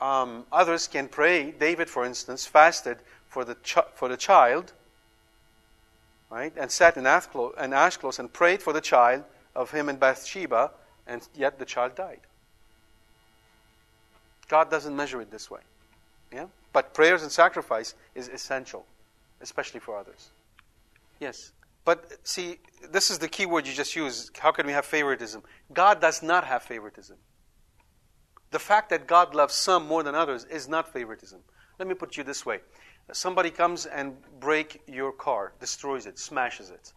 Um, 0.00 0.44
others 0.52 0.86
can 0.86 1.08
pray. 1.08 1.50
David, 1.50 1.88
for 1.88 2.04
instance, 2.04 2.46
fasted 2.46 2.98
for 3.28 3.44
the, 3.44 3.56
ch- 3.56 3.78
for 3.94 4.08
the 4.08 4.16
child, 4.16 4.72
right, 6.30 6.52
and 6.56 6.70
sat 6.70 6.96
in 6.96 7.06
ash 7.06 7.26
close 7.26 8.18
and 8.18 8.32
prayed 8.32 8.62
for 8.62 8.72
the 8.72 8.80
child 8.80 9.24
of 9.54 9.70
him 9.70 9.88
and 9.88 9.98
Bathsheba, 9.98 10.70
and 11.06 11.26
yet 11.34 11.58
the 11.58 11.64
child 11.64 11.94
died. 11.94 12.20
God 14.48 14.70
doesn't 14.70 14.94
measure 14.94 15.20
it 15.20 15.30
this 15.30 15.50
way. 15.50 15.60
Yeah? 16.32 16.46
But 16.72 16.94
prayers 16.94 17.22
and 17.22 17.32
sacrifice 17.32 17.94
is 18.14 18.28
essential, 18.28 18.86
especially 19.40 19.80
for 19.80 19.96
others. 19.96 20.30
Yes. 21.20 21.52
But 21.84 22.18
see, 22.24 22.58
this 22.90 23.10
is 23.10 23.18
the 23.18 23.28
key 23.28 23.46
word 23.46 23.66
you 23.66 23.72
just 23.72 23.96
used. 23.96 24.36
How 24.36 24.52
can 24.52 24.66
we 24.66 24.72
have 24.72 24.84
favoritism? 24.84 25.42
God 25.72 26.00
does 26.00 26.22
not 26.22 26.44
have 26.44 26.62
favoritism. 26.62 27.16
The 28.50 28.58
fact 28.58 28.90
that 28.90 29.06
God 29.06 29.34
loves 29.34 29.54
some 29.54 29.86
more 29.86 30.02
than 30.02 30.14
others 30.14 30.44
is 30.44 30.68
not 30.68 30.92
favoritism. 30.92 31.40
Let 31.78 31.88
me 31.88 31.94
put 31.94 32.16
you 32.16 32.24
this 32.24 32.44
way. 32.46 32.60
Somebody 33.12 33.50
comes 33.50 33.86
and 33.86 34.16
break 34.40 34.82
your 34.88 35.12
car, 35.12 35.52
destroys 35.60 36.06
it, 36.06 36.18
smashes 36.18 36.70
it. 36.70 36.92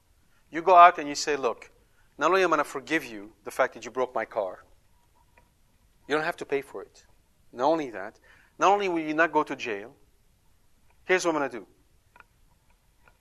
You 0.51 0.61
go 0.61 0.75
out 0.75 0.97
and 0.97 1.07
you 1.07 1.15
say, 1.15 1.35
"Look, 1.35 1.71
not 2.17 2.31
only 2.31 2.43
am 2.43 2.53
I 2.53 2.57
going 2.57 2.65
to 2.65 2.69
forgive 2.69 3.05
you 3.05 3.31
the 3.43 3.51
fact 3.51 3.73
that 3.75 3.85
you 3.85 3.91
broke 3.91 4.13
my 4.15 4.25
car, 4.25 4.63
you 6.07 6.15
don't 6.15 6.25
have 6.25 6.37
to 6.37 6.45
pay 6.45 6.61
for 6.61 6.81
it. 6.81 7.05
Not 7.53 7.65
only 7.65 7.91
that, 7.91 8.19
not 8.57 8.71
only 8.71 8.89
will 8.89 8.99
you 8.99 9.13
not 9.13 9.31
go 9.31 9.43
to 9.43 9.55
jail, 9.55 9.95
here's 11.05 11.25
what 11.25 11.35
I'm 11.35 11.39
going 11.39 11.51
to 11.51 11.59
do 11.59 11.67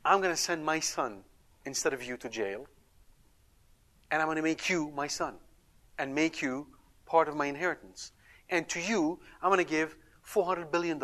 I'm 0.05 0.21
going 0.21 0.35
to 0.35 0.41
send 0.41 0.65
my 0.65 0.81
son 0.81 1.23
instead 1.67 1.93
of 1.93 2.03
you 2.03 2.17
to 2.17 2.29
jail, 2.29 2.67
and 4.11 4.23
I'm 4.23 4.27
going 4.27 4.37
to 4.37 4.43
make 4.43 4.71
you 4.71 4.91
my 4.97 5.07
son 5.07 5.35
and 5.99 6.15
make 6.15 6.41
you 6.41 6.67
part 7.05 7.29
of 7.29 7.37
my 7.37 7.47
inheritance. 7.47 8.13
And 8.49 8.69
to 8.71 8.81
you, 8.81 9.21
I'm 9.43 9.51
going 9.51 9.65
to 9.65 9.71
give 9.71 9.97
$400 10.27 10.73
billion. 10.73 10.99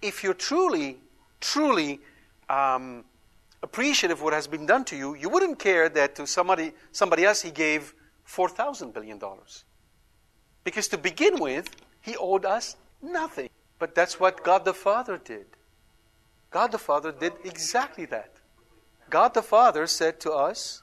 If 0.00 0.22
you're 0.22 0.34
truly, 0.34 0.98
truly 1.40 2.00
um, 2.48 3.04
appreciative 3.62 4.18
of 4.18 4.24
what 4.24 4.32
has 4.32 4.46
been 4.46 4.66
done 4.66 4.84
to 4.86 4.96
you, 4.96 5.14
you 5.14 5.28
wouldn't 5.28 5.58
care 5.58 5.88
that 5.88 6.14
to 6.16 6.26
somebody, 6.26 6.72
somebody 6.92 7.24
else 7.24 7.42
he 7.42 7.50
gave 7.50 7.94
$4,000 8.28 8.92
billion. 8.92 9.20
Because 10.64 10.88
to 10.88 10.98
begin 10.98 11.38
with, 11.38 11.74
he 12.00 12.16
owed 12.16 12.44
us 12.44 12.76
Nothing. 13.02 13.48
But 13.78 13.94
that's 13.94 14.18
what 14.18 14.42
God 14.42 14.64
the 14.64 14.74
Father 14.74 15.18
did. 15.18 15.46
God 16.50 16.72
the 16.72 16.78
Father 16.78 17.12
did 17.12 17.32
exactly 17.44 18.06
that. 18.06 18.32
God 19.10 19.34
the 19.34 19.42
Father 19.42 19.86
said 19.86 20.20
to 20.20 20.32
us, 20.32 20.82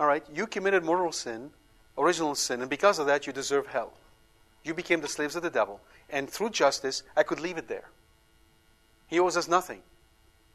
All 0.00 0.06
right, 0.06 0.24
you 0.32 0.46
committed 0.46 0.84
mortal 0.84 1.12
sin, 1.12 1.50
original 1.96 2.34
sin, 2.34 2.60
and 2.60 2.70
because 2.70 2.98
of 2.98 3.06
that, 3.06 3.26
you 3.26 3.32
deserve 3.32 3.68
hell. 3.68 3.92
You 4.64 4.74
became 4.74 5.00
the 5.00 5.08
slaves 5.08 5.36
of 5.36 5.42
the 5.42 5.50
devil. 5.50 5.80
And 6.10 6.28
through 6.28 6.50
justice, 6.50 7.02
I 7.16 7.22
could 7.22 7.40
leave 7.40 7.58
it 7.58 7.68
there. 7.68 7.88
He 9.14 9.20
owes 9.20 9.36
us 9.36 9.48
nothing. 9.48 9.80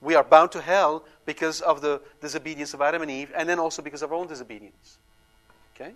We 0.02 0.16
are 0.16 0.24
bound 0.24 0.52
to 0.52 0.62
hell 0.62 1.04
because 1.26 1.62
of 1.62 1.82
the 1.82 2.02
disobedience 2.22 2.74
of 2.74 2.82
Adam 2.82 3.02
and 3.02 3.10
Eve, 3.10 3.32
and 3.36 3.48
then 3.50 3.60
also 3.60 3.82
because 3.82 4.02
of 4.02 4.12
our 4.12 4.18
own 4.18 4.28
disobedience. 4.28 4.98
Okay? 5.76 5.94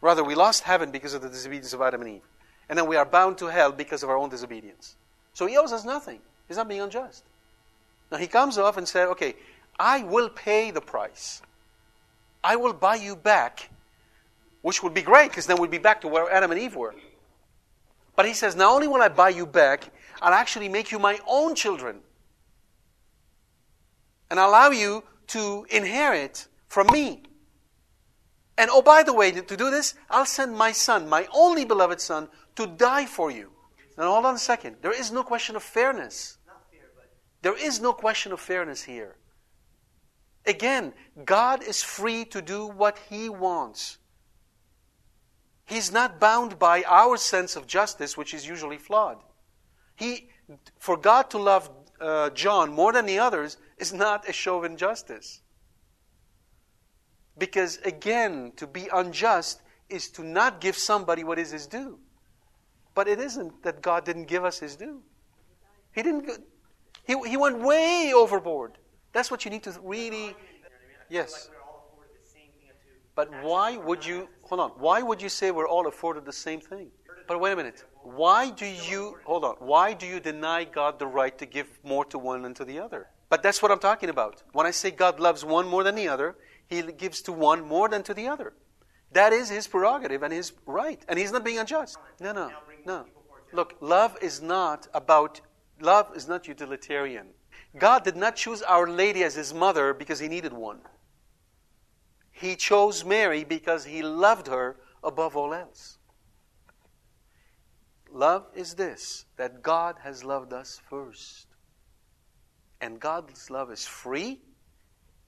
Rather, 0.00 0.22
we 0.22 0.34
lost 0.34 0.64
heaven 0.64 0.90
because 0.90 1.14
of 1.14 1.22
the 1.22 1.28
disobedience 1.28 1.72
of 1.72 1.82
Adam 1.82 2.02
and 2.02 2.10
Eve 2.16 2.22
and 2.68 2.78
then 2.78 2.86
we 2.86 2.96
are 2.96 3.04
bound 3.04 3.38
to 3.38 3.46
hell 3.46 3.72
because 3.72 4.02
of 4.02 4.10
our 4.10 4.16
own 4.16 4.28
disobedience. 4.28 4.96
So 5.34 5.46
he 5.46 5.56
owes 5.56 5.72
us 5.72 5.84
nothing. 5.84 6.20
He's 6.46 6.56
not 6.56 6.68
being 6.68 6.80
unjust. 6.80 7.24
Now 8.10 8.18
he 8.18 8.26
comes 8.26 8.58
off 8.58 8.76
and 8.76 8.86
says, 8.86 9.08
okay, 9.10 9.34
I 9.78 10.02
will 10.02 10.28
pay 10.28 10.70
the 10.70 10.80
price. 10.80 11.40
I 12.42 12.56
will 12.56 12.72
buy 12.72 12.96
you 12.96 13.16
back, 13.16 13.70
which 14.62 14.82
would 14.82 14.94
be 14.94 15.02
great 15.02 15.30
because 15.30 15.46
then 15.46 15.60
we'd 15.60 15.70
be 15.70 15.78
back 15.78 16.00
to 16.02 16.08
where 16.08 16.30
Adam 16.30 16.50
and 16.50 16.60
Eve 16.60 16.76
were. 16.76 16.94
But 18.16 18.26
he 18.26 18.34
says, 18.34 18.56
Not 18.56 18.72
only 18.72 18.88
will 18.88 19.00
I 19.00 19.08
buy 19.08 19.28
you 19.28 19.46
back, 19.46 19.90
I'll 20.20 20.34
actually 20.34 20.68
make 20.68 20.90
you 20.90 20.98
my 20.98 21.18
own 21.26 21.54
children 21.54 22.00
and 24.30 24.38
allow 24.38 24.70
you 24.70 25.04
to 25.28 25.66
inherit 25.70 26.48
from 26.68 26.86
me. 26.92 27.22
And 28.56 28.70
oh, 28.72 28.82
by 28.82 29.02
the 29.02 29.12
way, 29.12 29.30
to 29.30 29.56
do 29.56 29.70
this, 29.70 29.94
I'll 30.10 30.26
send 30.26 30.56
my 30.56 30.72
son, 30.72 31.08
my 31.08 31.28
only 31.32 31.64
beloved 31.64 32.00
son, 32.00 32.28
to 32.56 32.66
die 32.66 33.06
for 33.06 33.30
you. 33.30 33.52
Now, 33.96 34.12
hold 34.12 34.26
on 34.26 34.34
a 34.34 34.38
second. 34.38 34.76
There 34.82 34.92
is 34.92 35.12
no 35.12 35.22
question 35.22 35.54
of 35.56 35.62
fairness. 35.62 36.38
There 37.42 37.56
is 37.56 37.80
no 37.80 37.92
question 37.92 38.32
of 38.32 38.40
fairness 38.40 38.82
here. 38.82 39.16
Again, 40.44 40.92
God 41.24 41.62
is 41.62 41.82
free 41.82 42.24
to 42.26 42.42
do 42.42 42.66
what 42.66 42.98
He 43.10 43.28
wants. 43.28 43.98
He's 45.66 45.92
not 45.92 46.18
bound 46.18 46.58
by 46.58 46.82
our 46.84 47.16
sense 47.16 47.54
of 47.54 47.66
justice, 47.66 48.16
which 48.16 48.32
is 48.32 48.46
usually 48.46 48.78
flawed. 48.78 49.18
He, 49.98 50.28
for 50.78 50.96
God 50.96 51.28
to 51.30 51.38
love 51.38 51.70
uh, 52.00 52.30
John 52.30 52.72
more 52.72 52.92
than 52.92 53.04
the 53.04 53.18
others 53.18 53.56
is 53.78 53.92
not 53.92 54.28
a 54.28 54.32
show 54.32 54.58
of 54.58 54.64
injustice. 54.64 55.40
Because 57.36 57.78
again, 57.78 58.52
to 58.56 58.66
be 58.68 58.88
unjust 58.92 59.60
is 59.88 60.08
to 60.10 60.22
not 60.22 60.60
give 60.60 60.76
somebody 60.76 61.24
what 61.24 61.38
is 61.38 61.50
his 61.50 61.66
due. 61.66 61.98
But 62.94 63.08
it 63.08 63.18
isn't 63.18 63.62
that 63.64 63.82
God 63.82 64.04
didn't 64.04 64.26
give 64.26 64.44
us 64.44 64.60
his 64.60 64.76
due. 64.76 65.02
He 65.92 66.02
didn't. 66.02 66.30
He, 67.04 67.16
he 67.28 67.36
went 67.36 67.58
way 67.58 68.12
overboard. 68.14 68.78
That's 69.12 69.32
what 69.32 69.44
you 69.44 69.50
need 69.50 69.64
to 69.64 69.74
really. 69.82 70.36
Yes. 71.08 71.50
But 73.16 73.30
why 73.42 73.76
would 73.76 74.06
you. 74.06 74.28
Hold 74.42 74.60
on. 74.60 74.70
Why 74.78 75.02
would 75.02 75.20
you 75.20 75.28
say 75.28 75.50
we're 75.50 75.68
all 75.68 75.88
afforded 75.88 76.24
the 76.24 76.32
same 76.32 76.60
thing? 76.60 76.90
But 77.26 77.40
wait 77.40 77.52
a 77.52 77.56
minute. 77.56 77.84
Why 78.16 78.50
do 78.50 78.66
you. 78.66 79.18
Hold 79.24 79.44
on. 79.44 79.56
Why 79.58 79.92
do 79.92 80.06
you 80.06 80.20
deny 80.20 80.64
God 80.64 80.98
the 80.98 81.06
right 81.06 81.36
to 81.38 81.46
give 81.46 81.66
more 81.82 82.04
to 82.06 82.18
one 82.18 82.42
than 82.42 82.54
to 82.54 82.64
the 82.64 82.78
other? 82.78 83.08
But 83.28 83.42
that's 83.42 83.60
what 83.60 83.70
I'm 83.70 83.78
talking 83.78 84.08
about. 84.08 84.42
When 84.52 84.66
I 84.66 84.70
say 84.70 84.90
God 84.90 85.20
loves 85.20 85.44
one 85.44 85.68
more 85.68 85.84
than 85.84 85.94
the 85.94 86.08
other, 86.08 86.36
he 86.68 86.80
gives 86.82 87.20
to 87.22 87.32
one 87.32 87.60
more 87.62 87.88
than 87.88 88.02
to 88.04 88.14
the 88.14 88.28
other. 88.28 88.54
That 89.12 89.32
is 89.32 89.50
his 89.50 89.66
prerogative 89.66 90.22
and 90.22 90.32
his 90.32 90.52
right. 90.64 91.02
And 91.08 91.18
he's 91.18 91.32
not 91.32 91.44
being 91.44 91.58
unjust. 91.58 91.98
No, 92.20 92.32
no, 92.32 92.50
no. 92.86 93.04
Look, 93.52 93.76
love 93.80 94.16
is 94.22 94.40
not 94.40 94.88
about, 94.94 95.40
love 95.80 96.16
is 96.16 96.28
not 96.28 96.48
utilitarian. 96.48 97.28
God 97.78 98.04
did 98.04 98.16
not 98.16 98.36
choose 98.36 98.62
Our 98.62 98.88
Lady 98.88 99.22
as 99.22 99.34
his 99.34 99.52
mother 99.52 99.92
because 99.92 100.18
he 100.18 100.28
needed 100.28 100.52
one. 100.52 100.80
He 102.30 102.56
chose 102.56 103.04
Mary 103.04 103.44
because 103.44 103.84
he 103.84 104.02
loved 104.02 104.46
her 104.46 104.76
above 105.02 105.36
all 105.36 105.52
else. 105.52 105.97
Love 108.12 108.46
is 108.54 108.74
this 108.74 109.26
that 109.36 109.62
God 109.62 109.96
has 110.02 110.24
loved 110.24 110.52
us 110.52 110.80
first. 110.88 111.46
And 112.80 113.00
God's 113.00 113.50
love 113.50 113.70
is 113.72 113.86
free 113.86 114.40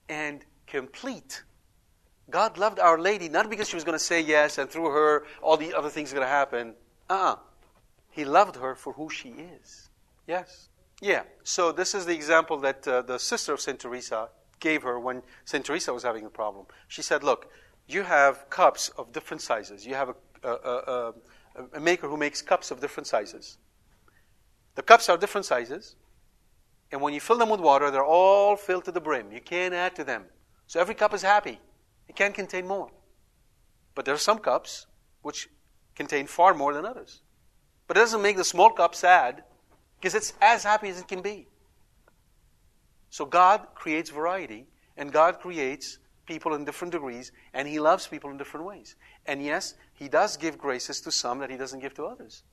and 0.08 0.44
complete. 0.66 1.42
God 2.30 2.58
loved 2.58 2.78
Our 2.78 2.98
Lady 2.98 3.28
not 3.28 3.50
because 3.50 3.68
she 3.68 3.76
was 3.76 3.84
going 3.84 3.98
to 3.98 4.04
say 4.04 4.20
yes 4.20 4.58
and 4.58 4.70
through 4.70 4.90
her 4.90 5.24
all 5.42 5.56
the 5.56 5.74
other 5.74 5.88
things 5.88 6.12
are 6.12 6.16
going 6.16 6.26
to 6.26 6.30
happen. 6.30 6.74
uh 7.08 7.12
uh 7.12 7.36
He 8.10 8.24
loved 8.24 8.56
her 8.56 8.74
for 8.74 8.92
who 8.92 9.10
she 9.10 9.30
is. 9.30 9.90
Yes? 10.26 10.68
Yeah. 11.00 11.22
So 11.42 11.72
this 11.72 11.94
is 11.94 12.06
the 12.06 12.14
example 12.14 12.58
that 12.58 12.86
uh, 12.86 13.02
the 13.02 13.18
sister 13.18 13.52
of 13.52 13.60
St. 13.60 13.78
Teresa 13.78 14.28
gave 14.60 14.82
her 14.82 15.00
when 15.00 15.22
St. 15.44 15.64
Teresa 15.64 15.92
was 15.92 16.02
having 16.02 16.24
a 16.24 16.30
problem. 16.30 16.66
She 16.86 17.02
said, 17.02 17.24
Look, 17.24 17.50
you 17.88 18.02
have 18.04 18.48
cups 18.50 18.90
of 18.90 19.12
different 19.12 19.42
sizes. 19.42 19.86
You 19.86 19.94
have 19.94 20.10
a, 20.10 20.48
a, 20.48 20.52
a, 20.52 21.14
a 21.74 21.80
maker 21.80 22.08
who 22.08 22.16
makes 22.16 22.42
cups 22.42 22.70
of 22.70 22.80
different 22.80 23.06
sizes. 23.06 23.58
The 24.74 24.82
cups 24.82 25.08
are 25.08 25.16
different 25.16 25.44
sizes. 25.44 25.96
And 26.92 27.00
when 27.00 27.14
you 27.14 27.20
fill 27.20 27.38
them 27.38 27.50
with 27.50 27.60
water, 27.60 27.90
they're 27.90 28.04
all 28.04 28.56
filled 28.56 28.84
to 28.86 28.92
the 28.92 29.00
brim. 29.00 29.30
You 29.32 29.40
can't 29.40 29.74
add 29.74 29.94
to 29.96 30.04
them. 30.04 30.24
So 30.66 30.80
every 30.80 30.94
cup 30.94 31.14
is 31.14 31.22
happy. 31.22 31.60
It 32.08 32.16
can't 32.16 32.34
contain 32.34 32.66
more. 32.66 32.90
But 33.94 34.04
there 34.04 34.14
are 34.14 34.18
some 34.18 34.38
cups 34.38 34.86
which 35.22 35.48
contain 35.94 36.26
far 36.26 36.54
more 36.54 36.72
than 36.72 36.84
others. 36.84 37.20
But 37.86 37.96
it 37.96 38.00
doesn't 38.00 38.22
make 38.22 38.36
the 38.36 38.44
small 38.44 38.70
cup 38.70 38.94
sad 38.94 39.44
because 39.98 40.14
it's 40.14 40.32
as 40.40 40.64
happy 40.64 40.88
as 40.88 41.00
it 41.00 41.08
can 41.08 41.22
be. 41.22 41.48
So 43.10 43.24
God 43.24 43.66
creates 43.74 44.10
variety 44.10 44.66
and 44.96 45.12
God 45.12 45.40
creates 45.40 45.98
people 46.30 46.54
in 46.54 46.64
different 46.64 46.92
degrees 46.92 47.32
and 47.52 47.66
He 47.66 47.80
loves 47.80 48.06
people 48.06 48.30
in 48.30 48.36
different 48.36 48.64
ways. 48.64 48.94
And 49.26 49.42
yes, 49.44 49.74
He 49.94 50.08
does 50.08 50.36
give 50.36 50.56
graces 50.56 51.00
to 51.00 51.10
some 51.10 51.40
that 51.40 51.50
He 51.50 51.56
doesn't 51.56 51.80
give 51.80 51.92
to 51.94 52.04
others. 52.04 52.44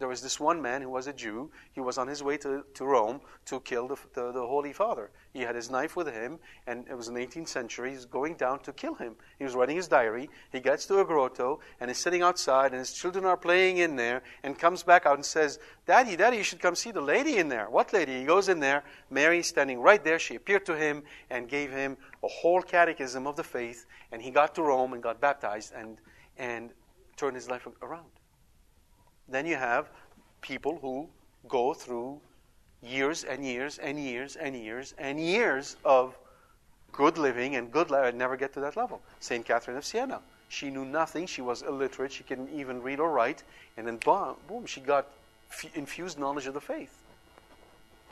There 0.00 0.08
was 0.08 0.22
this 0.22 0.40
one 0.40 0.60
man 0.60 0.82
who 0.82 0.90
was 0.90 1.06
a 1.06 1.12
Jew. 1.12 1.52
He 1.72 1.80
was 1.80 1.98
on 1.98 2.08
his 2.08 2.20
way 2.20 2.36
to, 2.38 2.64
to 2.74 2.84
Rome 2.84 3.20
to 3.46 3.60
kill 3.60 3.86
the, 3.86 3.96
the, 4.12 4.32
the, 4.32 4.44
Holy 4.44 4.72
Father. 4.72 5.12
He 5.32 5.42
had 5.42 5.54
his 5.54 5.70
knife 5.70 5.94
with 5.94 6.12
him, 6.12 6.40
and 6.66 6.88
it 6.88 6.96
was 6.96 7.06
in 7.06 7.14
the 7.14 7.24
18th 7.24 7.46
century. 7.46 7.92
He's 7.92 8.04
going 8.04 8.34
down 8.34 8.58
to 8.60 8.72
kill 8.72 8.94
him. 8.94 9.14
He 9.38 9.44
was 9.44 9.54
writing 9.54 9.76
his 9.76 9.86
diary. 9.86 10.30
He 10.50 10.58
gets 10.58 10.86
to 10.86 10.98
a 10.98 11.04
grotto, 11.04 11.60
and 11.80 11.92
is 11.92 11.98
sitting 11.98 12.22
outside, 12.22 12.72
and 12.72 12.80
his 12.80 12.92
children 12.92 13.24
are 13.24 13.36
playing 13.36 13.78
in 13.78 13.94
there, 13.94 14.22
and 14.42 14.58
comes 14.58 14.82
back 14.82 15.06
out 15.06 15.14
and 15.14 15.24
says, 15.24 15.60
Daddy, 15.86 16.16
Daddy, 16.16 16.38
you 16.38 16.42
should 16.42 16.60
come 16.60 16.74
see 16.74 16.90
the 16.90 17.00
lady 17.00 17.36
in 17.36 17.48
there. 17.48 17.70
What 17.70 17.92
lady? 17.92 18.18
He 18.18 18.24
goes 18.24 18.48
in 18.48 18.58
there. 18.58 18.82
Mary 19.10 19.44
standing 19.44 19.80
right 19.80 20.02
there. 20.02 20.18
She 20.18 20.34
appeared 20.34 20.66
to 20.66 20.76
him 20.76 21.04
and 21.30 21.48
gave 21.48 21.70
him 21.70 21.96
a 22.24 22.28
whole 22.28 22.62
catechism 22.62 23.28
of 23.28 23.36
the 23.36 23.44
faith, 23.44 23.86
and 24.10 24.20
he 24.20 24.32
got 24.32 24.56
to 24.56 24.62
Rome 24.62 24.92
and 24.92 25.02
got 25.02 25.20
baptized 25.20 25.72
and, 25.72 25.98
and 26.36 26.70
turned 27.16 27.36
his 27.36 27.48
life 27.48 27.68
around. 27.80 28.13
Then 29.28 29.46
you 29.46 29.56
have 29.56 29.88
people 30.40 30.78
who 30.80 31.08
go 31.48 31.74
through 31.74 32.20
years 32.82 33.24
and 33.24 33.44
years 33.44 33.78
and 33.78 33.98
years 33.98 34.36
and 34.36 34.54
years 34.54 34.94
and 34.98 35.18
years 35.18 35.76
of 35.84 36.16
good 36.92 37.18
living 37.18 37.56
and 37.56 37.70
good 37.72 37.90
life 37.90 38.06
and 38.10 38.18
never 38.18 38.36
get 38.36 38.52
to 38.54 38.60
that 38.60 38.76
level. 38.76 39.00
St. 39.20 39.44
Catherine 39.44 39.76
of 39.76 39.84
Siena. 39.84 40.20
She 40.48 40.70
knew 40.70 40.84
nothing. 40.84 41.26
She 41.26 41.42
was 41.42 41.62
illiterate. 41.62 42.12
She 42.12 42.22
couldn't 42.22 42.50
even 42.50 42.82
read 42.82 43.00
or 43.00 43.10
write. 43.10 43.42
And 43.76 43.86
then, 43.86 43.96
boom, 43.96 44.36
boom 44.46 44.66
she 44.66 44.80
got 44.80 45.08
f- 45.50 45.76
infused 45.76 46.18
knowledge 46.18 46.46
of 46.46 46.54
the 46.54 46.60
faith. 46.60 46.96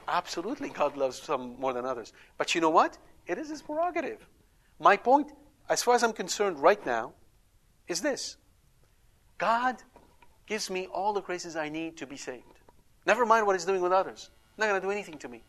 Absolutely, 0.09 0.69
God 0.71 0.97
loves 0.97 1.23
some 1.23 1.59
more 1.61 1.73
than 1.73 1.85
others. 1.85 2.13
But 2.39 2.55
you 2.55 2.61
know 2.61 2.71
what? 2.71 2.99
It 3.27 3.39
is 3.39 3.49
His 3.51 3.63
prerogative. 3.63 4.27
My 4.81 4.97
point, 4.97 5.31
as 5.69 5.83
far 5.83 5.95
as 5.95 6.03
I'm 6.03 6.13
concerned 6.13 6.59
right 6.59 6.85
now, 6.85 7.13
is 7.87 8.01
this 8.01 8.37
God 9.39 9.77
gives 10.47 10.71
me 10.71 10.87
all 10.87 11.13
the 11.13 11.23
graces 11.23 11.57
I 11.57 11.69
need 11.69 11.97
to 11.99 12.07
be 12.07 12.17
saved. 12.17 12.45
Never 13.07 13.27
mind 13.27 13.47
what 13.47 13.55
He's 13.55 13.65
doing 13.65 13.81
with 13.81 13.93
others. 13.93 14.31
Not 14.59 14.69
going 14.69 14.81
to 14.81 14.87
do 14.87 14.91
anything 14.91 15.19
to 15.19 15.29
me. 15.29 15.43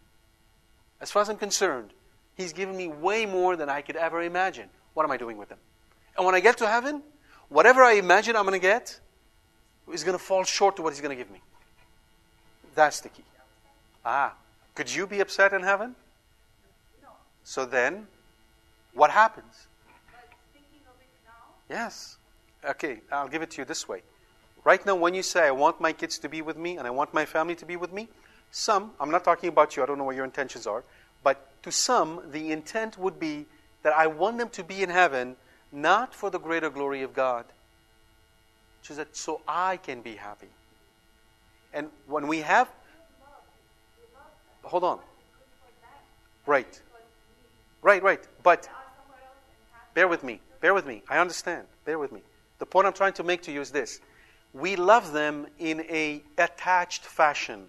As 1.01 1.11
far 1.11 1.21
as 1.21 1.29
I'm 1.29 1.37
concerned, 1.37 1.91
He's 2.35 2.53
given 2.53 2.75
me 2.75 2.87
way 2.87 3.25
more 3.25 3.55
than 3.55 3.69
I 3.69 3.81
could 3.81 3.95
ever 3.95 4.21
imagine. 4.23 4.69
What 4.93 5.03
am 5.03 5.11
I 5.11 5.17
doing 5.17 5.37
with 5.37 5.49
them? 5.49 5.59
And 6.17 6.25
when 6.25 6.35
I 6.35 6.39
get 6.39 6.57
to 6.59 6.67
heaven, 6.67 7.03
whatever 7.49 7.83
I 7.83 7.93
imagine 7.93 8.35
I'm 8.35 8.45
going 8.45 8.59
to 8.59 8.65
get 8.65 8.99
is 9.91 10.03
going 10.03 10.17
to 10.17 10.23
fall 10.23 10.43
short 10.43 10.75
to 10.77 10.81
what 10.81 10.93
He's 10.93 11.01
going 11.01 11.15
to 11.15 11.21
give 11.21 11.31
me. 11.31 11.41
That's 12.75 13.01
the 13.01 13.09
key. 13.09 13.23
Ah, 14.05 14.33
could 14.75 14.93
you 14.93 15.05
be 15.05 15.19
upset 15.19 15.53
in 15.53 15.61
heaven? 15.61 15.95
No. 17.01 17.09
So 17.43 17.65
then, 17.65 18.07
what 18.93 19.11
happens? 19.11 19.67
Yes. 21.69 22.17
Okay, 22.65 23.01
I'll 23.11 23.27
give 23.27 23.41
it 23.41 23.51
to 23.51 23.61
you 23.61 23.65
this 23.65 23.87
way. 23.87 24.01
Right 24.63 24.85
now, 24.85 24.95
when 24.95 25.13
you 25.13 25.23
say, 25.23 25.47
I 25.47 25.51
want 25.51 25.81
my 25.81 25.91
kids 25.91 26.17
to 26.19 26.29
be 26.29 26.41
with 26.41 26.57
me 26.57 26.77
and 26.77 26.87
I 26.87 26.89
want 26.89 27.13
my 27.13 27.25
family 27.25 27.55
to 27.55 27.65
be 27.65 27.75
with 27.75 27.91
me, 27.91 28.07
some, 28.51 28.91
I'm 28.99 29.11
not 29.11 29.23
talking 29.23 29.49
about 29.49 29.75
you, 29.75 29.83
I 29.83 29.85
don't 29.85 29.97
know 29.97 30.03
what 30.03 30.15
your 30.15 30.25
intentions 30.25 30.67
are, 30.67 30.83
but 31.23 31.61
to 31.63 31.71
some, 31.71 32.21
the 32.31 32.51
intent 32.51 32.97
would 32.97 33.19
be 33.19 33.45
that 33.81 33.93
I 33.93 34.07
want 34.07 34.37
them 34.37 34.49
to 34.49 34.63
be 34.63 34.83
in 34.83 34.89
heaven 34.89 35.35
not 35.71 36.13
for 36.13 36.29
the 36.29 36.39
greater 36.39 36.69
glory 36.69 37.01
of 37.01 37.13
God, 37.13 37.45
just 38.83 38.97
that 38.97 39.15
so 39.15 39.41
I 39.47 39.77
can 39.77 40.01
be 40.01 40.15
happy. 40.15 40.47
And 41.73 41.89
when 42.07 42.27
we 42.27 42.41
have. 42.41 42.69
Hold 44.61 44.83
on. 44.83 44.99
Right. 46.45 46.81
Right, 47.81 48.03
right. 48.03 48.21
But 48.43 48.69
bear 49.93 50.07
with 50.07 50.23
me. 50.23 50.39
Bear 50.61 50.73
with 50.73 50.85
me. 50.85 51.01
I 51.09 51.17
understand. 51.17 51.65
Bear 51.85 51.97
with 51.97 52.11
me. 52.11 52.21
The 52.59 52.65
point 52.65 52.85
I'm 52.87 52.93
trying 52.93 53.13
to 53.13 53.23
make 53.23 53.41
to 53.43 53.51
you 53.51 53.59
is 53.59 53.71
this 53.71 53.99
we 54.53 54.75
love 54.75 55.11
them 55.11 55.47
in 55.57 55.81
a 55.81 56.21
attached 56.37 57.03
fashion. 57.03 57.65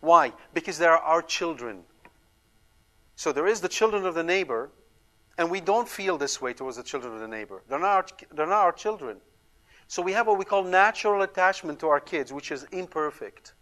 Why? 0.00 0.32
Because 0.54 0.78
they 0.78 0.86
are 0.86 0.98
our 0.98 1.22
children. 1.22 1.84
So 3.16 3.32
there 3.32 3.46
is 3.46 3.60
the 3.60 3.68
children 3.68 4.06
of 4.06 4.14
the 4.14 4.22
neighbor, 4.22 4.70
and 5.36 5.50
we 5.50 5.60
don't 5.60 5.88
feel 5.88 6.16
this 6.16 6.40
way 6.40 6.54
towards 6.54 6.78
the 6.78 6.82
children 6.82 7.12
of 7.12 7.20
the 7.20 7.28
neighbor. 7.28 7.62
They're 7.68 7.78
not 7.78 7.86
our, 7.88 8.06
they're 8.34 8.46
not 8.46 8.62
our 8.62 8.72
children. 8.72 9.18
So 9.88 10.00
we 10.00 10.12
have 10.12 10.26
what 10.26 10.38
we 10.38 10.44
call 10.44 10.64
natural 10.64 11.22
attachment 11.22 11.80
to 11.80 11.88
our 11.88 12.00
kids, 12.00 12.32
which 12.32 12.50
is 12.52 12.64
imperfect. 12.72 13.52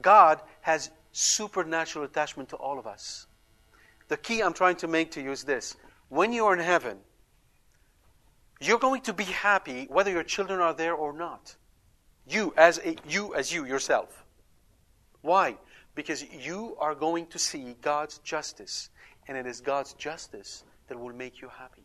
God 0.00 0.40
has 0.62 0.90
supernatural 1.12 2.04
attachment 2.04 2.48
to 2.50 2.56
all 2.56 2.78
of 2.78 2.86
us. 2.86 3.26
The 4.08 4.16
key 4.16 4.40
I'm 4.40 4.52
trying 4.52 4.76
to 4.76 4.88
make 4.88 5.10
to 5.12 5.22
you 5.22 5.32
is 5.32 5.44
this 5.44 5.76
when 6.08 6.32
you 6.32 6.46
are 6.46 6.54
in 6.54 6.60
heaven, 6.60 6.98
you're 8.66 8.78
going 8.78 9.00
to 9.02 9.12
be 9.12 9.24
happy 9.24 9.86
whether 9.90 10.10
your 10.10 10.22
children 10.22 10.60
are 10.60 10.74
there 10.74 10.94
or 10.94 11.12
not. 11.12 11.56
You 12.26 12.54
as 12.56 12.78
a, 12.78 12.96
you 13.08 13.34
as 13.34 13.52
you 13.52 13.64
yourself. 13.64 14.24
Why? 15.22 15.56
Because 15.94 16.24
you 16.32 16.76
are 16.78 16.94
going 16.94 17.26
to 17.28 17.38
see 17.38 17.76
God's 17.80 18.18
justice, 18.18 18.90
and 19.28 19.36
it 19.36 19.46
is 19.46 19.60
God's 19.60 19.92
justice 19.94 20.64
that 20.88 20.98
will 20.98 21.14
make 21.14 21.40
you 21.40 21.48
happy. 21.48 21.82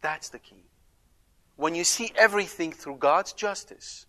That's 0.00 0.28
the 0.28 0.38
key. 0.38 0.64
When 1.56 1.74
you 1.74 1.84
see 1.84 2.12
everything 2.16 2.72
through 2.72 2.96
God's 2.96 3.32
justice, 3.32 4.06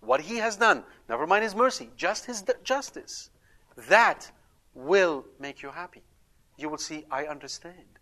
what 0.00 0.20
He 0.20 0.36
has 0.36 0.56
done, 0.56 0.84
never 1.08 1.26
mind 1.26 1.42
His 1.42 1.54
mercy, 1.54 1.90
just 1.96 2.26
His 2.26 2.44
justice, 2.62 3.30
that 3.88 4.30
will 4.74 5.24
make 5.40 5.62
you 5.62 5.70
happy. 5.70 6.02
You 6.56 6.68
will 6.68 6.78
see, 6.78 7.04
I 7.10 7.24
understand. 7.24 7.95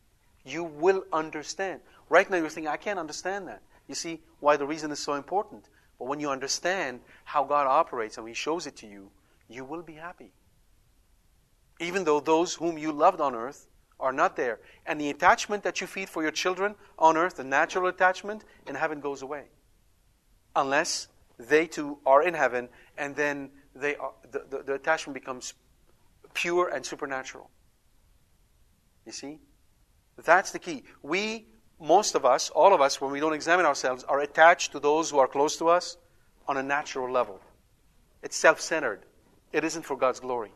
You 0.44 0.64
will 0.64 1.04
understand. 1.12 1.80
Right 2.08 2.28
now, 2.28 2.36
you're 2.36 2.48
thinking, 2.48 2.68
I 2.68 2.76
can't 2.76 2.98
understand 2.98 3.48
that. 3.48 3.62
You 3.88 3.94
see 3.94 4.20
why 4.40 4.56
the 4.56 4.66
reason 4.66 4.90
is 4.90 4.98
so 4.98 5.14
important. 5.14 5.68
But 5.98 6.08
when 6.08 6.20
you 6.20 6.30
understand 6.30 7.00
how 7.24 7.44
God 7.44 7.66
operates 7.66 8.18
and 8.18 8.26
He 8.28 8.34
shows 8.34 8.66
it 8.66 8.76
to 8.76 8.86
you, 8.86 9.10
you 9.48 9.64
will 9.64 9.82
be 9.82 9.94
happy. 9.94 10.32
Even 11.80 12.04
though 12.04 12.20
those 12.20 12.54
whom 12.54 12.78
you 12.78 12.92
loved 12.92 13.20
on 13.20 13.34
earth 13.34 13.66
are 14.00 14.12
not 14.12 14.36
there. 14.36 14.60
And 14.86 15.00
the 15.00 15.10
attachment 15.10 15.62
that 15.62 15.80
you 15.80 15.86
feed 15.86 16.08
for 16.08 16.22
your 16.22 16.30
children 16.30 16.74
on 16.98 17.16
earth, 17.16 17.36
the 17.36 17.44
natural 17.44 17.88
attachment, 17.88 18.44
in 18.66 18.74
heaven 18.74 19.00
goes 19.00 19.22
away. 19.22 19.44
Unless 20.56 21.08
they 21.38 21.66
too 21.66 21.98
are 22.06 22.22
in 22.22 22.34
heaven 22.34 22.68
and 22.96 23.16
then 23.16 23.50
they 23.74 23.96
are, 23.96 24.12
the, 24.30 24.44
the, 24.48 24.62
the 24.62 24.74
attachment 24.74 25.14
becomes 25.14 25.54
pure 26.32 26.68
and 26.68 26.84
supernatural. 26.84 27.50
You 29.06 29.12
see? 29.12 29.38
That's 30.22 30.52
the 30.52 30.58
key. 30.58 30.84
We, 31.02 31.46
most 31.80 32.14
of 32.14 32.24
us, 32.24 32.50
all 32.50 32.74
of 32.74 32.80
us, 32.80 33.00
when 33.00 33.10
we 33.10 33.20
don't 33.20 33.32
examine 33.32 33.66
ourselves, 33.66 34.04
are 34.04 34.20
attached 34.20 34.72
to 34.72 34.80
those 34.80 35.10
who 35.10 35.18
are 35.18 35.26
close 35.26 35.56
to 35.58 35.68
us 35.68 35.96
on 36.46 36.56
a 36.56 36.62
natural 36.62 37.10
level. 37.10 37.40
It's 38.22 38.36
self 38.36 38.60
centered, 38.60 39.04
it 39.52 39.64
isn't 39.64 39.82
for 39.82 39.96
God's 39.96 40.20
glory. 40.20 40.52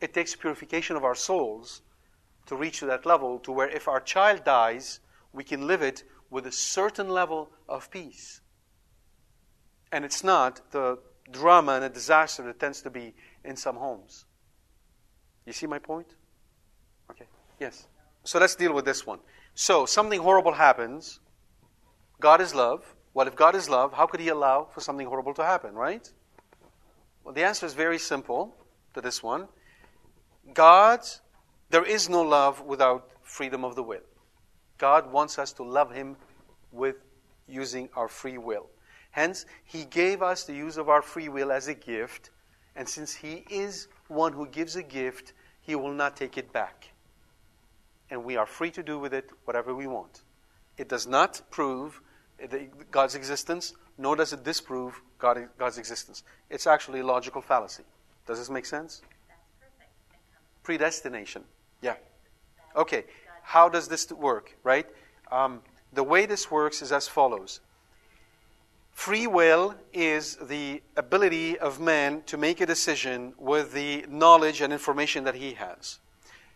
It 0.00 0.12
takes 0.12 0.34
purification 0.34 0.96
of 0.96 1.04
our 1.04 1.14
souls 1.14 1.82
to 2.46 2.56
reach 2.56 2.80
to 2.80 2.86
that 2.86 3.06
level 3.06 3.38
to 3.40 3.52
where 3.52 3.68
if 3.68 3.88
our 3.88 4.00
child 4.00 4.44
dies, 4.44 5.00
we 5.32 5.44
can 5.44 5.66
live 5.66 5.82
it 5.82 6.04
with 6.30 6.46
a 6.46 6.52
certain 6.52 7.08
level 7.08 7.50
of 7.68 7.90
peace. 7.90 8.40
And 9.92 10.04
it's 10.04 10.24
not 10.24 10.72
the 10.72 10.98
drama 11.30 11.74
and 11.74 11.84
the 11.84 11.88
disaster 11.88 12.42
that 12.42 12.60
tends 12.60 12.82
to 12.82 12.90
be 12.90 13.14
in 13.44 13.56
some 13.56 13.76
homes. 13.76 14.24
You 15.46 15.52
see 15.52 15.66
my 15.66 15.78
point? 15.78 16.14
Okay. 17.10 17.26
Yes. 17.60 17.86
So 18.24 18.38
let's 18.38 18.56
deal 18.56 18.72
with 18.72 18.86
this 18.86 19.06
one. 19.06 19.18
So 19.54 19.84
something 19.84 20.20
horrible 20.20 20.52
happens. 20.52 21.20
God 22.20 22.40
is 22.40 22.54
love. 22.54 22.96
Well, 23.12 23.28
if 23.28 23.36
God 23.36 23.54
is 23.54 23.68
love, 23.68 23.92
how 23.92 24.06
could 24.06 24.20
He 24.20 24.28
allow 24.28 24.64
for 24.64 24.80
something 24.80 25.06
horrible 25.06 25.34
to 25.34 25.44
happen, 25.44 25.74
right? 25.74 26.10
Well, 27.22 27.34
the 27.34 27.44
answer 27.44 27.66
is 27.66 27.74
very 27.74 27.98
simple 27.98 28.56
to 28.94 29.00
this 29.00 29.22
one. 29.22 29.46
God, 30.52 31.00
there 31.70 31.84
is 31.84 32.08
no 32.08 32.22
love 32.22 32.62
without 32.62 33.10
freedom 33.22 33.64
of 33.64 33.76
the 33.76 33.82
will. 33.82 34.02
God 34.78 35.12
wants 35.12 35.38
us 35.38 35.52
to 35.54 35.62
love 35.62 35.92
Him 35.92 36.16
with 36.72 36.96
using 37.46 37.88
our 37.94 38.08
free 38.08 38.38
will. 38.38 38.70
Hence, 39.10 39.44
He 39.64 39.84
gave 39.84 40.22
us 40.22 40.44
the 40.44 40.54
use 40.54 40.78
of 40.78 40.88
our 40.88 41.02
free 41.02 41.28
will 41.28 41.52
as 41.52 41.68
a 41.68 41.74
gift, 41.74 42.30
and 42.74 42.88
since 42.88 43.14
He 43.14 43.44
is 43.50 43.86
one 44.08 44.32
who 44.32 44.48
gives 44.48 44.76
a 44.76 44.82
gift, 44.82 45.34
He 45.60 45.74
will 45.74 45.92
not 45.92 46.16
take 46.16 46.38
it 46.38 46.52
back 46.52 46.93
and 48.10 48.24
we 48.24 48.36
are 48.36 48.46
free 48.46 48.70
to 48.72 48.82
do 48.82 48.98
with 48.98 49.14
it 49.14 49.30
whatever 49.44 49.74
we 49.74 49.86
want. 49.86 50.22
It 50.76 50.88
does 50.88 51.06
not 51.06 51.40
prove 51.50 52.00
God's 52.90 53.14
existence, 53.14 53.74
nor 53.96 54.16
does 54.16 54.32
it 54.32 54.44
disprove 54.44 55.00
God, 55.18 55.48
God's 55.58 55.78
existence. 55.78 56.24
It's 56.50 56.66
actually 56.66 57.00
a 57.00 57.06
logical 57.06 57.40
fallacy. 57.40 57.84
Does 58.26 58.38
this 58.38 58.50
make 58.50 58.66
sense? 58.66 59.02
Predestination. 60.62 61.44
Yeah. 61.80 61.94
Okay. 62.76 63.04
How 63.42 63.68
does 63.68 63.88
this 63.88 64.10
work, 64.10 64.56
right? 64.64 64.86
Um, 65.30 65.60
the 65.92 66.02
way 66.02 66.26
this 66.26 66.50
works 66.50 66.82
is 66.82 66.92
as 66.92 67.06
follows 67.06 67.60
Free 68.94 69.26
will 69.26 69.74
is 69.92 70.36
the 70.36 70.80
ability 70.96 71.58
of 71.58 71.80
man 71.80 72.22
to 72.26 72.38
make 72.38 72.60
a 72.60 72.66
decision 72.66 73.34
with 73.36 73.72
the 73.72 74.06
knowledge 74.08 74.60
and 74.60 74.72
information 74.72 75.24
that 75.24 75.34
he 75.34 75.54
has. 75.54 75.98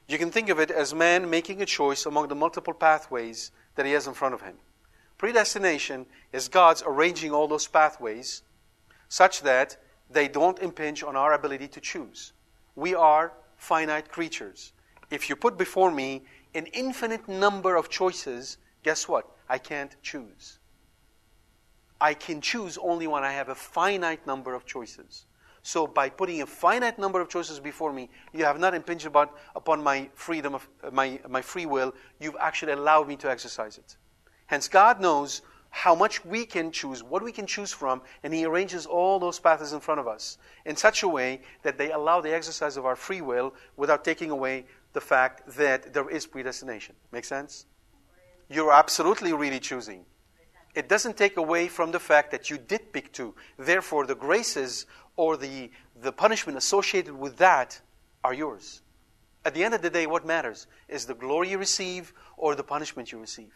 You 0.09 0.17
can 0.17 0.31
think 0.31 0.49
of 0.49 0.59
it 0.59 0.71
as 0.71 0.95
man 0.95 1.29
making 1.29 1.61
a 1.61 1.67
choice 1.67 2.07
among 2.07 2.29
the 2.29 2.35
multiple 2.35 2.73
pathways 2.73 3.51
that 3.75 3.85
he 3.85 3.93
has 3.93 4.07
in 4.07 4.15
front 4.15 4.35
of 4.35 4.41
him. 4.41 4.57
Predestination 5.19 6.07
is 6.33 6.49
God's 6.49 6.83
arranging 6.87 7.31
all 7.31 7.47
those 7.47 7.69
pathways 7.69 8.43
such 9.09 9.43
that 9.43 9.77
they 10.11 10.27
don't 10.27 10.59
impinge 10.61 11.03
on 11.03 11.15
our 11.15 11.35
ability 11.35 11.69
to 11.69 11.81
choose. 11.81 12.33
We 12.75 12.95
are 12.95 13.33
finite 13.57 14.09
creatures. 14.09 14.73
If 15.11 15.29
you 15.29 15.37
put 15.37 15.59
before 15.59 15.91
me 15.91 16.23
an 16.55 16.67
infinite 16.67 17.29
number 17.29 17.77
of 17.77 17.91
choices, 17.91 18.57
guess 18.83 19.09
what? 19.09 19.27
I 19.49 19.59
can't 19.59 19.95
choose. 20.03 20.59
I 22.01 22.15
can 22.15 22.41
choose 22.41 22.79
only 22.79 23.07
when 23.07 23.25
I 23.25 23.33
have 23.33 23.49
a 23.49 23.55
finite 23.55 24.27
number 24.27 24.55
of 24.55 24.65
choices. 24.65 25.27
So 25.69 25.87
by 25.87 26.09
putting 26.09 26.41
a 26.41 26.47
finite 26.47 26.99
number 26.99 27.21
of 27.21 27.29
choices 27.29 27.61
before 27.61 27.93
me, 27.93 28.09
you 28.33 28.47
have 28.47 28.59
not 28.59 28.73
impinged 28.73 29.05
upon, 29.05 29.85
my 29.85 30.09
freedom 30.15 30.55
of 30.55 30.67
my, 30.93 31.21
my 31.29 31.43
free 31.43 31.67
will. 31.67 31.93
You've 32.19 32.39
actually 32.41 32.73
allowed 32.73 33.07
me 33.07 33.17
to 33.17 33.31
exercise 33.31 33.77
it. 33.77 33.99
Hence, 34.47 34.67
God 34.67 34.99
knows 34.99 35.43
how 35.69 35.95
much 35.95 36.25
we 36.25 36.47
can 36.47 36.73
choose, 36.73 37.03
what 37.03 37.23
we 37.23 37.33
can 37.33 37.47
choose 37.47 37.71
from, 37.71 38.01
and 38.23 38.33
He 38.33 38.47
arranges 38.47 38.87
all 38.87 39.19
those 39.19 39.39
paths 39.39 39.75
in 39.75 39.81
front 39.81 40.01
of 40.01 40.09
us 40.09 40.39
in 40.65 40.75
such 40.75 41.03
a 41.03 41.09
way 41.09 41.43
that 41.65 41.77
they 41.77 41.93
allow 41.93 42.23
the 42.23 42.35
exercise 42.35 42.79
of 42.79 42.87
our 42.87 42.97
free 42.97 43.21
will 43.21 43.53
without 43.77 44.07
taking 44.07 44.31
away 44.31 44.65
the 44.95 45.03
fact 45.03 45.55
that 45.59 45.93
there 45.93 46.09
is 46.09 46.25
predestination. 46.25 46.95
Make 47.13 47.27
sense? 47.27 47.67
You're 48.49 48.73
absolutely 48.73 49.35
really 49.35 49.61
choosing. 49.61 50.07
It 50.75 50.89
doesn't 50.89 51.17
take 51.17 51.37
away 51.37 51.69
from 51.69 51.91
the 51.91 51.99
fact 51.99 52.31
that 52.31 52.49
you 52.51 52.57
did 52.57 52.93
pick 52.93 53.13
two. 53.13 53.35
Therefore, 53.59 54.07
the 54.07 54.15
graces 54.15 54.87
or 55.19 55.37
the, 55.37 55.69
the 56.01 56.13
punishment 56.13 56.57
associated 56.57 57.13
with 57.13 57.37
that 57.39 57.81
are 58.23 58.33
yours. 58.33 58.83
At 59.45 59.53
the 59.53 59.65
end 59.65 59.75
of 59.75 59.83
the 59.83 59.91
day, 59.91 60.07
what 60.07 60.25
matters 60.25 60.69
is 60.89 61.07
the 61.07 61.15
glory 61.15 61.51
you 61.51 61.59
receive 61.59 62.15
or 62.37 62.55
the 62.55 62.63
punishment 62.63 63.11
you 63.11 63.19
receive. 63.19 63.53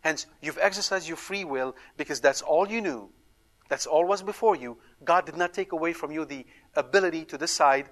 Hence, 0.00 0.26
you've 0.42 0.58
exercised 0.60 1.06
your 1.06 1.16
free 1.16 1.44
will 1.44 1.76
because 1.96 2.20
that's 2.20 2.42
all 2.42 2.68
you 2.68 2.80
knew. 2.80 3.08
That's 3.68 3.86
all 3.86 4.04
was 4.04 4.22
before 4.22 4.56
you. 4.56 4.78
God 5.04 5.26
did 5.26 5.36
not 5.36 5.54
take 5.54 5.72
away 5.72 5.92
from 5.92 6.10
you 6.10 6.24
the 6.24 6.44
ability 6.74 7.24
to 7.26 7.38
decide, 7.38 7.88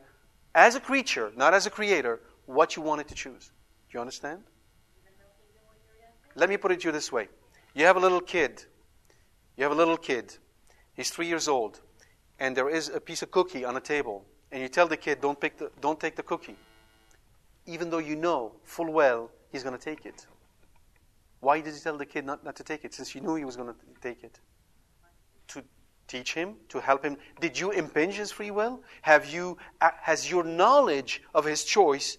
as 0.52 0.74
a 0.74 0.80
creature, 0.80 1.32
not 1.36 1.54
as 1.54 1.66
a 1.66 1.70
creator, 1.70 2.20
what 2.46 2.74
you 2.74 2.82
wanted 2.82 3.06
to 3.08 3.14
choose. 3.14 3.52
Do 3.90 3.98
you 3.98 4.00
understand? 4.00 4.42
Let 6.34 6.48
me 6.48 6.56
put 6.56 6.72
it 6.72 6.80
to 6.80 6.88
you 6.88 6.92
this 6.92 7.12
way. 7.12 7.28
You 7.74 7.84
have 7.84 7.96
a 7.96 8.00
little 8.00 8.20
kid. 8.20 8.64
You 9.56 9.62
have 9.62 9.72
a 9.72 9.76
little 9.76 9.96
kid. 9.96 10.36
He's 10.94 11.10
three 11.10 11.28
years 11.28 11.46
old 11.46 11.80
and 12.38 12.56
there 12.56 12.68
is 12.68 12.88
a 12.88 13.00
piece 13.00 13.22
of 13.22 13.30
cookie 13.30 13.64
on 13.64 13.76
a 13.76 13.80
table, 13.80 14.24
and 14.52 14.62
you 14.62 14.68
tell 14.68 14.86
the 14.86 14.96
kid, 14.96 15.20
don't, 15.20 15.38
pick 15.40 15.58
the, 15.58 15.70
don't 15.80 15.98
take 15.98 16.16
the 16.16 16.22
cookie, 16.22 16.56
even 17.66 17.90
though 17.90 17.98
you 17.98 18.16
know 18.16 18.52
full 18.62 18.92
well 18.92 19.30
he's 19.50 19.62
going 19.62 19.76
to 19.76 19.82
take 19.82 20.06
it. 20.06 20.26
Why 21.40 21.60
did 21.60 21.74
you 21.74 21.80
tell 21.80 21.98
the 21.98 22.06
kid 22.06 22.24
not, 22.24 22.44
not 22.44 22.56
to 22.56 22.64
take 22.64 22.84
it, 22.84 22.94
since 22.94 23.14
you 23.14 23.20
knew 23.20 23.34
he 23.34 23.44
was 23.44 23.56
going 23.56 23.68
to 23.68 23.74
take 24.00 24.24
it? 24.24 24.40
To 25.48 25.62
teach 26.08 26.34
him, 26.34 26.56
to 26.70 26.80
help 26.80 27.04
him. 27.04 27.16
Did 27.40 27.58
you 27.58 27.70
impinge 27.70 28.14
his 28.14 28.30
free 28.30 28.50
will? 28.50 28.82
Have 29.02 29.26
you, 29.26 29.58
uh, 29.80 29.90
has 30.00 30.30
your 30.30 30.42
knowledge 30.42 31.22
of 31.34 31.44
his 31.44 31.64
choice 31.64 32.18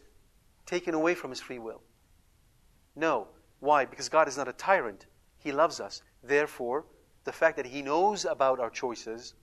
taken 0.65 0.93
away 0.93 1.15
from 1.15 1.31
his 1.31 1.41
free 1.41 1.59
will? 1.59 1.81
No. 2.95 3.27
Why? 3.59 3.85
Because 3.85 4.09
God 4.09 4.27
is 4.27 4.37
not 4.37 4.47
a 4.47 4.53
tyrant. 4.53 5.07
He 5.39 5.51
loves 5.51 5.79
us. 5.79 6.01
Therefore, 6.23 6.85
the 7.23 7.31
fact 7.31 7.57
that 7.57 7.65
He 7.65 7.81
knows 7.81 8.25
about 8.25 8.59
our 8.59 8.69
choices 8.69 9.33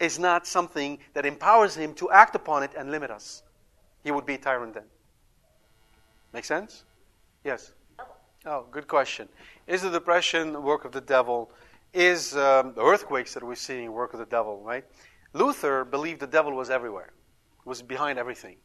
is 0.00 0.18
not 0.18 0.46
something 0.46 0.98
that 1.12 1.26
empowers 1.26 1.76
him 1.76 1.94
to 1.94 2.10
act 2.10 2.34
upon 2.34 2.62
it 2.62 2.72
and 2.76 2.90
limit 2.90 3.10
us. 3.10 3.42
He 4.02 4.10
would 4.10 4.26
be 4.26 4.34
a 4.34 4.38
tyrant 4.38 4.74
then. 4.74 4.84
Make 6.32 6.44
sense? 6.44 6.84
Yes. 7.44 7.72
Oh, 8.46 8.64
good 8.70 8.88
question. 8.88 9.28
Is 9.66 9.82
the 9.82 9.90
depression 9.90 10.52
the 10.52 10.60
work 10.60 10.84
of 10.84 10.92
the 10.92 11.00
devil? 11.00 11.52
Is 11.92 12.34
um, 12.36 12.72
the 12.74 12.82
earthquakes 12.82 13.34
that 13.34 13.42
we're 13.42 13.56
seeing 13.56 13.92
work 13.92 14.14
of 14.14 14.20
the 14.20 14.26
devil, 14.26 14.62
right? 14.62 14.84
Luther 15.32 15.84
believed 15.84 16.20
the 16.20 16.26
devil 16.26 16.52
was 16.52 16.70
everywhere, 16.70 17.12
was 17.64 17.82
behind 17.82 18.18
everything. 18.18 18.56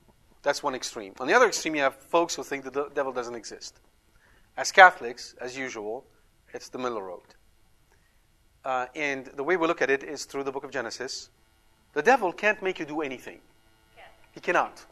That's 0.41 0.63
one 0.63 0.75
extreme. 0.75 1.13
On 1.19 1.27
the 1.27 1.33
other 1.33 1.47
extreme, 1.47 1.75
you 1.75 1.81
have 1.81 1.95
folks 1.95 2.35
who 2.35 2.43
think 2.43 2.63
the 2.63 2.89
devil 2.93 3.11
doesn't 3.11 3.35
exist. 3.35 3.79
As 4.57 4.71
Catholics, 4.71 5.35
as 5.41 5.57
usual, 5.57 6.05
it's 6.53 6.69
the 6.69 6.77
middle 6.77 7.01
road. 7.01 7.34
Uh, 8.65 8.87
and 8.95 9.27
the 9.27 9.43
way 9.43 9.55
we 9.55 9.67
look 9.67 9.83
at 9.83 9.91
it 9.91 10.03
is 10.03 10.25
through 10.25 10.43
the 10.43 10.51
book 10.51 10.63
of 10.63 10.71
Genesis. 10.71 11.29
The 11.93 12.01
devil 12.01 12.33
can't 12.33 12.61
make 12.63 12.79
you 12.79 12.85
do 12.85 13.01
anything. 13.01 13.39
He 14.33 14.41
cannot. 14.41 14.83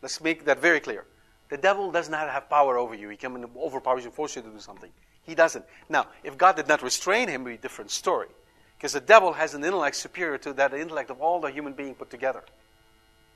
Let's 0.00 0.20
make 0.22 0.44
that 0.46 0.60
very 0.60 0.80
clear. 0.80 1.04
The 1.50 1.58
devil 1.58 1.90
does 1.90 2.08
not 2.08 2.30
have 2.30 2.48
power 2.48 2.78
over 2.78 2.94
you. 2.94 3.08
He 3.08 3.16
can 3.16 3.44
overpower 3.56 3.98
you 3.98 4.10
force 4.10 4.36
you 4.36 4.42
to 4.42 4.48
do 4.48 4.60
something. 4.60 4.90
He 5.26 5.34
doesn't. 5.34 5.64
Now, 5.88 6.06
if 6.24 6.38
God 6.38 6.56
did 6.56 6.68
not 6.68 6.82
restrain 6.82 7.28
him, 7.28 7.42
it 7.42 7.44
would 7.44 7.50
be 7.50 7.54
a 7.56 7.58
different 7.58 7.90
story. 7.90 8.28
Because 8.78 8.92
the 8.92 9.00
devil 9.00 9.34
has 9.34 9.52
an 9.52 9.64
intellect 9.64 9.96
superior 9.96 10.38
to 10.38 10.52
that 10.54 10.72
intellect 10.72 11.10
of 11.10 11.20
all 11.20 11.40
the 11.40 11.50
human 11.50 11.74
being 11.74 11.94
put 11.94 12.08
together. 12.08 12.42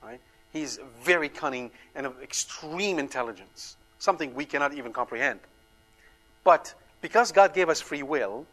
Right? 0.01 0.19
He's 0.51 0.79
very 1.03 1.29
cunning 1.29 1.69
and 1.93 2.05
of 2.05 2.23
extreme 2.23 2.97
intelligence, 2.97 3.75
something 3.99 4.33
we 4.33 4.45
cannot 4.45 4.73
even 4.73 4.93
comprehend. 4.93 5.41
But 6.43 6.73
because 7.01 7.31
God 7.31 7.53
gave 7.53 7.69
us 7.69 7.81
free 7.81 8.01
will, 8.01 8.47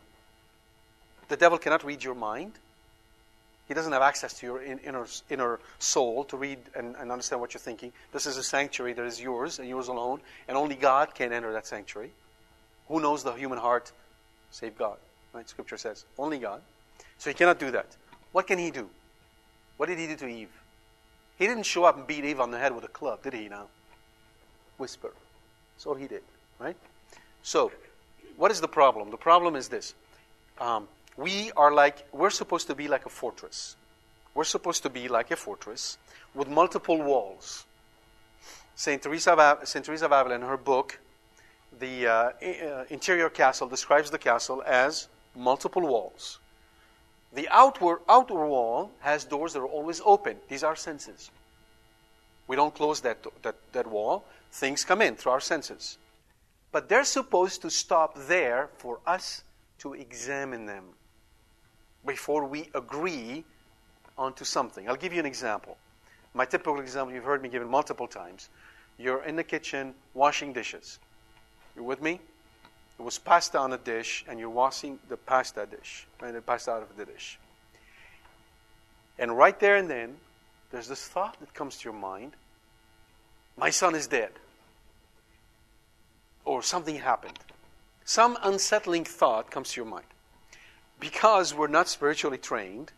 the 1.29 1.37
devil 1.37 1.59
cannot 1.59 1.85
read 1.85 2.03
your 2.03 2.15
mind. 2.15 2.53
He 3.69 3.75
doesn't 3.75 3.93
have 3.93 4.03
access 4.03 4.35
to 4.41 4.47
your 4.47 4.63
inner, 4.63 5.07
inner 5.31 5.61
soul 5.79 6.25
to 6.25 6.37
read 6.37 6.59
and, 6.75 6.95
and 6.97 7.11
understand 7.11 7.41
what 7.41 7.55
you're 7.55 7.61
thinking. 7.61 7.93
This 8.13 8.27
is 8.27 8.37
a 8.37 8.43
sanctuary 8.43 8.93
that 8.93 9.05
is 9.05 9.21
yours 9.21 9.59
and 9.59 9.69
yours 9.69 9.89
alone, 9.89 10.21
and 10.49 10.57
only 10.57 10.75
God 10.75 11.15
can 11.15 11.33
enter 11.33 11.53
that 11.53 11.67
sanctuary. 11.67 12.11
Who 12.89 13.01
knows 13.01 13.23
the 13.23 13.33
human 13.33 13.59
heart 13.59 13.93
save 14.51 14.77
God? 14.77 14.99
Right? 15.33 15.49
Scripture 15.49 15.79
says 15.79 16.05
only 16.19 16.39
God. 16.39 16.61
So 17.19 17.31
he 17.31 17.35
cannot 17.35 17.59
do 17.59 17.71
that. 17.71 17.87
What 18.33 18.47
can 18.47 18.59
he 18.59 18.71
do? 18.71 18.89
What 19.77 19.89
did 19.89 19.99
he 19.99 20.07
do 20.07 20.17
to 20.17 20.27
Eve? 20.27 20.51
He 21.39 21.47
didn't 21.47 21.65
show 21.65 21.85
up 21.85 21.97
and 21.97 22.07
beat 22.07 22.25
Eve 22.25 22.41
on 22.41 22.51
the 22.51 22.59
head 22.59 22.75
with 22.75 22.85
a 22.85 22.89
club, 22.89 23.23
did 23.23 23.33
he 23.33 23.49
now? 23.49 23.69
Whisper. 24.77 25.13
That's 25.75 25.87
all 25.87 25.95
he 25.95 26.07
did, 26.07 26.23
right? 26.59 26.77
So, 27.43 27.73
what 28.37 28.51
is 28.51 28.61
the 28.61 28.69
problem? 28.69 29.11
The 29.11 29.17
problem 29.17 29.57
is 29.57 29.69
this. 29.69 29.95
Um, 30.61 30.89
we 31.17 31.53
are 31.57 31.73
like, 31.73 32.07
we're 32.13 32.31
supposed 32.31 32.67
to 32.69 32.75
be 32.75 32.89
like 32.89 33.07
a 33.07 33.11
fortress. 33.11 33.77
We're 34.35 34.45
supposed 34.45 34.83
to 34.85 34.91
be 34.91 35.09
like 35.09 35.31
a 35.31 35.37
fortress 35.37 35.99
with 36.35 36.49
multiple 36.49 37.03
walls. 37.03 37.67
St. 38.75 39.03
Teresa 39.03 39.33
of, 39.33 39.69
St. 39.69 39.85
Teresa 39.85 40.07
of 40.07 40.13
Avila, 40.13 40.35
in 40.35 40.43
her 40.43 40.57
book, 40.57 40.99
The 41.79 42.07
uh, 42.07 42.13
uh, 42.13 42.85
Interior 42.89 43.29
Castle, 43.29 43.69
describes 43.69 44.11
the 44.11 44.19
castle 44.19 44.63
as 44.67 45.09
multiple 45.37 45.83
walls. 45.83 46.39
The 47.35 47.49
outward, 47.51 48.01
outer 48.09 48.47
wall 48.47 48.91
has 49.01 49.25
doors 49.25 49.53
that 49.53 49.61
are 49.61 49.67
always 49.67 50.01
open. 50.05 50.37
These 50.49 50.65
are 50.65 50.77
senses. 50.77 51.31
We 52.47 52.57
don't 52.57 52.75
close 52.75 53.01
that, 53.03 53.19
that, 53.43 53.57
that 53.73 53.87
wall. 53.87 54.25
Things 54.51 54.85
come 54.85 55.01
in 55.01 55.17
through 55.17 55.33
our 55.33 55.41
senses. 55.41 55.99
But 56.73 56.89
they're 56.89 57.05
supposed 57.05 57.63
to 57.63 57.71
stop 57.71 58.17
there 58.17 58.71
for 58.79 58.99
us 59.07 59.45
to 59.79 59.95
examine 59.95 60.67
them 60.67 60.85
before 62.07 62.45
we 62.45 62.69
agree 62.75 63.45
onto 64.19 64.45
something. 64.45 64.89
I'll 64.89 64.97
give 64.97 65.13
you 65.13 65.21
an 65.21 65.27
example. 65.27 65.77
My 66.35 66.45
typical 66.45 66.81
example 66.81 67.15
you've 67.15 67.25
heard 67.25 67.43
me 67.43 67.49
give 67.49 67.63
it 67.63 67.69
multiple 67.69 68.07
times. 68.07 68.49
You're 68.99 69.23
in 69.25 69.37
the 69.37 69.45
kitchen 69.45 69.95
washing 70.15 70.53
dishes. 70.53 70.99
You 71.77 71.85
with 71.85 72.03
me? 72.03 72.21
It 72.99 73.03
was 73.03 73.19
pasta 73.19 73.59
on 73.59 73.73
a 73.73 73.79
dish, 73.79 74.25
and 74.29 74.39
you're 74.39 74.51
washing 74.51 74.99
the 75.09 75.17
pasta 75.17 75.67
dish, 75.67 76.07
right? 76.21 76.33
The 76.33 76.43
pasta 76.43 76.71
out 76.73 76.83
of 76.83 76.97
the 76.97 77.05
dish. 77.05 77.39
And 79.19 79.37
right 79.37 79.59
there 79.59 79.77
and 79.77 79.89
then, 79.89 80.17
there's 80.71 80.89
this 80.89 81.07
thought 81.09 81.39
that 81.41 81.53
comes 81.55 81.79
to 81.79 81.85
your 81.85 81.99
mind 81.99 82.37
my 83.57 83.71
son 83.71 83.95
is 83.95 84.07
dead. 84.07 84.31
Or 86.45 86.63
something 86.63 86.97
happened. 86.97 87.39
Some 88.05 88.37
unsettling 88.43 89.05
thought 89.05 89.51
comes 89.51 89.73
to 89.73 89.81
your 89.81 89.89
mind. 89.89 90.07
Because 91.03 91.53
we're 91.53 91.67
not 91.67 91.89
spiritually 91.89 92.39
trained, 92.39 92.93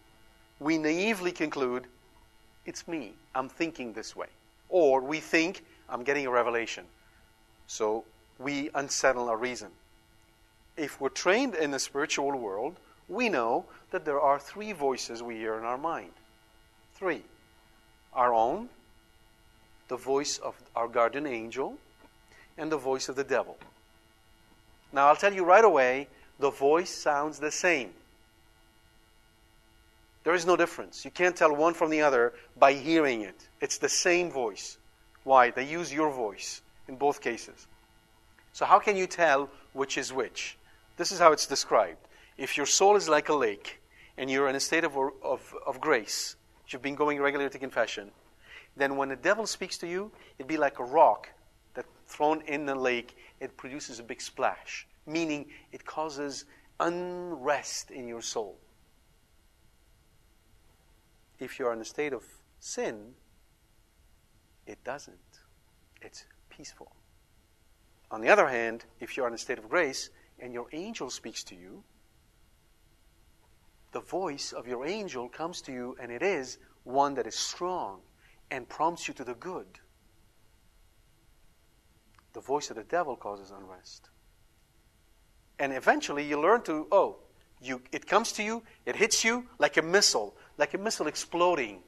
we 0.61 0.77
naively 0.77 1.33
conclude, 1.33 1.87
it's 2.67 2.87
me. 2.87 3.15
I'm 3.35 3.49
thinking 3.49 3.95
this 3.95 4.15
way. 4.15 4.27
Or 4.69 5.01
we 5.01 5.21
think, 5.21 5.65
I'm 5.89 6.05
getting 6.05 6.27
a 6.27 6.31
revelation. 6.31 6.85
So 7.67 8.05
we 8.39 8.69
unsettle 8.75 9.31
our 9.31 9.39
reason. 9.39 9.71
If 10.77 11.01
we're 11.01 11.09
trained 11.09 11.55
in 11.55 11.71
the 11.71 11.79
spiritual 11.79 12.33
world, 12.33 12.77
we 13.09 13.31
know 13.31 13.65
that 13.91 14.05
there 14.05 14.21
are 14.21 14.39
three 14.39 14.73
voices 14.73 15.23
we 15.23 15.37
hear 15.37 15.57
in 15.57 15.65
our 15.65 15.79
mind. 15.79 16.13
Three 16.97 17.23
our 18.13 18.35
own, 18.35 18.69
the 19.89 19.97
voice 19.97 20.37
of 20.39 20.55
our 20.77 20.89
guardian 20.89 21.27
angel, 21.27 21.79
and 22.59 22.71
the 22.71 22.77
voice 22.77 23.09
of 23.09 23.17
the 23.17 23.25
devil. 23.25 23.57
Now, 24.93 25.09
I'll 25.09 25.17
tell 25.17 25.33
you 25.33 25.43
right 25.43 25.65
away 25.65 26.07
the 26.39 26.51
voice 26.51 26.91
sounds 26.91 27.39
the 27.39 27.51
same. 27.51 27.91
There 30.25 30.35
is 30.35 30.47
no 30.47 30.57
difference. 30.57 31.05
You 31.05 31.11
can't 31.11 31.37
tell 31.37 31.55
one 31.55 31.75
from 31.75 31.91
the 31.91 32.01
other 32.01 32.33
by 32.57 32.73
hearing 32.73 33.21
it. 33.23 33.49
It's 33.61 33.79
the 33.79 33.89
same 33.89 34.31
voice. 34.31 34.79
Why? 35.23 35.51
They 35.51 35.67
use 35.67 35.93
your 35.93 36.11
voice 36.11 36.63
in 36.89 36.97
both 36.97 37.21
cases. 37.21 37.67
So, 38.53 38.65
how 38.65 38.79
can 38.79 38.97
you 38.97 39.07
tell 39.07 39.51
which 39.75 39.99
is 39.99 40.13
which? 40.13 40.57
This 40.97 41.13
is 41.13 41.19
how 41.19 41.33
it's 41.33 41.47
described. 41.47 41.99
If 42.39 42.57
your 42.57 42.67
soul 42.67 42.97
is 42.97 43.09
like 43.09 43.29
a 43.29 43.35
lake 43.35 43.81
and 44.17 44.31
you're 44.31 44.49
in 44.49 44.57
a 44.57 44.61
state 44.61 44.85
of, 44.85 44.97
of, 45.23 45.55
of 45.67 45.81
grace, 45.81 46.37
you've 46.69 46.83
been 46.83 46.95
going 46.95 47.21
regularly 47.21 47.51
to 47.51 47.59
confession, 47.59 48.11
then 48.77 48.97
when 48.97 49.09
the 49.09 49.17
devil 49.17 49.47
speaks 49.47 49.77
to 49.79 49.87
you, 49.87 50.11
it'd 50.39 50.49
be 50.49 50.57
like 50.57 50.79
a 50.79 50.85
rock 50.85 51.29
that 51.75 51.85
thrown 52.09 52.41
in 52.43 52.65
the 52.65 52.75
lake, 52.75 53.17
it 53.41 53.57
produces 53.57 53.99
a 53.99 54.03
big 54.03 54.21
splash 54.21 54.87
meaning 55.07 55.47
it 55.73 55.85
causes 55.85 56.45
unrest 56.81 57.91
in 57.91 58.09
your 58.09 58.23
soul. 58.23 58.59
If 61.39 61.59
you 61.59 61.67
are 61.67 61.73
in 61.73 61.81
a 61.81 61.85
state 61.85 62.13
of 62.13 62.25
sin, 62.61 63.15
it 64.67 64.83
doesn't. 64.85 65.19
It's 66.01 66.25
peaceful. 66.49 66.93
On 68.11 68.21
the 68.21 68.29
other 68.29 68.49
hand, 68.49 68.85
if 69.01 69.17
you 69.17 69.25
are 69.25 69.29
in 69.29 69.35
a 69.35 69.39
state 69.39 69.59
of 69.59 69.69
grace 69.69 70.11
and 70.39 70.53
your 70.53 70.67
angel 70.73 71.11
speaks 71.11 71.43
to 71.45 71.55
you, 71.55 71.83
the 73.93 74.01
voice 74.01 74.53
of 74.53 74.67
your 74.67 74.87
angel 74.87 75.29
comes 75.29 75.61
to 75.63 75.73
you, 75.73 75.97
and 76.01 76.11
it 76.11 76.23
is 76.23 76.59
one 76.83 77.15
that 77.15 77.27
is 77.27 77.37
strong 77.37 78.01
and 78.51 78.69
prompts 78.69 79.07
you 79.07 79.15
to 79.15 79.25
the 79.25 79.35
good. 79.35 79.79
The 82.33 82.41
voice 82.41 82.71
of 82.71 82.77
the 82.77 82.83
devil 82.83 83.17
causes 83.17 83.53
unrest. 83.53 84.11
And 85.59 85.73
eventually 85.73 86.25
you 86.25 86.41
learn 86.41 86.63
to, 86.63 86.87
oh, 86.91 87.17
you, 87.61 87.81
it 87.93 88.07
comes 88.07 88.33
to 88.33 88.43
you, 88.43 88.63
it 88.85 88.97
hits 88.97 89.25
you 89.25 89.47
like 89.59 89.77
a 89.77 89.83
missile, 89.83 90.35
like 90.59 90.75
a 90.75 90.79
missile 90.79 91.07
exploding. 91.07 91.81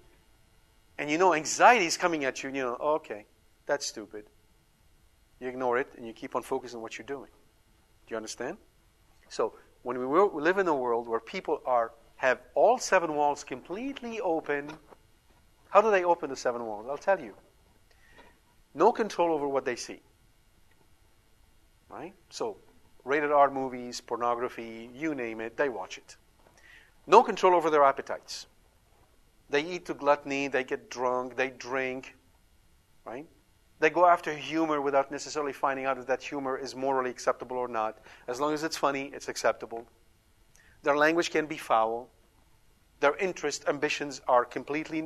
And 0.98 1.10
you 1.10 1.18
know 1.18 1.34
anxiety 1.34 1.86
is 1.86 1.96
coming 1.96 2.24
at 2.24 2.42
you, 2.42 2.48
and 2.48 2.56
you 2.56 2.62
know, 2.62 2.76
oh, 2.80 2.94
okay, 2.94 3.26
that's 3.66 3.86
stupid. 3.86 4.24
You 5.40 5.48
ignore 5.48 5.78
it, 5.78 5.88
and 5.96 6.06
you 6.06 6.12
keep 6.12 6.34
on 6.34 6.42
focusing 6.42 6.78
on 6.78 6.82
what 6.82 6.96
you're 6.96 7.06
doing. 7.06 7.28
Do 8.06 8.12
you 8.12 8.16
understand? 8.16 8.56
So, 9.28 9.54
when 9.82 9.98
we, 9.98 10.06
we 10.06 10.42
live 10.42 10.58
in 10.58 10.66
a 10.68 10.74
world 10.74 11.06
where 11.06 11.20
people 11.20 11.60
are 11.66 11.92
have 12.16 12.40
all 12.54 12.78
seven 12.78 13.14
walls 13.14 13.44
completely 13.44 14.20
open, 14.20 14.70
how 15.68 15.82
do 15.82 15.90
they 15.90 16.04
open 16.04 16.30
the 16.30 16.36
seven 16.36 16.64
walls? 16.64 16.86
I'll 16.88 16.96
tell 16.96 17.20
you. 17.20 17.34
No 18.74 18.92
control 18.92 19.32
over 19.32 19.46
what 19.46 19.64
they 19.64 19.76
see. 19.76 20.00
Right? 21.90 22.14
So, 22.30 22.56
rated 23.06 23.30
R 23.30 23.50
movies, 23.50 24.00
pornography, 24.00 24.90
you 24.92 25.14
name 25.14 25.40
it, 25.40 25.56
they 25.56 25.68
watch 25.68 25.96
it. 25.96 26.16
No 27.06 27.22
control 27.22 27.54
over 27.54 27.70
their 27.70 27.84
appetites. 27.84 28.46
They 29.48 29.62
eat 29.62 29.86
to 29.86 29.94
gluttony, 29.94 30.48
they 30.48 30.64
get 30.64 30.90
drunk, 30.90 31.36
they 31.36 31.50
drink, 31.50 32.16
right? 33.04 33.26
They 33.78 33.90
go 33.90 34.06
after 34.06 34.34
humor 34.34 34.80
without 34.80 35.12
necessarily 35.12 35.52
finding 35.52 35.84
out 35.84 35.98
if 35.98 36.06
that 36.06 36.20
humor 36.22 36.58
is 36.58 36.74
morally 36.74 37.10
acceptable 37.10 37.56
or 37.56 37.68
not. 37.68 37.98
As 38.26 38.40
long 38.40 38.52
as 38.52 38.64
it's 38.64 38.76
funny, 38.76 39.12
it's 39.14 39.28
acceptable. 39.28 39.86
Their 40.82 40.96
language 40.96 41.30
can 41.30 41.46
be 41.46 41.58
foul. 41.58 42.08
Their 42.98 43.16
interest, 43.16 43.66
ambitions 43.68 44.20
are 44.26 44.44
completely 44.44 45.04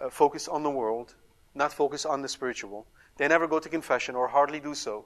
uh, 0.00 0.08
focused 0.08 0.48
on 0.48 0.62
the 0.62 0.70
world, 0.70 1.14
not 1.54 1.72
focused 1.72 2.06
on 2.06 2.22
the 2.22 2.28
spiritual. 2.28 2.86
They 3.18 3.28
never 3.28 3.46
go 3.46 3.58
to 3.58 3.68
confession 3.68 4.14
or 4.14 4.28
hardly 4.28 4.60
do 4.60 4.74
so. 4.74 5.04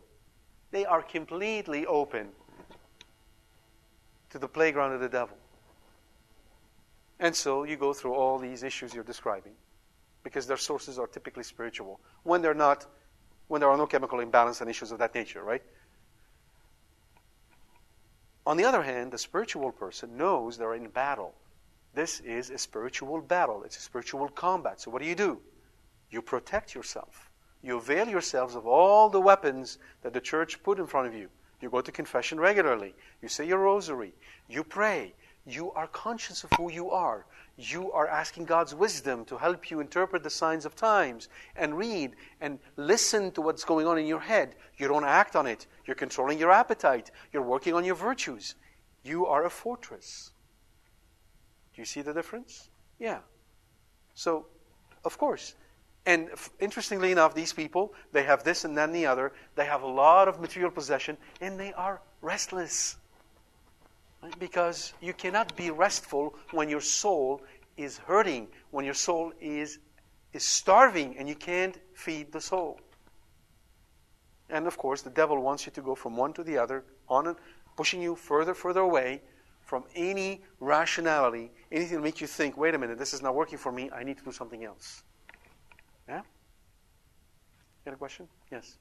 They 0.70 0.84
are 0.84 1.02
completely 1.02 1.86
open 1.86 2.28
to 4.30 4.38
the 4.38 4.48
playground 4.48 4.92
of 4.92 5.00
the 5.00 5.08
devil. 5.08 5.36
And 7.18 7.34
so 7.34 7.64
you 7.64 7.76
go 7.76 7.92
through 7.92 8.14
all 8.14 8.38
these 8.38 8.62
issues 8.62 8.94
you're 8.94 9.04
describing 9.04 9.52
because 10.22 10.46
their 10.46 10.56
sources 10.56 10.98
are 10.98 11.06
typically 11.06 11.42
spiritual 11.42 12.00
when 12.22 12.40
they're 12.42 12.54
not 12.54 12.86
when 13.48 13.60
there 13.60 13.68
are 13.68 13.76
no 13.76 13.86
chemical 13.86 14.20
imbalance 14.20 14.60
and 14.60 14.70
issues 14.70 14.92
of 14.92 14.98
that 14.98 15.12
nature, 15.12 15.42
right? 15.42 15.62
On 18.46 18.56
the 18.56 18.64
other 18.64 18.82
hand, 18.82 19.10
the 19.10 19.18
spiritual 19.18 19.72
person 19.72 20.16
knows 20.16 20.56
they're 20.56 20.74
in 20.74 20.88
battle. 20.88 21.34
This 21.92 22.20
is 22.20 22.50
a 22.50 22.58
spiritual 22.58 23.20
battle. 23.20 23.64
It's 23.64 23.76
a 23.76 23.80
spiritual 23.80 24.28
combat. 24.28 24.80
So 24.80 24.90
what 24.90 25.02
do 25.02 25.08
you 25.08 25.16
do? 25.16 25.40
You 26.10 26.22
protect 26.22 26.74
yourself. 26.74 27.29
You 27.62 27.76
avail 27.76 28.08
yourselves 28.08 28.54
of 28.54 28.66
all 28.66 29.08
the 29.10 29.20
weapons 29.20 29.78
that 30.02 30.12
the 30.12 30.20
church 30.20 30.62
put 30.62 30.78
in 30.78 30.86
front 30.86 31.08
of 31.08 31.14
you. 31.14 31.28
You 31.60 31.68
go 31.68 31.80
to 31.80 31.92
confession 31.92 32.40
regularly. 32.40 32.94
You 33.20 33.28
say 33.28 33.46
your 33.46 33.58
rosary. 33.58 34.14
You 34.48 34.64
pray. 34.64 35.14
you 35.46 35.72
are 35.72 35.86
conscious 35.88 36.44
of 36.44 36.50
who 36.56 36.70
you 36.70 36.90
are. 36.90 37.26
You 37.56 37.92
are 37.92 38.06
asking 38.06 38.44
God's 38.46 38.74
wisdom 38.74 39.24
to 39.26 39.36
help 39.36 39.70
you 39.70 39.80
interpret 39.80 40.22
the 40.22 40.30
signs 40.30 40.64
of 40.64 40.74
times 40.74 41.28
and 41.56 41.76
read 41.76 42.12
and 42.40 42.58
listen 42.76 43.32
to 43.32 43.42
what's 43.42 43.64
going 43.64 43.86
on 43.86 43.98
in 43.98 44.06
your 44.06 44.20
head. 44.20 44.54
You 44.78 44.88
don't 44.88 45.04
act 45.04 45.36
on 45.36 45.46
it. 45.46 45.66
You're 45.86 45.96
controlling 45.96 46.38
your 46.38 46.50
appetite. 46.50 47.10
You're 47.32 47.42
working 47.42 47.74
on 47.74 47.84
your 47.84 47.94
virtues. 47.94 48.54
You 49.02 49.26
are 49.26 49.44
a 49.44 49.50
fortress. 49.50 50.30
Do 51.74 51.82
you 51.82 51.86
see 51.86 52.02
the 52.02 52.14
difference? 52.14 52.70
Yeah. 52.98 53.18
So, 54.14 54.46
of 55.04 55.18
course. 55.18 55.54
And 56.06 56.30
interestingly 56.58 57.12
enough, 57.12 57.34
these 57.34 57.52
people, 57.52 57.92
they 58.12 58.22
have 58.22 58.42
this 58.42 58.64
and 58.64 58.76
then 58.76 58.92
the 58.92 59.06
other. 59.06 59.32
They 59.54 59.66
have 59.66 59.82
a 59.82 59.86
lot 59.86 60.28
of 60.28 60.40
material 60.40 60.70
possession 60.70 61.16
and 61.40 61.60
they 61.60 61.72
are 61.74 62.00
restless. 62.22 62.96
Right? 64.22 64.38
Because 64.38 64.94
you 65.00 65.12
cannot 65.12 65.56
be 65.56 65.70
restful 65.70 66.34
when 66.52 66.68
your 66.68 66.80
soul 66.80 67.42
is 67.76 67.98
hurting, 67.98 68.48
when 68.70 68.84
your 68.84 68.94
soul 68.94 69.32
is, 69.40 69.78
is 70.32 70.44
starving 70.44 71.16
and 71.18 71.28
you 71.28 71.34
can't 71.34 71.78
feed 71.94 72.32
the 72.32 72.40
soul. 72.40 72.80
And 74.48 74.66
of 74.66 74.76
course, 74.76 75.02
the 75.02 75.10
devil 75.10 75.40
wants 75.40 75.66
you 75.66 75.72
to 75.72 75.82
go 75.82 75.94
from 75.94 76.16
one 76.16 76.32
to 76.34 76.42
the 76.42 76.58
other, 76.58 76.84
on 77.08 77.28
and 77.28 77.36
pushing 77.76 78.02
you 78.02 78.16
further, 78.16 78.52
further 78.52 78.80
away 78.80 79.22
from 79.62 79.84
any 79.94 80.42
rationality, 80.58 81.52
anything 81.70 81.98
to 81.98 82.02
make 82.02 82.20
you 82.20 82.26
think, 82.26 82.56
wait 82.56 82.74
a 82.74 82.78
minute, 82.78 82.98
this 82.98 83.14
is 83.14 83.22
not 83.22 83.34
working 83.34 83.58
for 83.58 83.70
me, 83.70 83.90
I 83.94 84.02
need 84.02 84.18
to 84.18 84.24
do 84.24 84.32
something 84.32 84.64
else. 84.64 85.04
Yeah? 86.10 86.16
You 86.16 87.84
got 87.84 87.94
a 87.94 87.96
question? 87.96 88.26
Yes. 88.50 88.78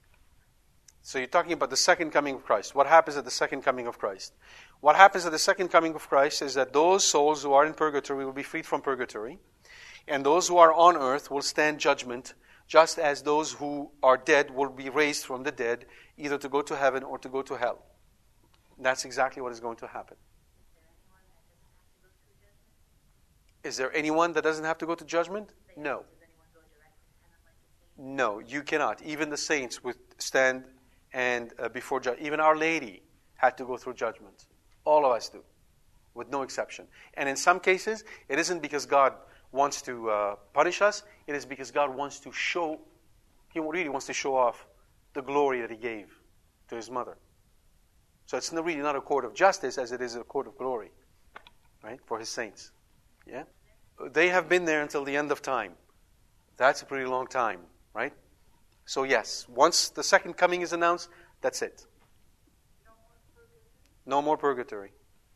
So 1.04 1.20
you're 1.20 1.28
talking 1.28 1.54
about 1.54 1.70
the 1.70 1.78
second 1.78 2.10
coming 2.10 2.36
of 2.36 2.44
Christ. 2.44 2.74
What 2.74 2.88
happens 2.88 3.18
at 3.18 3.24
the 3.24 3.32
second 3.32 3.62
coming 3.62 3.86
of 3.86 4.00
Christ? 4.00 4.34
What 4.82 4.96
happens 4.96 5.28
at 5.28 5.32
the 5.32 5.40
second 5.40 5.68
coming 5.70 5.94
of 5.94 6.10
Christ 6.10 6.42
is 6.42 6.56
that 6.56 6.74
those 6.74 7.06
souls 7.06 7.44
who 7.44 7.54
are 7.54 7.68
in 7.68 7.74
purgatory 7.76 8.26
will 8.26 8.34
be 8.34 8.42
freed 8.42 8.66
from 8.66 8.82
purgatory, 8.82 9.38
and 10.08 10.26
those 10.26 10.48
who 10.48 10.58
are 10.58 10.74
on 10.74 10.98
earth 10.98 11.30
will 11.30 11.44
stand 11.44 11.80
judgment, 11.80 12.34
just 12.68 12.98
as 12.98 13.22
those 13.22 13.54
who 13.54 13.92
are 14.02 14.18
dead 14.18 14.50
will 14.50 14.72
be 14.72 14.90
raised 14.90 15.24
from 15.24 15.44
the 15.44 15.52
dead, 15.52 15.86
either 16.18 16.40
to 16.40 16.50
go 16.50 16.64
to 16.64 16.76
heaven 16.76 17.04
or 17.04 17.20
to 17.20 17.30
go 17.30 17.44
to 17.44 17.56
hell. 17.56 17.86
That's 18.80 19.06
exactly 19.06 19.44
what 19.44 19.52
is 19.52 19.60
going 19.60 19.78
to 19.78 19.88
happen. 19.88 20.18
Is 23.64 23.78
there 23.78 23.96
anyone 23.96 24.34
that 24.34 24.44
doesn't 24.44 24.66
have 24.66 24.80
to 24.80 24.88
go 24.88 24.96
to 24.96 25.06
judgment? 25.06 25.54
No. 25.78 26.06
No, 28.02 28.40
you 28.40 28.64
cannot. 28.64 29.02
Even 29.02 29.30
the 29.30 29.36
saints 29.36 29.84
would 29.84 29.98
stand 30.20 30.64
and 31.12 31.54
uh, 31.60 31.68
before 31.68 32.00
judgment. 32.00 32.26
Even 32.26 32.40
Our 32.40 32.56
Lady 32.56 33.04
had 33.36 33.58
to 33.58 33.66
go 33.66 33.76
through 33.76 33.96
judgment. 33.96 34.46
All 34.86 35.06
of 35.06 35.12
us 35.12 35.28
do, 35.28 35.44
with 36.14 36.30
no 36.30 36.44
exception. 36.44 36.88
And 37.16 37.28
in 37.28 37.36
some 37.36 37.60
cases, 37.60 38.06
it 38.30 38.40
isn't 38.40 38.62
because 38.62 38.86
God 38.86 39.14
wants 39.52 39.82
to 39.82 40.10
uh, 40.10 40.36
punish 40.54 40.82
us. 40.82 41.04
It 41.28 41.36
is 41.36 41.46
because 41.46 41.72
God 41.72 41.94
wants 41.94 42.22
to 42.22 42.32
show. 42.32 42.80
He 43.54 43.60
really 43.60 43.90
wants 43.90 44.06
to 44.06 44.14
show 44.14 44.34
off 44.34 44.66
the 45.14 45.22
glory 45.22 45.60
that 45.60 45.70
He 45.70 45.76
gave 45.76 46.08
to 46.70 46.78
His 46.78 46.90
mother. 46.90 47.18
So 48.28 48.38
it's 48.38 48.54
really 48.54 48.76
not 48.76 48.96
a 48.96 49.02
court 49.02 49.26
of 49.26 49.34
justice 49.34 49.78
as 49.78 49.92
it 49.92 50.02
is 50.02 50.16
a 50.16 50.24
court 50.24 50.48
of 50.48 50.58
glory, 50.58 50.92
right, 51.84 52.00
for 52.06 52.18
His 52.18 52.30
saints. 52.30 52.72
Yeah? 53.28 53.44
They 54.14 54.30
have 54.30 54.48
been 54.48 54.64
there 54.64 54.82
until 54.82 55.04
the 55.04 55.18
end 55.18 55.34
of 55.34 55.42
time. 55.42 55.74
That's 56.56 56.82
a 56.82 56.86
pretty 56.86 57.06
long 57.06 57.28
time? 57.28 57.60
So, 58.90 59.04
yes, 59.04 59.46
once 59.48 59.90
the 59.90 60.02
second 60.02 60.34
coming 60.34 60.64
is 60.64 60.74
announced, 60.74 61.10
that's 61.42 61.62
it. 61.62 61.86
No 64.08 64.20
more 64.20 64.36
purgatory. 64.36 64.94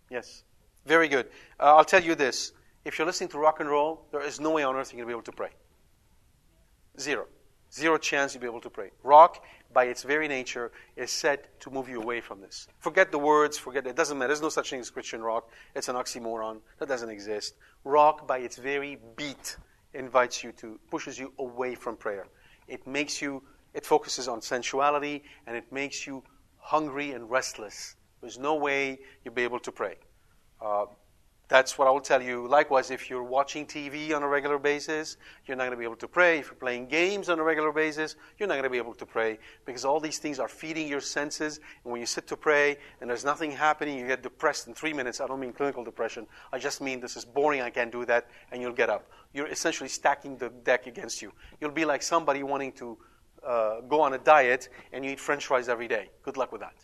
Yes. 0.09 0.43
Very 0.87 1.07
good. 1.07 1.27
Uh, 1.59 1.75
I'll 1.75 1.85
tell 1.85 2.01
you 2.01 2.15
this. 2.15 2.53
If 2.83 2.97
you're 2.97 3.05
listening 3.05 3.29
to 3.29 3.37
rock 3.37 3.59
and 3.59 3.69
roll, 3.69 4.07
there 4.11 4.23
is 4.23 4.39
no 4.39 4.49
way 4.49 4.63
on 4.63 4.75
earth 4.75 4.91
you're 4.91 4.97
going 4.97 5.07
to 5.07 5.11
be 5.11 5.13
able 5.13 5.31
to 5.31 5.31
pray. 5.31 5.51
Zero. 6.99 7.27
Zero 7.71 7.99
chance 7.99 8.33
you'll 8.33 8.41
be 8.41 8.47
able 8.47 8.59
to 8.59 8.71
pray. 8.71 8.89
Rock, 9.03 9.45
by 9.71 9.83
its 9.83 10.01
very 10.01 10.27
nature, 10.27 10.71
is 10.95 11.11
set 11.11 11.59
to 11.59 11.69
move 11.69 11.87
you 11.87 12.01
away 12.01 12.21
from 12.21 12.41
this. 12.41 12.67
Forget 12.79 13.11
the 13.11 13.19
words, 13.19 13.55
forget 13.55 13.85
it 13.85 13.95
doesn't 13.95 14.17
matter. 14.17 14.29
There's 14.29 14.41
no 14.41 14.49
such 14.49 14.71
thing 14.71 14.79
as 14.79 14.89
Christian 14.89 15.21
rock. 15.21 15.47
It's 15.75 15.89
an 15.89 15.95
oxymoron. 15.95 16.61
That 16.79 16.87
doesn't 16.87 17.09
exist. 17.09 17.53
Rock, 17.83 18.27
by 18.27 18.39
its 18.39 18.57
very 18.57 18.97
beat, 19.15 19.57
invites 19.93 20.43
you 20.43 20.53
to, 20.53 20.79
pushes 20.89 21.19
you 21.19 21.33
away 21.37 21.75
from 21.75 21.97
prayer. 21.97 22.25
It 22.67 22.85
makes 22.87 23.21
you, 23.21 23.43
it 23.73 23.85
focuses 23.85 24.27
on 24.27 24.41
sensuality, 24.41 25.23
and 25.47 25.55
it 25.55 25.71
makes 25.71 26.07
you 26.07 26.23
hungry 26.57 27.11
and 27.11 27.29
restless. 27.29 27.95
There's 28.21 28.39
no 28.39 28.55
way 28.55 28.99
you'll 29.23 29.33
be 29.33 29.43
able 29.43 29.59
to 29.59 29.71
pray. 29.71 29.95
Uh, 30.61 30.85
that's 31.49 31.77
what 31.77 31.87
I 31.87 31.91
will 31.91 32.01
tell 32.01 32.21
you. 32.21 32.47
Likewise, 32.47 32.89
if 32.89 33.09
you're 33.09 33.23
watching 33.23 33.65
TV 33.65 34.15
on 34.15 34.23
a 34.23 34.27
regular 34.27 34.57
basis, 34.57 35.17
you're 35.45 35.57
not 35.57 35.63
going 35.63 35.73
to 35.73 35.77
be 35.77 35.83
able 35.83 35.97
to 35.97 36.07
pray. 36.07 36.39
If 36.39 36.47
you're 36.47 36.55
playing 36.55 36.87
games 36.87 37.27
on 37.27 37.37
a 37.37 37.43
regular 37.43 37.71
basis, 37.71 38.15
you're 38.37 38.47
not 38.47 38.55
going 38.55 38.63
to 38.63 38.69
be 38.69 38.77
able 38.77 38.93
to 38.93 39.05
pray 39.05 39.37
because 39.65 39.83
all 39.83 39.99
these 39.99 40.19
things 40.19 40.39
are 40.39 40.47
feeding 40.47 40.87
your 40.87 41.01
senses. 41.01 41.59
And 41.83 41.91
when 41.91 41.99
you 41.99 42.07
sit 42.07 42.27
to 42.27 42.37
pray 42.37 42.77
and 43.01 43.09
there's 43.09 43.25
nothing 43.25 43.51
happening, 43.51 43.99
you 43.99 44.07
get 44.07 44.23
depressed 44.23 44.67
in 44.67 44.73
three 44.73 44.93
minutes. 44.93 45.19
I 45.19 45.27
don't 45.27 45.39
mean 45.39 45.51
clinical 45.51 45.83
depression. 45.83 46.27
I 46.53 46.59
just 46.59 46.81
mean 46.81 47.01
this 47.01 47.17
is 47.17 47.25
boring. 47.25 47.61
I 47.61 47.69
can't 47.69 47.91
do 47.91 48.05
that. 48.05 48.27
And 48.51 48.61
you'll 48.61 48.71
get 48.71 48.89
up. 48.89 49.11
You're 49.33 49.47
essentially 49.47 49.89
stacking 49.89 50.37
the 50.37 50.49
deck 50.49 50.87
against 50.87 51.21
you. 51.21 51.33
You'll 51.59 51.71
be 51.71 51.85
like 51.85 52.01
somebody 52.01 52.43
wanting 52.43 52.71
to 52.73 52.97
uh, 53.45 53.81
go 53.81 53.99
on 53.99 54.13
a 54.13 54.17
diet 54.17 54.69
and 54.93 55.03
you 55.03 55.11
eat 55.11 55.19
french 55.19 55.45
fries 55.45 55.67
every 55.67 55.89
day. 55.89 56.09
Good 56.23 56.37
luck 56.37 56.51
with 56.53 56.61
that. 56.61 56.75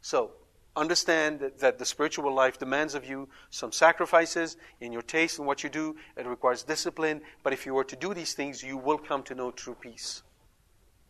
So, 0.00 0.32
Understand 0.76 1.38
that, 1.40 1.58
that, 1.60 1.78
the 1.78 1.86
spiritual 1.86 2.34
life 2.34 2.58
demands 2.58 2.94
of 2.94 3.08
you 3.08 3.28
some 3.50 3.70
sacrifices 3.70 4.56
in 4.80 4.92
your 4.92 5.02
taste 5.02 5.38
and 5.38 5.46
what 5.46 5.62
you 5.62 5.70
do. 5.70 5.94
It 6.16 6.26
requires 6.26 6.64
discipline. 6.64 7.20
But 7.44 7.52
if 7.52 7.64
you 7.64 7.74
were 7.74 7.84
to 7.84 7.96
do 7.96 8.12
these 8.12 8.34
things, 8.34 8.62
you 8.62 8.76
will 8.76 8.98
come 8.98 9.22
to 9.24 9.34
know 9.34 9.52
true 9.52 9.76
peace. 9.80 10.22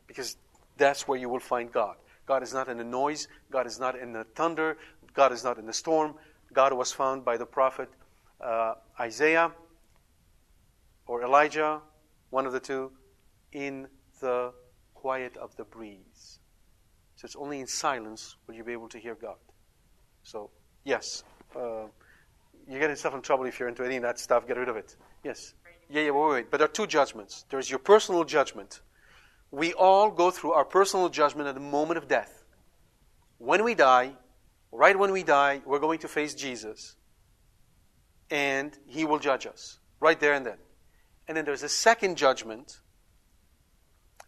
Because 0.06 0.36
that's 0.76 1.08
where 1.08 1.18
you 1.18 1.30
will 1.30 1.40
find 1.40 1.72
God. 1.72 1.96
God 2.26 2.42
is 2.42 2.52
not 2.52 2.68
in 2.68 2.76
the 2.76 2.84
noise, 2.84 3.28
God 3.50 3.66
is 3.66 3.78
not 3.78 3.98
in 3.98 4.12
the 4.12 4.24
thunder, 4.34 4.78
God 5.14 5.32
is 5.32 5.44
not 5.44 5.58
in 5.58 5.66
the 5.66 5.72
storm. 5.72 6.14
God 6.52 6.72
was 6.72 6.92
found 6.92 7.24
by 7.24 7.36
the 7.36 7.46
prophet 7.46 7.88
uh, 8.40 8.74
Isaiah 9.00 9.50
or 11.06 11.22
Elijah, 11.22 11.80
one 12.30 12.46
of 12.46 12.52
the 12.52 12.60
two, 12.60 12.92
in 13.52 13.88
the 14.20 14.52
quiet 14.94 15.36
of 15.36 15.54
the 15.56 15.64
breeze. 15.64 16.38
So 17.16 17.26
it's 17.26 17.36
only 17.36 17.60
in 17.60 17.66
silence 17.66 18.36
will 18.46 18.54
you 18.54 18.64
be 18.64 18.72
able 18.72 18.88
to 18.88 18.98
hear 18.98 19.14
God. 19.14 19.36
So, 20.24 20.50
yes. 20.84 21.22
Uh, 21.54 21.86
you 22.68 22.78
get 22.78 22.90
yourself 22.90 23.14
in 23.14 23.22
trouble 23.22 23.44
if 23.44 23.60
you're 23.60 23.68
into 23.68 23.84
any 23.84 23.96
of 23.96 24.02
that 24.02 24.18
stuff. 24.18 24.46
Get 24.46 24.56
rid 24.56 24.68
of 24.68 24.76
it. 24.76 24.96
Yes. 25.22 25.54
Yeah, 25.88 26.02
yeah, 26.02 26.10
wait, 26.10 26.32
wait. 26.32 26.50
But 26.50 26.58
there 26.58 26.64
are 26.64 26.72
two 26.72 26.86
judgments. 26.86 27.44
There's 27.50 27.70
your 27.70 27.78
personal 27.78 28.24
judgment. 28.24 28.80
We 29.50 29.74
all 29.74 30.10
go 30.10 30.30
through 30.30 30.52
our 30.52 30.64
personal 30.64 31.08
judgment 31.10 31.46
at 31.46 31.54
the 31.54 31.60
moment 31.60 31.98
of 31.98 32.08
death. 32.08 32.44
When 33.38 33.62
we 33.64 33.74
die, 33.74 34.14
right 34.72 34.98
when 34.98 35.12
we 35.12 35.22
die, 35.22 35.60
we're 35.64 35.78
going 35.78 35.98
to 36.00 36.08
face 36.08 36.34
Jesus. 36.34 36.96
And 38.30 38.76
he 38.86 39.04
will 39.04 39.18
judge 39.18 39.46
us. 39.46 39.78
Right 40.00 40.18
there 40.18 40.32
and 40.32 40.44
then. 40.44 40.56
And 41.28 41.36
then 41.36 41.44
there's 41.44 41.62
a 41.62 41.68
second 41.68 42.16
judgment 42.16 42.80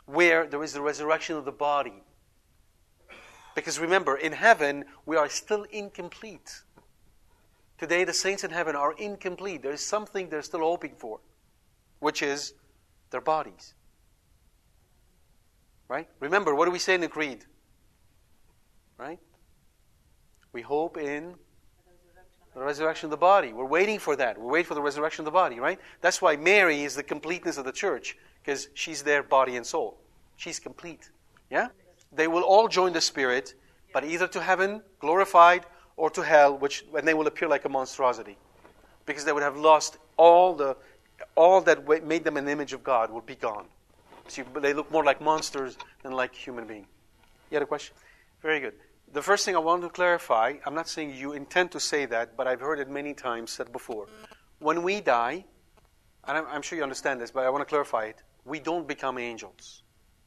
where 0.05 0.47
there 0.47 0.63
is 0.63 0.75
the 0.75 0.83
resurrection 0.83 1.37
of 1.37 1.45
the 1.45 1.53
body. 1.53 2.03
Because 3.57 3.81
remember, 3.81 4.17
in 4.17 4.33
heaven, 4.33 4.85
we 5.07 5.17
are 5.17 5.31
still 5.31 5.65
incomplete. 5.73 6.61
Today, 7.79 8.05
the 8.05 8.13
saints 8.13 8.45
in 8.45 8.51
heaven 8.51 8.77
are 8.77 8.93
incomplete. 8.93 9.63
There 9.63 9.73
is 9.73 9.81
something 9.81 10.29
they're 10.29 10.43
still 10.43 10.61
hoping 10.61 10.95
for, 10.97 11.21
which 11.99 12.23
is 12.23 12.53
their 13.11 13.23
bodies. 13.23 13.73
Right? 15.89 16.07
Remember, 16.21 16.55
what 16.55 16.67
do 16.67 16.71
we 16.71 16.79
say 16.79 16.95
in 16.95 17.01
the 17.01 17.09
Creed? 17.09 17.47
Right? 18.99 19.19
We 20.53 20.61
hope 20.61 20.99
in 20.99 21.35
the 22.55 22.61
resurrection 22.61 23.07
of 23.07 23.11
the 23.11 23.17
body. 23.17 23.55
We're 23.55 23.65
waiting 23.65 23.99
for 23.99 24.17
that. 24.17 24.39
We're 24.39 24.53
waiting 24.53 24.69
for 24.69 24.75
the 24.75 24.83
resurrection 24.83 25.23
of 25.23 25.27
the 25.27 25.31
body, 25.31 25.61
right? 25.61 25.79
That's 26.03 26.21
why 26.21 26.37
Mary 26.37 26.85
is 26.85 26.95
the 26.95 27.03
completeness 27.03 27.57
of 27.57 27.65
the 27.65 27.73
church, 27.73 28.19
because 28.43 28.69
she's 28.75 29.03
there, 29.03 29.23
body 29.23 29.57
and 29.57 29.65
soul. 29.65 29.99
She's 30.37 30.59
complete. 30.59 31.11
Yeah? 31.51 31.69
They 32.17 32.27
will 32.27 32.43
all 32.43 32.69
join 32.69 32.93
the 32.93 33.01
Spirit, 33.01 33.55
but 33.93 34.05
either 34.05 34.27
to 34.29 34.41
heaven, 34.41 34.83
glorified, 34.99 35.67
or 35.97 36.11
to 36.11 36.23
hell, 36.23 36.57
which 36.57 36.85
and 36.97 37.07
they 37.07 37.15
will 37.15 37.27
appear 37.27 37.49
like 37.49 37.65
a 37.65 37.69
monstrosity, 37.69 38.37
because 39.05 39.25
they 39.25 39.33
would 39.33 39.43
have 39.43 39.57
lost 39.57 39.99
all 40.17 40.55
the 40.55 40.77
all 41.35 41.61
that 41.63 41.87
made 42.05 42.25
them 42.25 42.37
an 42.37 42.49
image 42.49 42.73
of 42.73 42.83
God 42.85 43.11
will 43.11 43.23
be 43.23 43.37
gone. 43.37 43.67
So 44.29 44.45
they 44.61 44.75
look 44.75 44.91
more 44.91 45.05
like 45.05 45.21
monsters 45.21 45.79
than 46.03 46.13
like 46.13 46.35
human 46.35 46.67
beings. 46.67 46.89
You 47.51 47.57
had 47.57 47.63
a 47.63 47.67
question? 47.67 47.95
Very 48.43 48.61
good. 48.61 48.75
The 49.13 49.23
first 49.23 49.45
thing 49.45 49.55
I 49.55 49.61
want 49.61 49.83
to 49.83 49.89
clarify, 49.89 50.55
I'm 50.67 50.75
not 50.75 50.89
saying 50.89 51.15
you 51.15 51.33
intend 51.33 51.71
to 51.73 51.81
say 51.81 52.07
that, 52.07 52.37
but 52.37 52.47
I've 52.47 52.61
heard 52.61 52.81
it 52.81 52.91
many 52.91 53.15
times 53.15 53.53
said 53.53 53.73
before. 53.73 54.09
When 54.59 54.83
we 54.83 55.01
die, 55.01 55.45
and 56.27 56.39
I'm, 56.39 56.47
I'm 56.49 56.63
sure 56.63 56.77
you 56.77 56.83
understand 56.83 57.21
this, 57.21 57.31
but 57.31 57.45
I 57.45 57.51
want 57.51 57.63
to 57.63 57.67
clarify 57.67 58.07
it. 58.07 58.23
We 58.45 58.59
don't 58.59 58.87
become 58.87 59.17
angels, 59.17 59.83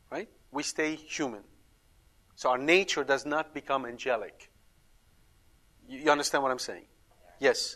right? 0.10 0.30
We 0.52 0.64
stay 0.64 0.95
human. 0.95 1.41
So 2.40 2.52
our 2.52 2.57
nature 2.57 3.03
does 3.03 3.26
not 3.26 3.53
become 3.53 3.86
angelic. 3.86 4.49
You 5.90 6.10
understand 6.10 6.41
what 6.41 6.53
I'm 6.53 6.60
saying? 6.60 6.86
Yes. 7.38 7.76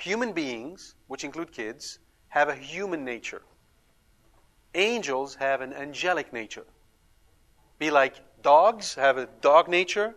human 0.00 0.32
beings, 0.32 0.96
which 1.06 1.22
include 1.22 1.52
kids, 1.52 2.00
have 2.26 2.48
a 2.48 2.54
human 2.56 3.04
nature. 3.04 3.42
Angels 4.74 5.36
have 5.36 5.60
an 5.60 5.72
angelic 5.72 6.32
nature. 6.32 6.64
Be 7.78 7.92
like 7.92 8.14
dogs 8.42 8.96
have 8.96 9.18
a 9.18 9.28
dog 9.40 9.68
nature, 9.68 10.16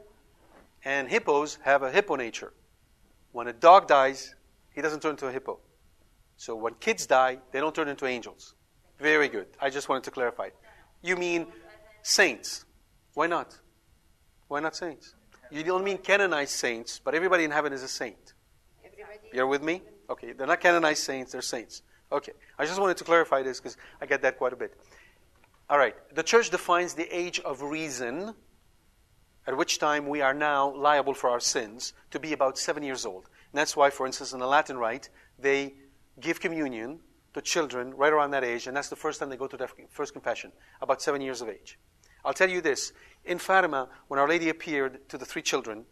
and 0.84 1.08
hippos 1.08 1.60
have 1.62 1.84
a 1.84 1.92
hippo 1.92 2.16
nature. 2.16 2.54
When 3.34 3.48
a 3.48 3.54
dog 3.54 3.88
dies, 3.88 4.34
he 4.74 4.82
doesn't 4.82 5.02
turn 5.04 5.12
into 5.12 5.28
a 5.28 5.32
hippo. 5.32 5.60
So 6.38 6.56
when 6.56 6.74
kids 6.80 7.06
die, 7.06 7.38
they 7.52 7.60
don't 7.60 7.76
turn 7.76 7.90
into 7.90 8.08
angels. 8.08 8.56
Very 8.98 9.30
good. 9.30 9.46
I 9.62 9.70
just 9.70 9.90
wanted 9.90 10.06
to 10.06 10.12
clarify. 10.12 10.50
You 11.04 11.18
mean 11.18 11.46
saints. 12.02 12.66
Why 13.14 13.28
not? 13.28 13.60
Why 14.48 14.60
not 14.60 14.76
saints? 14.76 15.16
You 15.52 15.64
don't 15.64 15.84
mean 15.84 15.98
canonized 15.98 16.52
saints, 16.52 17.00
but 17.04 17.16
everybody 17.16 17.44
in 17.44 17.52
heaven 17.52 17.74
is 17.74 17.84
a 17.84 17.88
saint. 17.88 18.34
You're 19.34 19.48
with 19.48 19.64
me? 19.64 19.82
Okay, 20.10 20.34
they're 20.34 20.48
not 20.48 20.62
canonized 20.62 21.04
saints, 21.04 21.32
they're 21.32 21.42
saints. 21.42 21.82
Okay, 22.12 22.34
I 22.58 22.66
just 22.66 22.80
wanted 22.80 22.98
to 22.98 23.04
clarify 23.04 23.42
this 23.42 23.60
because 23.60 23.78
I 24.00 24.06
get 24.06 24.22
that 24.22 24.38
quite 24.38 24.54
a 24.54 24.56
bit. 24.56 24.78
All 25.70 25.78
right, 25.78 25.96
the 26.14 26.24
church 26.24 26.52
defines 26.52 26.94
the 26.94 27.08
age 27.16 27.40
of 27.40 27.62
reason, 27.62 28.36
at 29.48 29.58
which 29.58 29.80
time 29.80 30.08
we 30.08 30.22
are 30.22 30.34
now 30.34 30.76
liable 30.76 31.16
for 31.16 31.30
our 31.30 31.40
sins, 31.40 31.94
to 32.12 32.20
be 32.20 32.34
about 32.34 32.58
seven 32.58 32.84
years 32.84 33.06
old. 33.06 33.30
And 33.52 33.60
that's 33.60 33.76
why, 33.76 33.90
for 33.90 34.06
instance, 34.06 34.34
in 34.34 34.40
the 34.40 34.48
Latin 34.48 34.78
Rite, 34.78 35.10
they 35.40 35.74
give 36.20 36.40
communion 36.40 37.00
to 37.34 37.42
children 37.42 37.94
right 37.96 38.14
around 38.14 38.32
that 38.32 38.44
age, 38.44 38.68
and 38.68 38.78
that's 38.78 38.90
the 38.90 38.96
first 38.96 39.20
time 39.20 39.30
they 39.30 39.38
go 39.38 39.48
to 39.48 39.58
their 39.58 39.70
first 39.90 40.14
confession, 40.14 40.52
about 40.82 41.02
seven 41.02 41.20
years 41.22 41.42
of 41.42 41.50
age. 41.50 41.80
I'll 42.24 42.34
tell 42.34 42.50
you 42.50 42.62
this 42.62 42.94
in 43.26 43.40
Fatima, 43.40 43.90
when 44.08 44.20
Our 44.20 44.28
Lady 44.28 44.50
appeared 44.50 45.08
to 45.10 45.18
the 45.18 45.26
three 45.26 45.42
children, 45.42 45.86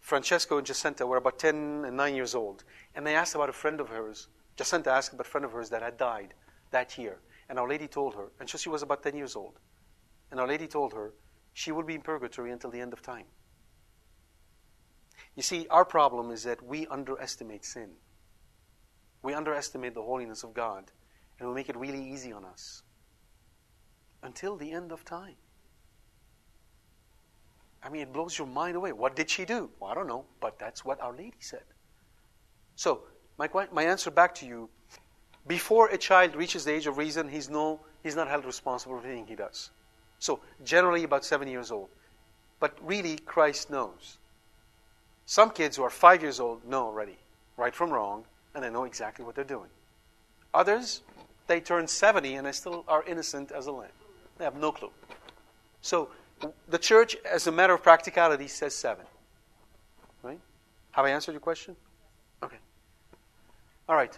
Francesco 0.00 0.58
and 0.58 0.66
Jacinta 0.66 1.06
were 1.06 1.16
about 1.16 1.38
10 1.38 1.84
and 1.84 1.96
9 1.96 2.14
years 2.14 2.34
old, 2.34 2.64
and 2.94 3.06
they 3.06 3.14
asked 3.14 3.34
about 3.34 3.48
a 3.48 3.54
friend 3.54 3.80
of 3.80 3.88
hers. 3.88 4.28
Jacinta 4.56 4.90
asked 4.90 5.12
about 5.12 5.26
a 5.26 5.30
friend 5.30 5.44
of 5.44 5.52
hers 5.52 5.70
that 5.70 5.82
had 5.82 5.96
died 5.96 6.34
that 6.70 6.96
year. 6.96 7.18
And 7.48 7.58
Our 7.58 7.68
Lady 7.68 7.88
told 7.88 8.14
her, 8.14 8.30
and 8.38 8.48
so 8.48 8.58
she 8.58 8.68
was 8.68 8.82
about 8.82 9.02
10 9.02 9.16
years 9.16 9.36
old, 9.36 9.58
and 10.30 10.38
Our 10.38 10.46
Lady 10.46 10.66
told 10.66 10.92
her 10.92 11.12
she 11.54 11.72
would 11.72 11.86
be 11.86 11.94
in 11.94 12.02
purgatory 12.02 12.52
until 12.52 12.70
the 12.70 12.80
end 12.80 12.92
of 12.92 13.02
time. 13.02 13.26
You 15.34 15.42
see, 15.42 15.66
our 15.70 15.84
problem 15.84 16.30
is 16.30 16.42
that 16.44 16.62
we 16.62 16.86
underestimate 16.86 17.64
sin. 17.64 17.90
We 19.22 19.34
underestimate 19.34 19.94
the 19.94 20.02
holiness 20.02 20.44
of 20.44 20.54
God, 20.54 20.90
and 21.38 21.48
we 21.48 21.54
make 21.54 21.68
it 21.68 21.76
really 21.76 22.02
easy 22.12 22.32
on 22.32 22.44
us 22.44 22.82
until 24.22 24.56
the 24.56 24.72
end 24.72 24.92
of 24.92 25.04
time. 25.04 25.36
I 27.82 27.88
mean, 27.88 28.02
it 28.02 28.12
blows 28.12 28.36
your 28.36 28.46
mind 28.46 28.76
away. 28.76 28.92
What 28.92 29.14
did 29.14 29.30
she 29.30 29.44
do? 29.44 29.70
Well, 29.78 29.90
I 29.90 29.94
don't 29.94 30.08
know, 30.08 30.24
but 30.40 30.58
that's 30.58 30.84
what 30.84 31.00
Our 31.00 31.12
Lady 31.12 31.34
said. 31.38 31.62
So, 32.74 33.02
my, 33.38 33.48
my 33.72 33.84
answer 33.84 34.10
back 34.10 34.34
to 34.36 34.46
you 34.46 34.68
before 35.46 35.88
a 35.88 35.98
child 35.98 36.34
reaches 36.34 36.64
the 36.64 36.72
age 36.72 36.86
of 36.86 36.98
reason, 36.98 37.28
he's, 37.28 37.48
no, 37.48 37.80
he's 38.02 38.16
not 38.16 38.28
held 38.28 38.44
responsible 38.44 38.98
for 38.98 39.06
anything 39.06 39.26
he 39.26 39.36
does. 39.36 39.70
So, 40.18 40.40
generally 40.64 41.04
about 41.04 41.24
seven 41.24 41.46
years 41.46 41.70
old. 41.70 41.88
But 42.58 42.76
really, 42.82 43.18
Christ 43.18 43.70
knows. 43.70 44.18
Some 45.26 45.50
kids 45.50 45.76
who 45.76 45.82
are 45.82 45.90
five 45.90 46.22
years 46.22 46.40
old 46.40 46.64
know 46.64 46.86
already, 46.86 47.18
right 47.56 47.74
from 47.74 47.90
wrong, 47.90 48.24
and 48.54 48.64
they 48.64 48.70
know 48.70 48.84
exactly 48.84 49.24
what 49.24 49.34
they're 49.34 49.44
doing. 49.44 49.68
Others, 50.54 51.02
they 51.46 51.60
turn 51.60 51.86
70 51.86 52.34
and 52.34 52.46
they 52.46 52.52
still 52.52 52.84
are 52.88 53.04
innocent 53.04 53.52
as 53.52 53.66
a 53.66 53.72
lamb. 53.72 53.90
They 54.38 54.44
have 54.44 54.56
no 54.56 54.72
clue. 54.72 54.90
So, 55.82 56.08
the 56.68 56.78
church, 56.78 57.16
as 57.24 57.46
a 57.46 57.52
matter 57.52 57.74
of 57.74 57.82
practicality, 57.82 58.48
says 58.48 58.74
seven. 58.74 59.06
Right? 60.22 60.40
Have 60.92 61.04
I 61.04 61.10
answered 61.10 61.32
your 61.32 61.40
question? 61.40 61.76
Okay. 62.42 62.58
All 63.88 63.96
right. 63.96 64.16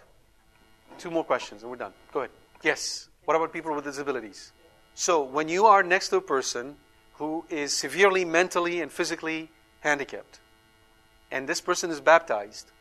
Two 0.97 1.11
more 1.11 1.23
questions 1.23 1.61
and 1.61 1.71
we're 1.71 1.77
done. 1.77 1.93
Go 2.11 2.19
ahead. 2.19 2.31
Yes. 2.63 3.09
What 3.25 3.35
about 3.35 3.53
people 3.53 3.73
with 3.75 3.85
disabilities? 3.85 4.51
So, 4.95 5.23
when 5.23 5.47
you 5.47 5.65
are 5.65 5.83
next 5.83 6.09
to 6.09 6.17
a 6.17 6.21
person 6.21 6.75
who 7.13 7.45
is 7.49 7.73
severely 7.73 8.25
mentally 8.25 8.81
and 8.81 8.91
physically 8.91 9.49
handicapped, 9.81 10.39
and 11.31 11.47
this 11.47 11.61
person 11.61 11.91
is 11.91 12.01
baptized, 12.01 12.71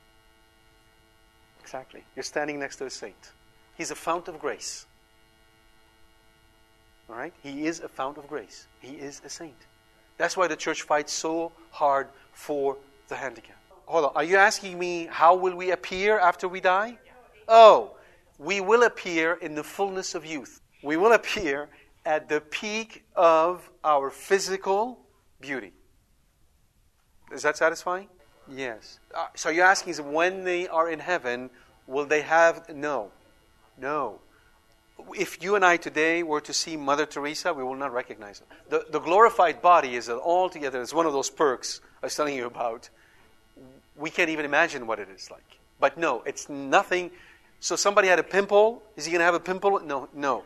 exactly, 1.61 2.03
you're 2.17 2.23
standing 2.23 2.59
next 2.59 2.77
to 2.77 2.87
a 2.87 2.91
saint. 2.91 3.33
He's 3.77 3.91
a 3.91 3.95
fount 3.95 4.27
of 4.27 4.41
grace. 4.41 4.87
All 7.09 7.17
right? 7.17 7.33
He 7.43 7.67
is 7.67 7.81
a 7.81 7.89
fount 7.89 8.19
of 8.19 8.27
grace. 8.27 8.67
He 8.81 8.93
is 8.93 9.23
a 9.25 9.31
saint. 9.31 9.67
That's 10.19 10.37
why 10.37 10.47
the 10.47 10.57
church 10.57 10.83
fights 10.83 11.13
so 11.13 11.53
hard 11.71 12.09
for 12.33 12.77
the 13.09 13.17
handicap. 13.17 13.57
Hold 13.87 14.07
on. 14.07 14.13
Are 14.15 14.25
you 14.25 14.37
asking 14.37 14.79
me 14.79 15.09
how 15.11 15.35
will 15.35 15.55
we 15.55 15.71
appear 15.71 16.19
after 16.19 16.49
we 16.49 16.61
die? 16.61 16.99
Oh, 17.47 17.93
we 18.39 18.61
will 18.61 18.83
appear 18.83 19.35
in 19.41 19.55
the 19.55 19.65
fullness 19.65 20.15
of 20.15 20.27
youth. 20.27 20.61
We 20.83 20.97
will 20.97 21.13
appear 21.13 21.69
at 22.05 22.29
the 22.29 22.41
peak 22.41 23.05
of 23.17 23.71
our 23.83 24.11
physical 24.11 24.99
beauty. 25.41 25.73
Is 27.33 27.43
that 27.43 27.57
satisfying? 27.57 28.09
Yes. 28.51 28.99
Uh, 29.15 29.27
so 29.35 29.49
you're 29.49 29.65
asking 29.65 29.93
is 29.93 30.01
when 30.01 30.45
they 30.45 30.69
are 30.69 30.91
in 30.91 30.99
heaven, 30.99 31.51
will 31.87 32.07
they 32.07 32.23
have 32.23 32.69
no. 32.75 33.11
No 33.79 34.21
if 35.17 35.43
you 35.43 35.55
and 35.55 35.65
I 35.65 35.77
today 35.77 36.23
were 36.23 36.41
to 36.43 36.53
see 36.53 36.77
Mother 36.77 37.07
Teresa, 37.07 37.53
we 37.53 37.63
will 37.63 37.77
not 37.77 37.93
recognize 37.93 38.41
her. 38.41 38.47
The, 38.69 38.87
the 38.91 39.01
glorified 39.01 39.63
body 39.63 39.97
is 39.97 40.09
altogether, 40.09 40.81
it's 40.81 40.95
one 40.95 41.07
of 41.07 41.13
those 41.13 41.31
perks 41.31 41.81
I 42.03 42.07
was 42.07 42.15
telling 42.15 42.37
you 42.37 42.47
about. 42.47 42.91
We 43.97 44.11
can't 44.11 44.31
even 44.31 44.45
imagine 44.45 44.87
what 44.87 44.99
it 44.99 45.09
is 45.15 45.31
like. 45.31 45.59
But 45.81 45.99
no, 45.99 46.23
it's 46.27 46.49
nothing. 46.49 47.11
So 47.61 47.77
somebody 47.77 48.09
had 48.09 48.19
a 48.19 48.25
pimple. 48.25 48.83
Is 48.97 49.05
he 49.05 49.11
going 49.11 49.21
to 49.21 49.25
have 49.25 49.35
a 49.35 49.41
pimple? 49.41 49.81
No, 49.81 50.09
no. 50.15 50.45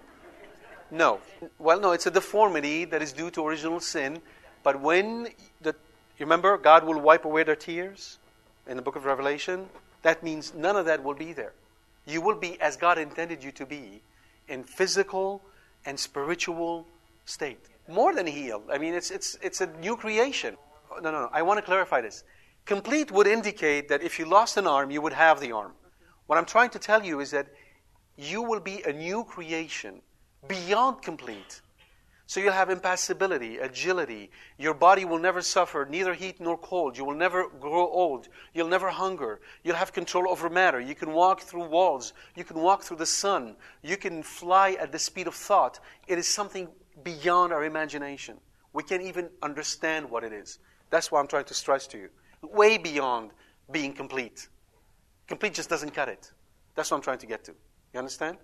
No. 0.90 1.20
Well, 1.58 1.80
no, 1.80 1.92
it's 1.92 2.06
a 2.06 2.10
deformity 2.10 2.84
that 2.86 3.02
is 3.02 3.12
due 3.12 3.30
to 3.30 3.46
original 3.46 3.80
sin. 3.80 4.20
But 4.62 4.80
when 4.80 5.28
the, 5.60 5.74
remember, 6.18 6.56
God 6.58 6.84
will 6.84 7.00
wipe 7.00 7.24
away 7.24 7.42
their 7.42 7.56
tears 7.56 8.18
in 8.66 8.76
the 8.76 8.82
book 8.82 8.96
of 8.96 9.04
Revelation. 9.04 9.66
That 10.02 10.22
means 10.22 10.54
none 10.54 10.76
of 10.76 10.86
that 10.86 11.02
will 11.02 11.14
be 11.14 11.32
there. 11.32 11.52
You 12.06 12.20
will 12.20 12.36
be 12.36 12.60
as 12.60 12.76
God 12.76 12.98
intended 12.98 13.42
you 13.44 13.52
to 13.52 13.66
be 13.66 14.02
in 14.52 14.62
physical 14.62 15.42
and 15.86 15.98
spiritual 15.98 16.86
state. 17.24 17.64
More 17.88 18.14
than 18.14 18.26
healed. 18.26 18.64
I 18.70 18.78
mean, 18.78 18.94
it's, 18.94 19.10
it's, 19.10 19.36
it's 19.42 19.60
a 19.60 19.66
new 19.78 19.96
creation. 19.96 20.56
No, 21.02 21.10
no, 21.10 21.20
no. 21.22 21.30
I 21.32 21.42
want 21.42 21.58
to 21.58 21.62
clarify 21.62 22.00
this. 22.02 22.22
Complete 22.64 23.10
would 23.10 23.26
indicate 23.26 23.88
that 23.88 24.02
if 24.02 24.18
you 24.18 24.26
lost 24.26 24.56
an 24.56 24.66
arm, 24.66 24.90
you 24.90 25.00
would 25.00 25.14
have 25.14 25.40
the 25.40 25.52
arm. 25.52 25.72
What 26.26 26.38
I'm 26.38 26.44
trying 26.44 26.70
to 26.70 26.78
tell 26.78 27.04
you 27.04 27.20
is 27.20 27.30
that 27.32 27.46
you 28.16 28.42
will 28.42 28.60
be 28.60 28.82
a 28.82 28.92
new 28.92 29.24
creation 29.24 30.02
beyond 30.46 31.02
complete. 31.02 31.60
So 32.26 32.40
you'll 32.40 32.52
have 32.52 32.70
impassibility, 32.70 33.58
agility. 33.58 34.30
Your 34.58 34.74
body 34.74 35.04
will 35.04 35.18
never 35.18 35.42
suffer 35.42 35.86
neither 35.88 36.14
heat 36.14 36.40
nor 36.40 36.56
cold. 36.56 36.96
You 36.96 37.04
will 37.04 37.14
never 37.14 37.48
grow 37.48 37.88
old. 37.88 38.28
You'll 38.54 38.68
never 38.68 38.88
hunger. 38.88 39.40
You'll 39.64 39.76
have 39.76 39.92
control 39.92 40.28
over 40.28 40.48
matter. 40.48 40.80
You 40.80 40.94
can 40.94 41.12
walk 41.12 41.42
through 41.42 41.68
walls. 41.68 42.12
You 42.36 42.44
can 42.44 42.58
walk 42.58 42.82
through 42.82 42.98
the 42.98 43.06
sun. 43.06 43.56
You 43.82 43.96
can 43.96 44.22
fly 44.22 44.76
at 44.80 44.92
the 44.92 44.98
speed 44.98 45.26
of 45.26 45.34
thought. 45.34 45.80
It 46.06 46.18
is 46.18 46.28
something 46.28 46.68
beyond 47.02 47.52
our 47.52 47.64
imagination. 47.64 48.38
We 48.72 48.82
can't 48.82 49.02
even 49.02 49.28
understand 49.42 50.08
what 50.08 50.24
it 50.24 50.32
is. 50.32 50.58
That's 50.90 51.10
why 51.10 51.20
I'm 51.20 51.26
trying 51.26 51.44
to 51.46 51.54
stress 51.54 51.86
to 51.88 51.98
you. 51.98 52.08
Way 52.42 52.78
beyond 52.78 53.32
being 53.70 53.92
complete. 53.92 54.48
Complete 55.26 55.54
just 55.54 55.68
doesn't 55.68 55.90
cut 55.90 56.08
it. 56.08 56.32
That's 56.74 56.90
what 56.90 56.96
I'm 56.98 57.02
trying 57.02 57.18
to 57.18 57.26
get 57.26 57.44
to. 57.44 57.52
You 57.92 57.98
understand? 57.98 58.38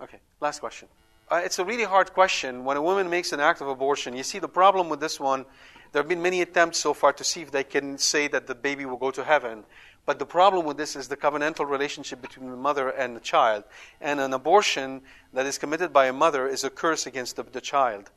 Okay, 0.00 0.18
last 0.40 0.60
question. 0.60 0.88
Uh, 1.28 1.42
it's 1.44 1.58
a 1.58 1.64
really 1.64 1.82
hard 1.82 2.12
question. 2.12 2.64
When 2.64 2.76
a 2.76 2.82
woman 2.82 3.10
makes 3.10 3.32
an 3.32 3.40
act 3.40 3.60
of 3.60 3.66
abortion, 3.66 4.16
you 4.16 4.22
see 4.22 4.38
the 4.38 4.48
problem 4.48 4.88
with 4.88 5.00
this 5.00 5.18
one, 5.18 5.44
there 5.90 6.00
have 6.00 6.08
been 6.08 6.22
many 6.22 6.40
attempts 6.40 6.78
so 6.78 6.94
far 6.94 7.12
to 7.14 7.24
see 7.24 7.42
if 7.42 7.50
they 7.50 7.64
can 7.64 7.98
say 7.98 8.28
that 8.28 8.46
the 8.46 8.54
baby 8.54 8.86
will 8.86 8.96
go 8.96 9.10
to 9.10 9.24
heaven. 9.24 9.64
But 10.04 10.20
the 10.20 10.26
problem 10.26 10.66
with 10.66 10.76
this 10.76 10.94
is 10.94 11.08
the 11.08 11.16
covenantal 11.16 11.68
relationship 11.68 12.22
between 12.22 12.48
the 12.48 12.56
mother 12.56 12.90
and 12.90 13.16
the 13.16 13.20
child. 13.20 13.64
And 14.00 14.20
an 14.20 14.34
abortion 14.34 15.00
that 15.32 15.46
is 15.46 15.58
committed 15.58 15.92
by 15.92 16.06
a 16.06 16.12
mother 16.12 16.46
is 16.46 16.62
a 16.62 16.70
curse 16.70 17.06
against 17.08 17.34
the, 17.34 17.42
the 17.42 17.60
child. 17.60 18.08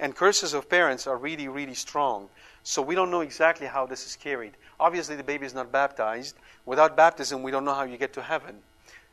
And 0.00 0.16
curses 0.16 0.52
of 0.52 0.68
parents 0.68 1.06
are 1.06 1.16
really, 1.16 1.46
really 1.46 1.74
strong. 1.74 2.28
So 2.64 2.82
we 2.82 2.96
don't 2.96 3.12
know 3.12 3.20
exactly 3.20 3.68
how 3.68 3.86
this 3.86 4.06
is 4.06 4.16
carried. 4.16 4.54
Obviously, 4.80 5.14
the 5.14 5.22
baby 5.22 5.46
is 5.46 5.54
not 5.54 5.70
baptized. 5.70 6.34
Without 6.64 6.96
baptism, 6.96 7.44
we 7.44 7.52
don't 7.52 7.64
know 7.64 7.74
how 7.74 7.84
you 7.84 7.96
get 7.96 8.12
to 8.14 8.22
heaven. 8.22 8.56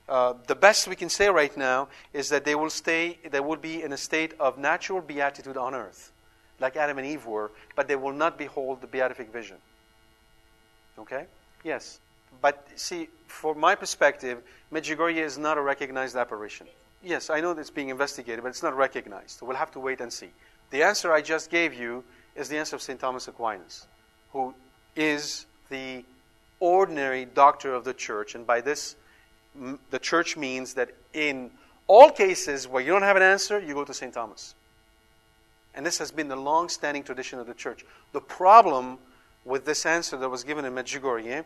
Uh, 0.09 0.33
the 0.47 0.55
best 0.55 0.87
we 0.87 0.95
can 0.95 1.09
say 1.09 1.29
right 1.29 1.55
now 1.55 1.87
is 2.11 2.29
that 2.29 2.43
they 2.43 2.55
will 2.55 2.69
stay, 2.69 3.17
they 3.29 3.39
will 3.39 3.55
be 3.57 3.81
in 3.81 3.93
a 3.93 3.97
state 3.97 4.33
of 4.39 4.57
natural 4.57 5.01
beatitude 5.01 5.55
on 5.55 5.73
earth, 5.73 6.11
like 6.59 6.75
Adam 6.75 6.97
and 6.97 7.07
Eve 7.07 7.25
were, 7.25 7.51
but 7.75 7.87
they 7.87 7.95
will 7.95 8.11
not 8.11 8.37
behold 8.37 8.81
the 8.81 8.87
beatific 8.87 9.31
vision. 9.31 9.57
Okay? 10.99 11.25
Yes. 11.63 11.99
But 12.41 12.67
see, 12.75 13.07
from 13.27 13.59
my 13.59 13.75
perspective, 13.75 14.41
Medjugorje 14.71 15.17
is 15.17 15.37
not 15.37 15.57
a 15.57 15.61
recognized 15.61 16.15
apparition. 16.15 16.67
Yes, 17.01 17.29
I 17.29 17.41
know 17.41 17.51
it's 17.51 17.69
being 17.69 17.89
investigated, 17.89 18.43
but 18.43 18.49
it's 18.49 18.63
not 18.63 18.75
recognized. 18.75 19.41
we'll 19.41 19.57
have 19.57 19.71
to 19.71 19.79
wait 19.79 20.01
and 20.01 20.11
see. 20.11 20.29
The 20.71 20.83
answer 20.83 21.13
I 21.13 21.21
just 21.21 21.49
gave 21.49 21.73
you 21.73 22.03
is 22.35 22.49
the 22.49 22.57
answer 22.57 22.75
of 22.75 22.81
St. 22.81 22.99
Thomas 22.99 23.27
Aquinas, 23.27 23.87
who 24.31 24.53
is 24.95 25.45
the 25.69 26.03
ordinary 26.59 27.25
doctor 27.25 27.73
of 27.73 27.83
the 27.83 27.93
church, 27.93 28.35
and 28.35 28.47
by 28.47 28.61
this 28.61 28.95
the 29.89 29.99
church 29.99 30.35
means 30.35 30.73
that 30.75 30.89
in 31.13 31.51
all 31.87 32.09
cases 32.09 32.67
where 32.67 32.81
you 32.81 32.91
don't 32.91 33.03
have 33.03 33.15
an 33.15 33.23
answer, 33.23 33.59
you 33.59 33.73
go 33.73 33.83
to 33.83 33.93
St. 33.93 34.13
Thomas. 34.13 34.55
And 35.75 35.85
this 35.85 35.97
has 35.97 36.11
been 36.11 36.27
the 36.27 36.35
long 36.35 36.69
standing 36.69 37.03
tradition 37.03 37.39
of 37.39 37.47
the 37.47 37.53
church. 37.53 37.85
The 38.11 38.21
problem 38.21 38.97
with 39.45 39.65
this 39.65 39.85
answer 39.85 40.17
that 40.17 40.29
was 40.29 40.43
given 40.43 40.65
in 40.65 40.73
Medjugorje, 40.73 41.43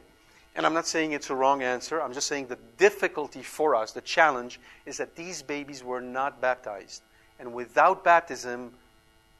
and 0.56 0.66
I'm 0.66 0.74
not 0.74 0.88
saying 0.88 1.12
it's 1.12 1.30
a 1.30 1.36
wrong 1.36 1.64
answer, 1.64 2.02
I'm 2.02 2.14
just 2.14 2.28
saying 2.28 2.48
the 2.48 2.58
difficulty 2.78 3.42
for 3.42 3.76
us, 3.76 3.92
the 3.92 4.02
challenge, 4.02 4.60
is 4.86 4.98
that 4.98 5.16
these 5.16 5.42
babies 5.42 5.84
were 5.84 6.02
not 6.02 6.42
baptized. 6.42 7.02
And 7.40 7.54
without 7.54 8.04
baptism, 8.04 8.72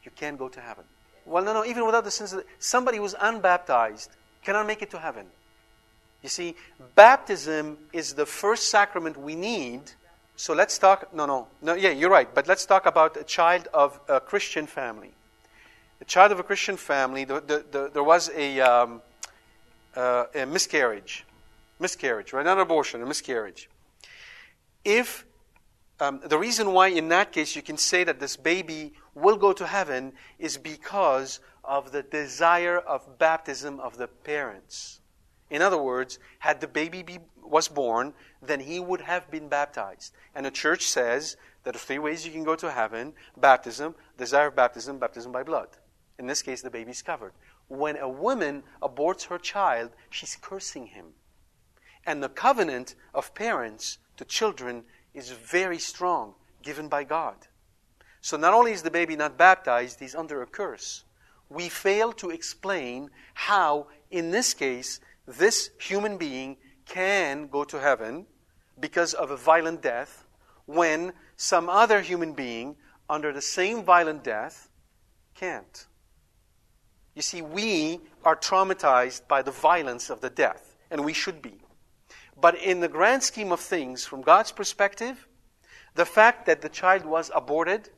you 0.04 0.12
can't 0.16 0.38
go 0.38 0.48
to 0.50 0.62
heaven. 0.62 0.84
Well, 1.26 1.44
no, 1.44 1.54
no, 1.54 1.66
even 1.66 1.86
without 1.86 2.04
the 2.06 2.12
sins, 2.12 2.34
of 2.34 2.40
the, 2.40 2.46
somebody 2.60 2.98
who's 2.98 3.16
unbaptized 3.20 4.10
cannot 4.44 4.66
make 4.66 4.82
it 4.82 4.92
to 4.92 5.00
heaven. 5.00 5.26
You 6.24 6.30
see, 6.30 6.56
baptism 6.96 7.78
is 7.94 8.14
the 8.14 8.26
first 8.26 8.70
sacrament 8.70 9.18
we 9.18 9.36
need. 9.36 9.82
So 10.36 10.54
let's 10.54 10.78
talk. 10.78 11.14
No, 11.14 11.26
no, 11.26 11.48
no. 11.62 11.74
Yeah, 11.74 11.92
you're 11.92 12.10
right. 12.10 12.34
But 12.34 12.48
let's 12.48 12.66
talk 12.66 12.86
about 12.86 13.18
a 13.18 13.24
child 13.24 13.68
of 13.74 14.00
a 14.08 14.20
Christian 14.20 14.68
family. 14.68 15.14
A 16.02 16.06
child 16.06 16.32
of 16.32 16.40
a 16.40 16.44
Christian 16.44 16.78
family. 16.78 17.24
The, 17.24 17.42
the, 17.42 17.66
the, 17.72 17.90
there 17.94 18.04
was 18.04 18.30
a, 18.36 18.60
um, 18.60 19.02
uh, 19.96 20.26
a 20.36 20.46
miscarriage, 20.46 21.26
miscarriage, 21.80 22.34
right? 22.34 22.46
Not 22.46 22.60
abortion, 22.60 23.02
a 23.02 23.06
miscarriage. 23.06 23.70
If 24.84 25.26
um, 26.00 26.22
the 26.24 26.38
reason 26.38 26.74
why, 26.74 26.90
in 26.90 27.10
that 27.10 27.32
case, 27.32 27.56
you 27.56 27.62
can 27.62 27.78
say 27.78 28.04
that 28.04 28.20
this 28.20 28.38
baby 28.38 28.94
will 29.16 29.38
go 29.38 29.54
to 29.54 29.66
heaven 29.66 30.14
is 30.38 30.58
because 30.58 31.40
of 31.64 31.92
the 31.92 32.04
desire 32.04 32.78
of 32.78 33.18
baptism 33.18 33.80
of 33.80 33.98
the 33.98 34.08
parents. 34.08 35.00
In 35.50 35.62
other 35.62 35.78
words, 35.78 36.20
had 36.40 36.60
the 36.60 36.68
baby 36.68 37.04
be, 37.04 37.20
was 37.42 37.68
born, 37.68 38.14
then 38.42 38.60
he 38.60 38.80
would 38.80 39.02
have 39.02 39.30
been 39.32 39.48
baptized. 39.48 40.14
And 40.36 40.46
the 40.46 40.52
church 40.52 40.84
says 40.88 41.38
that 41.64 41.74
there 41.74 41.80
are 41.80 41.86
three 41.86 42.00
ways 42.00 42.26
you 42.26 42.32
can 42.32 42.44
go 42.44 42.56
to 42.56 42.72
heaven 42.72 43.14
baptism, 43.38 43.96
desire 44.18 44.48
of 44.48 44.56
baptism, 44.56 45.00
baptism 45.00 45.32
by 45.32 45.44
blood. 45.44 45.70
In 46.20 46.28
this 46.28 46.42
case, 46.42 46.62
the 46.62 46.70
baby's 46.70 47.02
covered. 47.02 47.34
When 47.70 47.98
a 47.98 48.10
woman 48.10 48.64
aborts 48.82 49.28
her 49.28 49.38
child, 49.38 49.92
she's 50.10 50.38
cursing 50.40 50.88
him. 50.88 51.08
And 52.06 52.24
the 52.24 52.30
covenant 52.30 52.96
of 53.14 53.34
parents 53.36 53.98
to 54.18 54.26
children 54.26 54.84
is 55.14 55.32
very 55.32 55.78
strong, 55.78 56.36
given 56.64 56.88
by 56.88 57.04
God. 57.04 57.36
So 58.22 58.38
not 58.38 58.54
only 58.54 58.72
is 58.72 58.82
the 58.82 58.92
baby 58.92 59.16
not 59.16 59.38
baptized, 59.38 60.00
he's 60.00 60.16
under 60.16 60.42
a 60.42 60.48
curse. 60.48 61.04
We 61.50 61.70
fail 61.70 62.12
to 62.14 62.30
explain 62.30 63.10
how, 63.34 63.88
in 64.12 64.32
this 64.32 64.54
case, 64.54 65.00
this 65.28 65.70
human 65.80 66.18
being 66.18 66.58
can 66.86 67.48
go 67.48 67.64
to 67.66 67.80
heaven 67.80 68.26
because 68.80 69.14
of 69.14 69.30
a 69.30 69.38
violent 69.38 69.82
death 69.82 70.26
when 70.66 71.14
some 71.36 71.70
other 71.70 72.02
human 72.02 72.34
being 72.34 72.76
under 73.10 73.34
the 73.34 73.42
same 73.42 73.84
violent 73.84 74.24
death 74.24 74.70
can't. 75.36 75.86
You 77.16 77.22
see, 77.22 77.42
we 77.42 78.00
are 78.24 78.36
traumatized 78.36 79.28
by 79.28 79.42
the 79.42 79.52
violence 79.52 80.10
of 80.10 80.22
the 80.22 80.30
death, 80.30 80.78
and 80.92 81.04
we 81.04 81.14
should 81.14 81.42
be. 81.42 81.56
But 82.40 82.56
in 82.56 82.80
the 82.80 82.88
grand 82.88 83.24
scheme 83.24 83.52
of 83.52 83.60
things, 83.60 84.06
from 84.06 84.22
God's 84.22 84.52
perspective, 84.52 85.28
the 85.96 86.06
fact 86.06 86.46
that 86.46 86.62
the 86.62 86.70
child 86.70 87.06
was 87.06 87.32
aborted, 87.34 87.90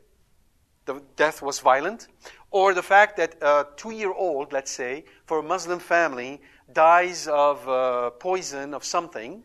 the 0.86 1.02
death 1.18 1.42
was 1.42 1.60
violent, 1.60 2.08
or 2.50 2.74
the 2.74 2.82
fact 2.82 3.18
that 3.18 3.36
a 3.42 3.68
two 3.76 3.92
year 3.92 4.14
old, 4.14 4.54
let's 4.54 4.72
say, 4.72 5.04
for 5.26 5.40
a 5.40 5.44
Muslim 5.44 5.80
family, 5.80 6.42
dies 6.74 7.28
of 7.28 7.68
uh, 7.68 8.12
poison 8.12 8.74
of 8.74 8.84
something, 8.84 9.44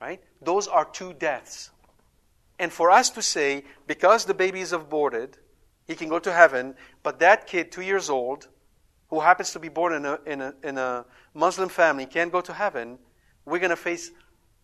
right? 0.00 0.22
Those 0.40 0.68
are 0.68 0.84
two 0.84 1.12
deaths. 1.14 1.70
And 2.58 2.72
for 2.72 2.90
us 2.90 3.10
to 3.10 3.22
say, 3.22 3.64
because 3.86 4.24
the 4.24 4.34
baby 4.34 4.60
is 4.60 4.72
aborted, 4.72 5.38
he 5.86 5.94
can 5.94 6.08
go 6.08 6.18
to 6.18 6.32
heaven, 6.32 6.74
but 7.02 7.18
that 7.20 7.46
kid, 7.46 7.70
two 7.70 7.82
years 7.82 8.08
old, 8.10 8.48
who 9.08 9.20
happens 9.20 9.52
to 9.52 9.58
be 9.58 9.68
born 9.68 9.92
in 9.92 10.04
a, 10.04 10.18
in 10.26 10.40
a, 10.40 10.54
in 10.62 10.78
a 10.78 11.04
Muslim 11.34 11.68
family, 11.68 12.06
can't 12.06 12.32
go 12.32 12.40
to 12.40 12.52
heaven, 12.52 12.98
we're 13.44 13.58
going 13.58 13.70
to 13.70 13.76
face 13.76 14.10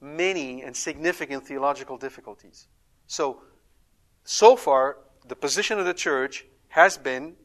many 0.01 0.63
and 0.63 0.75
significant 0.75 1.47
theological 1.47 1.97
difficulties. 1.97 2.67
So, 3.07 3.43
so 4.25 4.57
far, 4.57 4.99
the 5.29 5.37
position 5.37 5.79
of 5.79 5.87
the 5.87 5.95
church 5.95 6.45
has 6.69 6.99
been 6.99 7.37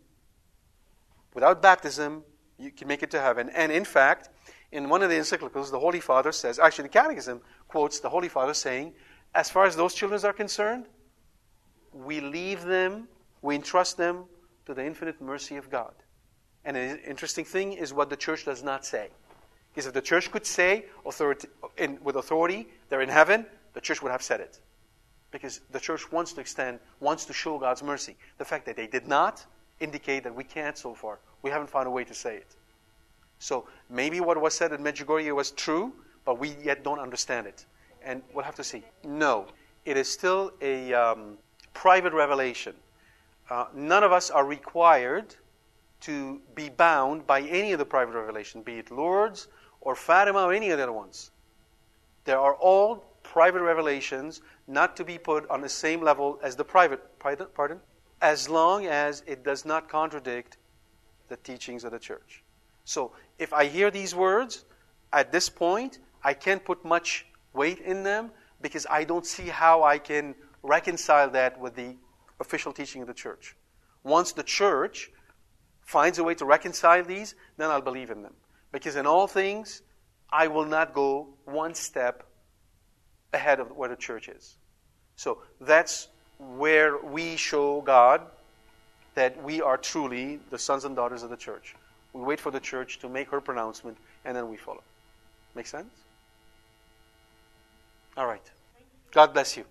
without 1.34 1.62
baptism, 1.62 2.24
you 2.58 2.72
can 2.72 2.88
make 2.88 3.04
it 3.04 3.12
to 3.12 3.22
heaven. 3.22 3.50
And 3.50 3.72
in 3.72 3.86
fact, 3.86 4.30
in 4.72 4.90
one 4.90 5.02
of 5.04 5.10
the 5.10 5.16
encyclicals, 5.16 5.72
the 5.72 5.80
Holy 5.80 6.00
Father 6.00 6.32
says, 6.32 6.60
actually, 6.60 6.84
the 6.84 6.90
Catechism 6.90 7.42
quotes 7.68 8.00
the 8.00 8.10
Holy 8.10 8.30
Father 8.30 8.54
saying, 8.54 8.94
as 9.34 9.50
far 9.50 9.66
as 9.66 9.76
those 9.76 9.94
children 9.94 10.24
are 10.26 10.34
concerned, 10.34 10.86
we 11.94 12.20
leave 12.20 12.64
them, 12.64 13.08
we 13.42 13.56
entrust 13.56 13.98
them 13.98 14.26
to 14.66 14.74
the 14.74 14.86
infinite 14.86 15.22
mercy 15.22 15.56
of 15.56 15.70
God. 15.70 15.94
And 16.66 16.76
an 16.76 17.00
interesting 17.08 17.46
thing 17.46 17.74
is 17.74 17.94
what 17.94 18.10
the 18.10 18.18
church 18.18 18.46
does 18.46 18.64
not 18.64 18.86
say. 18.86 19.10
Because 19.72 19.86
if 19.86 19.94
the 19.94 20.02
church 20.02 20.32
could 20.32 20.46
say 20.46 20.86
authority, 21.06 21.48
in, 21.78 22.00
with 22.04 22.16
authority, 22.16 22.68
they're 22.90 23.02
in 23.02 23.10
heaven, 23.10 23.46
the 23.74 23.82
church 23.82 24.02
would 24.02 24.12
have 24.12 24.24
said 24.24 24.42
it. 24.42 24.60
Because 25.32 25.62
the 25.72 25.80
church 25.80 26.12
wants 26.12 26.34
to 26.34 26.42
extend, 26.42 26.80
wants 27.00 27.26
to 27.26 27.34
show 27.34 27.60
God's 27.60 27.84
mercy. 27.84 28.18
The 28.38 28.46
fact 28.46 28.66
that 28.66 28.76
they 28.76 28.88
did 28.88 29.08
not 29.08 29.46
indicate 29.80 30.24
that 30.24 30.34
we 30.34 30.44
can't 30.44 30.78
so 30.78 30.94
far. 30.94 31.20
We 31.42 31.52
haven't 31.52 31.70
found 31.70 31.88
a 31.88 31.92
way 31.92 32.04
to 32.04 32.14
say 32.14 32.38
it. 32.38 32.56
So 33.40 33.68
maybe 33.90 34.20
what 34.20 34.40
was 34.42 34.54
said 34.54 34.72
in 34.74 34.82
Medjugorje 34.82 35.34
was 35.36 35.52
true, 35.52 35.94
but 36.26 36.40
we 36.40 36.56
yet 36.64 36.84
don't 36.84 37.00
understand 37.00 37.48
it. 37.48 37.66
And 38.04 38.22
we'll 38.34 38.46
have 38.46 38.56
to 38.56 38.64
see. 38.64 38.84
No, 39.04 39.48
it 39.86 39.98
is 39.98 40.10
still 40.10 40.52
a 40.62 40.94
um, 40.94 41.38
private 41.74 42.14
revelation. 42.14 42.74
Uh, 43.50 43.66
none 43.74 44.04
of 44.04 44.12
us 44.12 44.30
are 44.30 44.46
required 44.46 45.36
to 46.02 46.42
be 46.56 46.70
bound 46.70 47.26
by 47.26 47.42
any 47.42 47.72
of 47.72 47.80
the 47.80 47.86
private 47.86 48.14
revelation, 48.14 48.62
be 48.62 48.80
it 48.80 48.92
Lourdes 48.92 49.48
or 49.82 49.96
Fatima 49.96 50.44
or 50.44 50.54
any 50.54 50.70
of 50.70 50.78
the 50.78 50.84
other 50.84 50.94
ones. 50.94 51.32
There 52.26 52.40
are 52.40 52.56
all 52.56 53.06
private 53.24 53.62
revelations 53.62 54.42
not 54.68 54.96
to 54.98 55.04
be 55.04 55.18
put 55.18 55.50
on 55.50 55.62
the 55.62 55.70
same 55.70 56.02
level 56.02 56.40
as 56.44 56.56
the 56.56 56.64
private, 56.64 57.20
pardon, 57.20 57.80
as 58.22 58.50
long 58.50 58.86
as 58.86 59.24
it 59.28 59.44
does 59.44 59.66
not 59.66 59.90
contradict 59.90 60.58
the 61.30 61.38
teachings 61.38 61.84
of 61.84 61.92
the 61.92 62.00
church. 62.00 62.44
So 62.84 63.12
if 63.38 63.54
I 63.54 63.66
hear 63.66 63.92
these 63.92 64.16
words, 64.16 64.66
at 65.14 65.32
this 65.32 65.50
point, 65.50 66.00
I 66.24 66.34
can't 66.34 66.64
put 66.64 66.84
much 66.84 67.26
weight 67.54 67.80
in 67.80 68.04
them 68.04 68.32
because 68.62 68.88
I 68.90 69.04
don't 69.04 69.26
see 69.26 69.48
how 69.48 69.84
I 69.84 69.98
can 69.98 70.36
reconcile 70.64 71.30
that 71.32 71.60
with 71.60 71.76
the 71.76 71.96
official 72.40 72.74
teaching 72.74 73.02
of 73.02 73.08
the 73.08 73.14
church. 73.14 73.56
Once 74.04 74.32
the 74.32 74.44
church 74.44 75.12
finds 75.82 76.18
a 76.18 76.24
way 76.24 76.34
to 76.36 76.46
reconcile 76.46 77.04
these, 77.04 77.36
then 77.58 77.70
I'll 77.70 77.82
believe 77.82 78.10
in 78.10 78.22
them. 78.22 78.34
Because 78.72 78.96
in 78.96 79.06
all 79.06 79.28
things, 79.28 79.82
I 80.30 80.48
will 80.48 80.66
not 80.66 80.94
go 80.94 81.30
one 81.46 81.74
step 81.74 82.24
ahead 83.34 83.60
of 83.60 83.72
where 83.72 83.90
the 83.90 83.96
church 83.96 84.28
is. 84.28 84.58
So 85.16 85.42
that's 85.62 86.10
where 86.40 86.98
we 86.98 87.36
show 87.36 87.82
God 87.82 88.22
that 89.16 89.42
we 89.44 89.62
are 89.62 89.78
truly 89.78 90.40
the 90.52 90.60
sons 90.60 90.86
and 90.86 90.96
daughters 90.96 91.24
of 91.24 91.30
the 91.30 91.38
church. 91.38 91.76
We 92.14 92.22
wait 92.22 92.40
for 92.40 92.52
the 92.52 92.60
church 92.60 93.00
to 93.00 93.10
make 93.10 93.30
her 93.30 93.42
pronouncement, 93.42 93.98
and 94.26 94.36
then 94.36 94.50
we 94.50 94.58
follow. 94.58 94.84
Make 95.56 95.68
sense? 95.68 95.90
All 98.16 98.28
right. 98.28 98.42
God 99.12 99.34
bless 99.34 99.58
you. 99.58 99.66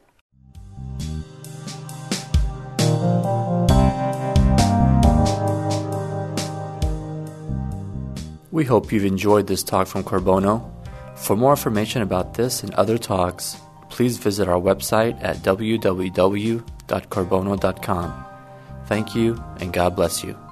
We 8.50 8.64
hope 8.64 8.90
you've 8.90 9.04
enjoyed 9.04 9.46
this 9.46 9.62
talk 9.62 9.86
from 9.86 10.02
Qorbanu. 10.02 10.72
For 11.14 11.36
more 11.36 11.52
information 11.52 12.02
about 12.02 12.34
this 12.34 12.62
and 12.62 12.72
other 12.74 12.96
talks, 12.96 13.56
please 13.96 14.18
visit 14.18 14.46
our 14.46 14.60
website 14.60 15.16
at 15.24 15.38
www.qorbanu.com. 15.38 18.24
Thank 18.86 19.16
you, 19.16 19.42
and 19.58 19.72
God 19.72 19.96
bless 19.96 20.22
you. 20.22 20.45